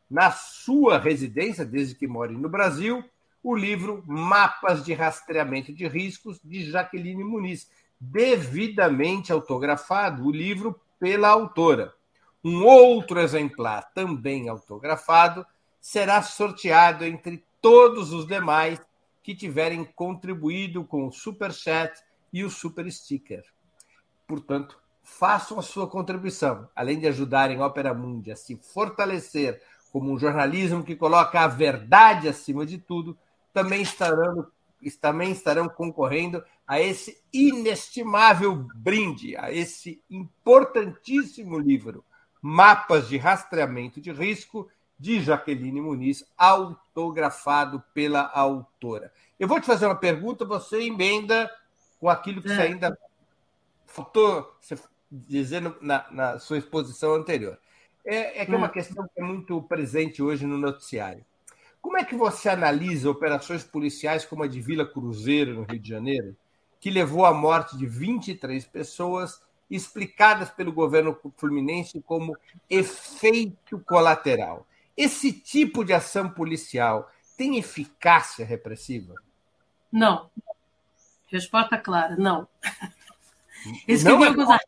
na 0.09 0.29
sua 0.29 0.99
residência, 0.99 1.65
desde 1.65 1.95
que 1.95 2.05
more 2.05 2.35
no 2.35 2.49
Brasil, 2.49 3.03
o 3.43 3.55
livro 3.55 4.03
Mapas 4.05 4.83
de 4.83 4.93
Rastreamento 4.93 5.73
de 5.73 5.87
Riscos, 5.87 6.39
de 6.43 6.69
Jaqueline 6.69 7.23
Muniz, 7.23 7.69
devidamente 7.99 9.31
autografado, 9.31 10.25
o 10.25 10.31
livro 10.31 10.79
pela 10.99 11.29
autora. 11.29 11.93
Um 12.43 12.63
outro 12.63 13.19
exemplar, 13.19 13.91
também 13.93 14.49
autografado, 14.49 15.45
será 15.79 16.21
sorteado 16.21 17.03
entre 17.05 17.43
todos 17.61 18.11
os 18.11 18.27
demais 18.27 18.79
que 19.23 19.35
tiverem 19.35 19.83
contribuído 19.83 20.83
com 20.83 21.07
o 21.07 21.11
Super 21.11 21.53
Chat 21.53 21.93
e 22.33 22.43
o 22.43 22.49
Super 22.49 22.91
Sticker. 22.91 23.43
Portanto, 24.27 24.79
façam 25.03 25.59
a 25.59 25.63
sua 25.63 25.87
contribuição, 25.87 26.67
além 26.75 26.99
de 26.99 27.07
ajudarem 27.07 27.59
a 27.59 27.65
Opera 27.65 27.93
Mundi 27.93 28.31
a 28.31 28.35
se 28.35 28.55
fortalecer 28.55 29.61
como 29.91 30.11
um 30.11 30.17
jornalismo 30.17 30.83
que 30.83 30.95
coloca 30.95 31.41
a 31.41 31.47
verdade 31.47 32.27
acima 32.27 32.65
de 32.65 32.77
tudo 32.77 33.17
também 33.53 33.81
estarão, 33.81 34.47
também 34.99 35.31
estarão 35.31 35.67
concorrendo 35.69 36.43
a 36.67 36.79
esse 36.79 37.21
inestimável 37.33 38.55
brinde, 38.75 39.35
a 39.37 39.51
esse 39.51 40.01
importantíssimo 40.09 41.59
livro, 41.59 42.03
Mapas 42.41 43.07
de 43.07 43.17
Rastreamento 43.17 44.01
de 44.01 44.11
Risco, 44.11 44.69
de 44.97 45.19
Jaqueline 45.21 45.81
Muniz, 45.81 46.23
autografado 46.37 47.83
pela 47.93 48.29
autora. 48.33 49.11
Eu 49.39 49.47
vou 49.47 49.59
te 49.59 49.65
fazer 49.65 49.85
uma 49.85 49.95
pergunta, 49.95 50.45
você 50.45 50.83
emenda 50.83 51.51
com 51.99 52.07
aquilo 52.07 52.41
que 52.41 52.51
é. 52.51 52.55
você 52.55 52.61
ainda 52.61 52.97
faltou 53.85 54.55
dizendo 55.11 55.75
na, 55.81 56.05
na 56.11 56.39
sua 56.39 56.57
exposição 56.57 57.15
anterior. 57.15 57.59
É, 58.05 58.41
é 58.41 58.45
que 58.45 58.53
é 58.53 58.57
uma 58.57 58.67
hum. 58.67 58.71
questão 58.71 59.07
que 59.07 59.21
é 59.21 59.23
muito 59.23 59.61
presente 59.63 60.23
hoje 60.23 60.45
no 60.45 60.57
noticiário. 60.57 61.25
Como 61.81 61.97
é 61.97 62.05
que 62.05 62.15
você 62.15 62.47
analisa 62.47 63.09
operações 63.09 63.63
policiais 63.63 64.23
como 64.23 64.43
a 64.43 64.47
de 64.47 64.61
Vila 64.61 64.85
Cruzeiro, 64.85 65.55
no 65.55 65.63
Rio 65.63 65.79
de 65.79 65.89
Janeiro, 65.89 66.37
que 66.79 66.89
levou 66.89 67.25
à 67.25 67.33
morte 67.33 67.77
de 67.77 67.85
23 67.85 68.65
pessoas, 68.65 69.41
explicadas 69.69 70.49
pelo 70.49 70.71
governo 70.71 71.17
fluminense 71.37 72.01
como 72.01 72.37
efeito 72.69 73.79
colateral? 73.79 74.67
Esse 74.95 75.33
tipo 75.33 75.83
de 75.83 75.93
ação 75.93 76.29
policial 76.29 77.09
tem 77.37 77.57
eficácia 77.57 78.45
repressiva? 78.45 79.15
Não. 79.91 80.29
Resposta 81.27 81.77
clara, 81.77 82.15
não. 82.15 82.47
não 84.03 84.23
é 84.23 84.27
alguns... 84.27 84.59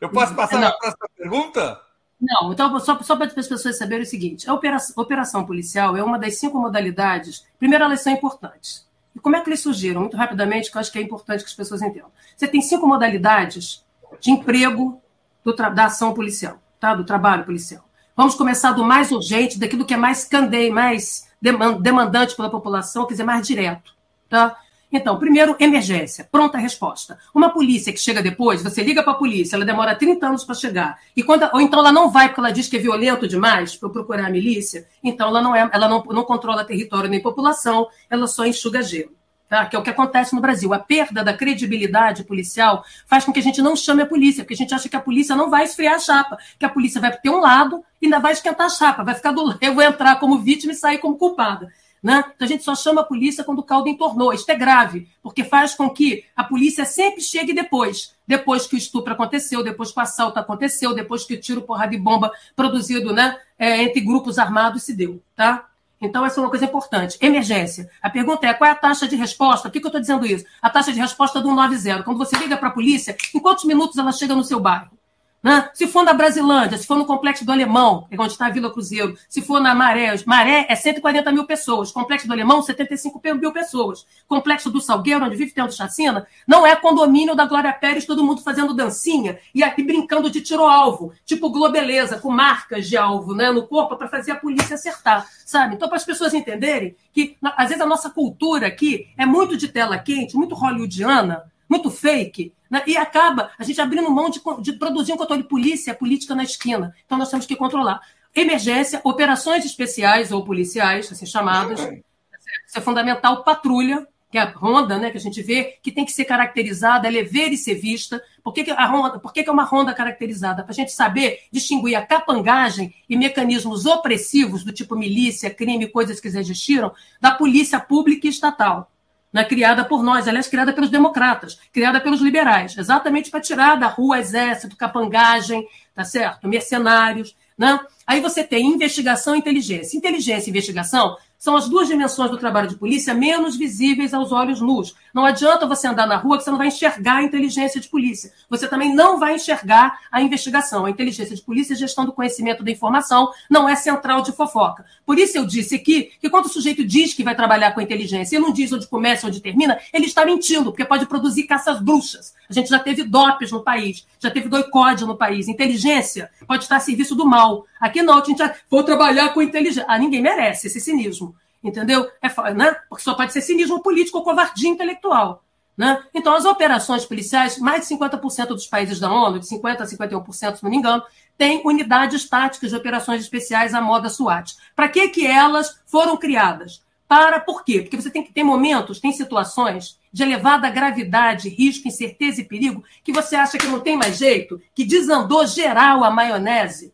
Eu 0.00 0.10
posso 0.10 0.34
passar 0.34 0.60
não. 0.60 0.68
na 0.68 0.72
próxima 0.72 1.08
pergunta? 1.16 1.87
Não, 2.20 2.52
então, 2.52 2.78
só, 2.80 3.00
só 3.00 3.16
para 3.16 3.26
as 3.26 3.32
pessoas 3.32 3.78
saberem 3.78 4.02
o 4.02 4.06
seguinte: 4.06 4.48
a 4.50 4.54
operação, 4.54 4.94
operação, 5.02 5.46
policial 5.46 5.96
é 5.96 6.02
uma 6.02 6.18
das 6.18 6.38
cinco 6.38 6.58
modalidades. 6.58 7.46
Primeiro, 7.58 7.84
elas 7.84 8.00
são 8.00 8.12
importantes. 8.12 8.86
E 9.14 9.20
como 9.20 9.36
é 9.36 9.40
que 9.40 9.48
eles 9.48 9.60
surgiram? 9.60 10.00
Muito 10.00 10.16
rapidamente, 10.16 10.70
que 10.70 10.76
eu 10.76 10.80
acho 10.80 10.92
que 10.92 10.98
é 10.98 11.02
importante 11.02 11.44
que 11.44 11.50
as 11.50 11.54
pessoas 11.54 11.80
entendam. 11.80 12.10
Você 12.36 12.48
tem 12.48 12.60
cinco 12.60 12.86
modalidades 12.86 13.84
de 14.20 14.30
emprego 14.30 15.00
do, 15.44 15.54
da 15.54 15.84
ação 15.86 16.12
policial, 16.12 16.60
tá? 16.80 16.94
do 16.94 17.04
trabalho 17.04 17.44
policial. 17.44 17.84
Vamos 18.16 18.34
começar 18.34 18.72
do 18.72 18.84
mais 18.84 19.12
urgente, 19.12 19.58
daquilo 19.58 19.84
que 19.84 19.94
é 19.94 19.96
mais 19.96 20.24
candeia, 20.24 20.72
mais 20.72 21.28
demandante 21.40 22.34
pela 22.34 22.50
população, 22.50 23.06
quer 23.06 23.14
dizer, 23.14 23.24
mais 23.24 23.46
direto. 23.46 23.94
Tá? 24.28 24.56
Então, 24.90 25.18
primeiro, 25.18 25.54
emergência, 25.60 26.26
pronta 26.30 26.56
resposta. 26.56 27.18
Uma 27.34 27.50
polícia 27.50 27.92
que 27.92 28.00
chega 28.00 28.22
depois, 28.22 28.62
você 28.62 28.82
liga 28.82 29.02
para 29.02 29.12
a 29.12 29.16
polícia, 29.16 29.54
ela 29.54 29.64
demora 29.64 29.94
30 29.94 30.26
anos 30.26 30.44
para 30.44 30.54
chegar. 30.54 30.98
E 31.14 31.22
quando, 31.22 31.48
ou 31.52 31.60
então 31.60 31.80
ela 31.80 31.92
não 31.92 32.10
vai 32.10 32.28
porque 32.28 32.40
ela 32.40 32.50
diz 32.50 32.68
que 32.68 32.76
é 32.76 32.80
violento 32.80 33.28
demais 33.28 33.76
para 33.76 33.90
procurar 33.90 34.26
a 34.26 34.30
milícia, 34.30 34.86
então 35.04 35.28
ela 35.28 35.42
não 35.42 35.54
é, 35.54 35.68
ela 35.72 35.88
não, 35.88 36.02
não 36.04 36.24
controla 36.24 36.64
território 36.64 37.10
nem 37.10 37.20
população, 37.20 37.86
ela 38.08 38.26
só 38.26 38.46
enxuga 38.46 38.82
gelo. 38.82 39.18
Tá? 39.46 39.64
Que 39.64 39.76
é 39.76 39.78
o 39.78 39.82
que 39.82 39.88
acontece 39.88 40.34
no 40.34 40.42
Brasil. 40.42 40.74
A 40.74 40.78
perda 40.78 41.24
da 41.24 41.32
credibilidade 41.32 42.22
policial 42.22 42.84
faz 43.06 43.24
com 43.24 43.32
que 43.32 43.40
a 43.40 43.42
gente 43.42 43.62
não 43.62 43.74
chame 43.74 44.02
a 44.02 44.06
polícia, 44.06 44.44
porque 44.44 44.52
a 44.52 44.56
gente 44.56 44.74
acha 44.74 44.90
que 44.90 44.96
a 44.96 45.00
polícia 45.00 45.34
não 45.34 45.48
vai 45.48 45.64
esfriar 45.64 45.94
a 45.94 45.98
chapa, 45.98 46.36
que 46.58 46.66
a 46.66 46.68
polícia 46.68 47.00
vai 47.00 47.16
ter 47.16 47.30
um 47.30 47.40
lado 47.40 47.82
e 48.00 48.06
ainda 48.06 48.18
vai 48.18 48.32
esquentar 48.32 48.66
a 48.66 48.70
chapa, 48.70 49.02
vai 49.02 49.14
ficar 49.14 49.32
do 49.32 49.56
eu 49.60 49.74
vou 49.74 49.82
entrar 49.82 50.16
como 50.16 50.38
vítima 50.38 50.72
e 50.72 50.76
sair 50.76 50.98
como 50.98 51.16
culpada. 51.16 51.72
Né? 52.02 52.24
Então 52.34 52.46
a 52.46 52.48
gente 52.48 52.62
só 52.62 52.74
chama 52.74 53.00
a 53.00 53.04
polícia 53.04 53.42
quando 53.42 53.58
o 53.58 53.62
caldo 53.62 53.88
entornou. 53.88 54.32
Isso 54.32 54.50
é 54.50 54.54
grave, 54.54 55.08
porque 55.22 55.42
faz 55.42 55.74
com 55.74 55.90
que 55.90 56.24
a 56.36 56.44
polícia 56.44 56.84
sempre 56.84 57.20
chegue 57.20 57.52
depois. 57.52 58.14
Depois 58.26 58.66
que 58.66 58.74
o 58.74 58.78
estupro 58.78 59.12
aconteceu, 59.12 59.62
depois 59.64 59.90
que 59.90 59.98
o 59.98 60.02
assalto 60.02 60.38
aconteceu, 60.38 60.94
depois 60.94 61.24
que 61.24 61.34
o 61.34 61.40
tiro, 61.40 61.62
porrada 61.62 61.90
de 61.90 61.98
bomba 61.98 62.30
produzido 62.54 63.12
né, 63.12 63.38
é, 63.58 63.82
entre 63.82 64.00
grupos 64.00 64.38
armados 64.38 64.82
se 64.82 64.94
deu. 64.94 65.22
Tá? 65.34 65.66
Então, 66.00 66.24
essa 66.24 66.38
é 66.38 66.42
uma 66.42 66.50
coisa 66.50 66.64
importante. 66.64 67.18
Emergência. 67.20 67.90
A 68.00 68.08
pergunta 68.08 68.46
é: 68.46 68.54
qual 68.54 68.68
é 68.68 68.72
a 68.72 68.76
taxa 68.76 69.08
de 69.08 69.16
resposta? 69.16 69.68
Por 69.68 69.72
que, 69.72 69.80
que 69.80 69.86
eu 69.86 69.88
estou 69.88 70.00
dizendo 70.00 70.26
isso? 70.26 70.44
A 70.62 70.70
taxa 70.70 70.92
de 70.92 71.00
resposta 71.00 71.40
do 71.40 71.48
190. 71.48 72.04
Quando 72.04 72.18
você 72.18 72.36
liga 72.36 72.56
para 72.56 72.68
a 72.68 72.72
polícia, 72.72 73.16
em 73.34 73.40
quantos 73.40 73.64
minutos 73.64 73.98
ela 73.98 74.12
chega 74.12 74.34
no 74.34 74.44
seu 74.44 74.60
bairro? 74.60 74.97
Né? 75.42 75.70
Se 75.72 75.86
for 75.86 76.02
na 76.02 76.12
Brasilândia, 76.12 76.76
se 76.76 76.86
for 76.86 76.96
no 76.96 77.06
Complexo 77.06 77.44
do 77.44 77.52
Alemão, 77.52 78.08
é 78.10 78.16
onde 78.20 78.32
está 78.32 78.46
a 78.46 78.50
Vila 78.50 78.72
Cruzeiro, 78.72 79.16
se 79.28 79.40
for 79.40 79.60
na 79.60 79.72
Maré, 79.72 80.12
Maré 80.26 80.66
é 80.68 80.74
140 80.74 81.30
mil 81.30 81.46
pessoas, 81.46 81.92
Complexo 81.92 82.26
do 82.26 82.32
Alemão, 82.32 82.60
75 82.60 83.20
mil 83.36 83.52
pessoas, 83.52 84.04
Complexo 84.26 84.68
do 84.68 84.80
Salgueiro, 84.80 85.24
onde 85.24 85.36
vive 85.36 85.52
tendo 85.52 85.72
chacina, 85.72 86.26
não 86.46 86.66
é 86.66 86.74
condomínio 86.74 87.36
da 87.36 87.46
Glória 87.46 87.72
Pérez, 87.72 88.04
todo 88.04 88.24
mundo 88.24 88.42
fazendo 88.42 88.74
dancinha 88.74 89.38
e 89.54 89.62
aqui 89.62 89.82
brincando 89.82 90.28
de 90.28 90.40
tiro-alvo, 90.40 91.12
tipo 91.24 91.50
Globeleza, 91.50 92.18
com 92.18 92.30
marcas 92.30 92.88
de 92.88 92.96
alvo 92.96 93.32
né, 93.32 93.52
no 93.52 93.66
corpo 93.66 93.96
para 93.96 94.08
fazer 94.08 94.32
a 94.32 94.36
polícia 94.36 94.74
acertar, 94.74 95.24
sabe? 95.46 95.76
Então, 95.76 95.88
para 95.88 95.98
as 95.98 96.04
pessoas 96.04 96.34
entenderem 96.34 96.96
que, 97.12 97.36
às 97.42 97.68
vezes, 97.68 97.82
a 97.82 97.86
nossa 97.86 98.10
cultura 98.10 98.66
aqui 98.66 99.08
é 99.16 99.24
muito 99.24 99.56
de 99.56 99.68
tela 99.68 99.98
quente, 99.98 100.36
muito 100.36 100.56
hollywoodiana, 100.56 101.44
muito 101.68 101.90
fake, 101.90 102.52
né? 102.70 102.82
e 102.86 102.96
acaba 102.96 103.50
a 103.58 103.64
gente 103.64 103.80
abrindo 103.80 104.10
mão 104.10 104.30
de, 104.30 104.40
de 104.60 104.72
produzir 104.72 105.12
um 105.12 105.16
controle 105.16 105.42
de 105.42 105.48
polícia 105.48 105.94
política 105.94 106.34
na 106.34 106.42
esquina. 106.42 106.94
Então 107.04 107.18
nós 107.18 107.30
temos 107.30 107.46
que 107.46 107.56
controlar. 107.56 108.00
Emergência, 108.34 109.00
operações 109.04 109.64
especiais 109.64 110.32
ou 110.32 110.44
policiais, 110.44 111.10
assim 111.10 111.26
chamadas. 111.26 111.80
Isso 111.80 112.78
é 112.78 112.80
fundamental. 112.80 113.42
Patrulha, 113.42 114.06
que 114.30 114.38
é 114.38 114.42
a 114.42 114.50
ronda, 114.50 114.98
né, 114.98 115.10
que 115.10 115.16
a 115.16 115.20
gente 115.20 115.42
vê, 115.42 115.78
que 115.82 115.90
tem 115.90 116.04
que 116.04 116.12
ser 116.12 116.24
caracterizada, 116.24 117.08
ela 117.08 117.18
é 117.18 117.22
ver 117.22 117.48
e 117.48 117.56
ser 117.56 117.74
vista. 117.74 118.22
Por 118.44 118.52
que, 118.52 118.64
que 118.64 118.70
a 118.70 118.84
ronda, 118.84 119.18
por 119.18 119.32
que, 119.32 119.42
que 119.42 119.48
é 119.48 119.52
uma 119.52 119.64
ronda 119.64 119.94
caracterizada? 119.94 120.62
Para 120.62 120.72
a 120.72 120.74
gente 120.74 120.92
saber 120.92 121.40
distinguir 121.50 121.96
a 121.96 122.04
capangagem 122.04 122.94
e 123.08 123.16
mecanismos 123.16 123.86
opressivos 123.86 124.64
do 124.64 124.72
tipo 124.72 124.94
milícia, 124.94 125.50
crime, 125.50 125.88
coisas 125.88 126.20
que 126.20 126.28
existiram, 126.28 126.92
da 127.20 127.32
polícia 127.32 127.80
pública 127.80 128.26
e 128.26 128.30
estatal 128.30 128.90
né, 129.32 129.44
criada 129.44 129.84
por 129.84 130.02
nós, 130.02 130.26
aliás, 130.26 130.48
criada 130.48 130.72
pelos 130.72 130.90
democratas, 130.90 131.58
criada 131.72 132.00
pelos 132.00 132.20
liberais, 132.20 132.76
exatamente 132.76 133.30
para 133.30 133.40
tirar 133.40 133.76
da 133.76 133.86
rua 133.86 134.18
exército, 134.18 134.76
capangagem, 134.76 135.66
tá 135.94 136.04
certo? 136.04 136.48
Mercenários, 136.48 137.36
né? 137.56 137.78
Aí 138.06 138.20
você 138.20 138.42
tem 138.42 138.66
investigação 138.66 139.34
e 139.34 139.38
inteligência. 139.38 139.96
Inteligência 139.96 140.48
e 140.48 140.50
investigação 140.50 141.16
são 141.38 141.56
as 141.56 141.68
duas 141.68 141.86
dimensões 141.86 142.30
do 142.30 142.36
trabalho 142.36 142.68
de 142.68 142.74
polícia 142.74 143.14
menos 143.14 143.56
visíveis 143.56 144.12
aos 144.12 144.32
olhos 144.32 144.60
nus. 144.60 144.96
Não 145.14 145.24
adianta 145.24 145.66
você 145.66 145.86
andar 145.86 146.06
na 146.06 146.16
rua 146.16 146.36
que 146.36 146.42
você 146.42 146.50
não 146.50 146.58
vai 146.58 146.66
enxergar 146.66 147.18
a 147.18 147.22
inteligência 147.22 147.80
de 147.80 147.88
polícia. 147.88 148.32
Você 148.50 148.66
também 148.66 148.92
não 148.92 149.20
vai 149.20 149.36
enxergar 149.36 150.00
a 150.10 150.20
investigação. 150.20 150.84
A 150.84 150.90
inteligência 150.90 151.36
de 151.36 151.42
polícia, 151.42 151.74
a 151.74 151.78
gestão 151.78 152.04
do 152.04 152.12
conhecimento 152.12 152.64
da 152.64 152.70
informação, 152.72 153.30
não 153.48 153.68
é 153.68 153.76
central 153.76 154.22
de 154.22 154.32
fofoca. 154.32 154.84
Por 155.06 155.16
isso 155.16 155.38
eu 155.38 155.46
disse 155.46 155.76
aqui 155.76 156.10
que 156.20 156.28
quando 156.28 156.46
o 156.46 156.48
sujeito 156.48 156.84
diz 156.84 157.14
que 157.14 157.22
vai 157.22 157.36
trabalhar 157.36 157.72
com 157.72 157.80
inteligência 157.80 158.36
e 158.36 158.40
não 158.40 158.52
diz 158.52 158.72
onde 158.72 158.88
começa, 158.88 159.28
onde 159.28 159.40
termina, 159.40 159.78
ele 159.92 160.06
está 160.06 160.26
mentindo, 160.26 160.72
porque 160.72 160.84
pode 160.84 161.06
produzir 161.06 161.44
caças 161.44 161.80
bruxas. 161.80 162.34
A 162.48 162.52
gente 162.52 162.68
já 162.68 162.78
teve 162.78 163.02
DOPs 163.02 163.52
no 163.52 163.62
país, 163.62 164.06
já 164.18 164.30
teve 164.30 164.48
doicode 164.48 165.04
no 165.04 165.16
país. 165.16 165.48
Inteligência 165.48 166.30
pode 166.46 166.62
estar 166.62 166.76
a 166.76 166.80
serviço 166.80 167.14
do 167.14 167.26
mal. 167.26 167.66
Aqui 167.80 168.02
não, 168.02 168.18
a 168.18 168.24
gente 168.24 168.38
já 168.38 168.54
vou 168.70 168.82
trabalhar 168.82 169.34
com 169.34 169.42
inteligência. 169.42 169.84
Ah, 169.88 169.98
ninguém 169.98 170.22
merece 170.22 170.66
esse 170.66 170.80
cinismo. 170.80 171.34
Entendeu? 171.62 172.08
É, 172.22 172.54
né? 172.54 172.76
Porque 172.88 173.02
só 173.02 173.14
pode 173.14 173.32
ser 173.32 173.40
cinismo 173.40 173.82
político 173.82 174.18
ou 174.18 174.24
covardia 174.24 174.68
intelectual. 174.68 175.42
Né? 175.76 176.02
Então, 176.12 176.34
as 176.34 176.44
operações 176.44 177.04
policiais, 177.04 177.56
mais 177.58 177.86
de 177.86 177.94
50% 177.94 178.48
dos 178.48 178.66
países 178.66 178.98
da 178.98 179.12
ONU, 179.12 179.38
de 179.38 179.46
50% 179.46 179.80
a 179.80 179.84
51%, 179.84 180.56
se 180.56 180.64
não 180.64 180.70
me 180.70 180.76
engano, 180.76 181.04
têm 181.36 181.62
unidades 181.64 182.28
táticas 182.28 182.70
de 182.70 182.76
operações 182.76 183.22
especiais 183.22 183.74
à 183.74 183.80
moda 183.80 184.08
SWAT. 184.08 184.56
Para 184.74 184.88
que, 184.88 185.08
que 185.08 185.24
elas 185.24 185.80
foram 185.86 186.16
criadas? 186.16 186.82
Para 187.08 187.40
por 187.40 187.64
quê? 187.64 187.80
Porque 187.80 187.96
você 187.96 188.10
tem 188.10 188.22
que 188.22 188.32
ter 188.32 188.44
momentos, 188.44 189.00
tem 189.00 189.10
situações 189.10 189.98
de 190.12 190.22
elevada 190.22 190.70
gravidade, 190.70 191.48
risco, 191.48 191.88
incerteza 191.88 192.42
e 192.42 192.44
perigo 192.44 192.84
que 193.02 193.12
você 193.12 193.34
acha 193.34 193.58
que 193.58 193.66
não 193.66 193.80
tem 193.80 193.96
mais 193.96 194.18
jeito, 194.18 194.60
que 194.74 194.84
desandou 194.84 195.46
geral 195.46 196.04
a 196.04 196.10
maionese, 196.10 196.92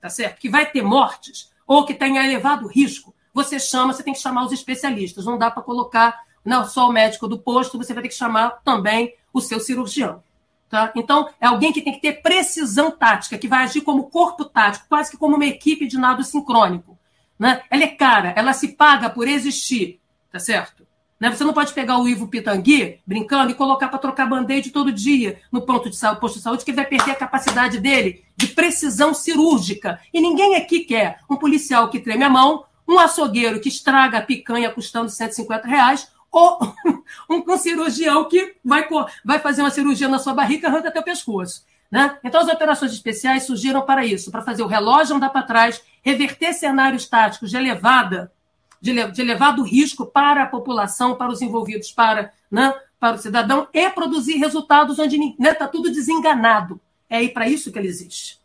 tá 0.00 0.08
certo? 0.08 0.40
Que 0.40 0.48
vai 0.48 0.64
ter 0.64 0.82
mortes 0.82 1.50
ou 1.66 1.84
que 1.84 1.94
tem 1.94 2.16
elevado 2.16 2.66
risco 2.66 3.14
você 3.32 3.58
chama, 3.58 3.92
você 3.92 4.02
tem 4.02 4.12
que 4.12 4.20
chamar 4.20 4.44
os 4.44 4.52
especialistas. 4.52 5.24
Não 5.24 5.38
dá 5.38 5.50
para 5.50 5.62
colocar 5.62 6.20
não 6.44 6.64
só 6.64 6.88
o 6.88 6.92
médico 6.92 7.28
do 7.28 7.38
posto, 7.38 7.78
você 7.78 7.94
vai 7.94 8.02
ter 8.02 8.08
que 8.08 8.14
chamar 8.14 8.60
também 8.64 9.14
o 9.32 9.40
seu 9.40 9.60
cirurgião. 9.60 10.22
Tá? 10.68 10.92
Então, 10.94 11.28
é 11.40 11.46
alguém 11.46 11.72
que 11.72 11.82
tem 11.82 11.92
que 11.92 12.00
ter 12.00 12.22
precisão 12.22 12.90
tática, 12.90 13.38
que 13.38 13.48
vai 13.48 13.64
agir 13.64 13.80
como 13.80 14.08
corpo 14.08 14.44
tático, 14.44 14.86
quase 14.88 15.10
que 15.10 15.16
como 15.16 15.36
uma 15.36 15.46
equipe 15.46 15.86
de 15.86 15.98
nado 15.98 16.22
sincrônico. 16.22 16.96
Né? 17.40 17.62
Ela 17.70 17.84
é 17.84 17.88
cara, 17.88 18.34
ela 18.36 18.52
se 18.52 18.68
paga 18.68 19.08
por 19.08 19.26
existir, 19.26 19.98
tá 20.30 20.38
certo? 20.38 20.86
Né? 21.18 21.30
Você 21.30 21.42
não 21.42 21.54
pode 21.54 21.72
pegar 21.72 21.98
o 21.98 22.06
Ivo 22.06 22.28
Pitangui, 22.28 23.00
brincando, 23.06 23.50
e 23.50 23.54
colocar 23.54 23.88
para 23.88 23.98
trocar 23.98 24.26
band-aid 24.26 24.70
todo 24.70 24.92
dia 24.92 25.40
no 25.50 25.62
ponto 25.62 25.88
de 25.88 25.96
saúde, 25.96 26.20
posto 26.20 26.36
de 26.36 26.42
saúde, 26.42 26.64
que 26.66 26.70
ele 26.70 26.76
vai 26.76 26.84
perder 26.84 27.12
a 27.12 27.16
capacidade 27.16 27.80
dele 27.80 28.22
de 28.36 28.48
precisão 28.48 29.14
cirúrgica. 29.14 29.98
E 30.12 30.20
ninguém 30.20 30.54
aqui 30.56 30.80
quer 30.80 31.20
um 31.30 31.36
policial 31.36 31.88
que 31.88 31.98
treme 31.98 32.24
a 32.24 32.30
mão, 32.30 32.64
um 32.86 32.98
açougueiro 32.98 33.58
que 33.58 33.70
estraga 33.70 34.18
a 34.18 34.22
picanha 34.22 34.70
custando 34.70 35.08
150 35.08 35.66
reais, 35.66 36.12
ou 36.30 36.58
um, 37.28 37.56
cirurgião 37.56 38.28
que 38.28 38.54
vai, 38.62 38.86
vai 39.24 39.38
fazer 39.38 39.62
uma 39.62 39.70
cirurgia 39.70 40.08
na 40.08 40.18
sua 40.18 40.34
barriga 40.34 40.68
e 40.68 40.70
arranca 40.70 41.00
o 41.00 41.02
pescoço. 41.02 41.64
Né? 41.90 42.18
Então, 42.22 42.40
as 42.40 42.48
operações 42.48 42.92
especiais 42.92 43.44
surgiram 43.44 43.82
para 43.82 44.04
isso, 44.04 44.30
para 44.30 44.42
fazer 44.42 44.62
o 44.62 44.66
relógio 44.66 45.16
andar 45.16 45.30
para 45.30 45.42
trás, 45.42 45.82
reverter 46.02 46.52
cenários 46.52 47.06
táticos 47.06 47.50
de 47.50 47.56
elevada, 47.56 48.32
de, 48.80 48.90
elevado 48.90 49.62
risco 49.62 50.06
para 50.06 50.42
a 50.42 50.46
população, 50.46 51.14
para 51.14 51.30
os 51.30 51.42
envolvidos, 51.42 51.92
para, 51.92 52.32
né, 52.50 52.74
para 52.98 53.16
o 53.16 53.18
cidadão, 53.18 53.68
e 53.72 53.90
produzir 53.90 54.36
resultados 54.36 54.98
onde 54.98 55.16
está 55.16 55.42
né, 55.42 55.54
tá 55.54 55.68
tudo 55.68 55.90
desenganado. 55.90 56.80
É 57.08 57.18
aí 57.18 57.28
para 57.28 57.48
isso 57.48 57.72
que 57.72 57.78
ele 57.78 57.88
existe. 57.88 58.38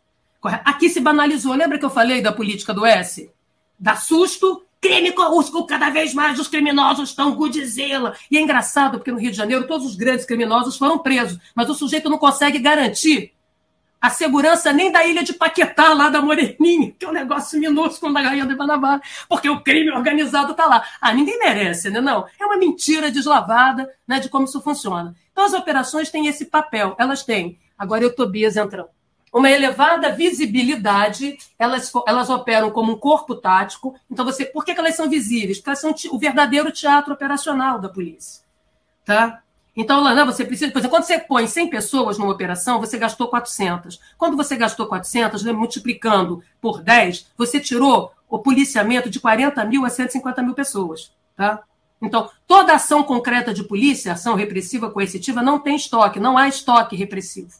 Aqui 0.64 0.88
se 0.88 1.00
banalizou. 1.00 1.54
Lembra 1.54 1.78
que 1.78 1.84
eu 1.84 1.90
falei 1.90 2.22
da 2.22 2.32
política 2.32 2.72
do 2.72 2.86
S? 2.86 3.30
dá 3.78 3.96
susto, 3.96 4.64
crime 4.80 5.12
corrupto, 5.12 5.64
cada 5.66 5.90
vez 5.90 6.14
mais 6.14 6.38
os 6.38 6.48
criminosos 6.48 7.10
estão 7.10 7.34
Godzilla. 7.34 8.14
E 8.30 8.36
é 8.36 8.40
engraçado, 8.40 8.98
porque 8.98 9.12
no 9.12 9.18
Rio 9.18 9.30
de 9.30 9.36
Janeiro 9.36 9.66
todos 9.66 9.86
os 9.86 9.96
grandes 9.96 10.24
criminosos 10.24 10.76
foram 10.76 10.98
presos, 10.98 11.38
mas 11.54 11.68
o 11.68 11.74
sujeito 11.74 12.08
não 12.08 12.18
consegue 12.18 12.58
garantir 12.58 13.32
a 14.06 14.10
segurança 14.10 14.72
nem 14.72 14.92
da 14.92 15.04
ilha 15.04 15.24
de 15.24 15.32
Paquetá, 15.32 15.92
lá 15.92 16.08
da 16.08 16.22
Moreninha, 16.22 16.94
que 16.96 17.04
é 17.04 17.08
um 17.08 17.12
negócio 17.12 17.58
minúsculo 17.58 18.14
da 18.14 18.20
Rainha 18.20 18.46
de 18.46 18.54
Guanabara, 18.54 19.02
porque 19.28 19.48
o 19.48 19.60
crime 19.60 19.90
organizado 19.90 20.52
está 20.52 20.64
lá. 20.64 20.84
Ah, 21.00 21.12
ninguém 21.12 21.38
merece, 21.40 21.90
né? 21.90 22.00
Não. 22.00 22.24
É 22.40 22.46
uma 22.46 22.56
mentira 22.56 23.10
deslavada 23.10 23.92
né, 24.06 24.20
de 24.20 24.28
como 24.28 24.44
isso 24.44 24.60
funciona. 24.60 25.14
Então, 25.32 25.44
as 25.44 25.52
operações 25.52 26.08
têm 26.08 26.28
esse 26.28 26.44
papel, 26.44 26.94
elas 26.98 27.24
têm. 27.24 27.58
Agora 27.76 28.04
eu 28.04 28.14
Tobias 28.14 28.56
entrando 28.56 28.88
uma 29.32 29.50
elevada 29.50 30.12
visibilidade, 30.12 31.36
elas, 31.58 31.92
elas 32.06 32.30
operam 32.30 32.70
como 32.70 32.92
um 32.92 32.98
corpo 32.98 33.34
tático. 33.34 33.94
Então, 34.10 34.24
você, 34.24 34.46
por 34.46 34.64
que, 34.64 34.70
elas 34.70 34.94
são 34.94 35.10
visíveis? 35.10 35.58
Porque 35.58 35.70
elas 35.70 35.80
são 35.80 35.94
o 36.10 36.18
verdadeiro 36.18 36.70
teatro 36.72 37.12
operacional 37.12 37.78
da 37.78 37.88
polícia. 37.88 38.42
Tá? 39.04 39.42
Então, 39.76 40.02
Lana, 40.02 40.24
você 40.24 40.44
precisa. 40.44 40.72
Por 40.72 40.78
exemplo, 40.78 40.96
quando 40.96 41.04
você 41.04 41.18
põe 41.18 41.46
100 41.46 41.68
pessoas 41.68 42.16
numa 42.16 42.32
operação, 42.32 42.80
você 42.80 42.96
gastou 42.96 43.28
400. 43.28 44.00
Quando 44.16 44.36
você 44.36 44.56
gastou 44.56 44.86
400, 44.86 45.44
né, 45.44 45.52
multiplicando 45.52 46.42
por 46.60 46.82
10, 46.82 47.26
você 47.36 47.60
tirou 47.60 48.10
o 48.28 48.38
policiamento 48.38 49.10
de 49.10 49.20
40 49.20 49.62
mil 49.66 49.84
a 49.84 49.90
150 49.90 50.42
mil 50.42 50.54
pessoas. 50.54 51.12
Tá? 51.36 51.62
Então, 52.00 52.30
toda 52.46 52.74
ação 52.74 53.02
concreta 53.02 53.52
de 53.52 53.62
polícia, 53.62 54.12
ação 54.12 54.34
repressiva 54.34 54.90
coercitiva, 54.90 55.42
não 55.42 55.58
tem 55.58 55.76
estoque, 55.76 56.18
não 56.18 56.38
há 56.38 56.48
estoque 56.48 56.96
repressivo. 56.96 57.50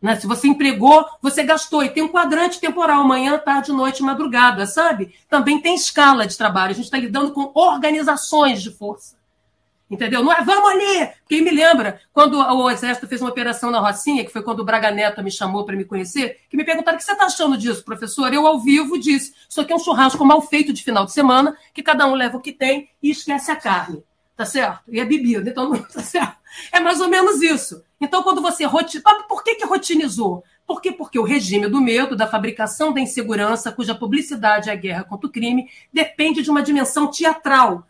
Né? 0.00 0.14
Se 0.14 0.26
você 0.26 0.46
empregou, 0.46 1.04
você 1.20 1.42
gastou. 1.42 1.82
E 1.82 1.90
tem 1.90 2.02
um 2.02 2.08
quadrante 2.08 2.60
temporal, 2.60 3.02
manhã, 3.04 3.38
tarde, 3.38 3.72
noite, 3.72 4.04
madrugada, 4.04 4.66
sabe? 4.66 5.14
Também 5.28 5.60
tem 5.60 5.74
escala 5.74 6.26
de 6.26 6.38
trabalho. 6.38 6.70
A 6.70 6.74
gente 6.74 6.84
está 6.84 6.98
lidando 6.98 7.32
com 7.32 7.50
organizações 7.54 8.62
de 8.62 8.70
força. 8.70 9.15
Entendeu? 9.88 10.22
Não 10.22 10.32
é 10.32 10.42
vamos 10.42 10.70
ali! 10.70 11.10
Quem 11.28 11.42
me 11.42 11.50
lembra, 11.50 12.00
quando 12.12 12.38
o 12.38 12.70
Exército 12.70 13.06
fez 13.06 13.20
uma 13.20 13.30
operação 13.30 13.70
na 13.70 13.78
Rocinha, 13.78 14.24
que 14.24 14.32
foi 14.32 14.42
quando 14.42 14.60
o 14.60 14.64
Braga 14.64 14.90
Neto 14.90 15.22
me 15.22 15.30
chamou 15.30 15.64
para 15.64 15.76
me 15.76 15.84
conhecer, 15.84 16.40
que 16.50 16.56
me 16.56 16.64
perguntaram 16.64 16.96
o 16.96 16.98
que 16.98 17.04
você 17.04 17.12
está 17.12 17.26
achando 17.26 17.56
disso, 17.56 17.84
professor? 17.84 18.32
Eu, 18.34 18.46
ao 18.46 18.58
vivo, 18.58 18.98
disse: 18.98 19.32
Isso 19.48 19.60
aqui 19.60 19.72
é 19.72 19.76
um 19.76 19.80
churrasco 19.80 20.24
mal 20.24 20.42
feito 20.42 20.72
de 20.72 20.82
final 20.82 21.04
de 21.04 21.12
semana, 21.12 21.56
que 21.72 21.82
cada 21.82 22.06
um 22.06 22.14
leva 22.14 22.36
o 22.36 22.40
que 22.40 22.52
tem 22.52 22.88
e 23.00 23.10
esquece 23.10 23.50
a 23.50 23.56
carne. 23.56 24.02
Tá 24.36 24.44
certo? 24.44 24.80
E 24.88 25.00
é 25.00 25.04
bebida, 25.04 25.48
então 25.48 25.70
não 25.70 25.80
tá 25.82 26.02
certo. 26.02 26.36
É 26.72 26.80
mais 26.80 27.00
ou 27.00 27.08
menos 27.08 27.40
isso. 27.40 27.82
Então, 28.00 28.22
quando 28.22 28.42
você 28.42 28.64
rotinizou. 28.64 29.02
Por 29.28 29.44
que, 29.44 29.54
que 29.54 29.64
rotinizou? 29.64 30.44
Por 30.66 30.82
quê? 30.82 30.90
Porque 30.90 31.18
o 31.18 31.22
regime 31.22 31.68
do 31.68 31.80
medo, 31.80 32.16
da 32.16 32.26
fabricação 32.26 32.92
da 32.92 33.00
insegurança, 33.00 33.70
cuja 33.70 33.94
publicidade 33.94 34.68
é 34.68 34.72
a 34.72 34.76
guerra 34.76 35.04
contra 35.04 35.28
o 35.28 35.32
crime, 35.32 35.70
depende 35.92 36.42
de 36.42 36.50
uma 36.50 36.62
dimensão 36.62 37.08
teatral, 37.08 37.86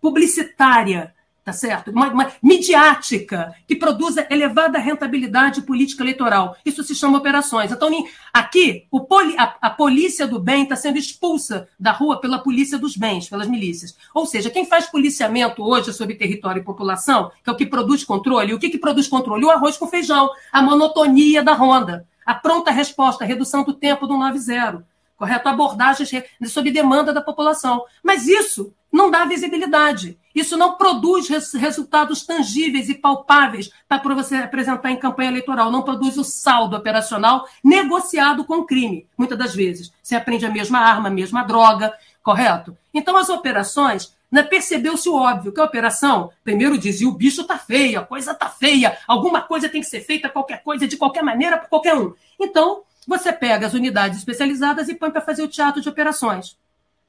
publicitária, 0.00 1.13
tá 1.44 1.52
certo? 1.52 1.90
Uma, 1.90 2.08
uma, 2.08 2.32
midiática, 2.42 3.54
que 3.68 3.76
produza 3.76 4.26
elevada 4.30 4.78
rentabilidade 4.78 5.60
política 5.62 6.02
eleitoral. 6.02 6.56
Isso 6.64 6.82
se 6.82 6.94
chama 6.94 7.18
operações. 7.18 7.70
Então, 7.70 7.90
aqui, 8.32 8.86
poli, 9.06 9.36
a, 9.36 9.54
a, 9.60 9.70
polícia 9.70 10.26
do 10.26 10.40
bem 10.40 10.62
está 10.62 10.74
sendo 10.74 10.96
expulsa 10.96 11.68
da 11.78 11.92
rua 11.92 12.18
pela 12.18 12.38
polícia 12.38 12.78
dos 12.78 12.96
bens, 12.96 13.28
pelas 13.28 13.46
milícias. 13.46 13.94
Ou 14.14 14.24
seja, 14.24 14.48
quem 14.48 14.64
faz 14.64 14.86
policiamento 14.86 15.62
hoje 15.62 15.92
sobre 15.92 16.14
território 16.14 16.62
e 16.62 16.64
população, 16.64 17.30
que 17.42 17.50
é 17.50 17.52
o 17.52 17.56
que 17.56 17.66
produz 17.66 18.02
controle, 18.04 18.54
o 18.54 18.58
que, 18.58 18.70
que 18.70 18.78
produz 18.78 19.06
controle? 19.06 19.44
O 19.44 19.50
arroz 19.50 19.76
com 19.76 19.86
feijão, 19.86 20.30
a 20.50 20.62
monotonia 20.62 21.42
da 21.42 21.52
ronda, 21.52 22.06
a 22.24 22.34
pronta 22.34 22.70
resposta, 22.70 23.22
a 23.22 23.26
redução 23.26 23.64
do 23.64 23.74
tempo 23.74 24.06
do 24.06 24.14
9-0 24.14 24.82
correto? 25.16 25.48
Abordagens 25.48 26.10
sob 26.46 26.70
demanda 26.70 27.12
da 27.12 27.20
população. 27.20 27.84
Mas 28.02 28.26
isso 28.26 28.72
não 28.92 29.10
dá 29.10 29.24
visibilidade. 29.24 30.18
Isso 30.34 30.56
não 30.56 30.76
produz 30.76 31.28
res 31.28 31.52
resultados 31.52 32.24
tangíveis 32.24 32.88
e 32.88 32.94
palpáveis 32.94 33.70
para 33.88 34.14
você 34.14 34.36
apresentar 34.36 34.90
em 34.90 34.96
campanha 34.96 35.30
eleitoral. 35.30 35.70
Não 35.70 35.82
produz 35.82 36.16
o 36.16 36.24
saldo 36.24 36.76
operacional 36.76 37.46
negociado 37.62 38.44
com 38.44 38.58
o 38.58 38.64
crime, 38.64 39.06
muitas 39.16 39.38
das 39.38 39.54
vezes. 39.54 39.92
Você 40.02 40.14
aprende 40.14 40.46
a 40.46 40.50
mesma 40.50 40.78
arma, 40.78 41.08
a 41.08 41.12
mesma 41.12 41.42
droga, 41.42 41.92
correto? 42.22 42.76
Então, 42.92 43.16
as 43.16 43.28
operações 43.28 44.14
né, 44.30 44.42
percebeu-se 44.42 45.08
o 45.08 45.14
óbvio, 45.14 45.52
que 45.52 45.60
a 45.60 45.64
operação, 45.64 46.30
primeiro 46.42 46.76
dizia, 46.76 47.08
o 47.08 47.12
bicho 47.12 47.42
está 47.42 47.56
feio, 47.56 48.00
a 48.00 48.04
coisa 48.04 48.32
está 48.32 48.48
feia, 48.48 48.98
alguma 49.06 49.40
coisa 49.40 49.68
tem 49.68 49.80
que 49.80 49.86
ser 49.86 50.00
feita, 50.00 50.28
qualquer 50.28 50.62
coisa, 50.62 50.88
de 50.88 50.96
qualquer 50.96 51.22
maneira, 51.22 51.56
por 51.56 51.68
qualquer 51.68 51.94
um. 51.94 52.14
Então, 52.40 52.82
você 53.06 53.32
pega 53.32 53.66
as 53.66 53.74
unidades 53.74 54.18
especializadas 54.18 54.88
e 54.88 54.94
põe 54.94 55.10
para 55.10 55.20
fazer 55.20 55.42
o 55.42 55.48
teatro 55.48 55.80
de 55.80 55.88
operações. 55.88 56.56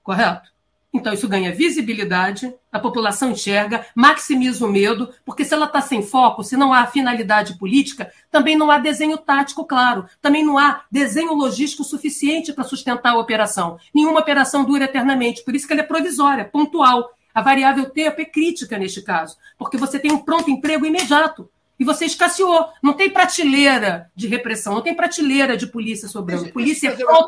Correto? 0.04 0.56
Então, 0.96 1.14
isso 1.14 1.28
ganha 1.28 1.54
visibilidade, 1.54 2.56
a 2.72 2.80
população 2.80 3.32
enxerga, 3.32 3.86
maximiza 3.94 4.66
o 4.66 4.72
medo, 4.72 5.14
porque 5.26 5.44
se 5.44 5.54
ela 5.54 5.66
está 5.66 5.82
sem 5.82 6.02
foco, 6.02 6.42
se 6.42 6.56
não 6.56 6.74
há 6.74 6.88
finalidade 6.88 7.58
política, 7.58 8.10
também 8.32 8.56
não 8.56 8.72
há 8.72 8.78
desenho 8.78 9.18
tático 9.18 9.66
claro, 9.66 10.06
também 10.22 10.46
não 10.46 10.58
há 10.58 10.84
desenho 10.90 11.34
logístico 11.34 11.84
suficiente 11.84 12.54
para 12.54 12.64
sustentar 12.64 13.12
a 13.12 13.18
operação. 13.18 13.78
Nenhuma 13.94 14.22
operação 14.22 14.64
dura 14.64 14.86
eternamente, 14.86 15.44
por 15.44 15.54
isso 15.54 15.68
que 15.68 15.74
ela 15.74 15.82
é 15.82 15.86
provisória, 15.86 16.46
pontual. 16.46 17.12
A 17.34 17.42
variável 17.42 17.90
tempo 17.90 18.22
é 18.22 18.26
crítica 18.26 18.78
neste 18.78 19.02
caso, 19.02 19.36
porque 19.58 19.76
você 19.76 20.00
tem 20.00 20.14
um 20.14 20.20
pronto 20.20 20.50
emprego 20.50 20.86
imediato 20.86 21.50
e 21.80 21.84
você 21.84 22.06
escasseou. 22.06 22.70
Não 22.82 22.94
tem 22.94 23.10
prateleira 23.10 24.12
de 24.16 24.28
repressão, 24.28 24.74
não 24.74 24.82
tem 24.82 24.96
prateleira 24.96 25.58
de 25.58 25.68
polícia 25.68 26.08
sobrando. 26.08 26.52
Polícia 26.52 26.90
é 26.90 26.96
pronto. 26.96 27.28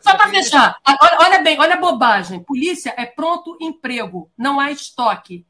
Só 0.00 0.16
para 0.16 0.28
fechar, 0.28 0.76
olha, 0.86 1.18
olha, 1.20 1.42
bem, 1.42 1.58
olha 1.58 1.74
a 1.74 1.80
bobagem. 1.80 2.42
Polícia 2.42 2.94
é 2.96 3.06
pronto 3.06 3.56
emprego, 3.60 4.30
não 4.36 4.58
há 4.58 4.70
estoque. 4.70 5.46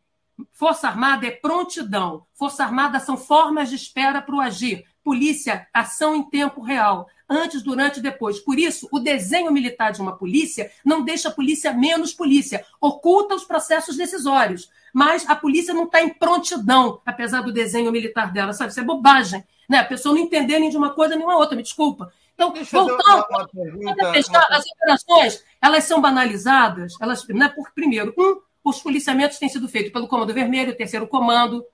Força 0.52 0.88
Armada 0.88 1.26
é 1.26 1.30
prontidão. 1.30 2.26
Força 2.34 2.64
Armada 2.64 2.98
são 2.98 3.16
formas 3.16 3.68
de 3.68 3.76
espera 3.76 4.20
para 4.20 4.34
o 4.34 4.40
agir. 4.40 4.84
Polícia, 5.04 5.66
ação 5.72 6.14
em 6.14 6.22
tempo 6.22 6.60
real 6.60 7.06
antes, 7.28 7.62
durante 7.62 7.98
e 7.98 8.02
depois. 8.02 8.38
Por 8.38 8.58
isso, 8.58 8.88
o 8.92 8.98
desenho 8.98 9.50
militar 9.50 9.90
de 9.92 10.02
uma 10.02 10.16
polícia 10.16 10.70
não 10.84 11.02
deixa 11.02 11.28
a 11.28 11.32
polícia 11.32 11.72
menos 11.72 12.12
polícia, 12.12 12.64
oculta 12.80 13.34
os 13.34 13.44
processos 13.44 13.96
decisórios 13.96 14.68
mas 14.92 15.28
a 15.28 15.34
polícia 15.34 15.72
não 15.72 15.84
está 15.84 16.02
em 16.02 16.10
prontidão, 16.10 17.00
apesar 17.06 17.40
do 17.40 17.52
desenho 17.52 17.90
militar 17.90 18.30
dela, 18.30 18.52
sabe? 18.52 18.70
Isso 18.70 18.80
é 18.80 18.84
bobagem. 18.84 19.42
Né? 19.68 19.78
A 19.78 19.84
pessoa 19.84 20.14
não 20.14 20.20
entender 20.20 20.58
nem 20.58 20.68
de 20.68 20.76
uma 20.76 20.90
coisa 20.90 21.14
nem 21.14 21.20
de 21.20 21.24
uma 21.24 21.38
outra, 21.38 21.56
me 21.56 21.62
desculpa. 21.62 22.12
Então, 22.34 22.52
Deixa 22.52 22.76
voltando, 22.76 23.26
uma, 23.30 23.48
pergunta, 23.48 24.12
fechar, 24.12 24.46
uma... 24.48 24.56
as 24.56 24.64
operações, 24.66 25.44
elas 25.60 25.84
são 25.84 26.00
banalizadas, 26.00 26.94
elas, 27.00 27.26
né, 27.28 27.48
por, 27.48 27.70
primeiro, 27.72 28.12
um, 28.18 28.40
os 28.64 28.80
policiamentos 28.80 29.38
têm 29.38 29.48
sido 29.48 29.68
feitos 29.68 29.92
pelo 29.92 30.06
Comando 30.06 30.32
Vermelho, 30.32 30.76
terceiro 30.76 31.06
comando, 31.06 31.64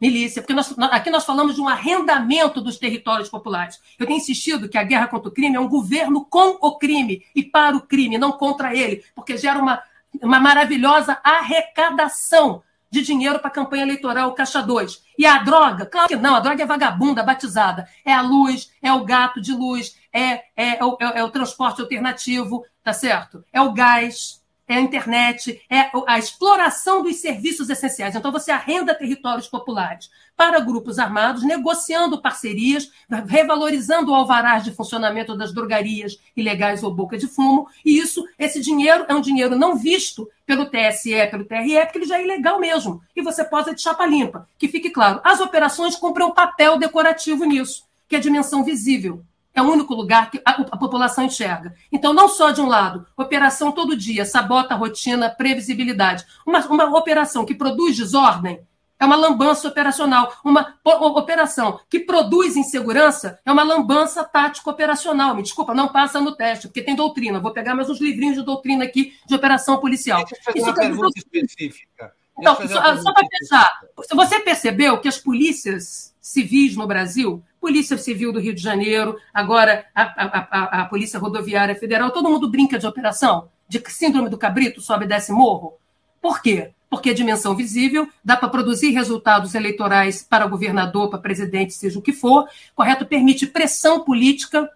milícia, 0.00 0.40
porque 0.40 0.54
nós, 0.54 0.74
aqui 0.78 1.10
nós 1.10 1.24
falamos 1.24 1.54
de 1.54 1.60
um 1.60 1.68
arrendamento 1.68 2.60
dos 2.60 2.78
territórios 2.78 3.28
populares. 3.28 3.80
Eu 3.98 4.06
tenho 4.06 4.18
insistido 4.18 4.68
que 4.68 4.78
a 4.78 4.84
guerra 4.84 5.08
contra 5.08 5.28
o 5.28 5.32
crime 5.32 5.56
é 5.56 5.60
um 5.60 5.68
governo 5.68 6.24
com 6.24 6.56
o 6.60 6.78
crime 6.78 7.24
e 7.34 7.42
para 7.42 7.76
o 7.76 7.80
crime, 7.80 8.16
não 8.16 8.32
contra 8.32 8.74
ele, 8.74 9.04
porque 9.14 9.36
gera 9.36 9.58
uma, 9.58 9.82
uma 10.22 10.38
maravilhosa 10.38 11.18
arrecadação 11.22 12.62
de 12.90 13.02
dinheiro 13.02 13.38
para 13.38 13.48
a 13.48 13.52
campanha 13.52 13.82
eleitoral 13.82 14.32
Caixa 14.34 14.62
2. 14.62 15.02
E 15.18 15.26
a 15.26 15.38
droga? 15.38 15.84
Claro 15.84 16.08
que 16.08 16.16
não, 16.16 16.34
a 16.34 16.40
droga 16.40 16.62
é 16.62 16.66
vagabunda, 16.66 17.22
batizada. 17.22 17.86
É 18.04 18.12
a 18.12 18.22
luz, 18.22 18.72
é 18.80 18.92
o 18.92 19.04
gato 19.04 19.40
de 19.40 19.52
luz, 19.52 19.96
é, 20.12 20.44
é, 20.56 20.78
é, 20.78 20.84
o, 20.84 20.96
é 21.00 21.22
o 21.22 21.30
transporte 21.30 21.82
alternativo, 21.82 22.64
tá 22.82 22.92
certo? 22.92 23.44
É 23.52 23.60
o 23.60 23.72
gás, 23.72 24.42
é 24.68 24.74
a 24.74 24.80
internet, 24.80 25.60
é 25.70 25.90
a 26.06 26.18
exploração 26.18 27.02
dos 27.02 27.16
serviços 27.16 27.70
essenciais. 27.70 28.14
Então, 28.14 28.30
você 28.30 28.50
arrenda 28.50 28.94
territórios 28.94 29.48
populares 29.48 30.10
para 30.36 30.60
grupos 30.60 30.98
armados, 30.98 31.42
negociando 31.42 32.22
parcerias, 32.22 32.92
revalorizando 33.26 34.12
o 34.12 34.14
alvarás 34.14 34.62
de 34.62 34.70
funcionamento 34.70 35.36
das 35.36 35.52
drogarias 35.52 36.18
ilegais 36.36 36.84
ou 36.84 36.94
boca 36.94 37.18
de 37.18 37.26
fumo. 37.26 37.66
E 37.84 37.98
isso, 37.98 38.24
esse 38.38 38.60
dinheiro 38.60 39.06
é 39.08 39.14
um 39.14 39.20
dinheiro 39.20 39.56
não 39.56 39.76
visto 39.76 40.28
pelo 40.46 40.66
TSE, 40.66 41.26
pelo 41.30 41.44
TRE, 41.44 41.84
porque 41.84 41.98
ele 41.98 42.06
já 42.06 42.18
é 42.18 42.24
ilegal 42.24 42.60
mesmo. 42.60 43.02
E 43.16 43.22
você 43.22 43.42
posa 43.42 43.74
de 43.74 43.82
chapa 43.82 44.06
limpa. 44.06 44.48
Que 44.58 44.68
fique 44.68 44.90
claro, 44.90 45.20
as 45.24 45.40
operações 45.40 45.96
cumprem 45.96 46.26
um 46.26 46.32
papel 46.32 46.78
decorativo 46.78 47.44
nisso, 47.44 47.84
que 48.06 48.14
é 48.14 48.18
a 48.18 48.22
dimensão 48.22 48.62
visível. 48.62 49.24
É 49.54 49.62
o 49.62 49.70
único 49.70 49.94
lugar 49.94 50.30
que 50.30 50.40
a, 50.44 50.50
a, 50.50 50.76
população 50.76 51.24
enxerga. 51.24 51.74
Então, 51.90 52.12
não 52.12 52.28
só 52.28 52.50
de 52.50 52.60
um 52.60 52.66
lado, 52.66 53.06
operação 53.16 53.72
todo 53.72 53.96
dia, 53.96 54.24
sabota 54.24 54.74
a 54.74 54.76
rotina, 54.76 55.30
previsibilidade. 55.30 56.24
Uma, 56.46 56.60
uma 56.66 56.98
operação 56.98 57.44
que 57.44 57.54
produz 57.54 57.96
desordem 57.96 58.60
é 59.00 59.06
uma 59.06 59.16
lambança 59.16 59.68
operacional. 59.68 60.36
Uma 60.44 60.74
operação 60.84 61.80
que 61.88 62.00
produz 62.00 62.56
insegurança 62.56 63.38
é 63.44 63.52
uma 63.52 63.62
lambança 63.62 64.24
tático-operacional. 64.24 65.34
Me 65.34 65.42
desculpa, 65.42 65.74
não 65.74 65.88
passa 65.88 66.20
no 66.20 66.34
teste, 66.34 66.66
porque 66.66 66.82
tem 66.82 66.96
doutrina. 66.96 67.40
Vou 67.40 67.52
pegar 67.52 67.74
mais 67.74 67.88
uns 67.88 68.00
livrinhos 68.00 68.36
de 68.36 68.44
doutrina 68.44 68.84
aqui 68.84 69.14
de 69.26 69.34
operação 69.34 69.78
policial. 69.78 70.18
Deixa 70.18 70.36
eu 70.36 70.42
fazer 70.42 70.58
Isso 70.58 70.68
uma 70.68 70.74
pergunta 70.74 71.18
específica. 71.18 72.12
Então, 72.38 72.54
só, 72.54 72.96
só 72.96 73.12
para 73.12 73.26
fechar, 73.26 73.80
você 74.14 74.40
percebeu 74.40 74.98
que 74.98 75.08
as 75.08 75.18
polícias 75.18 76.14
civis 76.20 76.76
no 76.76 76.86
Brasil, 76.86 77.42
Polícia 77.60 77.98
Civil 77.98 78.32
do 78.32 78.40
Rio 78.40 78.54
de 78.54 78.62
Janeiro, 78.62 79.16
agora 79.32 79.86
a, 79.94 80.02
a, 80.02 80.48
a, 80.50 80.82
a 80.82 80.84
Polícia 80.86 81.18
Rodoviária 81.18 81.74
Federal, 81.74 82.10
todo 82.10 82.28
mundo 82.28 82.50
brinca 82.50 82.78
de 82.78 82.86
operação, 82.86 83.48
de 83.68 83.82
síndrome 83.88 84.28
do 84.28 84.38
cabrito, 84.38 84.80
sobe 84.80 85.06
desce 85.06 85.32
morro. 85.32 85.74
Por 86.20 86.40
quê? 86.40 86.72
Porque 86.88 87.10
a 87.10 87.14
dimensão 87.14 87.54
visível 87.54 88.08
dá 88.24 88.36
para 88.36 88.48
produzir 88.48 88.90
resultados 88.90 89.54
eleitorais 89.54 90.22
para 90.22 90.46
governador, 90.46 91.10
para 91.10 91.18
presidente, 91.18 91.74
seja 91.74 91.98
o 91.98 92.02
que 92.02 92.12
for, 92.12 92.48
correto? 92.74 93.04
Permite 93.04 93.46
pressão 93.46 94.04
política, 94.04 94.68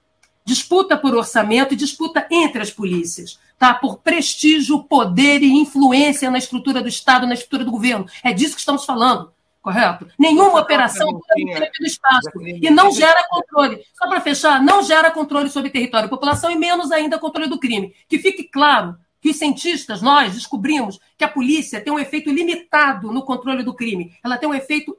disputa 0.44 0.96
por 0.96 1.14
orçamento 1.14 1.72
e 1.72 1.76
disputa 1.76 2.26
entre 2.30 2.60
as 2.60 2.70
polícias 2.70 3.38
tá? 3.62 3.72
por 3.72 3.98
prestígio, 3.98 4.82
poder 4.82 5.40
e 5.40 5.52
influência 5.52 6.28
na 6.28 6.38
estrutura 6.38 6.82
do 6.82 6.88
Estado, 6.88 7.28
na 7.28 7.34
estrutura 7.34 7.64
do 7.64 7.70
governo. 7.70 8.06
É 8.20 8.32
disso 8.32 8.54
que 8.54 8.60
estamos 8.60 8.84
falando, 8.84 9.32
correto? 9.62 10.08
Nenhuma 10.18 10.60
operação 10.60 11.20
pelo 11.34 11.86
espaço 11.86 12.28
e 12.44 12.68
não 12.68 12.90
gera 12.90 13.24
controle. 13.30 13.82
Só 13.94 14.08
para 14.08 14.20
fechar, 14.20 14.60
não 14.60 14.82
gera 14.82 15.10
controle 15.10 15.48
sobre 15.48 15.70
território 15.70 16.08
e 16.08 16.10
população 16.10 16.50
e 16.50 16.56
menos 16.56 16.90
ainda 16.90 17.18
controle 17.18 17.48
do 17.48 17.60
crime. 17.60 17.94
Que 18.08 18.18
fique 18.18 18.44
claro 18.44 18.96
que 19.20 19.30
os 19.30 19.36
cientistas, 19.36 20.02
nós, 20.02 20.34
descobrimos 20.34 20.98
que 21.16 21.22
a 21.22 21.28
polícia 21.28 21.80
tem 21.80 21.92
um 21.92 21.98
efeito 21.98 22.28
limitado 22.28 23.12
no 23.12 23.22
controle 23.22 23.62
do 23.62 23.72
crime. 23.72 24.12
Ela 24.22 24.36
tem 24.36 24.48
um 24.48 24.54
efeito 24.54 24.98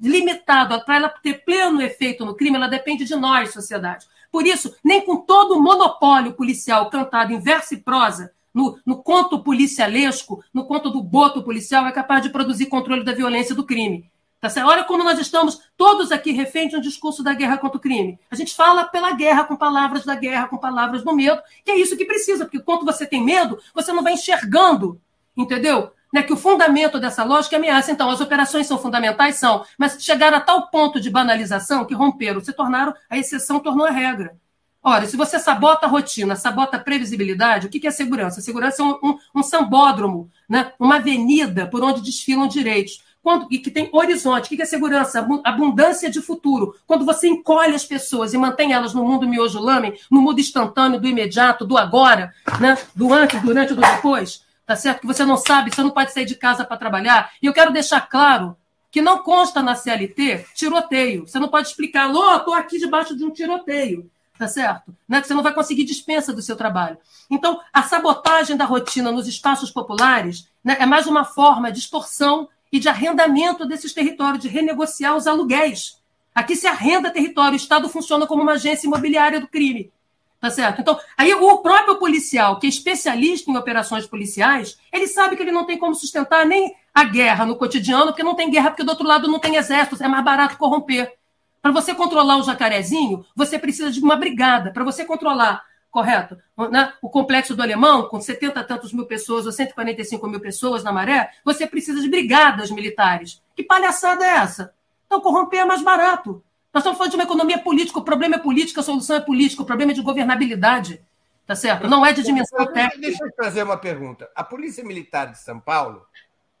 ilimitado. 0.00 0.84
Para 0.84 0.96
ela 0.96 1.08
ter 1.08 1.44
pleno 1.44 1.80
efeito 1.80 2.26
no 2.26 2.34
crime, 2.34 2.56
ela 2.56 2.66
depende 2.66 3.04
de 3.04 3.14
nós, 3.14 3.52
sociedade. 3.52 4.06
Por 4.32 4.44
isso, 4.44 4.74
nem 4.84 5.04
com 5.04 5.18
todo 5.18 5.54
o 5.54 5.62
monopólio 5.62 6.32
policial 6.32 6.90
cantado 6.90 7.32
em 7.32 7.38
verso 7.38 7.74
e 7.74 7.76
prosa, 7.76 8.32
no, 8.52 8.78
no 8.84 9.02
conto 9.02 9.42
policialesco, 9.42 10.42
no 10.52 10.64
conto 10.64 10.90
do 10.90 11.02
boto 11.02 11.42
policial, 11.42 11.86
é 11.86 11.92
capaz 11.92 12.22
de 12.22 12.30
produzir 12.30 12.66
controle 12.66 13.04
da 13.04 13.12
violência 13.12 13.52
e 13.52 13.56
do 13.56 13.64
crime. 13.64 14.10
Tá 14.40 14.48
certo? 14.48 14.68
Olha 14.68 14.84
como 14.84 15.04
nós 15.04 15.18
estamos 15.18 15.60
todos 15.76 16.10
aqui 16.10 16.32
reféns 16.32 16.70
de 16.70 16.76
um 16.76 16.80
discurso 16.80 17.22
da 17.22 17.34
guerra 17.34 17.58
contra 17.58 17.76
o 17.76 17.80
crime. 17.80 18.18
A 18.30 18.34
gente 18.34 18.54
fala 18.54 18.84
pela 18.84 19.12
guerra, 19.12 19.44
com 19.44 19.54
palavras 19.54 20.04
da 20.04 20.14
guerra, 20.14 20.48
com 20.48 20.56
palavras 20.56 21.02
do 21.02 21.14
medo, 21.14 21.42
que 21.62 21.70
é 21.70 21.78
isso 21.78 21.96
que 21.96 22.06
precisa, 22.06 22.44
porque 22.46 22.58
quando 22.58 22.86
você 22.86 23.06
tem 23.06 23.22
medo, 23.22 23.58
você 23.74 23.92
não 23.92 24.02
vai 24.02 24.14
enxergando, 24.14 24.98
entendeu? 25.36 25.92
né, 26.12 26.22
que 26.22 26.32
o 26.32 26.36
fundamento 26.36 26.98
dessa 26.98 27.22
lógica 27.24 27.56
é 27.56 27.58
ameaça. 27.58 27.92
Então, 27.92 28.10
as 28.10 28.20
operações 28.20 28.66
são 28.66 28.78
fundamentais? 28.78 29.36
São, 29.36 29.64
mas 29.78 30.02
chegaram 30.02 30.36
a 30.36 30.40
tal 30.40 30.68
ponto 30.68 31.00
de 31.00 31.10
banalização 31.10 31.84
que 31.84 31.94
romperam, 31.94 32.40
se 32.40 32.52
tornaram, 32.52 32.94
a 33.08 33.16
exceção 33.16 33.60
tornou 33.60 33.86
a 33.86 33.90
regra. 33.90 34.36
Ora, 34.82 35.06
se 35.06 35.16
você 35.16 35.38
sabota 35.38 35.84
a 35.84 35.88
rotina, 35.88 36.34
sabota 36.34 36.78
a 36.78 36.80
previsibilidade, 36.80 37.66
o 37.66 37.70
que 37.70 37.86
é 37.86 37.90
segurança? 37.90 38.40
Segurança 38.40 38.82
é 38.82 38.84
um, 38.84 38.98
um, 39.02 39.18
um 39.36 39.42
sambódromo, 39.42 40.30
né? 40.48 40.72
uma 40.78 40.96
avenida 40.96 41.66
por 41.66 41.82
onde 41.82 42.00
desfilam 42.00 42.48
direitos. 42.48 43.02
Quando, 43.22 43.46
e 43.50 43.58
que 43.58 43.70
tem 43.70 43.90
horizonte. 43.92 44.46
O 44.46 44.56
que 44.56 44.62
é 44.62 44.64
segurança? 44.64 45.26
Abundância 45.44 46.10
de 46.10 46.22
futuro. 46.22 46.74
Quando 46.86 47.04
você 47.04 47.28
encolhe 47.28 47.74
as 47.74 47.84
pessoas 47.84 48.32
e 48.32 48.38
mantém 48.38 48.72
elas 48.72 48.94
no 48.94 49.04
mundo 49.04 49.28
miojo 49.28 49.60
lame, 49.60 50.00
no 50.10 50.22
mundo 50.22 50.40
instantâneo, 50.40 50.98
do 50.98 51.06
imediato, 51.06 51.66
do 51.66 51.76
agora, 51.76 52.32
né? 52.58 52.78
do 52.94 53.12
antes, 53.12 53.42
durante, 53.42 53.74
do 53.74 53.82
depois, 53.82 54.42
tá 54.64 54.74
certo? 54.74 55.02
Que 55.02 55.06
você 55.06 55.26
não 55.26 55.36
sabe, 55.36 55.70
você 55.70 55.82
não 55.82 55.90
pode 55.90 56.14
sair 56.14 56.24
de 56.24 56.34
casa 56.34 56.64
para 56.64 56.78
trabalhar. 56.78 57.30
E 57.42 57.44
eu 57.44 57.52
quero 57.52 57.70
deixar 57.70 58.00
claro 58.00 58.56
que 58.90 59.02
não 59.02 59.18
consta 59.18 59.62
na 59.62 59.74
CLT 59.74 60.46
tiroteio. 60.54 61.26
Você 61.26 61.38
não 61.38 61.48
pode 61.48 61.68
explicar, 61.68 62.04
alô, 62.04 62.36
estou 62.36 62.54
aqui 62.54 62.78
debaixo 62.78 63.14
de 63.14 63.22
um 63.22 63.30
tiroteio 63.30 64.10
tá 64.40 64.48
certo? 64.48 64.96
Né? 65.06 65.20
Que 65.20 65.26
você 65.26 65.34
não 65.34 65.42
vai 65.42 65.52
conseguir 65.52 65.84
dispensa 65.84 66.32
do 66.32 66.40
seu 66.40 66.56
trabalho. 66.56 66.96
Então, 67.28 67.60
a 67.70 67.82
sabotagem 67.82 68.56
da 68.56 68.64
rotina 68.64 69.12
nos 69.12 69.28
espaços 69.28 69.70
populares 69.70 70.48
né, 70.64 70.78
é 70.80 70.86
mais 70.86 71.06
uma 71.06 71.26
forma 71.26 71.70
de 71.70 71.78
extorsão 71.78 72.48
e 72.72 72.78
de 72.78 72.88
arrendamento 72.88 73.66
desses 73.66 73.92
territórios, 73.92 74.40
de 74.40 74.48
renegociar 74.48 75.14
os 75.14 75.26
aluguéis. 75.26 75.98
Aqui 76.34 76.56
se 76.56 76.66
arrenda 76.66 77.10
território, 77.10 77.52
o 77.52 77.56
Estado 77.56 77.86
funciona 77.90 78.26
como 78.26 78.42
uma 78.42 78.52
agência 78.52 78.86
imobiliária 78.86 79.38
do 79.38 79.46
crime. 79.46 79.92
Tá 80.40 80.48
certo? 80.48 80.80
Então, 80.80 80.98
aí 81.18 81.34
o 81.34 81.58
próprio 81.58 81.98
policial, 81.98 82.58
que 82.58 82.64
é 82.64 82.70
especialista 82.70 83.50
em 83.50 83.56
operações 83.58 84.06
policiais, 84.06 84.78
ele 84.90 85.06
sabe 85.06 85.36
que 85.36 85.42
ele 85.42 85.52
não 85.52 85.66
tem 85.66 85.76
como 85.76 85.94
sustentar 85.94 86.46
nem 86.46 86.74
a 86.94 87.04
guerra 87.04 87.44
no 87.44 87.56
cotidiano, 87.56 88.06
porque 88.06 88.22
não 88.22 88.34
tem 88.34 88.50
guerra, 88.50 88.70
porque 88.70 88.82
do 88.82 88.88
outro 88.88 89.06
lado 89.06 89.28
não 89.28 89.38
tem 89.38 89.56
exército, 89.56 90.02
é 90.02 90.08
mais 90.08 90.24
barato 90.24 90.56
corromper. 90.56 91.19
Para 91.62 91.72
você 91.72 91.94
controlar 91.94 92.38
o 92.38 92.42
jacarezinho, 92.42 93.24
você 93.36 93.58
precisa 93.58 93.90
de 93.90 94.00
uma 94.00 94.16
brigada. 94.16 94.72
Para 94.72 94.84
você 94.84 95.04
controlar, 95.04 95.62
correto? 95.90 96.38
Né? 96.70 96.92
O 97.02 97.10
complexo 97.10 97.54
do 97.54 97.62
Alemão, 97.62 98.08
com 98.08 98.20
70 98.20 98.64
tantos 98.64 98.92
mil 98.92 99.06
pessoas 99.06 99.44
ou 99.44 99.52
145 99.52 100.26
mil 100.26 100.40
pessoas 100.40 100.82
na 100.82 100.92
maré, 100.92 101.30
você 101.44 101.66
precisa 101.66 102.00
de 102.00 102.08
brigadas 102.08 102.70
militares. 102.70 103.42
Que 103.54 103.62
palhaçada 103.62 104.24
é 104.24 104.36
essa? 104.36 104.72
Então, 105.06 105.20
corromper 105.20 105.60
é 105.60 105.64
mais 105.64 105.82
barato. 105.82 106.42
Nós 106.72 106.82
estamos 106.82 106.96
falando 106.96 107.10
de 107.10 107.16
uma 107.16 107.24
economia 107.24 107.58
política, 107.58 107.98
o 107.98 108.04
problema 108.04 108.36
é 108.36 108.38
político, 108.38 108.78
a 108.80 108.82
solução 108.82 109.16
é 109.16 109.20
política, 109.20 109.62
o 109.62 109.66
problema 109.66 109.92
é 109.92 109.94
de 109.94 110.02
governabilidade. 110.02 111.04
Tá 111.44 111.56
certo? 111.56 111.88
Não 111.88 112.06
é 112.06 112.12
de 112.12 112.22
dimensão 112.22 112.64
técnica. 112.64 113.00
Deixa 113.00 113.24
eu 113.24 113.32
fazer 113.36 113.64
uma 113.64 113.76
pergunta. 113.76 114.30
A 114.36 114.44
Polícia 114.44 114.84
Militar 114.84 115.32
de 115.32 115.38
São 115.38 115.58
Paulo 115.58 116.06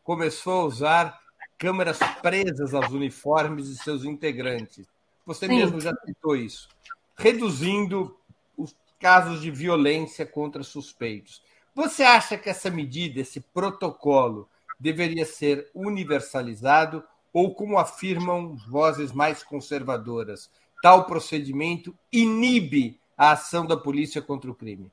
começou 0.02 0.62
a 0.62 0.64
usar 0.64 1.19
câmeras 1.60 1.98
presas 2.22 2.72
aos 2.72 2.90
uniformes 2.90 3.68
de 3.68 3.76
seus 3.76 4.02
integrantes. 4.02 4.88
Você 5.26 5.46
Sim. 5.46 5.56
mesmo 5.56 5.78
já 5.78 5.94
citou 6.06 6.34
isso. 6.34 6.66
Reduzindo 7.14 8.16
os 8.56 8.74
casos 8.98 9.42
de 9.42 9.50
violência 9.50 10.24
contra 10.24 10.62
suspeitos. 10.62 11.42
Você 11.74 12.02
acha 12.02 12.38
que 12.38 12.48
essa 12.48 12.70
medida, 12.70 13.20
esse 13.20 13.40
protocolo, 13.40 14.48
deveria 14.78 15.26
ser 15.26 15.70
universalizado 15.74 17.04
ou, 17.30 17.54
como 17.54 17.78
afirmam 17.78 18.56
vozes 18.66 19.12
mais 19.12 19.42
conservadoras, 19.42 20.50
tal 20.82 21.04
procedimento 21.04 21.94
inibe 22.10 22.98
a 23.18 23.32
ação 23.32 23.66
da 23.66 23.76
polícia 23.76 24.22
contra 24.22 24.50
o 24.50 24.54
crime? 24.54 24.90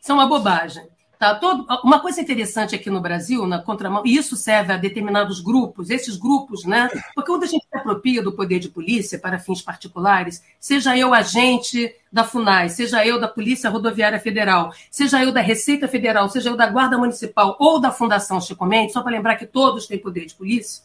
Isso 0.00 0.12
é 0.12 0.14
uma 0.14 0.28
bobagem. 0.28 0.88
Tá? 1.20 1.34
Todo, 1.34 1.66
uma 1.84 2.00
coisa 2.00 2.18
interessante 2.18 2.74
aqui 2.74 2.88
no 2.88 2.98
Brasil, 2.98 3.46
na 3.46 3.58
contramão, 3.58 4.02
e 4.06 4.16
isso 4.16 4.36
serve 4.36 4.72
a 4.72 4.78
determinados 4.78 5.38
grupos, 5.38 5.90
esses 5.90 6.16
grupos, 6.16 6.64
né? 6.64 6.88
Porque 7.14 7.30
quando 7.30 7.42
a 7.42 7.46
gente 7.46 7.66
se 7.70 7.76
apropria 7.76 8.22
do 8.22 8.32
poder 8.32 8.58
de 8.58 8.70
polícia 8.70 9.18
para 9.18 9.38
fins 9.38 9.60
particulares, 9.60 10.42
seja 10.58 10.96
eu 10.96 11.12
agente 11.12 11.94
da 12.10 12.24
FUNAI, 12.24 12.70
seja 12.70 13.06
eu 13.06 13.20
da 13.20 13.28
Polícia 13.28 13.68
Rodoviária 13.68 14.18
Federal, 14.18 14.72
seja 14.90 15.22
eu 15.22 15.30
da 15.30 15.42
Receita 15.42 15.86
Federal, 15.86 16.26
seja 16.30 16.48
eu 16.48 16.56
da 16.56 16.66
Guarda 16.66 16.96
Municipal 16.96 17.54
ou 17.60 17.78
da 17.78 17.90
Fundação 17.90 18.40
Chico 18.40 18.64
Mendes, 18.64 18.94
só 18.94 19.02
para 19.02 19.12
lembrar 19.12 19.36
que 19.36 19.44
todos 19.44 19.86
têm 19.86 19.98
poder 19.98 20.24
de 20.24 20.34
polícia, 20.34 20.84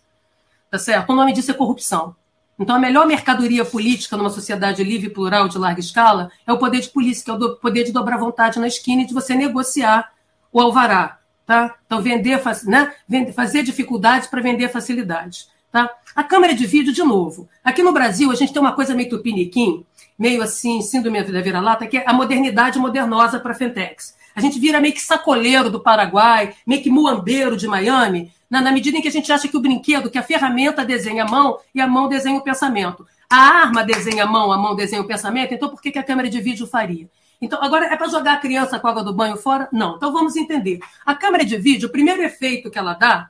tá 0.69 0.77
certo? 0.77 1.13
O 1.13 1.15
nome 1.15 1.31
disso 1.31 1.51
é 1.51 1.53
corrupção. 1.53 2.13
Então, 2.59 2.75
a 2.75 2.79
melhor 2.79 3.07
mercadoria 3.07 3.63
política 3.63 4.17
numa 4.17 4.29
sociedade 4.29 4.83
livre, 4.83 5.09
plural, 5.09 5.47
de 5.47 5.57
larga 5.57 5.79
escala, 5.79 6.29
é 6.45 6.51
o 6.51 6.57
poder 6.57 6.81
de 6.81 6.89
polícia, 6.89 7.23
que 7.23 7.31
é 7.31 7.33
o 7.33 7.55
poder 7.55 7.85
de 7.85 7.93
dobrar 7.93 8.17
vontade 8.17 8.59
na 8.59 8.67
esquina 8.67 9.03
e 9.03 9.05
de 9.05 9.13
você 9.13 9.33
negociar 9.33 10.13
o 10.55 10.61
alvará. 10.61 11.19
Tá? 11.45 11.75
Então, 11.85 12.01
vender, 12.01 12.41
né? 12.63 12.93
fazer 13.33 13.61
dificuldades 13.61 14.27
para 14.29 14.41
vender 14.41 14.69
facilidades. 14.69 15.49
Tá? 15.69 15.91
A 16.15 16.23
câmera 16.23 16.55
de 16.55 16.65
vídeo, 16.65 16.93
de 16.93 17.03
novo. 17.03 17.49
Aqui 17.61 17.83
no 17.83 17.91
Brasil, 17.91 18.31
a 18.31 18.35
gente 18.35 18.53
tem 18.53 18.61
uma 18.61 18.71
coisa 18.71 18.95
meio 18.95 19.09
tupiniquim, 19.09 19.85
meio 20.17 20.41
assim, 20.41 20.81
síndrome 20.81 21.21
da 21.21 21.41
vira-lata, 21.41 21.85
que 21.85 21.97
é 21.97 22.03
a 22.07 22.13
modernidade 22.13 22.79
modernosa 22.79 23.37
para 23.37 23.53
Fentex. 23.53 24.15
A 24.33 24.39
gente 24.39 24.57
vira 24.57 24.79
meio 24.79 24.93
que 24.93 25.01
sacoleiro 25.01 25.69
do 25.69 25.81
Paraguai, 25.81 26.55
meio 26.65 26.81
que 26.81 26.89
muambeiro 26.89 27.57
de 27.57 27.67
Miami, 27.67 28.31
na, 28.49 28.61
na, 28.61 28.71
medida 28.71 28.97
em 28.97 29.01
que 29.01 29.09
a 29.09 29.11
gente 29.11 29.31
acha 29.31 29.49
que 29.49 29.57
o 29.57 29.61
brinquedo, 29.61 30.09
que 30.09 30.17
a 30.17 30.23
ferramenta 30.23 30.85
desenha 30.85 31.25
a 31.25 31.27
mão 31.27 31.57
e 31.73 31.81
a 31.81 31.87
mão 31.87 32.07
desenha 32.07 32.37
o 32.37 32.43
pensamento. 32.43 33.05
A 33.29 33.35
arma 33.35 33.83
desenha 33.83 34.23
a 34.23 34.27
mão, 34.27 34.53
a 34.53 34.57
mão 34.57 34.73
desenha 34.73 35.01
o 35.01 35.07
pensamento, 35.07 35.53
então 35.53 35.67
por 35.67 35.81
que, 35.81 35.91
que 35.91 35.99
a 35.99 36.03
câmera 36.03 36.29
de 36.29 36.39
vídeo 36.39 36.65
faria? 36.65 37.09
Então, 37.41 37.61
agora 37.61 37.85
é 37.85 37.95
para 37.95 38.07
jogar 38.07 38.33
a 38.33 38.37
criança 38.37 38.79
com 38.79 38.87
a 38.87 38.91
água 38.91 39.03
do 39.03 39.13
banho 39.13 39.37
fora? 39.37 39.67
Não. 39.71 39.97
Então 39.97 40.11
vamos 40.11 40.35
entender. 40.35 40.79
A 41.05 41.13
câmera 41.13 41.45
de 41.45 41.57
vídeo, 41.57 41.89
o 41.89 41.91
primeiro 41.91 42.21
efeito 42.23 42.71
que 42.71 42.77
ela 42.77 42.93
dá, 42.93 43.29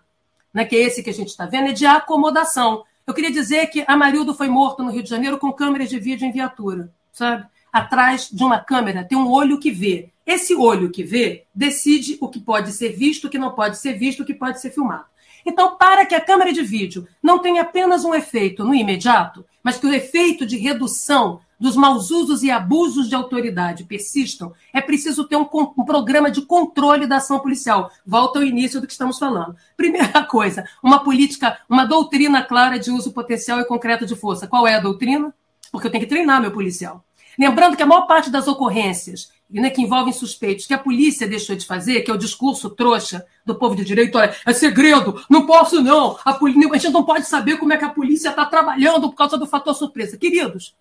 né, 0.53 0.63
que 0.65 0.75
é 0.75 0.79
esse 0.79 1.03
que 1.03 1.09
a 1.09 1.13
gente 1.13 1.29
está 1.29 1.45
vendo, 1.45 1.69
é 1.69 1.73
de 1.73 1.85
acomodação. 1.85 2.83
Eu 3.05 3.13
queria 3.13 3.31
dizer 3.31 3.67
que 3.67 3.83
Amarildo 3.87 4.33
foi 4.33 4.47
morto 4.47 4.83
no 4.83 4.91
Rio 4.91 5.03
de 5.03 5.09
Janeiro 5.09 5.37
com 5.37 5.51
câmeras 5.51 5.89
de 5.89 5.99
vídeo 5.99 6.25
em 6.25 6.31
viatura, 6.31 6.91
sabe? 7.11 7.45
Atrás 7.71 8.29
de 8.31 8.43
uma 8.43 8.59
câmera 8.59 9.03
tem 9.03 9.17
um 9.17 9.29
olho 9.29 9.59
que 9.59 9.69
vê. 9.69 10.09
Esse 10.25 10.55
olho 10.55 10.89
que 10.89 11.03
vê 11.03 11.45
decide 11.53 12.17
o 12.19 12.27
que 12.27 12.39
pode 12.39 12.71
ser 12.71 12.93
visto, 12.93 13.25
o 13.25 13.29
que 13.29 13.37
não 13.37 13.51
pode 13.51 13.77
ser 13.77 13.93
visto, 13.93 14.23
o 14.23 14.25
que 14.25 14.33
pode 14.33 14.59
ser 14.59 14.71
filmado. 14.71 15.05
Então, 15.45 15.77
para 15.77 16.05
que 16.05 16.15
a 16.15 16.21
câmera 16.21 16.51
de 16.51 16.63
vídeo 16.63 17.07
não 17.21 17.39
tenha 17.39 17.61
apenas 17.61 18.03
um 18.03 18.13
efeito 18.13 18.63
no 18.63 18.73
imediato, 18.73 19.45
mas 19.63 19.77
que 19.77 19.85
o 19.85 19.93
efeito 19.93 20.45
de 20.45 20.57
redução 20.57 21.39
dos 21.59 21.75
maus 21.75 22.11
usos 22.11 22.43
e 22.43 22.51
abusos 22.51 23.07
de 23.07 23.15
autoridade 23.15 23.85
persistam, 23.85 24.53
é 24.73 24.81
preciso 24.81 25.23
ter 25.23 25.37
um, 25.37 25.47
um, 25.53 25.85
programa 25.85 26.29
de 26.29 26.41
controle 26.41 27.07
da 27.07 27.17
ação 27.17 27.39
policial. 27.39 27.89
Volta 28.05 28.39
ao 28.39 28.45
início 28.45 28.81
do 28.81 28.87
que 28.87 28.93
estamos 28.93 29.17
falando. 29.17 29.55
Primeira 29.77 30.23
coisa, 30.27 30.65
uma 30.83 31.03
política, 31.03 31.57
uma 31.69 31.85
doutrina 31.85 32.43
clara 32.43 32.77
de 32.77 32.91
uso 32.91 33.11
potencial 33.13 33.59
e 33.59 33.65
concreto 33.65 34.05
de 34.05 34.15
força. 34.15 34.47
Qual 34.47 34.67
é 34.67 34.75
a 34.75 34.79
doutrina? 34.79 35.33
Porque 35.71 35.87
eu 35.87 35.91
tenho 35.91 36.03
que 36.03 36.09
treinar 36.09 36.41
meu 36.41 36.51
policial. 36.51 37.03
Lembrando 37.37 37.75
que 37.75 37.83
a 37.83 37.85
maior 37.85 38.07
parte 38.07 38.29
das 38.29 38.47
ocorrências 38.47 39.31
né, 39.49 39.69
que 39.69 39.81
envolvem 39.81 40.11
suspeitos 40.11 40.65
que 40.65 40.73
a 40.73 40.77
polícia 40.77 41.27
deixou 41.27 41.55
de 41.55 41.65
fazer, 41.65 42.01
que 42.01 42.11
é 42.11 42.13
o 42.13 42.17
discurso 42.17 42.69
trouxa 42.69 43.25
do 43.45 43.55
povo 43.55 43.75
de 43.75 43.85
direito, 43.85 44.17
olha, 44.17 44.35
é 44.45 44.53
segredo, 44.53 45.23
não 45.29 45.45
posso 45.45 45.81
não, 45.81 46.17
a, 46.25 46.31
a 46.31 46.77
gente 46.77 46.91
não 46.91 47.03
pode 47.03 47.25
saber 47.25 47.57
como 47.57 47.71
é 47.71 47.77
que 47.77 47.85
a 47.85 47.89
polícia 47.89 48.29
está 48.29 48.45
trabalhando 48.45 49.09
por 49.09 49.15
causa 49.15 49.37
do 49.37 49.45
fator 49.45 49.75
surpresa. 49.75 50.17
Queridos, 50.17 50.75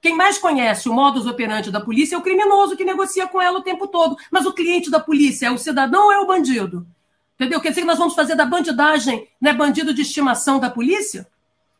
quem 0.00 0.16
mais 0.16 0.38
conhece 0.38 0.88
o 0.88 0.94
modus 0.94 1.26
operandi 1.26 1.70
da 1.70 1.80
polícia 1.80 2.14
é 2.14 2.18
o 2.18 2.22
criminoso 2.22 2.76
que 2.76 2.84
negocia 2.84 3.26
com 3.26 3.40
ela 3.40 3.58
o 3.58 3.62
tempo 3.62 3.86
todo. 3.86 4.16
Mas 4.30 4.46
o 4.46 4.52
cliente 4.52 4.90
da 4.90 4.98
polícia 4.98 5.46
é 5.46 5.50
o 5.50 5.58
cidadão 5.58 6.06
ou 6.06 6.12
é 6.12 6.18
o 6.18 6.26
bandido? 6.26 6.86
Entendeu? 7.34 7.60
Quer 7.60 7.70
dizer 7.70 7.82
que 7.82 7.86
nós 7.86 7.98
vamos 7.98 8.14
fazer 8.14 8.34
da 8.34 8.46
bandidagem 8.46 9.28
né, 9.40 9.52
bandido 9.52 9.92
de 9.92 10.02
estimação 10.02 10.58
da 10.58 10.70
polícia? 10.70 11.26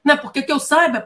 Né? 0.04 0.16
Porque 0.16 0.42
que 0.42 0.50
eu 0.50 0.58
saiba, 0.58 1.04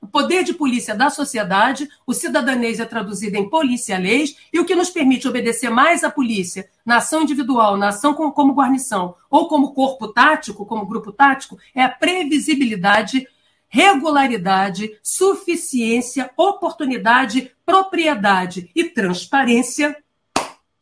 o 0.00 0.06
poder 0.06 0.44
de 0.44 0.52
polícia 0.52 0.94
da 0.94 1.08
sociedade, 1.08 1.88
o 2.06 2.12
cidadãs 2.12 2.78
é 2.78 2.84
traduzido 2.84 3.36
em 3.36 3.48
polícia-leis, 3.48 4.36
e 4.52 4.60
o 4.60 4.64
que 4.64 4.74
nos 4.74 4.90
permite 4.90 5.26
obedecer 5.26 5.70
mais 5.70 6.04
à 6.04 6.10
polícia 6.10 6.68
na 6.84 6.98
ação 6.98 7.22
individual, 7.22 7.76
na 7.76 7.88
ação 7.88 8.12
como, 8.12 8.32
como 8.32 8.52
guarnição 8.52 9.14
ou 9.30 9.48
como 9.48 9.72
corpo 9.72 10.08
tático, 10.08 10.66
como 10.66 10.86
grupo 10.86 11.10
tático, 11.10 11.58
é 11.74 11.82
a 11.82 11.88
previsibilidade 11.88 13.26
regularidade, 13.68 14.98
suficiência, 15.02 16.30
oportunidade, 16.36 17.52
propriedade 17.64 18.70
e 18.74 18.84
transparência 18.84 19.96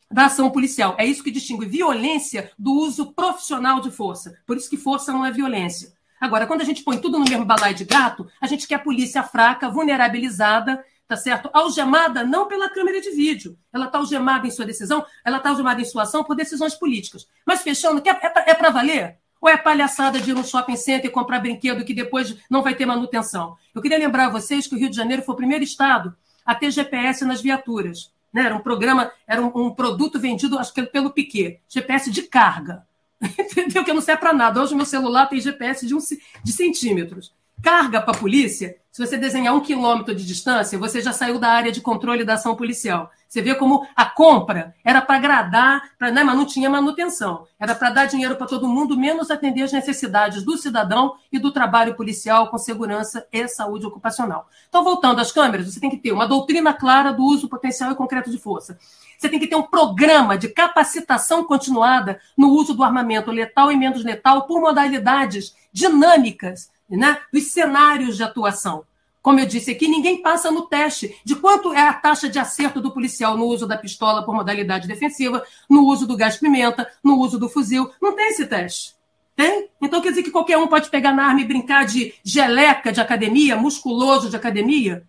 da 0.09 0.25
ação 0.27 0.49
policial. 0.49 0.95
É 0.97 1.05
isso 1.05 1.23
que 1.23 1.31
distingue 1.31 1.65
violência 1.65 2.51
do 2.57 2.71
uso 2.71 3.13
profissional 3.13 3.81
de 3.81 3.91
força. 3.91 4.37
Por 4.45 4.55
isso 4.55 4.69
que 4.69 4.77
força 4.77 5.11
não 5.11 5.25
é 5.25 5.31
violência. 5.31 5.96
Agora, 6.19 6.47
quando 6.47 6.61
a 6.61 6.65
gente 6.65 6.83
põe 6.83 6.97
tudo 6.97 7.19
no 7.19 7.25
mesmo 7.25 7.45
balai 7.45 7.73
de 7.73 7.85
gato, 7.85 8.27
a 8.41 8.47
gente 8.47 8.67
quer 8.67 8.75
a 8.75 8.79
polícia 8.79 9.21
fraca, 9.23 9.69
vulnerabilizada, 9.69 10.83
tá 11.07 11.15
certo? 11.15 11.49
Algemada 11.53 12.23
não 12.23 12.47
pela 12.47 12.69
câmera 12.69 12.99
de 12.99 13.11
vídeo. 13.11 13.57
Ela 13.71 13.85
está 13.85 13.97
algemada 13.97 14.47
em 14.47 14.51
sua 14.51 14.65
decisão, 14.65 15.05
ela 15.23 15.37
está 15.37 15.49
algemada 15.49 15.81
em 15.81 15.85
sua 15.85 16.03
ação 16.03 16.23
por 16.23 16.35
decisões 16.35 16.75
políticas. 16.75 17.27
Mas 17.45 17.61
fechando, 17.61 18.01
é 18.05 18.13
para 18.13 18.69
é 18.69 18.71
valer? 18.71 19.17
Ou 19.39 19.47
é 19.47 19.55
palhaçada 19.55 20.19
de 20.19 20.31
ir 20.31 20.33
no 20.33 20.43
shopping 20.43 20.75
center 20.75 21.05
e 21.05 21.13
comprar 21.13 21.39
brinquedo 21.39 21.85
que 21.85 21.93
depois 21.93 22.35
não 22.49 22.63
vai 22.63 22.73
ter 22.75 22.85
manutenção? 22.85 23.55
Eu 23.73 23.81
queria 23.81 23.99
lembrar 23.99 24.25
a 24.25 24.29
vocês 24.29 24.65
que 24.65 24.75
o 24.75 24.77
Rio 24.77 24.89
de 24.89 24.95
Janeiro 24.95 25.21
foi 25.21 25.33
o 25.33 25.37
primeiro 25.37 25.63
estado 25.63 26.15
a 26.43 26.55
ter 26.55 26.71
GPS 26.71 27.23
nas 27.23 27.39
viaturas. 27.39 28.11
Né? 28.33 28.45
Era 28.45 28.55
um 28.55 28.59
programa, 28.59 29.11
era 29.27 29.41
um, 29.41 29.51
um 29.53 29.73
produto 29.73 30.19
vendido, 30.19 30.57
acho 30.57 30.73
que 30.73 30.83
pelo 30.83 31.11
Piquet, 31.11 31.61
GPS 31.69 32.09
de 32.09 32.23
carga. 32.23 32.85
Entendeu? 33.39 33.83
Que 33.83 33.93
não 33.93 34.01
serve 34.01 34.21
para 34.21 34.33
nada. 34.33 34.61
Hoje 34.61 34.73
o 34.73 34.77
meu 34.77 34.85
celular 34.85 35.27
tem 35.27 35.39
GPS 35.39 35.85
de, 35.85 35.95
um, 35.95 35.99
de 36.43 36.51
centímetros. 36.51 37.33
Carga 37.61 38.01
para 38.01 38.15
a 38.15 38.17
polícia, 38.17 38.77
se 38.97 39.05
você 39.05 39.17
desenhar 39.17 39.53
um 39.55 39.59
quilômetro 39.59 40.15
de 40.15 40.25
distância, 40.25 40.77
você 40.77 41.01
já 41.01 41.11
saiu 41.11 41.37
da 41.37 41.49
área 41.49 41.71
de 41.71 41.81
controle 41.81 42.23
da 42.23 42.33
ação 42.33 42.55
policial. 42.55 43.11
Você 43.27 43.41
vê 43.41 43.53
como 43.53 43.85
a 43.95 44.05
compra 44.05 44.73
era 44.83 45.01
para 45.01 45.17
agradar, 45.17 45.91
pra, 45.99 46.11
né, 46.11 46.23
mas 46.23 46.35
não 46.35 46.45
tinha 46.45 46.69
manutenção. 46.69 47.45
Era 47.59 47.75
para 47.75 47.89
dar 47.89 48.05
dinheiro 48.05 48.35
para 48.35 48.47
todo 48.47 48.67
mundo, 48.67 48.97
menos 48.97 49.29
atender 49.29 49.63
as 49.63 49.71
necessidades 49.71 50.43
do 50.43 50.57
cidadão 50.57 51.15
e 51.31 51.37
do 51.37 51.51
trabalho 51.51 51.95
policial 51.95 52.49
com 52.49 52.57
segurança 52.57 53.27
e 53.31 53.47
saúde 53.47 53.85
ocupacional. 53.85 54.47
Então, 54.67 54.83
voltando 54.83 55.19
às 55.19 55.31
câmeras, 55.31 55.71
você 55.71 55.79
tem 55.79 55.89
que 55.89 55.97
ter 55.97 56.11
uma 56.11 56.27
doutrina 56.27 56.73
clara 56.73 57.11
do 57.11 57.23
uso 57.23 57.49
potencial 57.49 57.91
e 57.91 57.95
concreto 57.95 58.31
de 58.31 58.37
força. 58.39 58.79
Você 59.17 59.29
tem 59.29 59.39
que 59.39 59.47
ter 59.47 59.55
um 59.55 59.63
programa 59.63 60.37
de 60.37 60.49
capacitação 60.49 61.43
continuada 61.43 62.19
no 62.37 62.49
uso 62.49 62.73
do 62.73 62.83
armamento 62.83 63.31
letal 63.31 63.71
e 63.71 63.77
menos 63.77 64.03
letal 64.03 64.45
por 64.45 64.61
modalidades 64.61 65.55
dinâmicas 65.71 66.69
né, 66.89 67.19
dos 67.33 67.51
cenários 67.51 68.15
de 68.15 68.23
atuação. 68.23 68.85
Como 69.21 69.39
eu 69.39 69.45
disse 69.45 69.71
aqui, 69.71 69.89
ninguém 69.89 70.21
passa 70.21 70.49
no 70.49 70.67
teste 70.67 71.19
de 71.25 71.35
quanto 71.35 71.73
é 71.73 71.81
a 71.81 71.93
taxa 71.93 72.29
de 72.29 72.39
acerto 72.39 72.79
do 72.79 72.91
policial 72.91 73.35
no 73.35 73.45
uso 73.45 73.67
da 73.67 73.77
pistola 73.77 74.23
por 74.23 74.33
modalidade 74.33 74.87
defensiva, 74.87 75.43
no 75.69 75.85
uso 75.85 76.07
do 76.07 76.15
gás-pimenta, 76.15 76.89
no 77.03 77.19
uso 77.19 77.37
do 77.37 77.49
fuzil. 77.49 77.91
Não 78.01 78.15
tem 78.15 78.29
esse 78.29 78.45
teste. 78.45 78.95
Tem? 79.35 79.69
Então 79.81 80.01
quer 80.01 80.09
dizer 80.09 80.23
que 80.23 80.31
qualquer 80.31 80.57
um 80.57 80.67
pode 80.67 80.89
pegar 80.89 81.13
na 81.13 81.25
arma 81.25 81.41
e 81.41 81.45
brincar 81.45 81.85
de 81.85 82.13
geleca 82.23 82.91
de 82.91 83.01
academia, 83.01 83.57
musculoso 83.57 84.29
de 84.29 84.35
academia? 84.35 85.05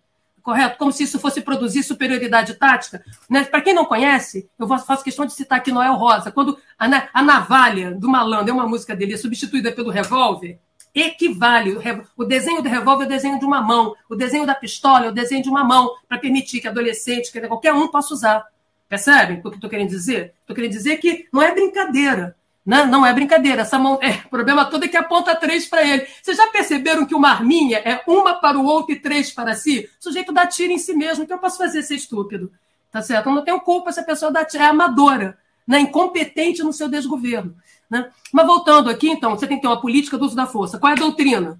Correto? 0.49 0.79
Como 0.79 0.91
se 0.91 1.03
isso 1.03 1.19
fosse 1.19 1.41
produzir 1.41 1.83
superioridade 1.83 2.55
tática. 2.55 3.05
Né? 3.29 3.43
Para 3.43 3.61
quem 3.61 3.71
não 3.71 3.85
conhece, 3.85 4.49
eu 4.57 4.67
faço 4.67 5.03
questão 5.03 5.23
de 5.23 5.33
citar 5.33 5.59
aqui 5.59 5.71
Noel 5.71 5.93
Rosa. 5.93 6.31
Quando 6.31 6.57
a, 6.79 6.87
a 7.13 7.21
navalha 7.21 7.91
do 7.91 8.09
malandro 8.09 8.49
é 8.49 8.53
uma 8.53 8.67
música 8.67 8.95
dele, 8.95 9.13
é 9.13 9.17
substituída 9.17 9.71
pelo 9.71 9.91
revólver, 9.91 10.57
equivale. 10.95 11.77
O 12.17 12.25
desenho 12.25 12.63
do 12.63 12.67
revólver 12.67 13.03
é 13.03 13.05
o 13.05 13.09
desenho 13.09 13.37
de 13.37 13.45
uma 13.45 13.61
mão, 13.61 13.95
o 14.09 14.15
desenho 14.15 14.43
da 14.43 14.55
pistola 14.55 15.05
é 15.05 15.09
o 15.09 15.13
desenho 15.13 15.43
de 15.43 15.49
uma 15.49 15.63
mão, 15.63 15.91
para 16.07 16.17
permitir 16.17 16.61
que 16.61 16.67
adolescente, 16.67 17.31
que 17.31 17.39
qualquer 17.41 17.71
um 17.71 17.87
possa 17.87 18.11
usar. 18.15 18.43
Percebem 18.87 19.37
o 19.37 19.51
que 19.51 19.55
estou 19.55 19.69
querendo 19.69 19.89
dizer? 19.89 20.33
Estou 20.41 20.55
querendo 20.55 20.71
dizer 20.71 20.97
que 20.97 21.27
não 21.31 21.43
é 21.43 21.53
brincadeira. 21.53 22.35
Né? 22.69 22.85
Não 22.85 23.03
é 23.03 23.11
brincadeira. 23.11 23.63
Essa 23.63 23.79
mão, 23.79 23.97
é, 23.99 24.21
o 24.27 24.29
problema 24.29 24.63
todo 24.63 24.85
é 24.85 24.87
que 24.87 24.95
aponta 24.95 25.35
três 25.35 25.65
para 25.65 25.83
ele. 25.83 26.05
Vocês 26.21 26.37
já 26.37 26.45
perceberam 26.51 27.03
que 27.03 27.15
uma 27.15 27.31
arminha 27.31 27.79
é 27.79 28.03
uma 28.05 28.35
para 28.35 28.59
o 28.59 28.63
outro 28.63 28.93
e 28.93 28.99
três 28.99 29.31
para 29.31 29.55
si? 29.55 29.89
O 29.99 30.03
sujeito 30.03 30.31
dá 30.31 30.45
tiro 30.45 30.71
em 30.71 30.77
si 30.77 30.93
mesmo. 30.93 31.23
O 31.23 31.27
que 31.27 31.33
eu 31.33 31.39
posso 31.39 31.57
fazer 31.57 31.81
ser 31.81 31.95
estúpido? 31.95 32.51
Tá 32.91 33.01
certo? 33.01 33.27
Eu 33.27 33.33
não 33.33 33.43
tenho 33.43 33.59
culpa 33.59 33.91
se 33.91 33.99
a 33.99 34.03
pessoa 34.03 34.31
dá 34.31 34.45
tiro. 34.45 34.61
É 34.61 34.67
amadora, 34.67 35.35
né? 35.67 35.79
incompetente 35.79 36.61
no 36.61 36.71
seu 36.71 36.87
desgoverno. 36.87 37.55
Né? 37.89 38.07
Mas 38.31 38.45
voltando 38.45 38.87
aqui, 38.87 39.09
então, 39.09 39.31
você 39.31 39.47
tem 39.47 39.57
que 39.57 39.63
ter 39.63 39.67
uma 39.67 39.81
política 39.81 40.15
do 40.15 40.25
uso 40.27 40.35
da 40.35 40.45
força. 40.45 40.77
Qual 40.77 40.91
é 40.91 40.95
a 40.95 40.99
doutrina? 40.99 41.59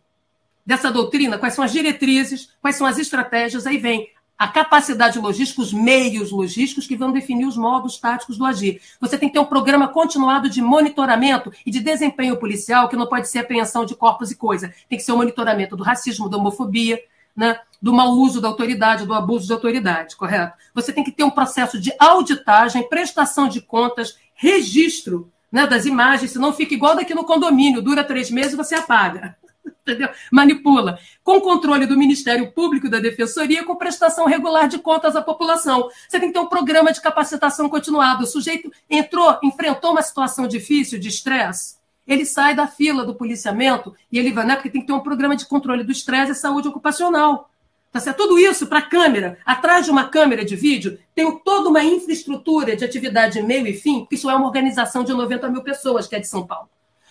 Dessa 0.63 0.91
doutrina, 0.91 1.39
quais 1.39 1.55
são 1.55 1.65
as 1.65 1.71
diretrizes, 1.71 2.51
quais 2.61 2.75
são 2.75 2.85
as 2.85 2.99
estratégias? 2.99 3.65
Aí 3.65 3.79
vem 3.79 4.07
a 4.39 4.47
capacidade 4.47 5.19
logística, 5.19 5.61
os 5.61 5.73
meios 5.73 6.31
logísticos 6.31 6.87
que 6.87 6.95
vão 6.95 7.11
definir 7.11 7.45
os 7.45 7.57
modos 7.57 7.97
táticos 7.99 8.37
do 8.37 8.45
agir. 8.45 8.81
Você 9.01 9.17
tem 9.17 9.27
que 9.27 9.33
ter 9.33 9.39
um 9.39 9.45
programa 9.45 9.89
continuado 9.89 10.49
de 10.49 10.61
monitoramento 10.61 11.51
e 11.65 11.69
de 11.69 11.81
desempenho 11.81 12.37
policial, 12.37 12.87
que 12.87 12.95
não 12.95 13.05
pode 13.05 13.27
ser 13.27 13.39
apreensão 13.39 13.83
de 13.83 13.93
corpos 13.93 14.31
e 14.31 14.37
coisa. 14.37 14.73
Tem 14.87 14.97
que 14.97 15.03
ser 15.03 15.11
o 15.11 15.15
um 15.15 15.17
monitoramento 15.17 15.75
do 15.75 15.83
racismo, 15.83 16.29
da 16.29 16.37
homofobia, 16.37 16.97
né? 17.35 17.59
do 17.81 17.93
mau 17.93 18.13
uso 18.13 18.39
da 18.39 18.47
autoridade, 18.47 19.05
do 19.05 19.13
abuso 19.13 19.45
de 19.45 19.53
autoridade, 19.53 20.15
correto? 20.15 20.57
Você 20.73 20.93
tem 20.93 21.03
que 21.03 21.11
ter 21.11 21.23
um 21.25 21.29
processo 21.29 21.79
de 21.79 21.93
auditagem, 21.99 22.87
prestação 22.87 23.47
de 23.47 23.59
contas, 23.59 24.17
registro 24.33 25.31
né, 25.51 25.67
das 25.67 25.85
imagens, 25.85 26.31
senão 26.31 26.53
fica 26.53 26.73
igual 26.73 26.95
daqui 26.95 27.13
no 27.13 27.25
condomínio, 27.25 27.81
dura 27.81 28.03
três 28.03 28.31
meses 28.31 28.53
e 28.53 28.57
você 28.57 28.75
apaga. 28.75 29.37
Entendeu? 29.65 30.09
Manipula. 30.31 30.99
Com 31.23 31.41
controle 31.41 31.85
do 31.85 31.97
Ministério 31.97 32.51
Público 32.51 32.87
e 32.87 32.89
da 32.89 32.99
Defensoria, 32.99 33.63
com 33.63 33.75
prestação 33.75 34.25
regular 34.25 34.67
de 34.67 34.79
contas 34.79 35.15
à 35.15 35.21
população. 35.21 35.89
Você 36.07 36.19
tem 36.19 36.29
que 36.29 36.33
ter 36.33 36.39
um 36.39 36.47
programa 36.47 36.91
de 36.91 37.01
capacitação 37.01 37.69
continuado. 37.69 38.23
O 38.23 38.27
sujeito 38.27 38.71
entrou, 38.89 39.37
enfrentou 39.43 39.91
uma 39.91 40.01
situação 40.01 40.47
difícil, 40.47 40.99
de 40.99 41.07
estresse, 41.07 41.79
ele 42.09 42.25
sai 42.25 42.55
da 42.55 42.65
fila 42.65 43.05
do 43.05 43.13
policiamento 43.13 43.95
e 44.11 44.17
ele 44.17 44.31
vai, 44.31 44.43
né? 44.43 44.55
Porque 44.55 44.69
tem 44.71 44.81
que 44.81 44.87
ter 44.87 44.93
um 44.93 44.99
programa 44.99 45.35
de 45.35 45.45
controle 45.45 45.83
do 45.83 45.91
estresse 45.91 46.31
e 46.31 46.35
saúde 46.35 46.67
ocupacional. 46.67 47.51
Tá 47.91 47.99
certo? 47.99 48.17
Tudo 48.17 48.39
isso 48.39 48.65
para 48.65 48.81
câmera. 48.81 49.37
Atrás 49.45 49.85
de 49.85 49.91
uma 49.91 50.09
câmera 50.09 50.43
de 50.43 50.55
vídeo, 50.55 50.97
tem 51.13 51.39
toda 51.39 51.69
uma 51.69 51.83
infraestrutura 51.83 52.75
de 52.75 52.83
atividade 52.83 53.39
meio 53.43 53.67
e 53.67 53.73
fim, 53.73 53.99
porque 53.99 54.15
isso 54.15 54.27
é 54.27 54.35
uma 54.35 54.47
organização 54.47 55.03
de 55.03 55.13
90 55.13 55.49
mil 55.49 55.61
pessoas, 55.61 56.07
que 56.07 56.15
é 56.15 56.19
de 56.19 56.27
São 56.27 56.45
Paulo. 56.47 56.67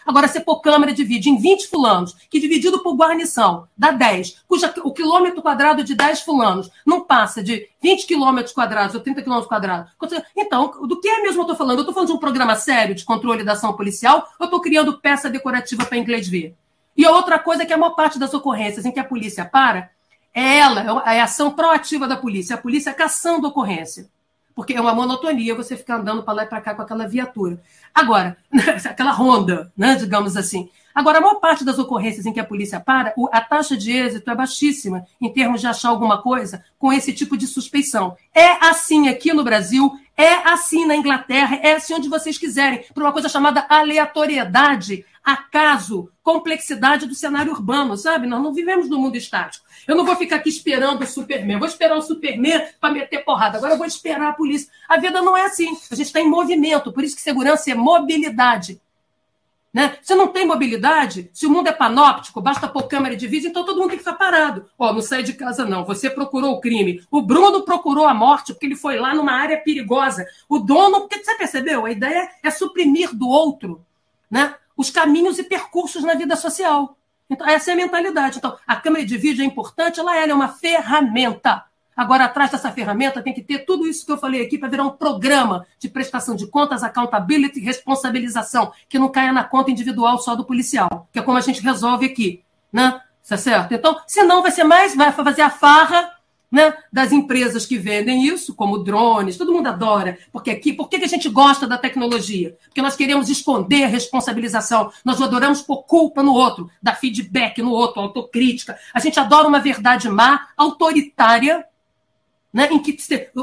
Agora, 0.09 0.27
você 0.27 0.41
pôr 0.41 0.63
câmera 0.63 0.91
de 0.91 1.05
vídeo 1.05 1.31
em 1.31 1.37
20 1.37 1.69
fulanos, 1.69 2.17
que 2.31 2.41
dividido 2.41 2.83
por 2.83 2.97
guarnição 2.97 3.69
dá 3.77 3.91
10, 3.91 4.43
cuja 4.49 4.73
o 4.83 4.91
quilômetro 4.91 5.43
quadrado 5.43 5.85
de 5.85 5.95
10 5.95 6.23
fulanos 6.23 6.71
não 6.87 7.05
passa 7.05 7.43
de 7.43 7.69
20 7.83 8.07
quilômetros 8.07 8.55
quadrados 8.55 8.95
ou 8.95 9.03
30 9.03 9.21
quilômetros 9.21 9.51
quadrados. 9.51 9.93
Então, 10.35 10.73
do 10.89 10.99
que 10.99 11.07
é 11.07 11.21
mesmo 11.21 11.41
eu 11.41 11.43
estou 11.43 11.57
falando? 11.57 11.81
Eu 11.81 11.83
estou 11.83 11.93
falando 11.93 12.09
de 12.09 12.15
um 12.15 12.19
programa 12.19 12.57
sério 12.57 12.95
de 12.95 13.05
controle 13.05 13.45
da 13.45 13.53
ação 13.53 13.75
policial 13.75 14.27
ou 14.41 14.47
estou 14.47 14.63
criando 14.63 14.99
peça 14.99 15.29
decorativa 15.29 15.85
para 15.85 15.99
inglês 15.99 16.27
ver? 16.27 16.57
E 16.97 17.05
a 17.05 17.11
outra 17.11 17.39
coisa 17.39 17.65
é 17.65 17.67
que 17.67 17.75
a 17.75 17.77
maior 17.77 17.95
parte 17.95 18.19
das 18.19 18.33
ocorrências 18.33 18.87
em 18.87 18.91
que 18.91 18.99
a 18.99 19.05
polícia 19.05 19.45
para 19.45 19.91
é 20.33 20.57
ela, 20.57 21.03
é 21.13 21.21
a 21.21 21.25
ação 21.25 21.51
proativa 21.51 22.09
da 22.09 22.17
polícia, 22.17 22.55
a 22.55 22.59
polícia 22.59 22.95
caçando 22.95 23.47
ocorrência. 23.47 24.09
Porque 24.59 24.75
é 24.75 24.81
uma 24.81 24.93
monotonia 24.93 25.55
você 25.55 25.77
ficar 25.77 25.99
andando 25.99 26.25
para 26.25 26.35
lá 26.35 26.43
e 26.43 26.47
para 26.47 26.61
cá 26.61 26.75
com 26.75 26.83
aquela 26.83 27.07
viatura. 27.07 27.63
Agora, 27.95 28.37
aquela 28.91 29.13
ronda, 29.13 29.73
né, 29.77 29.95
digamos 29.95 30.37
assim. 30.37 30.69
Agora, 30.93 31.19
a 31.19 31.21
maior 31.21 31.37
parte 31.37 31.65
das 31.65 31.79
ocorrências 31.79 32.27
em 32.27 32.33
que 32.33 32.41
a 32.41 32.45
polícia 32.45 32.81
para, 32.81 33.15
a 33.31 33.41
taxa 33.41 33.77
de 33.77 33.93
êxito 33.93 34.29
é 34.29 34.35
baixíssima 34.35 35.07
em 35.21 35.33
termos 35.33 35.61
de 35.61 35.69
achar 35.69 35.91
alguma 35.91 36.21
coisa 36.21 36.65
com 36.77 36.93
esse 36.93 37.13
tipo 37.13 37.37
de 37.37 37.47
suspeição. 37.47 38.17
É 38.35 38.67
assim 38.67 39.07
aqui 39.07 39.33
no 39.33 39.45
Brasil, 39.45 39.93
é 40.19 40.49
assim 40.49 40.85
na 40.85 40.97
Inglaterra, 40.97 41.61
é 41.63 41.75
assim 41.75 41.95
onde 41.95 42.09
vocês 42.09 42.37
quiserem, 42.37 42.85
por 42.93 43.05
uma 43.05 43.13
coisa 43.13 43.29
chamada 43.29 43.65
aleatoriedade, 43.69 45.07
acaso, 45.23 46.11
complexidade 46.23 47.07
do 47.07 47.15
cenário 47.15 47.53
urbano, 47.53 47.97
sabe? 47.97 48.27
Nós 48.27 48.43
não 48.43 48.53
vivemos 48.53 48.89
no 48.89 48.99
mundo 48.99 49.17
estático. 49.17 49.65
Eu 49.87 49.95
não 49.95 50.05
vou 50.05 50.17
ficar 50.17 50.37
aqui 50.37 50.49
esperando 50.49 51.03
o 51.03 51.07
Superman. 51.07 51.59
Vou 51.59 51.69
esperar 51.69 51.97
o 51.97 52.03
Superman 52.03 52.67
para 52.81 52.93
meter 52.93 53.25
porrada. 53.25 53.59
Agora 53.59 53.75
eu 53.75 53.79
vou 53.79 53.87
esperar 53.87 54.31
a 54.31 54.33
polícia. 54.33 54.69
A 54.89 54.99
vida 54.99 55.23
não 55.23 55.37
é 55.37 55.47
assim. 55.47 55.69
A 55.91 55.95
gente 55.95 56.07
está 56.07 56.21
em 56.21 56.29
movimento. 56.29 56.93
Por 56.93 57.05
isso 57.05 57.17
que 57.17 57.23
segurança 57.23 57.71
é 57.71 57.75
mobilidade. 57.75 58.81
Né? 59.73 59.99
Se 60.03 60.15
não 60.15 60.29
tem 60.29 60.47
mobilidade, 60.47 61.31
se 61.33 61.47
o 61.47 61.51
mundo 61.51 61.69
é 61.69 61.73
panóptico, 61.73 62.41
basta 62.41 62.67
pôr 62.67 62.89
câmera 62.89 63.15
de 63.15 63.27
vídeo, 63.27 63.51
então 63.51 63.65
todo 63.65 63.77
mundo 63.77 63.91
tem 63.91 63.99
que 63.99 64.05
ficar 64.05 64.17
parado. 64.17 64.67
Ó, 64.79 64.93
não 64.93 65.03
sai 65.03 65.23
de 65.23 65.35
casa, 65.35 65.67
não. 65.67 65.85
Você 65.85 66.09
procurou 66.09 66.55
o 66.55 66.61
crime. 66.61 67.03
O 67.11 67.21
Bruno 67.21 67.63
procurou 67.63 68.07
a 68.07 68.15
morte 68.15 68.53
porque 68.53 68.67
ele 68.67 68.77
foi 68.77 68.99
lá 68.99 69.15
numa 69.15 69.33
área 69.33 69.59
perigosa. 69.59 70.27
O 70.49 70.59
dono, 70.59 71.01
porque 71.03 71.23
você 71.23 71.35
percebeu? 71.35 71.85
A 71.85 71.91
ideia 71.91 72.31
é 72.43 72.51
suprimir 72.51 73.15
do 73.15 73.29
outro 73.29 73.85
né, 74.31 74.55
os 74.77 74.91
caminhos 74.91 75.39
e 75.39 75.43
percursos 75.43 76.03
na 76.03 76.15
vida 76.15 76.37
social. 76.37 76.97
Então, 77.31 77.47
essa 77.47 77.71
é 77.71 77.75
a 77.75 77.77
mentalidade. 77.77 78.39
Então, 78.39 78.57
a 78.67 78.77
câmera 78.77 79.05
de 79.05 79.19
vídeo 79.19 79.43
é 79.43 79.47
importante, 79.47 80.01
ela 80.01 80.17
é 80.17 80.33
uma 80.33 80.49
ferramenta. 80.49 81.65
Agora, 81.99 82.27
atrás 82.27 82.53
dessa 82.53 82.71
ferramenta, 82.71 83.21
tem 83.21 83.35
que 83.35 83.43
ter 83.43 83.65
tudo 83.65 83.85
isso 83.85 84.07
que 84.07 84.13
eu 84.13 84.19
falei 84.19 84.41
aqui 84.41 84.57
para 84.57 84.69
virar 84.69 84.85
um 84.85 84.91
programa 84.91 85.67
de 85.81 85.89
prestação 85.89 86.37
de 86.37 86.47
contas, 86.47 86.85
accountability, 86.85 87.59
responsabilização, 87.59 88.71
que 88.89 89.01
não 89.01 89.09
caia 89.09 89.33
na 89.33 89.43
conta 89.43 89.73
individual 89.73 90.17
só 90.19 90.37
do 90.37 90.45
policial, 90.45 91.09
que 91.13 91.19
é 91.19 91.23
como 91.23 91.37
a 91.37 91.41
gente 91.41 91.61
resolve 91.61 92.07
aqui. 92.07 92.45
Né? 92.73 93.01
Tá 93.29 93.37
certo? 93.37 93.75
Então, 93.75 93.99
senão 94.07 94.43
vai 94.43 94.53
ser 94.53 94.63
mais, 94.63 94.95
vai 94.95 95.11
fazer 95.11 95.43
a 95.43 95.51
farra 95.51 96.09
né, 96.51 96.73
das 96.93 97.11
empresas 97.11 97.67
que 97.67 97.77
vendem 97.77 98.25
isso, 98.25 98.55
como 98.55 98.79
drones, 98.79 99.37
todo 99.37 99.53
mundo 99.53 99.67
adora. 99.67 100.19
Porque 100.31 100.53
aqui, 100.53 100.73
por 100.73 100.89
que 100.89 100.97
a 100.97 101.09
gente 101.09 101.29
gosta 101.29 101.67
da 101.67 101.77
tecnologia? 101.77 102.57
Porque 102.67 102.81
nós 102.81 102.95
queremos 102.95 103.29
esconder 103.29 103.83
a 103.83 103.89
responsabilização, 103.89 104.93
nós 105.05 105.21
adoramos 105.21 105.63
pôr 105.63 105.83
culpa 105.83 106.23
no 106.23 106.33
outro, 106.33 106.71
dar 106.81 106.95
feedback 106.95 107.61
no 107.61 107.73
outro, 107.73 108.01
autocrítica. 108.01 108.79
A 108.95 109.01
gente 109.01 109.19
adora 109.19 109.49
uma 109.49 109.59
verdade 109.59 110.09
má, 110.09 110.49
autoritária, 110.57 111.65
né, 112.53 112.69
em 112.71 112.79
que 112.79 112.97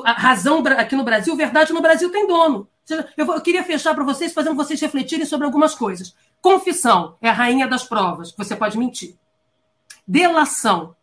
a 0.03 0.13
razão 0.13 0.63
aqui 0.77 0.95
no 0.95 1.03
Brasil, 1.03 1.35
verdade 1.35 1.73
no 1.73 1.81
Brasil 1.81 2.11
tem 2.11 2.27
dono. 2.27 2.67
Eu, 3.17 3.41
queria 3.41 3.63
fechar 3.63 3.95
para 3.95 4.03
vocês, 4.03 4.33
fazendo 4.33 4.55
vocês 4.55 4.79
refletirem 4.79 5.25
sobre 5.25 5.45
algumas 5.45 5.73
coisas. 5.73 6.15
Confissão 6.41 7.15
é 7.21 7.29
a 7.29 7.33
rainha 7.33 7.67
das 7.67 7.83
provas, 7.83 8.33
você 8.37 8.55
pode 8.55 8.77
mentir. 8.77 9.15
Delação, 10.07 10.95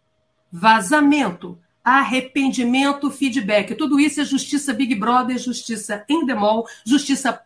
vazamento, 0.50 1.58
arrependimento, 1.82 3.10
feedback. 3.10 3.74
Tudo 3.74 3.98
isso 3.98 4.20
é 4.20 4.24
justiça 4.24 4.72
Big 4.72 4.94
Brother, 4.94 5.36
justiça 5.38 6.04
endemol, 6.08 6.66
justiça 6.86 7.40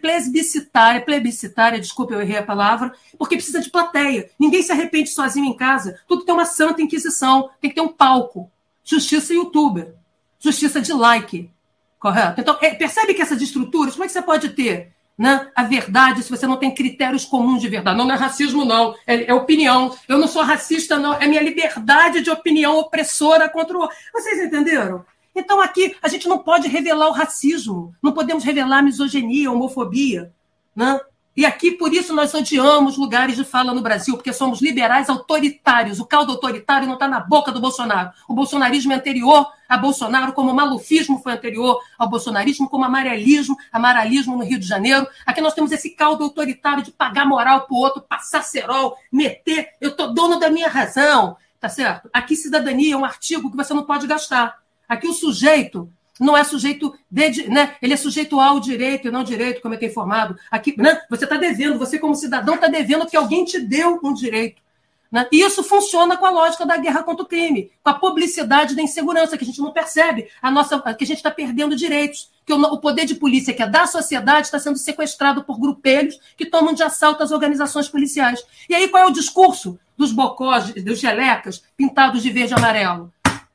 plebiscitária, 0.00 1.00
plebiscitária, 1.00 1.80
desculpa, 1.80 2.12
eu 2.12 2.20
errei 2.20 2.36
a 2.36 2.42
palavra, 2.42 2.92
porque 3.18 3.36
precisa 3.36 3.60
de 3.60 3.70
plateia. 3.70 4.30
Ninguém 4.38 4.62
se 4.62 4.72
arrepende 4.72 5.08
sozinho 5.08 5.46
em 5.46 5.56
casa. 5.56 5.98
Tudo 6.06 6.24
tem 6.24 6.34
uma 6.34 6.44
santa 6.44 6.82
inquisição, 6.82 7.48
tem 7.60 7.70
que 7.70 7.76
ter 7.76 7.80
um 7.80 7.88
palco. 7.88 8.50
Justiça 8.84 9.32
youtuber, 9.32 9.94
justiça 10.38 10.80
de 10.80 10.92
like, 10.92 11.50
correto? 11.98 12.40
Então, 12.40 12.58
é, 12.60 12.74
percebe 12.74 13.14
que 13.14 13.22
essas 13.22 13.40
estruturas, 13.40 13.94
como 13.94 14.04
é 14.04 14.06
que 14.06 14.12
você 14.12 14.22
pode 14.22 14.50
ter 14.50 14.94
né, 15.16 15.48
a 15.54 15.62
verdade 15.62 16.22
se 16.22 16.30
você 16.30 16.46
não 16.46 16.56
tem 16.56 16.74
critérios 16.74 17.24
comuns 17.24 17.60
de 17.60 17.68
verdade. 17.68 17.96
Não, 17.96 18.04
não 18.04 18.14
é 18.14 18.18
racismo, 18.18 18.64
não. 18.64 18.94
É, 19.06 19.30
é, 19.30 19.34
opinião. 19.34 19.96
Eu 20.08 20.18
não 20.18 20.28
sou 20.28 20.42
racista, 20.42 20.98
não. 20.98 21.14
É 21.14 21.26
minha 21.26 21.42
liberdade 21.42 22.20
de 22.20 22.30
opinião 22.30 22.78
opressora 22.78 23.48
contra 23.48 23.78
o. 23.78 23.88
Vocês 24.12 24.42
entenderam? 24.42 25.04
Então 25.34 25.60
aqui 25.60 25.96
a 26.02 26.08
gente 26.08 26.28
não 26.28 26.38
pode 26.38 26.68
revelar 26.68 27.08
o 27.08 27.12
racismo, 27.12 27.94
não 28.00 28.12
podemos 28.12 28.44
revelar 28.44 28.78
a 28.78 28.82
misoginia, 28.82 29.48
a 29.48 29.52
homofobia. 29.52 30.32
Né? 30.74 31.00
E 31.36 31.44
aqui, 31.44 31.72
por 31.72 31.92
isso, 31.92 32.14
nós 32.14 32.32
odiamos 32.32 32.96
lugares 32.96 33.34
de 33.34 33.42
fala 33.42 33.74
no 33.74 33.80
Brasil, 33.80 34.14
porque 34.14 34.32
somos 34.32 34.62
liberais 34.62 35.10
autoritários. 35.10 35.98
O 35.98 36.06
caldo 36.06 36.30
autoritário 36.30 36.86
não 36.86 36.94
está 36.94 37.08
na 37.08 37.18
boca 37.18 37.50
do 37.50 37.60
Bolsonaro. 37.60 38.12
O 38.28 38.34
bolsonarismo 38.34 38.92
é 38.92 38.96
anterior 38.96 39.50
a 39.68 39.76
Bolsonaro, 39.76 40.32
como 40.32 40.52
o 40.52 40.54
malufismo 40.54 41.18
foi 41.18 41.32
anterior 41.32 41.80
ao 41.98 42.08
bolsonarismo, 42.08 42.68
como 42.68 42.84
amarelismo, 42.84 43.56
amarelismo 43.72 44.36
no 44.36 44.44
Rio 44.44 44.60
de 44.60 44.66
Janeiro. 44.66 45.08
Aqui 45.26 45.40
nós 45.40 45.54
temos 45.54 45.72
esse 45.72 45.90
caldo 45.90 46.22
autoritário 46.22 46.84
de 46.84 46.92
pagar 46.92 47.26
moral 47.26 47.62
para 47.62 47.74
o 47.74 47.78
outro, 47.78 48.00
passar 48.00 48.44
cerol, 48.44 48.96
meter. 49.10 49.70
Eu 49.80 49.90
estou 49.90 50.14
dono 50.14 50.38
da 50.38 50.48
minha 50.50 50.68
razão, 50.68 51.36
tá 51.58 51.68
certo? 51.68 52.08
Aqui, 52.12 52.36
cidadania 52.36 52.94
é 52.94 52.96
um 52.96 53.04
artigo 53.04 53.50
que 53.50 53.56
você 53.56 53.74
não 53.74 53.82
pode 53.82 54.06
gastar. 54.06 54.58
Aqui, 54.88 55.08
o 55.08 55.12
sujeito 55.12 55.90
não 56.20 56.36
é 56.36 56.44
sujeito 56.44 56.94
de, 57.10 57.48
né? 57.48 57.74
Ele 57.82 57.94
é 57.94 57.96
sujeito 57.96 58.38
ao 58.38 58.60
direito 58.60 59.08
e 59.08 59.10
não 59.10 59.24
direito, 59.24 59.60
como 59.60 59.74
é 59.74 59.76
que 59.76 59.84
é 59.84 59.88
informado. 59.88 60.36
Aqui, 60.50 60.74
né? 60.80 61.00
Você 61.10 61.24
está 61.24 61.36
devendo, 61.36 61.78
você 61.78 61.98
como 61.98 62.14
cidadão 62.14 62.54
está 62.54 62.68
devendo 62.68 63.06
que 63.06 63.16
alguém 63.16 63.44
te 63.44 63.58
deu 63.58 63.98
um 64.02 64.14
direito. 64.14 64.62
Né? 65.10 65.28
E 65.30 65.42
isso 65.42 65.62
funciona 65.62 66.16
com 66.16 66.26
a 66.26 66.30
lógica 66.30 66.66
da 66.66 66.76
guerra 66.76 67.02
contra 67.02 67.24
o 67.24 67.28
crime, 67.28 67.70
com 67.82 67.90
a 67.90 67.94
publicidade 67.94 68.74
da 68.74 68.82
insegurança, 68.82 69.36
que 69.36 69.44
a 69.44 69.46
gente 69.46 69.60
não 69.60 69.72
percebe, 69.72 70.28
a 70.42 70.50
nossa, 70.50 70.80
que 70.94 71.04
a 71.04 71.06
gente 71.06 71.18
está 71.18 71.30
perdendo 71.30 71.76
direitos, 71.76 72.32
que 72.44 72.52
o, 72.52 72.60
o, 72.60 72.80
poder 72.80 73.06
de 73.06 73.14
polícia, 73.14 73.54
que 73.54 73.62
é 73.62 73.66
da 73.68 73.86
sociedade, 73.86 74.46
está 74.46 74.58
sendo 74.58 74.76
sequestrado 74.76 75.44
por 75.44 75.60
grupelhos 75.60 76.18
que 76.36 76.46
tomam 76.46 76.74
de 76.74 76.82
assalto 76.82 77.22
as 77.22 77.30
organizações 77.30 77.88
policiais. 77.88 78.44
E 78.68 78.74
aí 78.74 78.88
qual 78.88 79.04
é 79.04 79.06
o 79.06 79.12
discurso 79.12 79.78
dos 79.96 80.10
bocós, 80.10 80.74
dos 80.74 80.98
gelecas, 80.98 81.62
pintados 81.76 82.20
de 82.20 82.30
verde 82.30 82.52
e 82.52 82.56
amarelo? 82.56 83.12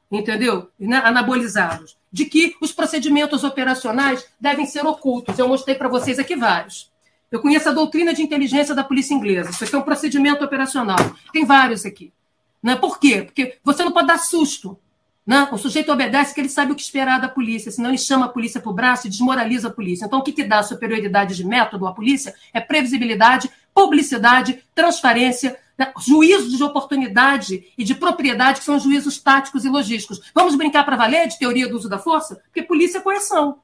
Entendeu? 0.10 0.70
Né? 0.80 1.02
Anabolizados 1.04 1.99
de 2.12 2.26
que 2.26 2.56
os 2.60 2.72
procedimentos 2.72 3.44
operacionais 3.44 4.26
devem 4.40 4.66
ser 4.66 4.86
ocultos. 4.86 5.38
Eu 5.38 5.48
mostrei 5.48 5.76
para 5.76 5.88
vocês 5.88 6.20
aqui 6.20 6.36
vários. 6.36 6.92
Eu 7.32 7.40
conheço 7.40 7.70
a 7.70 7.74
doutrina 7.74 8.14
de 8.14 8.24
inteligência 8.24 8.74
da 8.74 8.84
polícia 8.84 9.14
inglesa. 9.14 9.52
Isso 9.52 9.64
aqui 9.64 9.76
é 9.76 9.78
um 9.78 9.84
procedimento 9.84 10.44
operacional. 10.44 10.98
Tem 11.32 11.46
vários 11.46 11.86
aqui. 11.86 12.12
Né? 12.62 12.76
Por 12.76 13.00
quê? 13.00 13.24
Porque 13.24 13.58
você 13.64 13.84
não 13.84 13.92
pode 13.92 14.08
dar 14.08 14.18
susto. 14.18 14.78
Né? 15.26 15.48
O 15.52 15.58
sujeito 15.58 15.92
obedece 15.92 16.34
que 16.34 16.42
ele 16.42 16.50
sabe 16.50 16.72
o 16.72 16.76
que 16.76 16.82
esperar 16.82 17.22
da 17.22 17.30
polícia, 17.30 17.72
senão 17.72 17.90
ele 17.90 18.00
chama 18.00 18.26
a 18.26 18.30
polícia 18.30 18.60
para 18.60 18.72
o 18.72 18.74
braço 18.74 19.06
e 19.06 19.10
desmoraliza 19.12 19.68
a 19.68 19.72
polícia. 19.72 20.06
Então, 20.06 20.20
o 20.20 20.24
que, 20.24 20.32
que 20.32 20.44
dá 20.44 20.64
superioridade 20.64 21.36
de 21.36 21.46
método 21.46 21.86
à 21.86 21.94
polícia 21.94 22.34
é 22.52 22.60
previsibilidade, 22.60 23.48
publicidade, 23.74 24.64
transparência, 24.74 25.56
né? 25.80 25.94
juízos 25.98 26.58
de 26.58 26.64
oportunidade 26.64 27.72
e 27.78 27.86
de 27.86 27.96
propriedade, 27.96 28.60
que 28.60 28.66
são 28.66 28.78
juízos 28.78 29.18
táticos 29.18 29.64
e 29.64 29.70
logísticos. 29.70 30.30
Vamos 30.36 30.56
brincar 30.56 30.84
para 30.84 30.98
valer 30.98 31.30
de 31.30 31.40
teoria 31.40 31.70
do 31.70 31.78
uso 31.78 31.88
da 31.88 31.98
força? 31.98 32.36
Porque 32.36 32.62
polícia 32.62 32.98
é 32.98 33.02
coerção. 33.02 33.60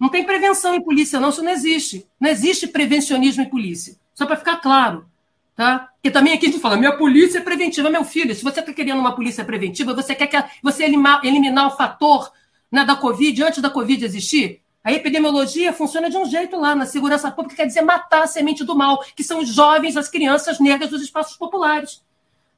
Não 0.00 0.08
tem 0.08 0.24
prevenção 0.24 0.74
em 0.74 0.82
polícia, 0.82 1.20
não, 1.20 1.28
isso 1.28 1.42
não 1.42 1.52
existe. 1.52 2.06
Não 2.18 2.30
existe 2.30 2.66
prevencionismo 2.66 3.42
em 3.42 3.50
polícia. 3.50 3.96
Só 4.14 4.24
para 4.24 4.36
ficar 4.36 4.56
claro. 4.56 5.06
Tá? 5.54 5.90
E 6.02 6.10
também 6.10 6.32
aqui 6.32 6.46
a 6.46 6.50
gente 6.50 6.60
fala, 6.60 6.76
minha 6.76 6.96
polícia 6.96 7.38
é 7.38 7.42
preventiva, 7.42 7.90
meu 7.90 8.04
filho. 8.04 8.34
Se 8.34 8.44
você 8.44 8.60
está 8.60 8.72
querendo 8.72 9.00
uma 9.00 9.14
polícia 9.14 9.44
preventiva, 9.44 9.92
você 9.92 10.14
quer 10.14 10.28
que 10.28 10.42
você 10.62 10.84
eliminar, 10.84 11.20
eliminar 11.24 11.66
o 11.66 11.76
fator 11.76 12.32
né, 12.70 12.84
da 12.84 12.96
Covid 12.96 13.42
antes 13.42 13.60
da 13.60 13.68
Covid 13.68 14.04
existir? 14.04 14.62
A 14.88 14.92
epidemiologia 14.94 15.70
funciona 15.70 16.08
de 16.08 16.16
um 16.16 16.24
jeito 16.24 16.58
lá 16.58 16.74
na 16.74 16.86
segurança 16.86 17.30
pública, 17.30 17.56
quer 17.56 17.66
dizer 17.66 17.82
matar 17.82 18.22
a 18.22 18.26
semente 18.26 18.64
do 18.64 18.74
mal, 18.74 19.04
que 19.14 19.22
são 19.22 19.40
os 19.40 19.50
jovens, 19.50 19.98
as 19.98 20.08
crianças 20.08 20.58
negras 20.58 20.88
dos 20.88 21.02
espaços 21.02 21.36
populares. 21.36 22.02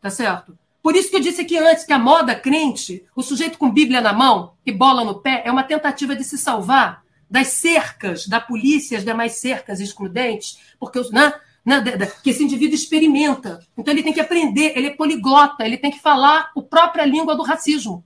Tá 0.01 0.11
certo? 0.11 0.57
Por 0.81 0.95
isso 0.95 1.11
que 1.11 1.17
eu 1.17 1.21
disse 1.21 1.41
aqui 1.41 1.59
antes 1.59 1.85
que 1.85 1.93
a 1.93 1.99
moda 1.99 2.37
crente, 2.37 3.05
o 3.17 3.23
sujeito 3.25 3.59
com 3.59 3.69
Bíblia 3.69 4.01
na 4.01 4.13
mão 4.13 4.53
e 4.65 4.71
bola 4.71 5.03
no 5.03 5.17
pé, 5.17 5.43
é 5.45 5.51
uma 5.51 5.65
tentativa 5.65 6.15
de 6.15 6.23
se 6.23 6.39
salvar 6.39 7.03
das 7.29 7.49
cercas 7.49 8.29
da 8.29 8.41
polícia, 8.41 8.97
as 8.97 9.05
demais 9.05 9.33
cercas 9.33 9.81
excludentes, 9.81 10.57
porque 10.79 11.01
né, 11.11 11.35
né, 11.65 11.83
que 12.23 12.31
esse 12.31 12.45
indivíduo 12.45 12.77
experimenta. 12.77 13.59
Então 13.77 13.93
ele 13.93 14.05
tem 14.05 14.13
que 14.13 14.21
aprender, 14.21 14.75
ele 14.77 14.87
é 14.87 14.95
poliglota, 14.95 15.67
ele 15.67 15.79
tem 15.79 15.91
que 15.91 15.99
falar 15.99 16.53
a 16.57 16.63
própria 16.63 17.05
língua 17.05 17.35
do 17.35 17.43
racismo 17.43 18.05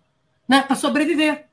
né, 0.49 0.63
para 0.63 0.77
sobreviver. 0.77 1.45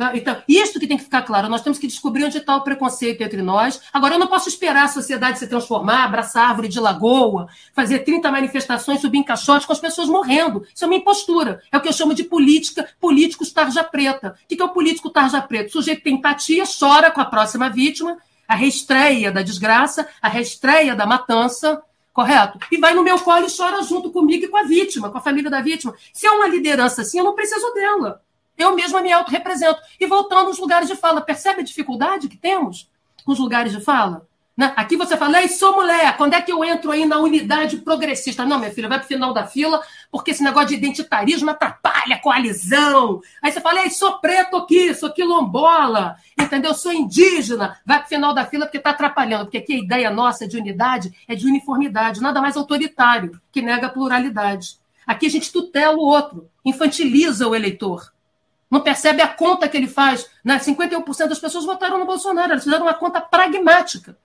Tá? 0.00 0.16
Então, 0.16 0.42
isso 0.48 0.80
que 0.80 0.86
tem 0.86 0.96
que 0.96 1.04
ficar 1.04 1.20
claro. 1.20 1.46
Nós 1.46 1.60
temos 1.60 1.78
que 1.78 1.86
descobrir 1.86 2.24
onde 2.24 2.38
está 2.38 2.56
o 2.56 2.62
preconceito 2.62 3.20
entre 3.20 3.42
nós. 3.42 3.82
Agora, 3.92 4.14
eu 4.14 4.18
não 4.18 4.28
posso 4.28 4.48
esperar 4.48 4.84
a 4.84 4.88
sociedade 4.88 5.38
se 5.38 5.46
transformar, 5.46 6.04
abraçar 6.04 6.48
árvore 6.48 6.68
de 6.68 6.80
lagoa, 6.80 7.48
fazer 7.74 7.98
30 7.98 8.32
manifestações, 8.32 9.02
subir 9.02 9.18
em 9.18 9.22
caixote 9.22 9.66
com 9.66 9.74
as 9.74 9.78
pessoas 9.78 10.08
morrendo. 10.08 10.66
Isso 10.74 10.84
é 10.84 10.86
uma 10.86 10.96
impostura. 10.96 11.60
É 11.70 11.76
o 11.76 11.82
que 11.82 11.88
eu 11.90 11.92
chamo 11.92 12.14
de 12.14 12.24
política, 12.24 12.88
políticos 12.98 13.52
tarja 13.52 13.84
preta. 13.84 14.36
O 14.42 14.56
que 14.56 14.62
é 14.62 14.64
o 14.64 14.70
político 14.70 15.10
tarja 15.10 15.42
preta? 15.42 15.68
O 15.68 15.72
sujeito 15.72 16.02
tem 16.02 16.14
empatia, 16.14 16.64
chora 16.64 17.10
com 17.10 17.20
a 17.20 17.26
próxima 17.26 17.68
vítima, 17.68 18.16
a 18.48 18.54
reestreia 18.54 19.30
da 19.30 19.42
desgraça, 19.42 20.08
a 20.22 20.30
reestreia 20.30 20.96
da 20.96 21.04
matança, 21.04 21.82
correto? 22.14 22.58
E 22.72 22.78
vai 22.78 22.94
no 22.94 23.02
meu 23.02 23.18
colo 23.18 23.46
e 23.46 23.54
chora 23.54 23.82
junto 23.82 24.10
comigo 24.10 24.46
e 24.46 24.48
com 24.48 24.56
a 24.56 24.62
vítima, 24.62 25.10
com 25.10 25.18
a 25.18 25.20
família 25.20 25.50
da 25.50 25.60
vítima. 25.60 25.94
Se 26.10 26.26
é 26.26 26.30
uma 26.30 26.48
liderança 26.48 27.02
assim, 27.02 27.18
eu 27.18 27.24
não 27.24 27.34
preciso 27.34 27.70
dela. 27.74 28.22
Eu 28.60 28.74
mesma 28.74 29.00
me 29.00 29.12
autorrepresento. 29.12 29.80
E 29.98 30.06
voltando 30.06 30.48
aos 30.48 30.58
lugares 30.58 30.88
de 30.88 30.96
fala, 30.96 31.20
percebe 31.20 31.60
a 31.60 31.64
dificuldade 31.64 32.28
que 32.28 32.36
temos 32.36 32.90
com 33.24 33.32
os 33.32 33.38
lugares 33.38 33.72
de 33.72 33.80
fala? 33.80 34.26
Né? 34.60 34.74
Aqui 34.76 34.94
você 34.94 35.16
fala, 35.16 35.40
ei, 35.40 35.48
sou 35.48 35.74
mulher, 35.74 36.14
quando 36.18 36.34
é 36.34 36.42
que 36.42 36.52
eu 36.52 36.62
entro 36.62 36.90
aí 36.90 37.06
na 37.06 37.18
unidade 37.18 37.78
progressista? 37.78 38.44
Não, 38.44 38.58
minha 38.58 38.70
filha, 38.70 38.90
vai 38.90 38.98
para 38.98 39.06
o 39.06 39.08
final 39.08 39.32
da 39.32 39.46
fila, 39.46 39.80
porque 40.10 40.32
esse 40.32 40.42
negócio 40.42 40.68
de 40.68 40.74
identitarismo 40.74 41.48
atrapalha 41.48 42.16
a 42.16 42.18
coalizão. 42.18 43.22
Aí 43.40 43.50
você 43.50 43.58
fala, 43.58 43.82
ei, 43.82 43.88
sou 43.88 44.18
preto 44.18 44.58
aqui, 44.58 44.92
sou 44.92 45.10
quilombola, 45.10 46.16
entendeu? 46.38 46.74
Sou 46.74 46.92
indígena, 46.92 47.78
vai 47.86 48.00
para 48.00 48.06
o 48.06 48.08
final 48.10 48.34
da 48.34 48.44
fila 48.44 48.66
porque 48.66 48.76
está 48.76 48.90
atrapalhando, 48.90 49.46
porque 49.46 49.56
aqui 49.56 49.72
a 49.72 49.78
ideia 49.78 50.10
nossa 50.10 50.46
de 50.46 50.58
unidade 50.58 51.10
é 51.26 51.34
de 51.34 51.46
uniformidade, 51.46 52.20
nada 52.20 52.42
mais 52.42 52.54
autoritário, 52.54 53.40
que 53.50 53.62
nega 53.62 53.86
a 53.86 53.90
pluralidade. 53.90 54.78
Aqui 55.06 55.24
a 55.24 55.30
gente 55.30 55.50
tutela 55.50 55.96
o 55.96 56.04
outro, 56.04 56.50
infantiliza 56.62 57.48
o 57.48 57.54
eleitor. 57.54 58.12
Não 58.70 58.80
percebe 58.80 59.20
a 59.20 59.28
conta 59.28 59.68
que 59.68 59.76
ele 59.76 59.88
faz. 59.88 60.26
Né? 60.44 60.58
51% 60.58 61.28
das 61.28 61.38
pessoas 61.38 61.64
votaram 61.64 61.98
no 61.98 62.06
Bolsonaro. 62.06 62.52
Eles 62.52 62.64
fizeram 62.64 62.84
uma 62.84 62.94
conta 62.94 63.20
pragmática. 63.20 64.16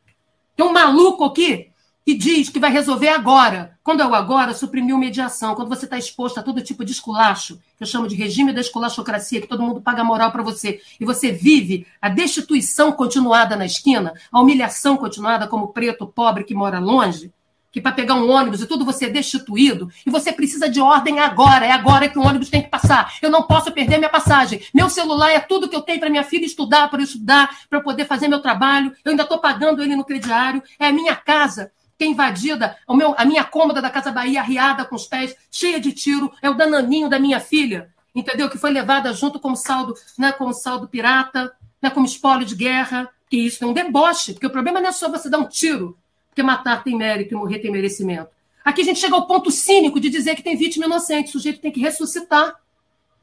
Tem 0.56 0.66
um 0.66 0.72
maluco 0.72 1.26
aqui 1.26 1.72
que 2.06 2.14
diz 2.14 2.50
que 2.50 2.60
vai 2.60 2.72
resolver 2.72 3.10
agora. 3.10 3.80
Quando 3.84 4.02
é 4.02 4.06
o 4.06 4.14
agora, 4.14 4.54
suprimiu 4.54 4.96
mediação. 4.96 5.56
Quando 5.56 5.70
você 5.70 5.86
está 5.86 5.98
exposto 5.98 6.40
a 6.40 6.44
todo 6.44 6.62
tipo 6.62 6.86
de 6.86 6.92
esculacho, 6.92 7.60
que 7.76 7.84
eu 7.84 7.88
chamo 7.88 8.08
de 8.08 8.16
regime 8.16 8.54
da 8.54 8.62
esculachocracia, 8.62 9.42
que 9.42 9.48
todo 9.48 9.64
mundo 9.64 9.82
paga 9.82 10.04
moral 10.04 10.32
para 10.32 10.44
você, 10.44 10.80
e 11.00 11.06
você 11.06 11.32
vive 11.32 11.88
a 12.00 12.08
destituição 12.08 12.92
continuada 12.92 13.56
na 13.56 13.66
esquina, 13.66 14.14
a 14.32 14.40
humilhação 14.40 14.96
continuada 14.96 15.48
como 15.48 15.70
preto 15.70 16.06
pobre 16.06 16.44
que 16.44 16.54
mora 16.54 16.78
longe, 16.78 17.34
que 17.76 17.82
para 17.82 17.92
pegar 17.92 18.16
um 18.16 18.32
ônibus 18.32 18.62
e 18.62 18.68
tudo 18.68 18.86
você 18.86 19.08
é 19.08 19.10
destituído, 19.10 19.92
e 20.06 20.10
você 20.10 20.32
precisa 20.32 20.70
de 20.70 20.80
ordem 20.80 21.20
agora, 21.20 21.66
é 21.66 21.72
agora 21.72 22.08
que 22.08 22.18
o 22.18 22.26
ônibus 22.26 22.50
tem 22.50 22.62
que 22.64 22.70
passar. 22.70 23.18
Eu 23.22 23.30
não 23.30 23.44
posso 23.44 23.70
perder 23.70 23.98
minha 23.98 24.10
passagem. 24.10 24.62
Meu 24.74 24.90
celular 24.90 25.30
é 25.30 25.42
tudo 25.42 25.68
que 25.68 25.76
eu 25.76 25.82
tenho 25.82 26.00
para 26.00 26.10
minha 26.10 26.24
filha 26.24 26.46
estudar, 26.46 26.90
para 26.90 27.04
estudar, 27.04 27.50
para 27.70 27.82
poder 27.82 28.06
fazer 28.06 28.30
meu 28.30 28.40
trabalho. 28.40 28.94
Eu 29.04 29.12
ainda 29.12 29.24
estou 29.24 29.40
pagando 29.40 29.84
ele 29.84 29.94
no 29.94 30.06
crediário. 30.06 30.64
É 30.80 30.88
a 30.88 30.94
minha 30.94 31.18
casa 31.18 31.70
que 31.98 32.06
é 32.06 32.08
invadida, 32.08 32.78
o 32.88 32.96
meu, 32.96 33.14
a 33.18 33.26
minha 33.26 33.44
cômoda 33.44 33.82
da 33.82 33.90
Casa 33.90 34.10
Bahia 34.10 34.40
arriada 34.40 34.86
com 34.86 34.96
os 34.96 35.06
pés, 35.06 35.36
cheia 35.52 35.78
de 35.78 35.92
tiro, 35.92 36.32
é 36.42 36.50
o 36.50 36.54
dananinho 36.54 37.10
da 37.10 37.20
minha 37.20 37.42
filha, 37.42 37.90
entendeu? 38.16 38.50
Que 38.50 38.58
foi 38.58 38.72
levada 38.72 39.12
junto 39.12 39.38
como 39.38 39.58
saldo, 39.58 39.94
né, 40.18 40.32
como 40.32 40.54
saldo 40.54 40.88
pirata, 40.88 41.52
né, 41.82 41.90
como 41.90 42.06
espólio 42.06 42.46
de 42.46 42.56
guerra. 42.56 43.10
Que 43.30 43.36
isso 43.36 43.66
é 43.66 43.68
um 43.68 43.74
deboche, 43.74 44.32
porque 44.32 44.48
o 44.48 44.50
problema 44.50 44.80
não 44.80 44.88
é 44.88 44.94
só 44.94 45.10
você 45.10 45.30
dar 45.30 45.40
um 45.40 45.50
tiro 45.50 45.98
porque 46.36 46.44
matar 46.44 46.84
tem 46.84 46.98
mérito 46.98 47.34
e 47.34 47.38
morrer 47.38 47.60
tem 47.60 47.72
merecimento. 47.72 48.30
Aqui 48.64 48.82
a 48.82 48.84
gente 48.84 49.00
chega 49.00 49.16
ao 49.16 49.26
ponto 49.26 49.50
cínico 49.50 50.02
de 50.02 50.10
dizer 50.10 50.36
que 50.36 50.44
tem 50.44 50.58
vítima 50.58 50.86
inocente. 50.86 51.30
O 51.30 51.32
sujeito 51.32 51.62
tem 51.62 51.72
que 51.72 51.80
ressuscitar 51.80 52.56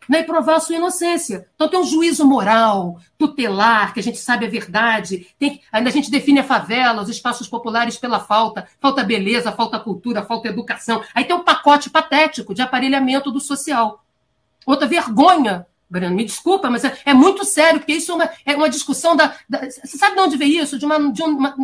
né, 0.08 0.20
e 0.20 0.24
provar 0.24 0.56
a 0.56 0.60
sua 0.60 0.76
inocência. 0.76 1.46
Então 1.54 1.68
tem 1.68 1.78
um 1.78 1.84
juízo 1.84 2.26
moral, 2.26 2.98
tutelar, 3.18 3.92
que 3.92 4.00
a 4.00 4.02
gente 4.02 4.16
sabe 4.16 4.46
a 4.46 4.48
verdade. 4.48 5.26
Tem, 5.38 5.60
ainda 5.70 5.90
a 5.90 5.92
gente 5.92 6.10
define 6.10 6.40
a 6.40 6.44
favela, 6.44 7.02
os 7.02 7.10
espaços 7.10 7.46
populares 7.46 7.98
pela 7.98 8.18
falta. 8.18 8.66
Falta 8.80 9.04
beleza, 9.04 9.52
falta 9.52 9.78
cultura, 9.78 10.24
falta 10.24 10.48
educação. 10.48 11.04
Aí 11.14 11.24
tem 11.24 11.36
um 11.36 11.44
pacote 11.44 11.90
patético 11.90 12.54
de 12.54 12.62
aparelhamento 12.62 13.30
do 13.30 13.40
social. 13.40 14.02
Outra 14.64 14.88
vergonha 14.88 15.66
Breno, 15.90 16.16
me 16.16 16.24
desculpa, 16.24 16.70
mas 16.70 16.86
é, 16.86 16.98
é, 17.04 17.12
muito 17.12 17.44
sério, 17.44 17.78
porque 17.78 17.92
isso 17.92 18.12
é 18.12 18.14
uma, 18.14 18.30
é 18.46 18.56
uma 18.56 18.70
discussão 18.70 19.14
da, 19.14 19.36
da, 19.46 19.58
Você 19.68 19.98
sabe 19.98 20.16
de 20.16 20.22
onde 20.22 20.38
veio 20.38 20.62
isso? 20.62 20.78
De 20.78 20.86
uma, 20.86 21.12
de 21.12 21.22
uma, 21.22 21.54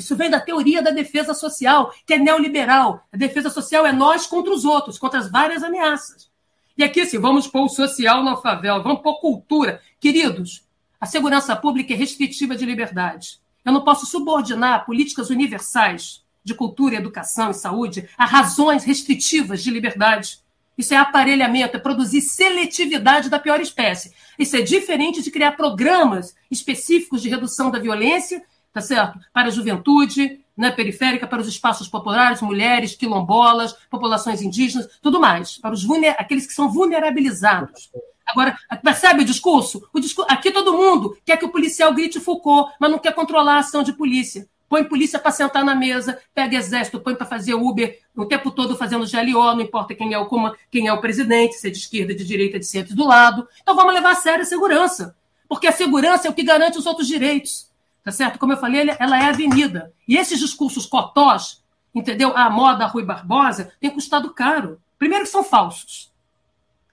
isso 0.00 0.16
vem 0.16 0.30
da 0.30 0.40
teoria 0.40 0.82
da 0.82 0.90
defesa 0.90 1.34
social, 1.34 1.92
que 2.06 2.14
é 2.14 2.18
neoliberal. 2.18 3.06
A 3.12 3.16
defesa 3.16 3.50
social 3.50 3.86
é 3.86 3.92
nós 3.92 4.26
contra 4.26 4.52
os 4.52 4.64
outros, 4.64 4.98
contra 4.98 5.20
as 5.20 5.30
várias 5.30 5.62
ameaças. 5.62 6.30
E 6.76 6.82
aqui, 6.82 7.02
assim, 7.02 7.18
vamos 7.18 7.46
pôr 7.46 7.64
o 7.64 7.68
social 7.68 8.24
na 8.24 8.36
favela, 8.36 8.82
vamos 8.82 9.02
pôr 9.02 9.20
cultura. 9.20 9.80
Queridos, 10.00 10.64
a 11.00 11.06
segurança 11.06 11.54
pública 11.54 11.92
é 11.92 11.96
restritiva 11.96 12.56
de 12.56 12.64
liberdade. 12.64 13.38
Eu 13.64 13.72
não 13.72 13.84
posso 13.84 14.06
subordinar 14.06 14.86
políticas 14.86 15.28
universais 15.28 16.22
de 16.42 16.54
cultura, 16.54 16.96
educação 16.96 17.50
e 17.50 17.54
saúde 17.54 18.08
a 18.16 18.24
razões 18.24 18.84
restritivas 18.84 19.62
de 19.62 19.70
liberdade. 19.70 20.38
Isso 20.78 20.94
é 20.94 20.96
aparelhamento, 20.96 21.76
é 21.76 21.80
produzir 21.80 22.22
seletividade 22.22 23.28
da 23.28 23.38
pior 23.38 23.60
espécie. 23.60 24.14
Isso 24.38 24.56
é 24.56 24.62
diferente 24.62 25.22
de 25.22 25.30
criar 25.30 25.52
programas 25.52 26.34
específicos 26.50 27.20
de 27.20 27.28
redução 27.28 27.70
da 27.70 27.78
violência, 27.78 28.42
tá 28.72 28.80
certo? 28.80 29.18
Para 29.32 29.48
a 29.48 29.50
juventude, 29.50 30.40
né, 30.56 30.70
periférica, 30.70 31.26
para 31.26 31.40
os 31.40 31.48
espaços 31.48 31.88
populares, 31.88 32.42
mulheres, 32.42 32.94
quilombolas, 32.94 33.72
populações 33.90 34.42
indígenas, 34.42 34.88
tudo 35.00 35.20
mais, 35.20 35.56
para 35.56 35.74
os 35.74 35.82
vulner... 35.82 36.14
aqueles 36.18 36.46
que 36.46 36.52
são 36.52 36.70
vulnerabilizados. 36.70 37.90
Agora, 38.26 38.56
percebe 38.82 39.22
o 39.22 39.24
discurso? 39.24 39.88
o 39.92 39.98
discurso? 39.98 40.30
Aqui 40.30 40.52
todo 40.52 40.76
mundo 40.76 41.16
quer 41.24 41.36
que 41.36 41.44
o 41.44 41.48
policial 41.48 41.92
grite 41.92 42.20
Foucault, 42.20 42.72
mas 42.78 42.90
não 42.90 42.98
quer 42.98 43.14
controlar 43.14 43.54
a 43.54 43.58
ação 43.58 43.82
de 43.82 43.92
polícia. 43.92 44.46
Põe 44.68 44.84
polícia 44.84 45.18
para 45.18 45.32
sentar 45.32 45.64
na 45.64 45.74
mesa, 45.74 46.20
pega 46.32 46.56
exército, 46.56 47.00
põe 47.00 47.16
para 47.16 47.26
fazer 47.26 47.54
Uber 47.54 47.98
o 48.14 48.24
tempo 48.24 48.52
todo 48.52 48.76
fazendo 48.76 49.04
GLO, 49.04 49.54
não 49.54 49.62
importa 49.62 49.94
quem 49.94 50.12
é 50.12 50.18
o, 50.18 50.28
quem 50.70 50.86
é 50.86 50.92
o 50.92 51.00
presidente, 51.00 51.56
se 51.56 51.66
é 51.66 51.70
de 51.70 51.78
esquerda, 51.78 52.14
de 52.14 52.24
direita, 52.24 52.58
de 52.58 52.66
centro, 52.66 52.94
do 52.94 53.04
lado. 53.04 53.48
Então 53.62 53.74
vamos 53.74 53.94
levar 53.94 54.12
a 54.12 54.16
sério 54.16 54.42
a 54.42 54.46
segurança. 54.46 55.16
Porque 55.48 55.66
a 55.66 55.72
segurança 55.72 56.28
é 56.28 56.30
o 56.30 56.34
que 56.34 56.44
garante 56.44 56.78
os 56.78 56.86
outros 56.86 57.08
direitos. 57.08 57.69
Tá 58.02 58.10
certo? 58.10 58.38
Como 58.38 58.52
eu 58.52 58.56
falei, 58.56 58.88
ela 58.98 59.22
é 59.22 59.28
avenida. 59.28 59.92
E 60.08 60.16
esses 60.16 60.38
discursos 60.38 60.86
cotós, 60.86 61.62
entendeu? 61.94 62.36
A 62.36 62.48
moda 62.48 62.86
Rui 62.86 63.04
Barbosa, 63.04 63.72
tem 63.80 63.90
custado 63.90 64.32
caro. 64.32 64.80
Primeiro 64.98 65.24
que 65.24 65.30
são 65.30 65.44
falsos. 65.44 66.10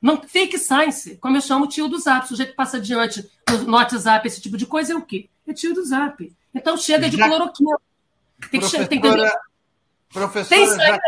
Não, 0.01 0.21
fake 0.21 0.57
science, 0.57 1.17
como 1.17 1.37
eu 1.37 1.41
chamo 1.41 1.65
o 1.65 1.67
tio 1.67 1.87
do 1.87 1.99
Zap. 1.99 2.25
O 2.25 2.27
sujeito 2.27 2.49
que 2.49 2.55
passa 2.55 2.77
adiante 2.77 3.29
no, 3.65 3.73
WhatsApp 3.73 4.27
esse 4.27 4.41
tipo 4.41 4.57
de 4.57 4.65
coisa 4.65 4.93
é 4.93 4.95
o 4.95 5.01
quê? 5.01 5.29
É 5.47 5.53
tio 5.53 5.73
do 5.73 5.83
Zap. 5.83 6.31
Então 6.53 6.77
chega 6.77 7.09
de 7.09 7.17
Já... 7.17 7.27
cloroquina. 7.27 7.77
Tem 8.51 8.59
que, 8.59 8.85
tem 8.85 9.01
que 9.01 9.07
Professora 10.17 10.59
tem 10.59 10.65
saída, 10.65 10.99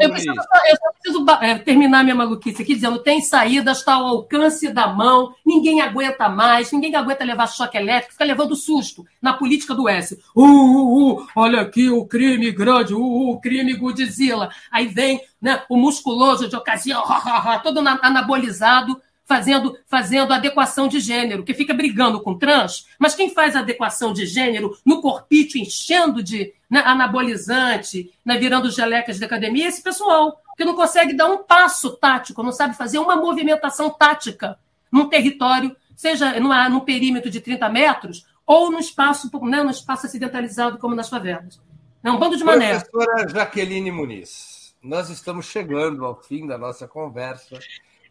eu, 0.00 0.10
preciso, 0.10 0.34
eu 0.34 0.76
só 0.76 0.92
preciso 0.92 1.26
é, 1.40 1.58
terminar 1.58 2.02
minha 2.02 2.16
maluquice 2.16 2.60
aqui 2.60 2.74
dizendo: 2.74 2.98
tem 2.98 3.20
saída, 3.20 3.70
está 3.70 3.94
ao 3.94 4.06
alcance 4.06 4.72
da 4.72 4.88
mão, 4.88 5.32
ninguém 5.46 5.80
aguenta 5.80 6.28
mais, 6.28 6.72
ninguém 6.72 6.96
aguenta 6.96 7.24
levar 7.24 7.46
choque 7.46 7.78
elétrico, 7.78 8.12
fica 8.12 8.24
levando 8.24 8.56
susto 8.56 9.06
na 9.22 9.32
política 9.32 9.72
do 9.72 9.88
S. 9.88 10.20
Uh, 10.34 10.42
uh, 10.42 11.12
uh, 11.12 11.26
olha 11.36 11.60
aqui 11.60 11.90
o 11.90 12.04
crime 12.04 12.50
grande, 12.50 12.92
uh, 12.92 12.98
uh, 12.98 13.30
o 13.30 13.40
crime 13.40 13.72
Godzilla. 13.74 14.50
Aí 14.68 14.88
vem 14.88 15.20
né, 15.40 15.62
o 15.68 15.76
musculoso 15.76 16.48
de 16.48 16.56
ocasião, 16.56 17.04
todo 17.62 17.78
anabolizado, 17.78 19.00
fazendo, 19.30 19.78
fazendo 19.86 20.32
adequação 20.32 20.88
de 20.88 20.98
gênero, 20.98 21.44
que 21.44 21.54
fica 21.54 21.72
brigando 21.72 22.20
com 22.20 22.36
trans, 22.36 22.88
mas 22.98 23.14
quem 23.14 23.30
faz 23.32 23.54
adequação 23.54 24.12
de 24.12 24.26
gênero 24.26 24.76
no 24.84 25.00
corpite, 25.00 25.60
enchendo 25.60 26.20
de 26.20 26.52
né, 26.68 26.82
anabolizante, 26.84 28.12
né, 28.24 28.36
virando 28.36 28.68
gelecas 28.72 29.18
de 29.18 29.24
academia, 29.24 29.66
é 29.66 29.68
esse 29.68 29.84
pessoal, 29.84 30.42
que 30.56 30.64
não 30.64 30.74
consegue 30.74 31.12
dar 31.12 31.28
um 31.28 31.44
passo 31.44 31.90
tático, 31.90 32.42
não 32.42 32.50
sabe 32.50 32.76
fazer 32.76 32.98
uma 32.98 33.14
movimentação 33.14 33.88
tática 33.88 34.58
num 34.90 35.08
território, 35.08 35.76
seja 35.94 36.40
numa, 36.40 36.68
num 36.68 36.80
perímetro 36.80 37.30
de 37.30 37.40
30 37.40 37.68
metros, 37.68 38.26
ou 38.44 38.68
no 38.68 38.80
espaço, 38.80 39.30
né, 39.44 39.62
no 39.62 39.70
espaço 39.70 40.06
acidentalizado, 40.06 40.76
como 40.76 40.96
nas 40.96 41.08
favelas. 41.08 41.60
É 42.02 42.10
um 42.10 42.18
bando 42.18 42.36
de 42.36 42.42
mané. 42.42 42.80
Professora 42.80 43.28
Jaqueline 43.28 43.92
Muniz, 43.92 44.74
nós 44.82 45.08
estamos 45.08 45.46
chegando 45.46 46.04
ao 46.04 46.20
fim 46.20 46.48
da 46.48 46.58
nossa 46.58 46.88
conversa. 46.88 47.60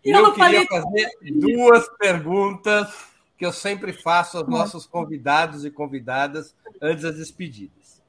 E 0.09 0.11
eu, 0.11 0.25
eu 0.25 0.33
queria 0.33 0.65
falei... 0.65 0.83
fazer 0.83 1.09
duas 1.39 1.89
perguntas 1.97 3.09
que 3.37 3.45
eu 3.45 3.53
sempre 3.53 3.93
faço 3.93 4.37
aos 4.37 4.47
nossos 4.47 4.85
convidados 4.85 5.63
e 5.63 5.71
convidadas 5.71 6.55
antes 6.81 7.03
das 7.03 7.15
despedidas. 7.15 8.01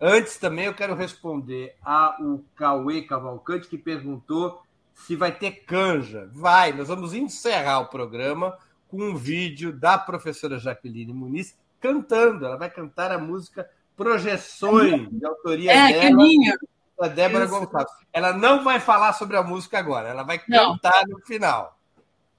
Antes 0.00 0.36
também 0.36 0.66
eu 0.66 0.74
quero 0.74 0.94
responder 0.94 1.74
ao 1.82 2.40
Cauê 2.54 3.02
Cavalcante, 3.02 3.68
que 3.68 3.78
perguntou 3.78 4.60
se 4.94 5.16
vai 5.16 5.32
ter 5.32 5.64
canja. 5.64 6.28
Vai, 6.32 6.72
nós 6.72 6.88
vamos 6.88 7.14
encerrar 7.14 7.80
o 7.80 7.86
programa 7.86 8.58
com 8.88 8.98
um 8.98 9.16
vídeo 9.16 9.72
da 9.72 9.96
professora 9.96 10.58
Jaqueline 10.58 11.12
Muniz 11.12 11.56
cantando. 11.80 12.44
Ela 12.44 12.56
vai 12.56 12.70
cantar 12.70 13.10
a 13.10 13.18
música 13.18 13.68
Projeções, 13.96 15.08
de 15.10 15.24
autoria 15.24 15.72
é, 15.72 15.92
dela. 15.92 16.04
É, 16.04 16.54
a 17.00 17.08
Débora 17.08 17.44
Isso. 17.44 17.58
Gonçalves. 17.58 17.92
Ela 18.12 18.32
não 18.32 18.64
vai 18.64 18.80
falar 18.80 19.12
sobre 19.12 19.36
a 19.36 19.42
música 19.42 19.78
agora, 19.78 20.08
ela 20.08 20.22
vai 20.22 20.38
cantar 20.38 21.06
não. 21.06 21.18
no 21.18 21.24
final. 21.24 21.76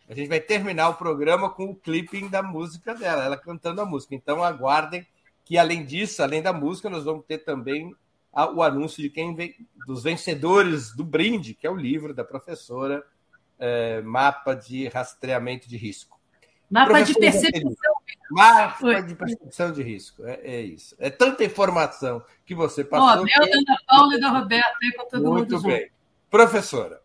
A 0.10 0.14
gente 0.14 0.30
vai 0.30 0.40
terminar 0.40 0.90
o 0.90 0.96
programa 0.96 1.50
com 1.50 1.66
o 1.66 1.76
clipping 1.76 2.30
da 2.30 2.42
música 2.42 2.96
dela, 2.96 3.26
ela 3.26 3.38
cantando 3.38 3.82
a 3.82 3.86
música. 3.86 4.16
Então 4.16 4.44
aguardem 4.44 5.06
que, 5.44 5.58
além 5.58 5.86
disso, 5.86 6.24
além 6.24 6.42
da 6.42 6.54
música, 6.54 6.90
nós 6.90 7.04
vamos 7.04 7.26
ter 7.26 7.40
também 7.40 7.94
o 8.56 8.62
anúncio 8.62 9.02
de 9.02 9.10
quem 9.10 9.36
vem, 9.36 9.56
dos 9.86 10.04
vencedores 10.04 10.96
do 10.96 11.04
brinde, 11.04 11.54
que 11.54 11.66
é 11.66 11.70
o 11.70 11.76
livro 11.76 12.14
da 12.14 12.24
professora 12.24 13.04
é, 13.60 14.02
Mapa 14.02 14.54
de 14.54 14.88
Rastreamento 14.88 15.68
de 15.68 15.76
Risco. 15.76 16.18
Mapa 16.70 17.02
de 17.02 17.14
percepção 17.14 17.87
Mapa 18.32 19.02
de 19.02 19.16
percepção 19.16 19.72
de 19.72 19.82
risco. 19.82 20.26
É, 20.26 20.40
é, 20.44 20.62
isso. 20.62 20.96
É 21.00 21.10
tanta 21.10 21.44
informação 21.44 22.24
que 22.46 22.54
você 22.54 22.84
passou. 22.84 23.24
Ó, 23.24 23.26
que... 23.26 23.66
da 23.66 23.78
Paula 23.88 24.16
e 24.16 24.20
da 24.20 24.30
Roberta, 24.30 24.76
aí 24.82 24.92
com 24.94 25.06
todo 25.06 25.32
Muito 25.32 25.56
mundo 25.56 25.68
bem. 25.68 25.82
Junto. 25.82 25.92
Professora, 26.30 27.02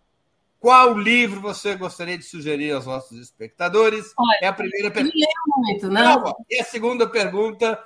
qual 0.58 0.96
livro 0.96 1.40
você 1.40 1.74
gostaria 1.74 2.16
de 2.16 2.24
sugerir 2.24 2.72
aos 2.72 2.86
nossos 2.86 3.18
espectadores? 3.18 4.12
Olha, 4.16 4.38
é 4.42 4.46
a 4.46 4.52
primeira 4.52 4.90
pergunta. 4.90 5.16
Muito, 5.46 5.88
não. 5.88 6.22
não. 6.22 6.36
E 6.50 6.60
a 6.60 6.64
segunda 6.64 7.08
pergunta: 7.08 7.82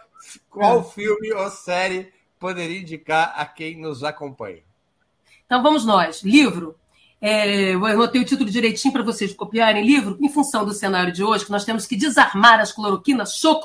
qual 0.51 0.81
é. 0.81 0.85
filme 0.85 1.33
ou 1.33 1.51
série 1.51 2.13
poderia 2.39 2.81
indicar 2.81 3.35
a 3.37 3.47
quem 3.47 3.81
nos 3.81 4.05
acompanha? 4.05 4.63
Então 5.47 5.63
vamos 5.63 5.85
nós. 5.85 6.23
Livro. 6.23 6.79
É, 7.21 7.75
eu 7.75 7.85
anotei 7.87 8.21
o 8.21 8.25
título 8.25 8.51
direitinho 8.51 8.93
para 8.93 9.03
vocês 9.03 9.33
copiarem 9.33 9.85
livro, 9.85 10.19
em 10.21 10.29
função 10.29 10.65
do 10.65 10.73
cenário 10.73 11.13
de 11.13 11.25
hoje, 11.25 11.47
que 11.47 11.51
nós 11.51 11.65
temos 11.65 11.87
que 11.87 11.97
desarmar 11.97 12.61
as 12.61 12.73
cloroquinas, 12.73 13.37
show 13.37 13.59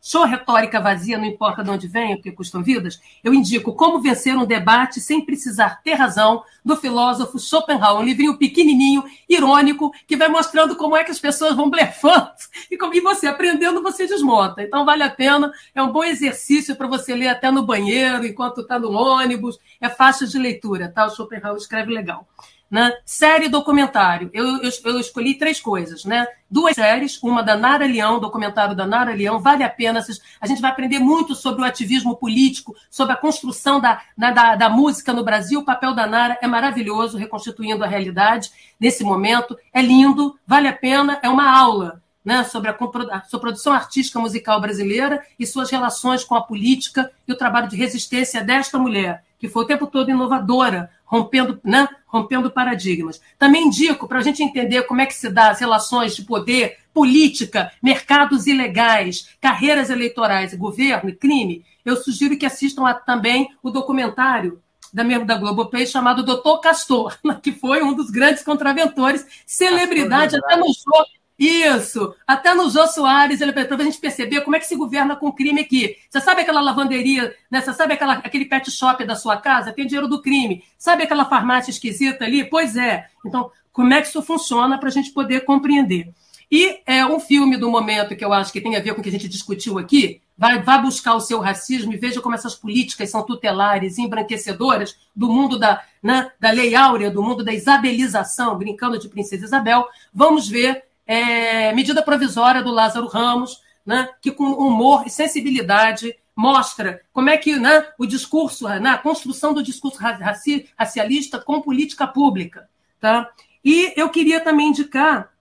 show 0.00 0.24
retórica 0.24 0.80
vazia, 0.80 1.18
não 1.18 1.24
importa 1.24 1.62
de 1.62 1.70
onde 1.70 1.86
vem, 1.86 2.16
porque 2.16 2.32
custam 2.32 2.62
vidas. 2.62 3.00
Eu 3.22 3.34
indico 3.34 3.74
Como 3.74 4.00
Vencer 4.00 4.36
um 4.36 4.46
Debate 4.46 5.00
Sem 5.00 5.24
Precisar 5.24 5.82
Ter 5.82 5.94
Razão, 5.94 6.42
do 6.64 6.76
filósofo 6.76 7.38
Schopenhauer, 7.38 8.00
um 8.00 8.04
livrinho 8.04 8.36
pequenininho, 8.36 9.04
irônico, 9.28 9.92
que 10.06 10.16
vai 10.16 10.28
mostrando 10.28 10.76
como 10.76 10.96
é 10.96 11.04
que 11.04 11.10
as 11.10 11.18
pessoas 11.18 11.56
vão 11.56 11.70
blefando 11.70 12.30
e 12.70 12.76
como 12.76 12.94
e 12.94 13.00
você 13.00 13.26
aprendendo, 13.26 13.82
você 13.82 14.06
desmonta. 14.06 14.62
Então 14.62 14.84
vale 14.84 15.02
a 15.02 15.10
pena, 15.10 15.52
é 15.74 15.82
um 15.82 15.92
bom 15.92 16.04
exercício 16.04 16.76
para 16.76 16.86
você 16.86 17.14
ler 17.14 17.28
até 17.28 17.50
no 17.50 17.64
banheiro, 17.64 18.26
enquanto 18.26 18.60
está 18.60 18.78
no 18.78 18.92
ônibus, 18.92 19.58
é 19.80 19.88
fácil 19.88 20.26
de 20.26 20.38
leitura, 20.38 20.88
tá? 20.88 21.06
O 21.06 21.10
Schopenhauer 21.10 21.56
escreve 21.56 21.92
legal. 21.92 22.26
Né? 22.70 22.92
Série 23.04 23.48
documentário. 23.48 24.30
Eu, 24.32 24.62
eu, 24.62 24.70
eu, 24.84 25.00
escolhi 25.00 25.34
três 25.34 25.60
coisas, 25.60 26.04
né? 26.04 26.26
Duas 26.50 26.74
séries, 26.74 27.22
uma 27.22 27.42
da 27.42 27.56
Nara 27.56 27.86
Leão, 27.86 28.18
documentário 28.18 28.74
da 28.74 28.84
Nara 28.84 29.14
Leão, 29.14 29.38
vale 29.38 29.62
a 29.62 29.70
pena. 29.70 30.04
A 30.40 30.46
gente 30.46 30.60
vai 30.60 30.70
aprender 30.70 30.98
muito 30.98 31.34
sobre 31.34 31.62
o 31.62 31.64
ativismo 31.64 32.16
político, 32.16 32.74
sobre 32.90 33.12
a 33.12 33.16
construção 33.16 33.78
da, 33.78 34.02
na, 34.16 34.32
da, 34.32 34.56
da 34.56 34.68
música 34.68 35.12
no 35.12 35.22
Brasil. 35.22 35.60
O 35.60 35.64
papel 35.64 35.94
da 35.94 36.08
Nara 36.08 36.38
é 36.42 36.48
maravilhoso, 36.48 37.16
reconstituindo 37.16 37.84
a 37.84 37.86
realidade 37.86 38.50
nesse 38.80 39.04
momento. 39.04 39.56
É 39.72 39.80
lindo, 39.80 40.36
vale 40.44 40.66
a 40.66 40.72
pena, 40.72 41.20
é 41.22 41.28
uma 41.28 41.56
aula. 41.56 41.99
Né, 42.22 42.44
sobre 42.44 42.70
a, 42.70 43.22
sua 43.22 43.40
produção 43.40 43.72
artística 43.72 44.20
musical 44.20 44.60
brasileira 44.60 45.24
e 45.38 45.46
suas 45.46 45.70
relações 45.70 46.22
com 46.22 46.34
a 46.34 46.42
política 46.42 47.10
e 47.26 47.32
o 47.32 47.36
trabalho 47.36 47.66
de 47.66 47.76
resistência 47.76 48.44
desta 48.44 48.76
mulher, 48.76 49.24
que 49.38 49.48
foi 49.48 49.64
o 49.64 49.66
tempo 49.66 49.86
todo 49.86 50.10
inovadora, 50.10 50.90
rompendo, 51.10 51.58
né, 51.64 51.88
rompendo 52.06 52.50
paradigmas. 52.50 53.22
Também 53.38 53.68
indico, 53.68 54.06
para 54.06 54.18
a 54.18 54.22
gente 54.22 54.42
entender 54.42 54.82
como 54.82 55.00
é 55.00 55.06
que 55.06 55.14
se 55.14 55.30
dá 55.30 55.50
as 55.50 55.60
relações 55.60 56.14
de 56.14 56.22
poder, 56.22 56.76
política, 56.92 57.72
mercados 57.82 58.46
ilegais, 58.46 59.28
carreiras 59.40 59.88
eleitorais, 59.88 60.54
governo 60.54 61.08
e 61.08 61.16
crime, 61.16 61.64
eu 61.84 61.96
sugiro 61.96 62.36
que 62.36 62.46
assistam 62.46 62.86
a, 62.86 62.94
também 62.94 63.48
o 63.62 63.70
documentário 63.70 64.60
da, 64.92 65.02
da 65.02 65.36
Globoplay 65.36 65.86
chamado 65.86 66.22
Doutor 66.22 66.60
Castor, 66.60 67.16
que 67.42 67.52
foi 67.52 67.82
um 67.82 67.94
dos 67.94 68.10
grandes 68.10 68.42
contraventores, 68.42 69.26
celebridade 69.46 70.36
até 70.36 70.56
no 70.56 70.66
jogo 70.66 71.19
isso. 71.40 72.14
Até 72.26 72.54
no 72.54 72.68
Jô 72.68 72.86
Soares, 72.86 73.40
ele 73.40 73.52
para 73.52 73.74
a 73.74 73.84
gente 73.84 73.98
perceber 73.98 74.42
como 74.42 74.56
é 74.56 74.58
que 74.58 74.66
se 74.66 74.76
governa 74.76 75.16
com 75.16 75.32
crime 75.32 75.62
aqui. 75.62 75.96
Você 76.10 76.20
sabe 76.20 76.42
aquela 76.42 76.60
lavanderia, 76.60 77.34
né? 77.50 77.62
Você 77.62 77.72
sabe 77.72 77.94
aquela, 77.94 78.14
aquele 78.14 78.44
pet 78.44 78.70
shop 78.70 79.02
da 79.06 79.16
sua 79.16 79.38
casa? 79.38 79.72
Tem 79.72 79.86
dinheiro 79.86 80.06
do 80.06 80.20
crime. 80.20 80.62
Sabe 80.76 81.04
aquela 81.04 81.24
farmácia 81.24 81.70
esquisita 81.70 82.26
ali? 82.26 82.44
Pois 82.44 82.76
é. 82.76 83.06
Então, 83.24 83.50
como 83.72 83.94
é 83.94 84.02
que 84.02 84.08
isso 84.08 84.22
funciona 84.22 84.76
para 84.76 84.90
a 84.90 84.92
gente 84.92 85.12
poder 85.12 85.46
compreender? 85.46 86.12
E 86.52 86.80
é 86.84 87.06
um 87.06 87.18
filme 87.18 87.56
do 87.56 87.70
momento 87.70 88.14
que 88.14 88.24
eu 88.24 88.32
acho 88.32 88.52
que 88.52 88.60
tem 88.60 88.76
a 88.76 88.80
ver 88.80 88.92
com 88.92 89.00
o 89.00 89.02
que 89.02 89.08
a 89.08 89.12
gente 89.12 89.28
discutiu 89.28 89.78
aqui. 89.78 90.20
Vai, 90.36 90.60
vá 90.62 90.78
buscar 90.78 91.14
o 91.14 91.20
seu 91.20 91.38
racismo 91.38 91.92
e 91.92 91.96
veja 91.96 92.20
como 92.20 92.34
essas 92.34 92.54
políticas 92.54 93.08
são 93.08 93.22
tutelares 93.22 93.98
embranquecedoras 93.98 94.96
do 95.14 95.28
mundo 95.28 95.58
da, 95.58 95.82
né, 96.02 96.30
da 96.40 96.50
lei 96.50 96.74
áurea, 96.74 97.10
do 97.10 97.22
mundo 97.22 97.44
da 97.44 97.52
isabelização, 97.52 98.58
brincando 98.58 98.98
de 98.98 99.08
Princesa 99.08 99.44
Isabel. 99.44 99.86
Vamos 100.12 100.48
ver 100.48 100.89
é, 101.10 101.72
medida 101.72 102.04
provisória 102.04 102.62
do 102.62 102.70
Lázaro 102.70 103.08
Ramos, 103.08 103.60
né, 103.84 104.08
que 104.22 104.30
com 104.30 104.44
humor 104.44 105.02
e 105.04 105.10
sensibilidade 105.10 106.14
mostra 106.36 107.00
como 107.12 107.28
é 107.28 107.36
que 107.36 107.58
né, 107.58 107.84
o 107.98 108.06
discurso, 108.06 108.68
né, 108.68 108.96
construção 108.98 109.52
do 109.52 109.60
discurso 109.60 109.98
raci, 109.98 110.68
racialista 110.78 111.40
com 111.40 111.60
política 111.60 112.06
pública. 112.06 112.70
Tá? 113.00 113.28
E 113.64 113.92
eu 113.96 114.08
queria 114.08 114.38
também 114.38 114.68
indicar, 114.68 115.32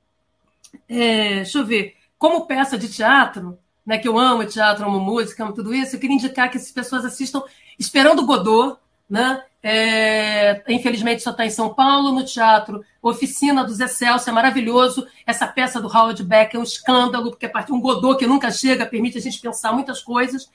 é, 0.88 1.36
deixa 1.36 1.60
eu 1.60 1.66
ver, 1.68 1.96
como 2.18 2.48
peça 2.48 2.76
de 2.76 2.90
teatro, 2.92 3.60
né, 3.86 4.00
que 4.00 4.08
eu 4.08 4.18
amo 4.18 4.44
teatro, 4.48 4.86
amo 4.86 5.00
música, 5.00 5.44
amo 5.44 5.54
tudo 5.54 5.72
isso, 5.72 5.96
eu 5.96 6.00
queria 6.00 6.16
indicar 6.16 6.50
que 6.50 6.58
as 6.58 6.72
pessoas 6.72 7.06
assistam 7.06 7.44
Esperando 7.78 8.26
Godot, 8.26 8.78
né? 9.10 9.42
É, 9.62 10.64
infelizmente 10.70 11.22
só 11.22 11.32
está 11.32 11.46
em 11.46 11.50
São 11.50 11.74
Paulo, 11.74 12.14
no 12.14 12.24
teatro 12.24 12.82
Oficina 13.02 13.64
do 13.64 13.74
Zé 13.74 13.88
Celso, 13.88 14.30
é 14.30 14.34
maravilhoso. 14.34 15.06
Essa 15.26 15.48
peça 15.48 15.82
do 15.82 15.88
Howard 15.88 16.24
Beck 16.24 16.56
é 16.56 16.60
um 16.60 16.64
escândalo, 16.64 17.32
porque 17.32 17.46
é 17.46 17.52
um 17.70 17.82
Godot 17.82 18.18
que 18.18 18.28
nunca 18.28 18.52
chega, 18.52 18.86
permite 18.86 19.18
a 19.18 19.22
gente 19.22 19.40
pensar 19.40 19.74
muitas 19.74 20.02
coisas. 20.02 20.50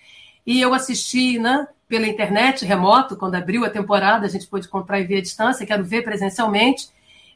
E 0.46 0.60
eu 0.60 0.74
assisti 0.74 1.38
né, 1.38 1.66
pela 1.88 2.06
internet, 2.06 2.64
remoto, 2.64 3.16
quando 3.16 3.34
abriu 3.34 3.64
a 3.64 3.70
temporada, 3.70 4.26
a 4.26 4.28
gente 4.28 4.46
pôde 4.46 4.68
comprar 4.68 5.00
e 5.00 5.04
ver 5.04 5.18
à 5.18 5.22
distância, 5.22 5.66
quero 5.66 5.84
ver 5.84 6.02
presencialmente, 6.02 6.88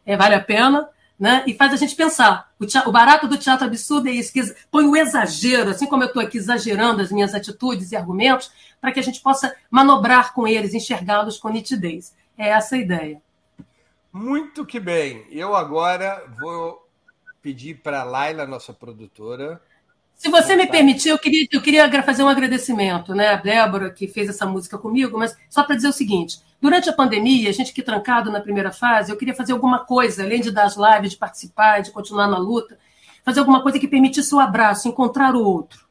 é, 0.05 0.17
vale 0.17 0.35
a 0.35 0.41
pena 0.41 0.89
né? 1.19 1.43
e 1.47 1.55
faz 1.55 1.73
a 1.73 1.77
gente 1.77 1.97
pensar. 1.97 2.51
O, 2.59 2.67
teatro, 2.67 2.89
o, 2.89 2.93
barato 2.93 3.27
do 3.27 3.37
teatro 3.37 3.67
absurdo 3.67 4.09
é 4.09 4.13
isso, 4.13 4.33
que 4.33 4.43
põe 4.71 4.87
o 4.87 4.97
exagero, 4.97 5.71
assim 5.71 5.87
como 5.87 6.05
eu 6.05 6.09
estou 6.09 6.23
aqui 6.23 6.39
exagerando 6.39 7.03
as 7.03 7.11
minhas 7.11 7.35
atitudes 7.35 7.91
e 7.91 7.97
argumentos, 7.97 8.53
para 8.81 8.93
que 8.93 9.01
a 9.01 9.03
gente 9.03 9.21
possa 9.21 9.55
manobrar 9.71 10.33
com 10.33 10.47
eles, 10.47 10.75
enxergá-los 10.75 11.39
com 11.39 11.49
nitidez. 11.49 12.15
É 12.37 12.51
essa 12.51 12.77
a 12.77 12.79
ideia. 12.79 13.21
Muito 14.13 14.65
que 14.65 14.79
bem. 14.79 15.27
Eu 15.31 15.57
agora 15.57 16.25
vou 16.39 16.87
pedir 17.43 17.83
para 17.83 18.01
a 18.01 18.05
Laila, 18.05 18.47
nossa 18.47 18.73
produtora. 18.73 19.61
Se 20.19 20.29
você 20.29 20.55
me 20.57 20.67
permitir, 20.67 21.09
eu 21.09 21.19
queria, 21.19 21.47
eu 21.51 21.63
queria 21.63 22.03
fazer 22.03 22.25
um 22.25 22.29
agradecimento, 22.29 23.15
né? 23.15 23.29
A 23.29 23.37
Débora, 23.37 23.91
que 23.91 24.07
fez 24.07 24.29
essa 24.29 24.45
música 24.45 24.77
comigo, 24.77 25.17
mas 25.17 25.35
só 25.49 25.63
para 25.63 25.77
dizer 25.77 25.89
o 25.89 25.93
seguinte: 25.93 26.41
Durante 26.61 26.91
a 26.91 26.93
pandemia, 26.93 27.49
a 27.49 27.53
gente 27.53 27.73
que 27.73 27.83
trancado 27.83 28.31
na 28.33 28.41
primeira 28.41 28.73
fase, 28.73 29.13
eu 29.13 29.17
queria 29.17 29.35
fazer 29.35 29.53
alguma 29.53 29.79
coisa, 29.85 30.25
além 30.25 30.41
de 30.41 30.51
dar 30.51 30.65
as 30.65 30.77
lives, 30.77 31.13
de 31.13 31.17
participar, 31.17 31.83
de 31.83 31.93
continuar 31.93 32.27
na 32.27 32.37
luta, 32.37 32.77
fazer 33.25 33.39
alguma 33.39 33.63
coisa 33.63 33.79
que 33.79 33.87
permitisse 33.87 34.35
o 34.35 34.41
abraço, 34.41 34.89
encontrar 34.89 35.37
o 35.37 35.45
outro. 35.45 35.87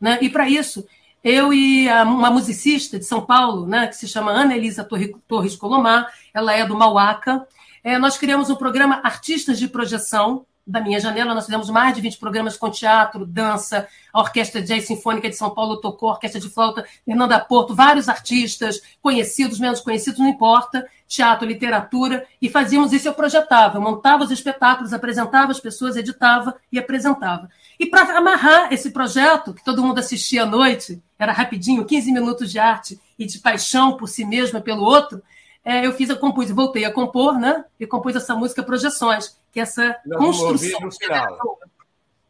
Né? 0.00 0.18
E 0.22 0.30
para 0.30 0.48
isso, 0.48 0.86
eu 1.22 1.52
e 1.52 1.88
uma 2.04 2.30
musicista 2.30 2.98
de 2.98 3.04
São 3.04 3.26
Paulo, 3.26 3.66
né, 3.66 3.86
que 3.86 3.96
se 3.96 4.08
chama 4.08 4.30
Ana 4.30 4.56
Elisa 4.56 4.88
Torres 5.26 5.56
Colomar, 5.56 6.10
ela 6.32 6.54
é 6.54 6.64
do 6.64 6.74
Mauaca, 6.74 7.46
é, 7.84 7.98
nós 7.98 8.16
criamos 8.16 8.48
um 8.48 8.56
programa 8.56 9.00
Artistas 9.04 9.58
de 9.58 9.68
Projeção, 9.68 10.46
da 10.68 10.82
minha 10.82 11.00
janela, 11.00 11.34
nós 11.34 11.46
fizemos 11.46 11.70
mais 11.70 11.94
de 11.94 12.02
20 12.02 12.18
programas 12.18 12.56
com 12.56 12.70
teatro, 12.70 13.24
dança, 13.24 13.88
a 14.12 14.20
Orquestra 14.20 14.60
Jazz 14.60 14.86
Sinfônica 14.86 15.30
de 15.30 15.34
São 15.34 15.48
Paulo 15.48 15.78
tocou, 15.78 16.10
a 16.10 16.12
Orquestra 16.12 16.38
de 16.38 16.50
Flauta 16.50 16.84
Fernanda 17.06 17.40
Porto, 17.40 17.74
vários 17.74 18.06
artistas, 18.06 18.82
conhecidos, 19.00 19.58
menos 19.58 19.80
conhecidos, 19.80 20.20
não 20.20 20.28
importa, 20.28 20.86
teatro, 21.08 21.48
literatura, 21.48 22.26
e 22.40 22.50
fazíamos 22.50 22.92
isso, 22.92 23.08
eu 23.08 23.14
projetava, 23.14 23.78
eu 23.78 23.80
montava 23.80 24.24
os 24.24 24.30
espetáculos, 24.30 24.92
apresentava 24.92 25.50
as 25.50 25.58
pessoas, 25.58 25.96
editava 25.96 26.54
e 26.70 26.78
apresentava. 26.78 27.48
E 27.80 27.86
para 27.86 28.18
amarrar 28.18 28.70
esse 28.70 28.90
projeto, 28.90 29.54
que 29.54 29.64
todo 29.64 29.82
mundo 29.82 29.98
assistia 29.98 30.42
à 30.42 30.46
noite, 30.46 31.02
era 31.18 31.32
rapidinho, 31.32 31.86
15 31.86 32.12
minutos 32.12 32.50
de 32.50 32.58
arte 32.58 33.00
e 33.18 33.24
de 33.24 33.38
paixão 33.38 33.96
por 33.96 34.06
si 34.06 34.24
mesma, 34.24 34.60
pelo 34.60 34.82
outro, 34.82 35.22
é, 35.68 35.84
eu 35.84 35.92
fiz, 35.92 36.08
eu 36.08 36.18
compus, 36.18 36.50
voltei 36.50 36.86
a 36.86 36.90
compor, 36.90 37.38
né? 37.38 37.62
E 37.78 37.86
compus 37.86 38.16
essa 38.16 38.34
música 38.34 38.62
Projeções, 38.62 39.38
que 39.52 39.60
é 39.60 39.64
essa 39.64 40.00
nós 40.06 40.18
construção. 40.18 40.46
Vamos 40.46 40.62
ouvir 40.62 40.80
no 40.80 40.92
final. 40.92 41.58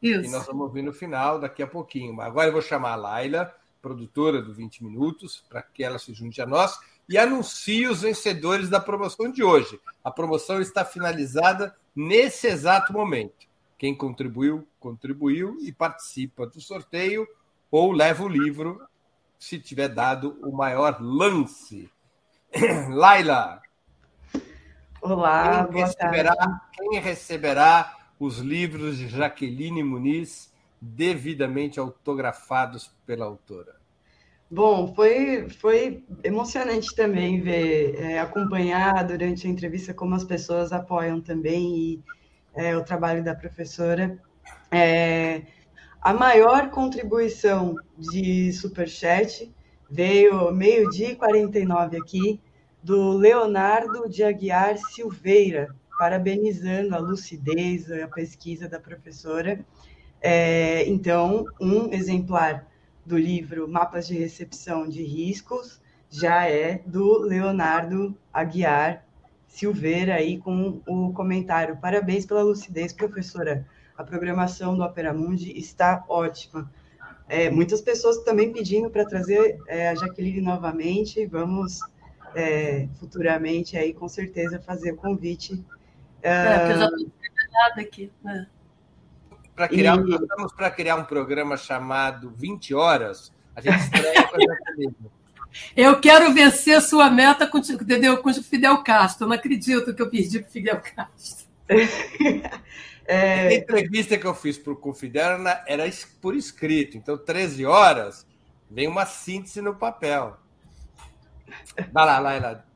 Isso. 0.03 0.29
E 0.29 0.29
nós 0.33 0.45
vamos 0.45 0.63
ouvir 0.63 0.83
no 0.83 0.93
final, 0.93 1.39
daqui 1.39 1.63
a 1.63 1.67
pouquinho. 1.69 2.21
Agora 2.21 2.49
eu 2.49 2.53
vou 2.53 2.61
chamar 2.61 2.95
a 2.95 2.97
Laila, 2.97 3.55
produtora 3.81 4.43
do 4.43 4.53
20 4.53 4.83
Minutos, 4.83 5.45
para 5.49 5.63
que 5.63 5.85
ela 5.85 6.01
se 6.01 6.13
junte 6.13 6.43
a 6.43 6.47
nós 6.47 6.77
e 7.09 7.17
anuncie 7.17 7.87
os 7.87 8.03
vencedores 8.03 8.69
da 8.69 8.81
promoção 8.81 9.31
de 9.31 9.45
hoje. 9.45 9.81
A 10.03 10.11
promoção 10.11 10.61
está 10.61 10.85
finalizada 10.85 11.77
nesse 11.95 12.49
exato 12.49 12.93
momento. 12.93 13.47
Quem 13.79 13.95
contribuiu, 13.95 14.67
contribuiu 14.81 15.57
e 15.61 15.71
participa 15.71 16.45
do 16.45 16.61
sorteio 16.61 17.25
ou 17.71 17.93
leva 17.93 18.25
o 18.25 18.29
livro 18.29 18.83
se 19.39 19.61
tiver 19.61 19.89
dado 19.89 20.37
o 20.43 20.51
maior 20.51 21.01
lance. 21.01 21.89
Laila. 22.89 23.61
Olá, 25.01 25.69
quem 25.71 25.83
receberá, 25.83 26.61
quem 26.73 27.01
receberá 27.01 27.97
os 28.19 28.39
livros 28.39 28.99
de 28.99 29.09
Jaqueline 29.09 29.83
Muniz 29.83 30.53
devidamente 30.81 31.79
autografados 31.79 32.91
pela 33.07 33.27
autora? 33.27 33.77
Bom, 34.51 34.95
foi, 34.95 35.49
foi 35.51 36.03
emocionante 36.25 36.95
também 36.97 37.41
ver, 37.41 37.97
é, 38.01 38.19
acompanhar 38.19 39.07
durante 39.07 39.47
a 39.47 39.51
entrevista 39.51 39.93
como 39.93 40.15
as 40.15 40.25
pessoas 40.25 40.73
apoiam 40.73 41.21
também 41.21 41.77
e, 41.77 42.03
é, 42.55 42.77
o 42.77 42.83
trabalho 42.83 43.23
da 43.23 43.35
professora. 43.35 44.19
É, 44.71 45.43
a 46.01 46.15
maior 46.15 46.71
contribuição 46.71 47.77
de 47.99 48.53
Superchat 48.53 49.53
Veio 49.91 50.53
meio-dia 50.53 51.13
e 51.13 51.17
49 51.17 51.97
aqui, 51.97 52.39
do 52.83 53.13
Leonardo 53.13 54.07
de 54.07 54.23
Aguiar 54.23 54.77
Silveira, 54.77 55.75
parabenizando 55.99 56.95
a 56.95 56.99
lucidez, 56.99 57.91
a 57.91 58.07
pesquisa 58.07 58.69
da 58.69 58.79
professora. 58.79 59.65
É, 60.21 60.87
então, 60.87 61.47
um 61.59 61.91
exemplar 61.91 62.67
do 63.05 63.17
livro 63.17 63.67
Mapas 63.67 64.07
de 64.07 64.15
Recepção 64.15 64.87
de 64.87 65.03
Riscos 65.03 65.81
já 66.11 66.47
é 66.47 66.83
do 66.85 67.21
Leonardo 67.21 68.15
Aguiar 68.31 69.07
Silveira, 69.47 70.17
aí 70.17 70.37
com 70.37 70.83
o 70.87 71.15
comentário: 71.15 71.79
Parabéns 71.79 72.27
pela 72.27 72.43
lucidez, 72.43 72.93
professora. 72.93 73.67
A 73.97 74.05
programação 74.05 74.77
do 74.77 74.85
Opera 74.85 75.15
Mundi 75.15 75.59
está 75.59 76.05
ótima. 76.09 76.71
É, 77.29 77.51
muitas 77.51 77.81
pessoas 77.83 78.19
também 78.19 78.53
pedindo 78.53 78.89
para 78.89 79.05
trazer 79.05 79.59
é, 79.69 79.91
a 79.91 79.95
Jaqueline 79.95 80.41
novamente. 80.41 81.27
Vamos 81.27 81.81
é, 82.35 82.89
futuramente 82.99 83.77
aí 83.77 83.93
com 83.93 84.09
certeza 84.09 84.59
fazer 84.59 84.93
o 84.93 84.97
convite. 84.97 85.63
É, 86.23 86.59
porque 86.59 86.73
eu 86.73 86.79
já 86.79 86.87
estou 86.87 87.83
aqui. 87.83 88.13
Né? 88.25 88.47
Para 89.55 89.69
criar, 89.69 89.99
e... 89.99 90.15
estamos 90.15 90.53
para 90.53 90.71
criar 90.71 90.97
um 90.97 91.05
programa 91.05 91.57
chamado 91.57 92.33
20 92.37 92.75
horas. 92.75 93.33
A 93.55 93.61
gente 93.61 93.79
estreia 93.79 94.27
com 94.27 94.37
a 94.37 94.41
Jaqueline. 94.41 94.97
Eu 95.77 96.01
quero 96.01 96.33
vencer 96.33 96.81
sua 96.81 97.11
meta 97.11 97.47
com, 97.47 97.59
entendeu? 97.59 98.19
com 98.19 98.31
o 98.31 98.43
Fidel 98.43 98.83
Castro. 98.83 99.25
Eu 99.25 99.29
não 99.29 99.37
acredito 99.37 99.95
que 99.95 100.01
eu 100.01 100.11
perdi 100.11 100.41
para 100.41 100.49
o 100.49 100.53
Fidel 100.53 100.81
Castro. 100.81 101.47
É... 103.09 103.49
A 103.49 103.55
entrevista 103.55 104.19
que 104.19 104.27
eu 104.27 104.35
fiz 104.35 104.59
para 104.59 104.75
o 104.75 104.77
Confiderna 104.77 105.65
era 105.67 105.85
por 106.21 106.37
escrito, 106.37 106.99
então 106.99 107.17
13 107.17 107.65
horas 107.65 108.27
vem 108.71 108.87
uma 108.87 109.07
síntese 109.07 109.63
no 109.63 109.75
papel. 109.75 110.37
Vai 111.91 112.05
lá, 112.05 112.19
Laila. 112.19 112.69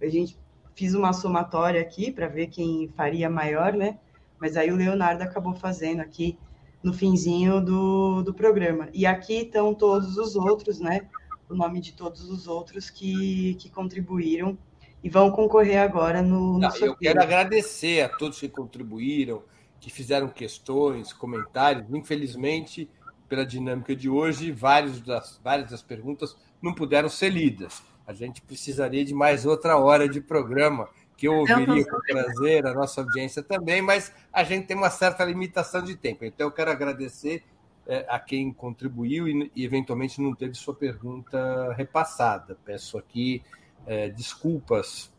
A 0.00 0.06
gente 0.06 0.38
fiz 0.74 0.94
uma 0.94 1.12
somatória 1.12 1.80
aqui 1.80 2.10
para 2.10 2.26
ver 2.26 2.48
quem 2.48 2.88
faria 2.96 3.30
maior, 3.30 3.72
né? 3.72 3.98
Mas 4.40 4.56
aí 4.56 4.72
o 4.72 4.76
Leonardo 4.76 5.22
acabou 5.22 5.54
fazendo 5.54 6.00
aqui 6.00 6.36
no 6.82 6.92
finzinho 6.92 7.60
do, 7.60 8.22
do 8.22 8.34
programa. 8.34 8.88
E 8.92 9.06
aqui 9.06 9.42
estão 9.42 9.72
todos 9.72 10.16
os 10.16 10.34
outros, 10.34 10.80
né? 10.80 11.08
O 11.48 11.54
nome 11.54 11.80
de 11.80 11.92
todos 11.92 12.28
os 12.30 12.46
outros 12.46 12.88
que, 12.88 13.54
que 13.56 13.68
contribuíram 13.68 14.56
e 15.02 15.10
vão 15.10 15.30
concorrer 15.30 15.78
agora 15.78 16.22
no, 16.22 16.58
no 16.58 16.76
Eu 16.76 16.96
quero 16.96 17.20
agradecer 17.20 18.02
a 18.02 18.08
todos 18.08 18.38
que 18.38 18.48
contribuíram, 18.48 19.42
que 19.80 19.90
fizeram 19.90 20.28
questões, 20.28 21.12
comentários. 21.12 21.84
Infelizmente, 21.92 22.88
pela 23.28 23.44
dinâmica 23.44 23.96
de 23.96 24.08
hoje, 24.08 24.52
várias 24.52 25.00
das, 25.00 25.40
várias 25.42 25.70
das 25.70 25.82
perguntas 25.82 26.36
não 26.60 26.72
puderam 26.72 27.08
ser 27.08 27.30
lidas. 27.30 27.82
A 28.06 28.12
gente 28.12 28.40
precisaria 28.40 29.04
de 29.04 29.14
mais 29.14 29.44
outra 29.44 29.76
hora 29.76 30.08
de 30.08 30.20
programa 30.20 30.88
que 31.16 31.28
eu 31.28 31.34
ouviria 31.34 31.84
com 31.84 31.98
prazer, 32.00 32.66
a 32.66 32.74
nossa 32.74 33.00
audiência 33.00 33.42
também, 33.42 33.80
mas 33.80 34.12
a 34.32 34.42
gente 34.42 34.66
tem 34.66 34.76
uma 34.76 34.90
certa 34.90 35.24
limitação 35.24 35.82
de 35.82 35.94
tempo. 35.94 36.24
Então, 36.24 36.46
eu 36.46 36.52
quero 36.52 36.70
agradecer 36.70 37.44
é, 37.86 38.06
a 38.08 38.18
quem 38.18 38.52
contribuiu 38.52 39.26
e, 39.28 39.50
e, 39.56 39.64
eventualmente, 39.64 40.20
não 40.20 40.34
teve 40.34 40.54
sua 40.54 40.74
pergunta 40.74 41.72
repassada. 41.74 42.56
Peço 42.64 42.98
aqui 42.98 43.42
é, 43.86 44.08
desculpas, 44.08 45.12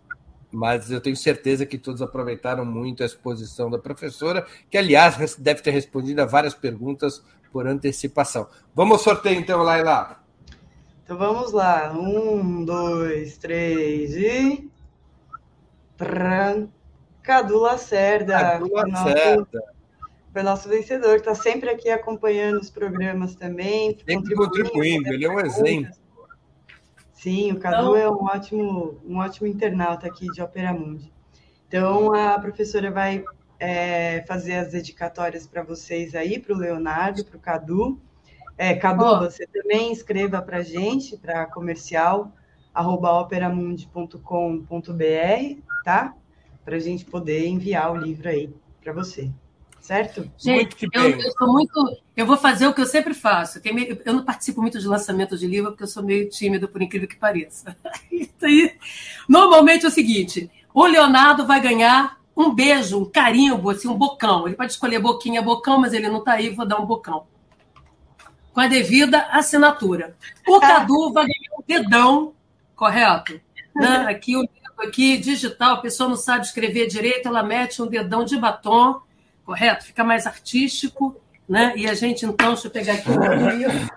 mas 0.51 0.89
eu 0.91 1.01
tenho 1.01 1.15
certeza 1.15 1.65
que 1.65 1.77
todos 1.77 2.01
aproveitaram 2.01 2.63
muito 2.65 3.03
a 3.03 3.05
exposição 3.05 3.69
da 3.69 3.77
professora, 3.77 4.45
que, 4.69 4.77
aliás, 4.77 5.35
deve 5.35 5.61
ter 5.61 5.71
respondido 5.71 6.21
a 6.21 6.25
várias 6.25 6.53
perguntas 6.53 7.23
por 7.51 7.67
antecipação. 7.67 8.47
Vamos 8.73 8.99
ao 8.99 9.03
sorteio, 9.03 9.39
então, 9.39 9.61
Laila. 9.61 10.23
Então, 11.03 11.17
vamos 11.17 11.51
lá. 11.51 11.91
Um, 11.93 12.63
dois, 12.63 13.37
três 13.37 14.15
e... 14.15 14.71
Cadu 17.21 17.59
Lacerda. 17.59 18.37
Cadu 18.37 18.73
Lacerda. 18.73 19.72
Foi 20.33 20.41
nosso 20.41 20.67
vencedor, 20.67 21.17
está 21.17 21.35
sempre 21.35 21.69
aqui 21.69 21.91
acompanhando 21.91 22.59
os 22.59 22.71
programas 22.71 23.35
também. 23.35 23.95
Sempre 24.03 24.33
contribuindo, 24.33 25.13
ele 25.13 25.25
é 25.25 25.29
um 25.29 25.39
exemplo. 25.39 25.93
Sim, 27.13 27.51
o 27.51 27.59
Cadu 27.59 27.77
então... 27.77 27.95
é 27.95 28.09
um 28.09 28.25
ótimo, 28.25 28.99
um 29.05 29.19
ótimo 29.19 29.47
internauta 29.47 30.07
aqui 30.07 30.25
de 30.31 30.41
Opera 30.41 30.73
Mundi. 30.73 31.13
Então, 31.67 32.11
a 32.15 32.39
professora 32.39 32.89
vai 32.89 33.23
é, 33.59 34.25
fazer 34.27 34.55
as 34.55 34.71
dedicatórias 34.71 35.45
para 35.45 35.61
vocês 35.61 36.15
aí, 36.15 36.39
para 36.39 36.55
o 36.55 36.57
Leonardo, 36.57 37.23
para 37.23 37.37
o 37.37 37.39
Cadu. 37.39 38.01
É, 38.57 38.73
Cadu, 38.73 39.05
oh. 39.05 39.19
você 39.19 39.45
também 39.45 39.93
escreva 39.93 40.41
para 40.41 40.57
a 40.57 40.63
gente, 40.63 41.15
para 41.15 41.45
comercial, 41.45 42.31
arroba 42.73 43.21
operamundi.com.br, 43.21 45.61
tá? 45.85 46.15
Para 46.65 46.75
a 46.75 46.79
gente 46.79 47.05
poder 47.05 47.47
enviar 47.47 47.91
o 47.91 47.97
livro 47.97 48.27
aí 48.27 48.51
para 48.81 48.91
você. 48.91 49.31
Certo? 49.83 50.31
Gente, 50.37 50.87
eu, 50.93 51.09
eu, 51.09 51.31
sou 51.33 51.51
muito. 51.51 51.97
Eu 52.15 52.25
vou 52.25 52.37
fazer 52.37 52.65
o 52.65 52.73
que 52.73 52.79
eu 52.79 52.85
sempre 52.85 53.13
faço. 53.13 53.59
Eu 54.05 54.13
não 54.13 54.23
participo 54.23 54.61
muito 54.61 54.79
de 54.79 54.87
lançamento 54.87 55.37
de 55.37 55.45
livro, 55.45 55.71
porque 55.71 55.83
eu 55.83 55.87
sou 55.87 56.01
meio 56.01 56.29
tímido, 56.29 56.69
por 56.69 56.81
incrível 56.81 57.05
que 57.05 57.17
pareça. 57.17 57.75
Aí, 58.41 58.77
normalmente 59.27 59.83
é 59.83 59.89
o 59.89 59.91
seguinte: 59.91 60.49
o 60.73 60.85
Leonardo 60.85 61.45
vai 61.45 61.59
ganhar 61.59 62.17
um 62.35 62.55
beijo, 62.55 62.97
um 62.97 63.03
carimbo, 63.03 63.71
assim, 63.71 63.89
um 63.89 63.97
bocão. 63.97 64.47
Ele 64.47 64.55
pode 64.55 64.71
escolher 64.71 64.99
boquinha, 64.99 65.41
bocão, 65.41 65.81
mas 65.81 65.91
ele 65.91 66.07
não 66.07 66.19
está 66.19 66.31
aí, 66.31 66.49
vou 66.49 66.65
dar 66.65 66.79
um 66.79 66.85
bocão. 66.85 67.27
Com 68.53 68.61
a 68.61 68.67
devida 68.67 69.27
assinatura. 69.31 70.15
O 70.47 70.61
Cadu 70.61 71.11
vai 71.11 71.25
ganhar 71.25 71.59
um 71.59 71.63
dedão 71.67 72.33
correto? 72.73 73.41
Né? 73.75 74.05
Aqui, 74.07 74.37
o 74.37 74.47
aqui 74.77 75.17
digital, 75.17 75.75
a 75.75 75.81
pessoa 75.81 76.07
não 76.07 76.15
sabe 76.15 76.45
escrever 76.45 76.87
direito, 76.87 77.27
ela 77.27 77.43
mete 77.43 77.81
um 77.81 77.87
dedão 77.87 78.23
de 78.23 78.37
batom, 78.37 79.01
correto? 79.45 79.85
Fica 79.85 80.03
mais 80.03 80.25
artístico, 80.25 81.19
né? 81.47 81.73
E 81.75 81.87
a 81.87 81.93
gente, 81.93 82.25
então, 82.25 82.53
deixa 82.53 82.67
eu 82.67 82.71
pegar 82.71 82.93
aqui 82.93 83.09
o 83.09 83.49
livro. 83.49 83.89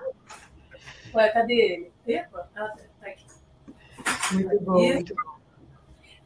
Ué, 1.14 1.28
cadê 1.28 1.54
ele? 1.54 1.92
Epa, 2.06 2.48
ah, 2.54 2.72
tá 3.00 3.06
aqui. 3.06 3.24
Muito 4.32 4.64
bom, 4.64 4.72
muito 4.72 5.14
bom. 5.14 5.36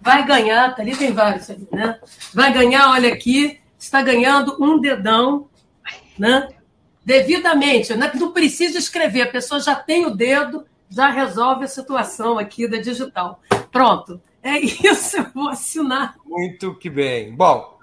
Vai 0.01 0.27
ganhar, 0.27 0.75
tá 0.75 0.83
ali 0.83 0.97
tem 0.97 1.13
vários 1.13 1.51
ali, 1.51 1.69
né? 1.71 2.01
Vai 2.33 2.53
ganhar, 2.53 2.91
olha 2.91 3.13
aqui, 3.13 3.61
está 3.79 4.03
ganhando 4.03 4.57
um 4.63 4.81
dedão, 4.81 5.49
né? 6.19 6.49
Devidamente, 7.05 7.95
né? 7.95 8.11
não 8.15 8.33
precisa 8.33 8.79
escrever, 8.79 9.23
a 9.23 9.31
pessoa 9.31 9.61
já 9.61 9.75
tem 9.75 10.07
o 10.07 10.15
dedo, 10.15 10.67
já 10.89 11.09
resolve 11.09 11.65
a 11.65 11.69
situação 11.69 12.39
aqui 12.39 12.69
da 12.69 12.79
digital. 12.79 13.41
Pronto, 13.71 14.21
é 14.43 14.59
isso, 14.61 15.19
eu 15.19 15.27
vou 15.35 15.49
assinar. 15.49 16.15
Muito 16.25 16.75
que 16.77 16.89
bem. 16.89 17.35
Bom, 17.35 17.79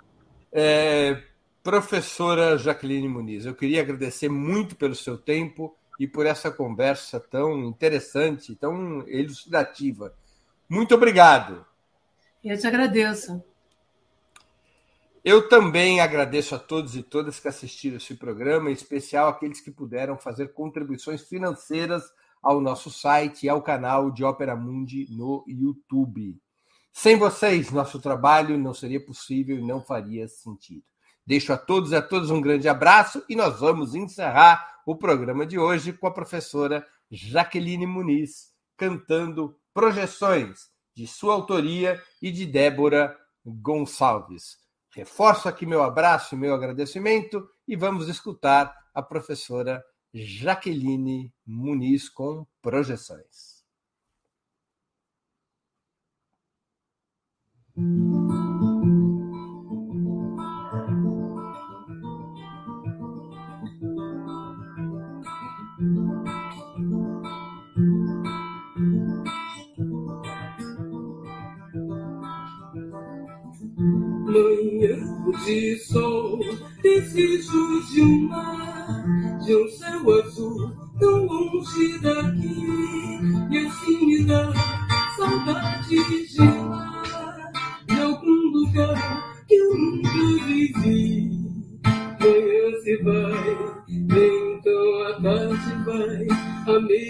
é, 0.59 1.21
professora 1.61 2.57
Jaqueline 2.57 3.07
Muniz, 3.07 3.45
eu 3.45 3.53
queria 3.53 3.81
agradecer 3.81 4.27
muito 4.27 4.75
pelo 4.75 4.95
seu 4.95 5.15
tempo 5.15 5.77
e 5.99 6.07
por 6.07 6.25
essa 6.25 6.49
conversa 6.49 7.19
tão 7.19 7.63
interessante, 7.63 8.55
tão 8.55 9.07
elucidativa. 9.07 10.15
Muito 10.67 10.95
obrigado. 10.95 11.63
Eu 12.43 12.57
te 12.57 12.65
agradeço. 12.65 13.43
Eu 15.23 15.47
também 15.47 15.99
agradeço 15.99 16.55
a 16.55 16.59
todos 16.59 16.95
e 16.95 17.03
todas 17.03 17.39
que 17.39 17.47
assistiram 17.47 17.97
esse 17.97 18.15
programa, 18.15 18.71
em 18.71 18.73
especial 18.73 19.29
aqueles 19.29 19.61
que 19.61 19.69
puderam 19.69 20.17
fazer 20.17 20.53
contribuições 20.53 21.21
financeiras 21.21 22.03
ao 22.41 22.59
nosso 22.59 22.89
site 22.89 23.45
e 23.45 23.49
ao 23.49 23.61
canal 23.61 24.09
de 24.09 24.23
Ópera 24.23 24.55
Mundi 24.55 25.05
no 25.11 25.43
YouTube. 25.47 26.35
Sem 26.99 27.15
vocês, 27.15 27.69
nosso 27.69 27.99
trabalho 27.99 28.57
não 28.57 28.73
seria 28.73 28.99
possível 28.99 29.55
e 29.55 29.61
não 29.61 29.79
faria 29.83 30.27
sentido. 30.27 30.83
Deixo 31.23 31.53
a 31.53 31.57
todos 31.57 31.91
e 31.91 31.95
a 31.95 32.01
todas 32.01 32.31
um 32.31 32.41
grande 32.41 32.67
abraço 32.67 33.23
e 33.29 33.35
nós 33.35 33.59
vamos 33.59 33.93
encerrar 33.93 34.81
o 34.83 34.95
programa 34.95 35.45
de 35.45 35.59
hoje 35.59 35.93
com 35.93 36.07
a 36.07 36.11
professora 36.11 36.83
Jaqueline 37.11 37.85
Muniz 37.85 38.51
cantando 38.75 39.55
Projeções, 39.75 40.71
de 40.95 41.05
sua 41.05 41.35
autoria 41.35 42.01
e 42.19 42.31
de 42.31 42.47
Débora 42.47 43.15
Gonçalves. 43.45 44.57
Reforço 44.95 45.47
aqui 45.47 45.67
meu 45.67 45.83
abraço 45.83 46.33
e 46.33 46.37
meu 46.39 46.55
agradecimento 46.55 47.47
e 47.67 47.75
vamos 47.75 48.07
escutar 48.09 48.75
a 48.91 49.03
professora 49.03 49.85
Jaqueline 50.11 51.31
Muniz 51.45 52.09
com 52.09 52.43
projeções. 52.59 53.56
De 75.47 75.79
sol, 75.79 76.39
desejo 76.81 77.81
de 77.89 78.01
um 78.01 78.27
mar, 78.27 79.05
de 79.45 79.55
um 79.55 79.69
céu 79.69 80.19
azul, 80.19 80.71
tão 80.99 81.25
longe 81.25 81.99
daqui. 81.99 82.65
E 83.49 83.57
assim 83.65 84.05
me 84.05 84.23
dá 84.25 84.51
saudade 85.15 86.27
de 86.27 86.56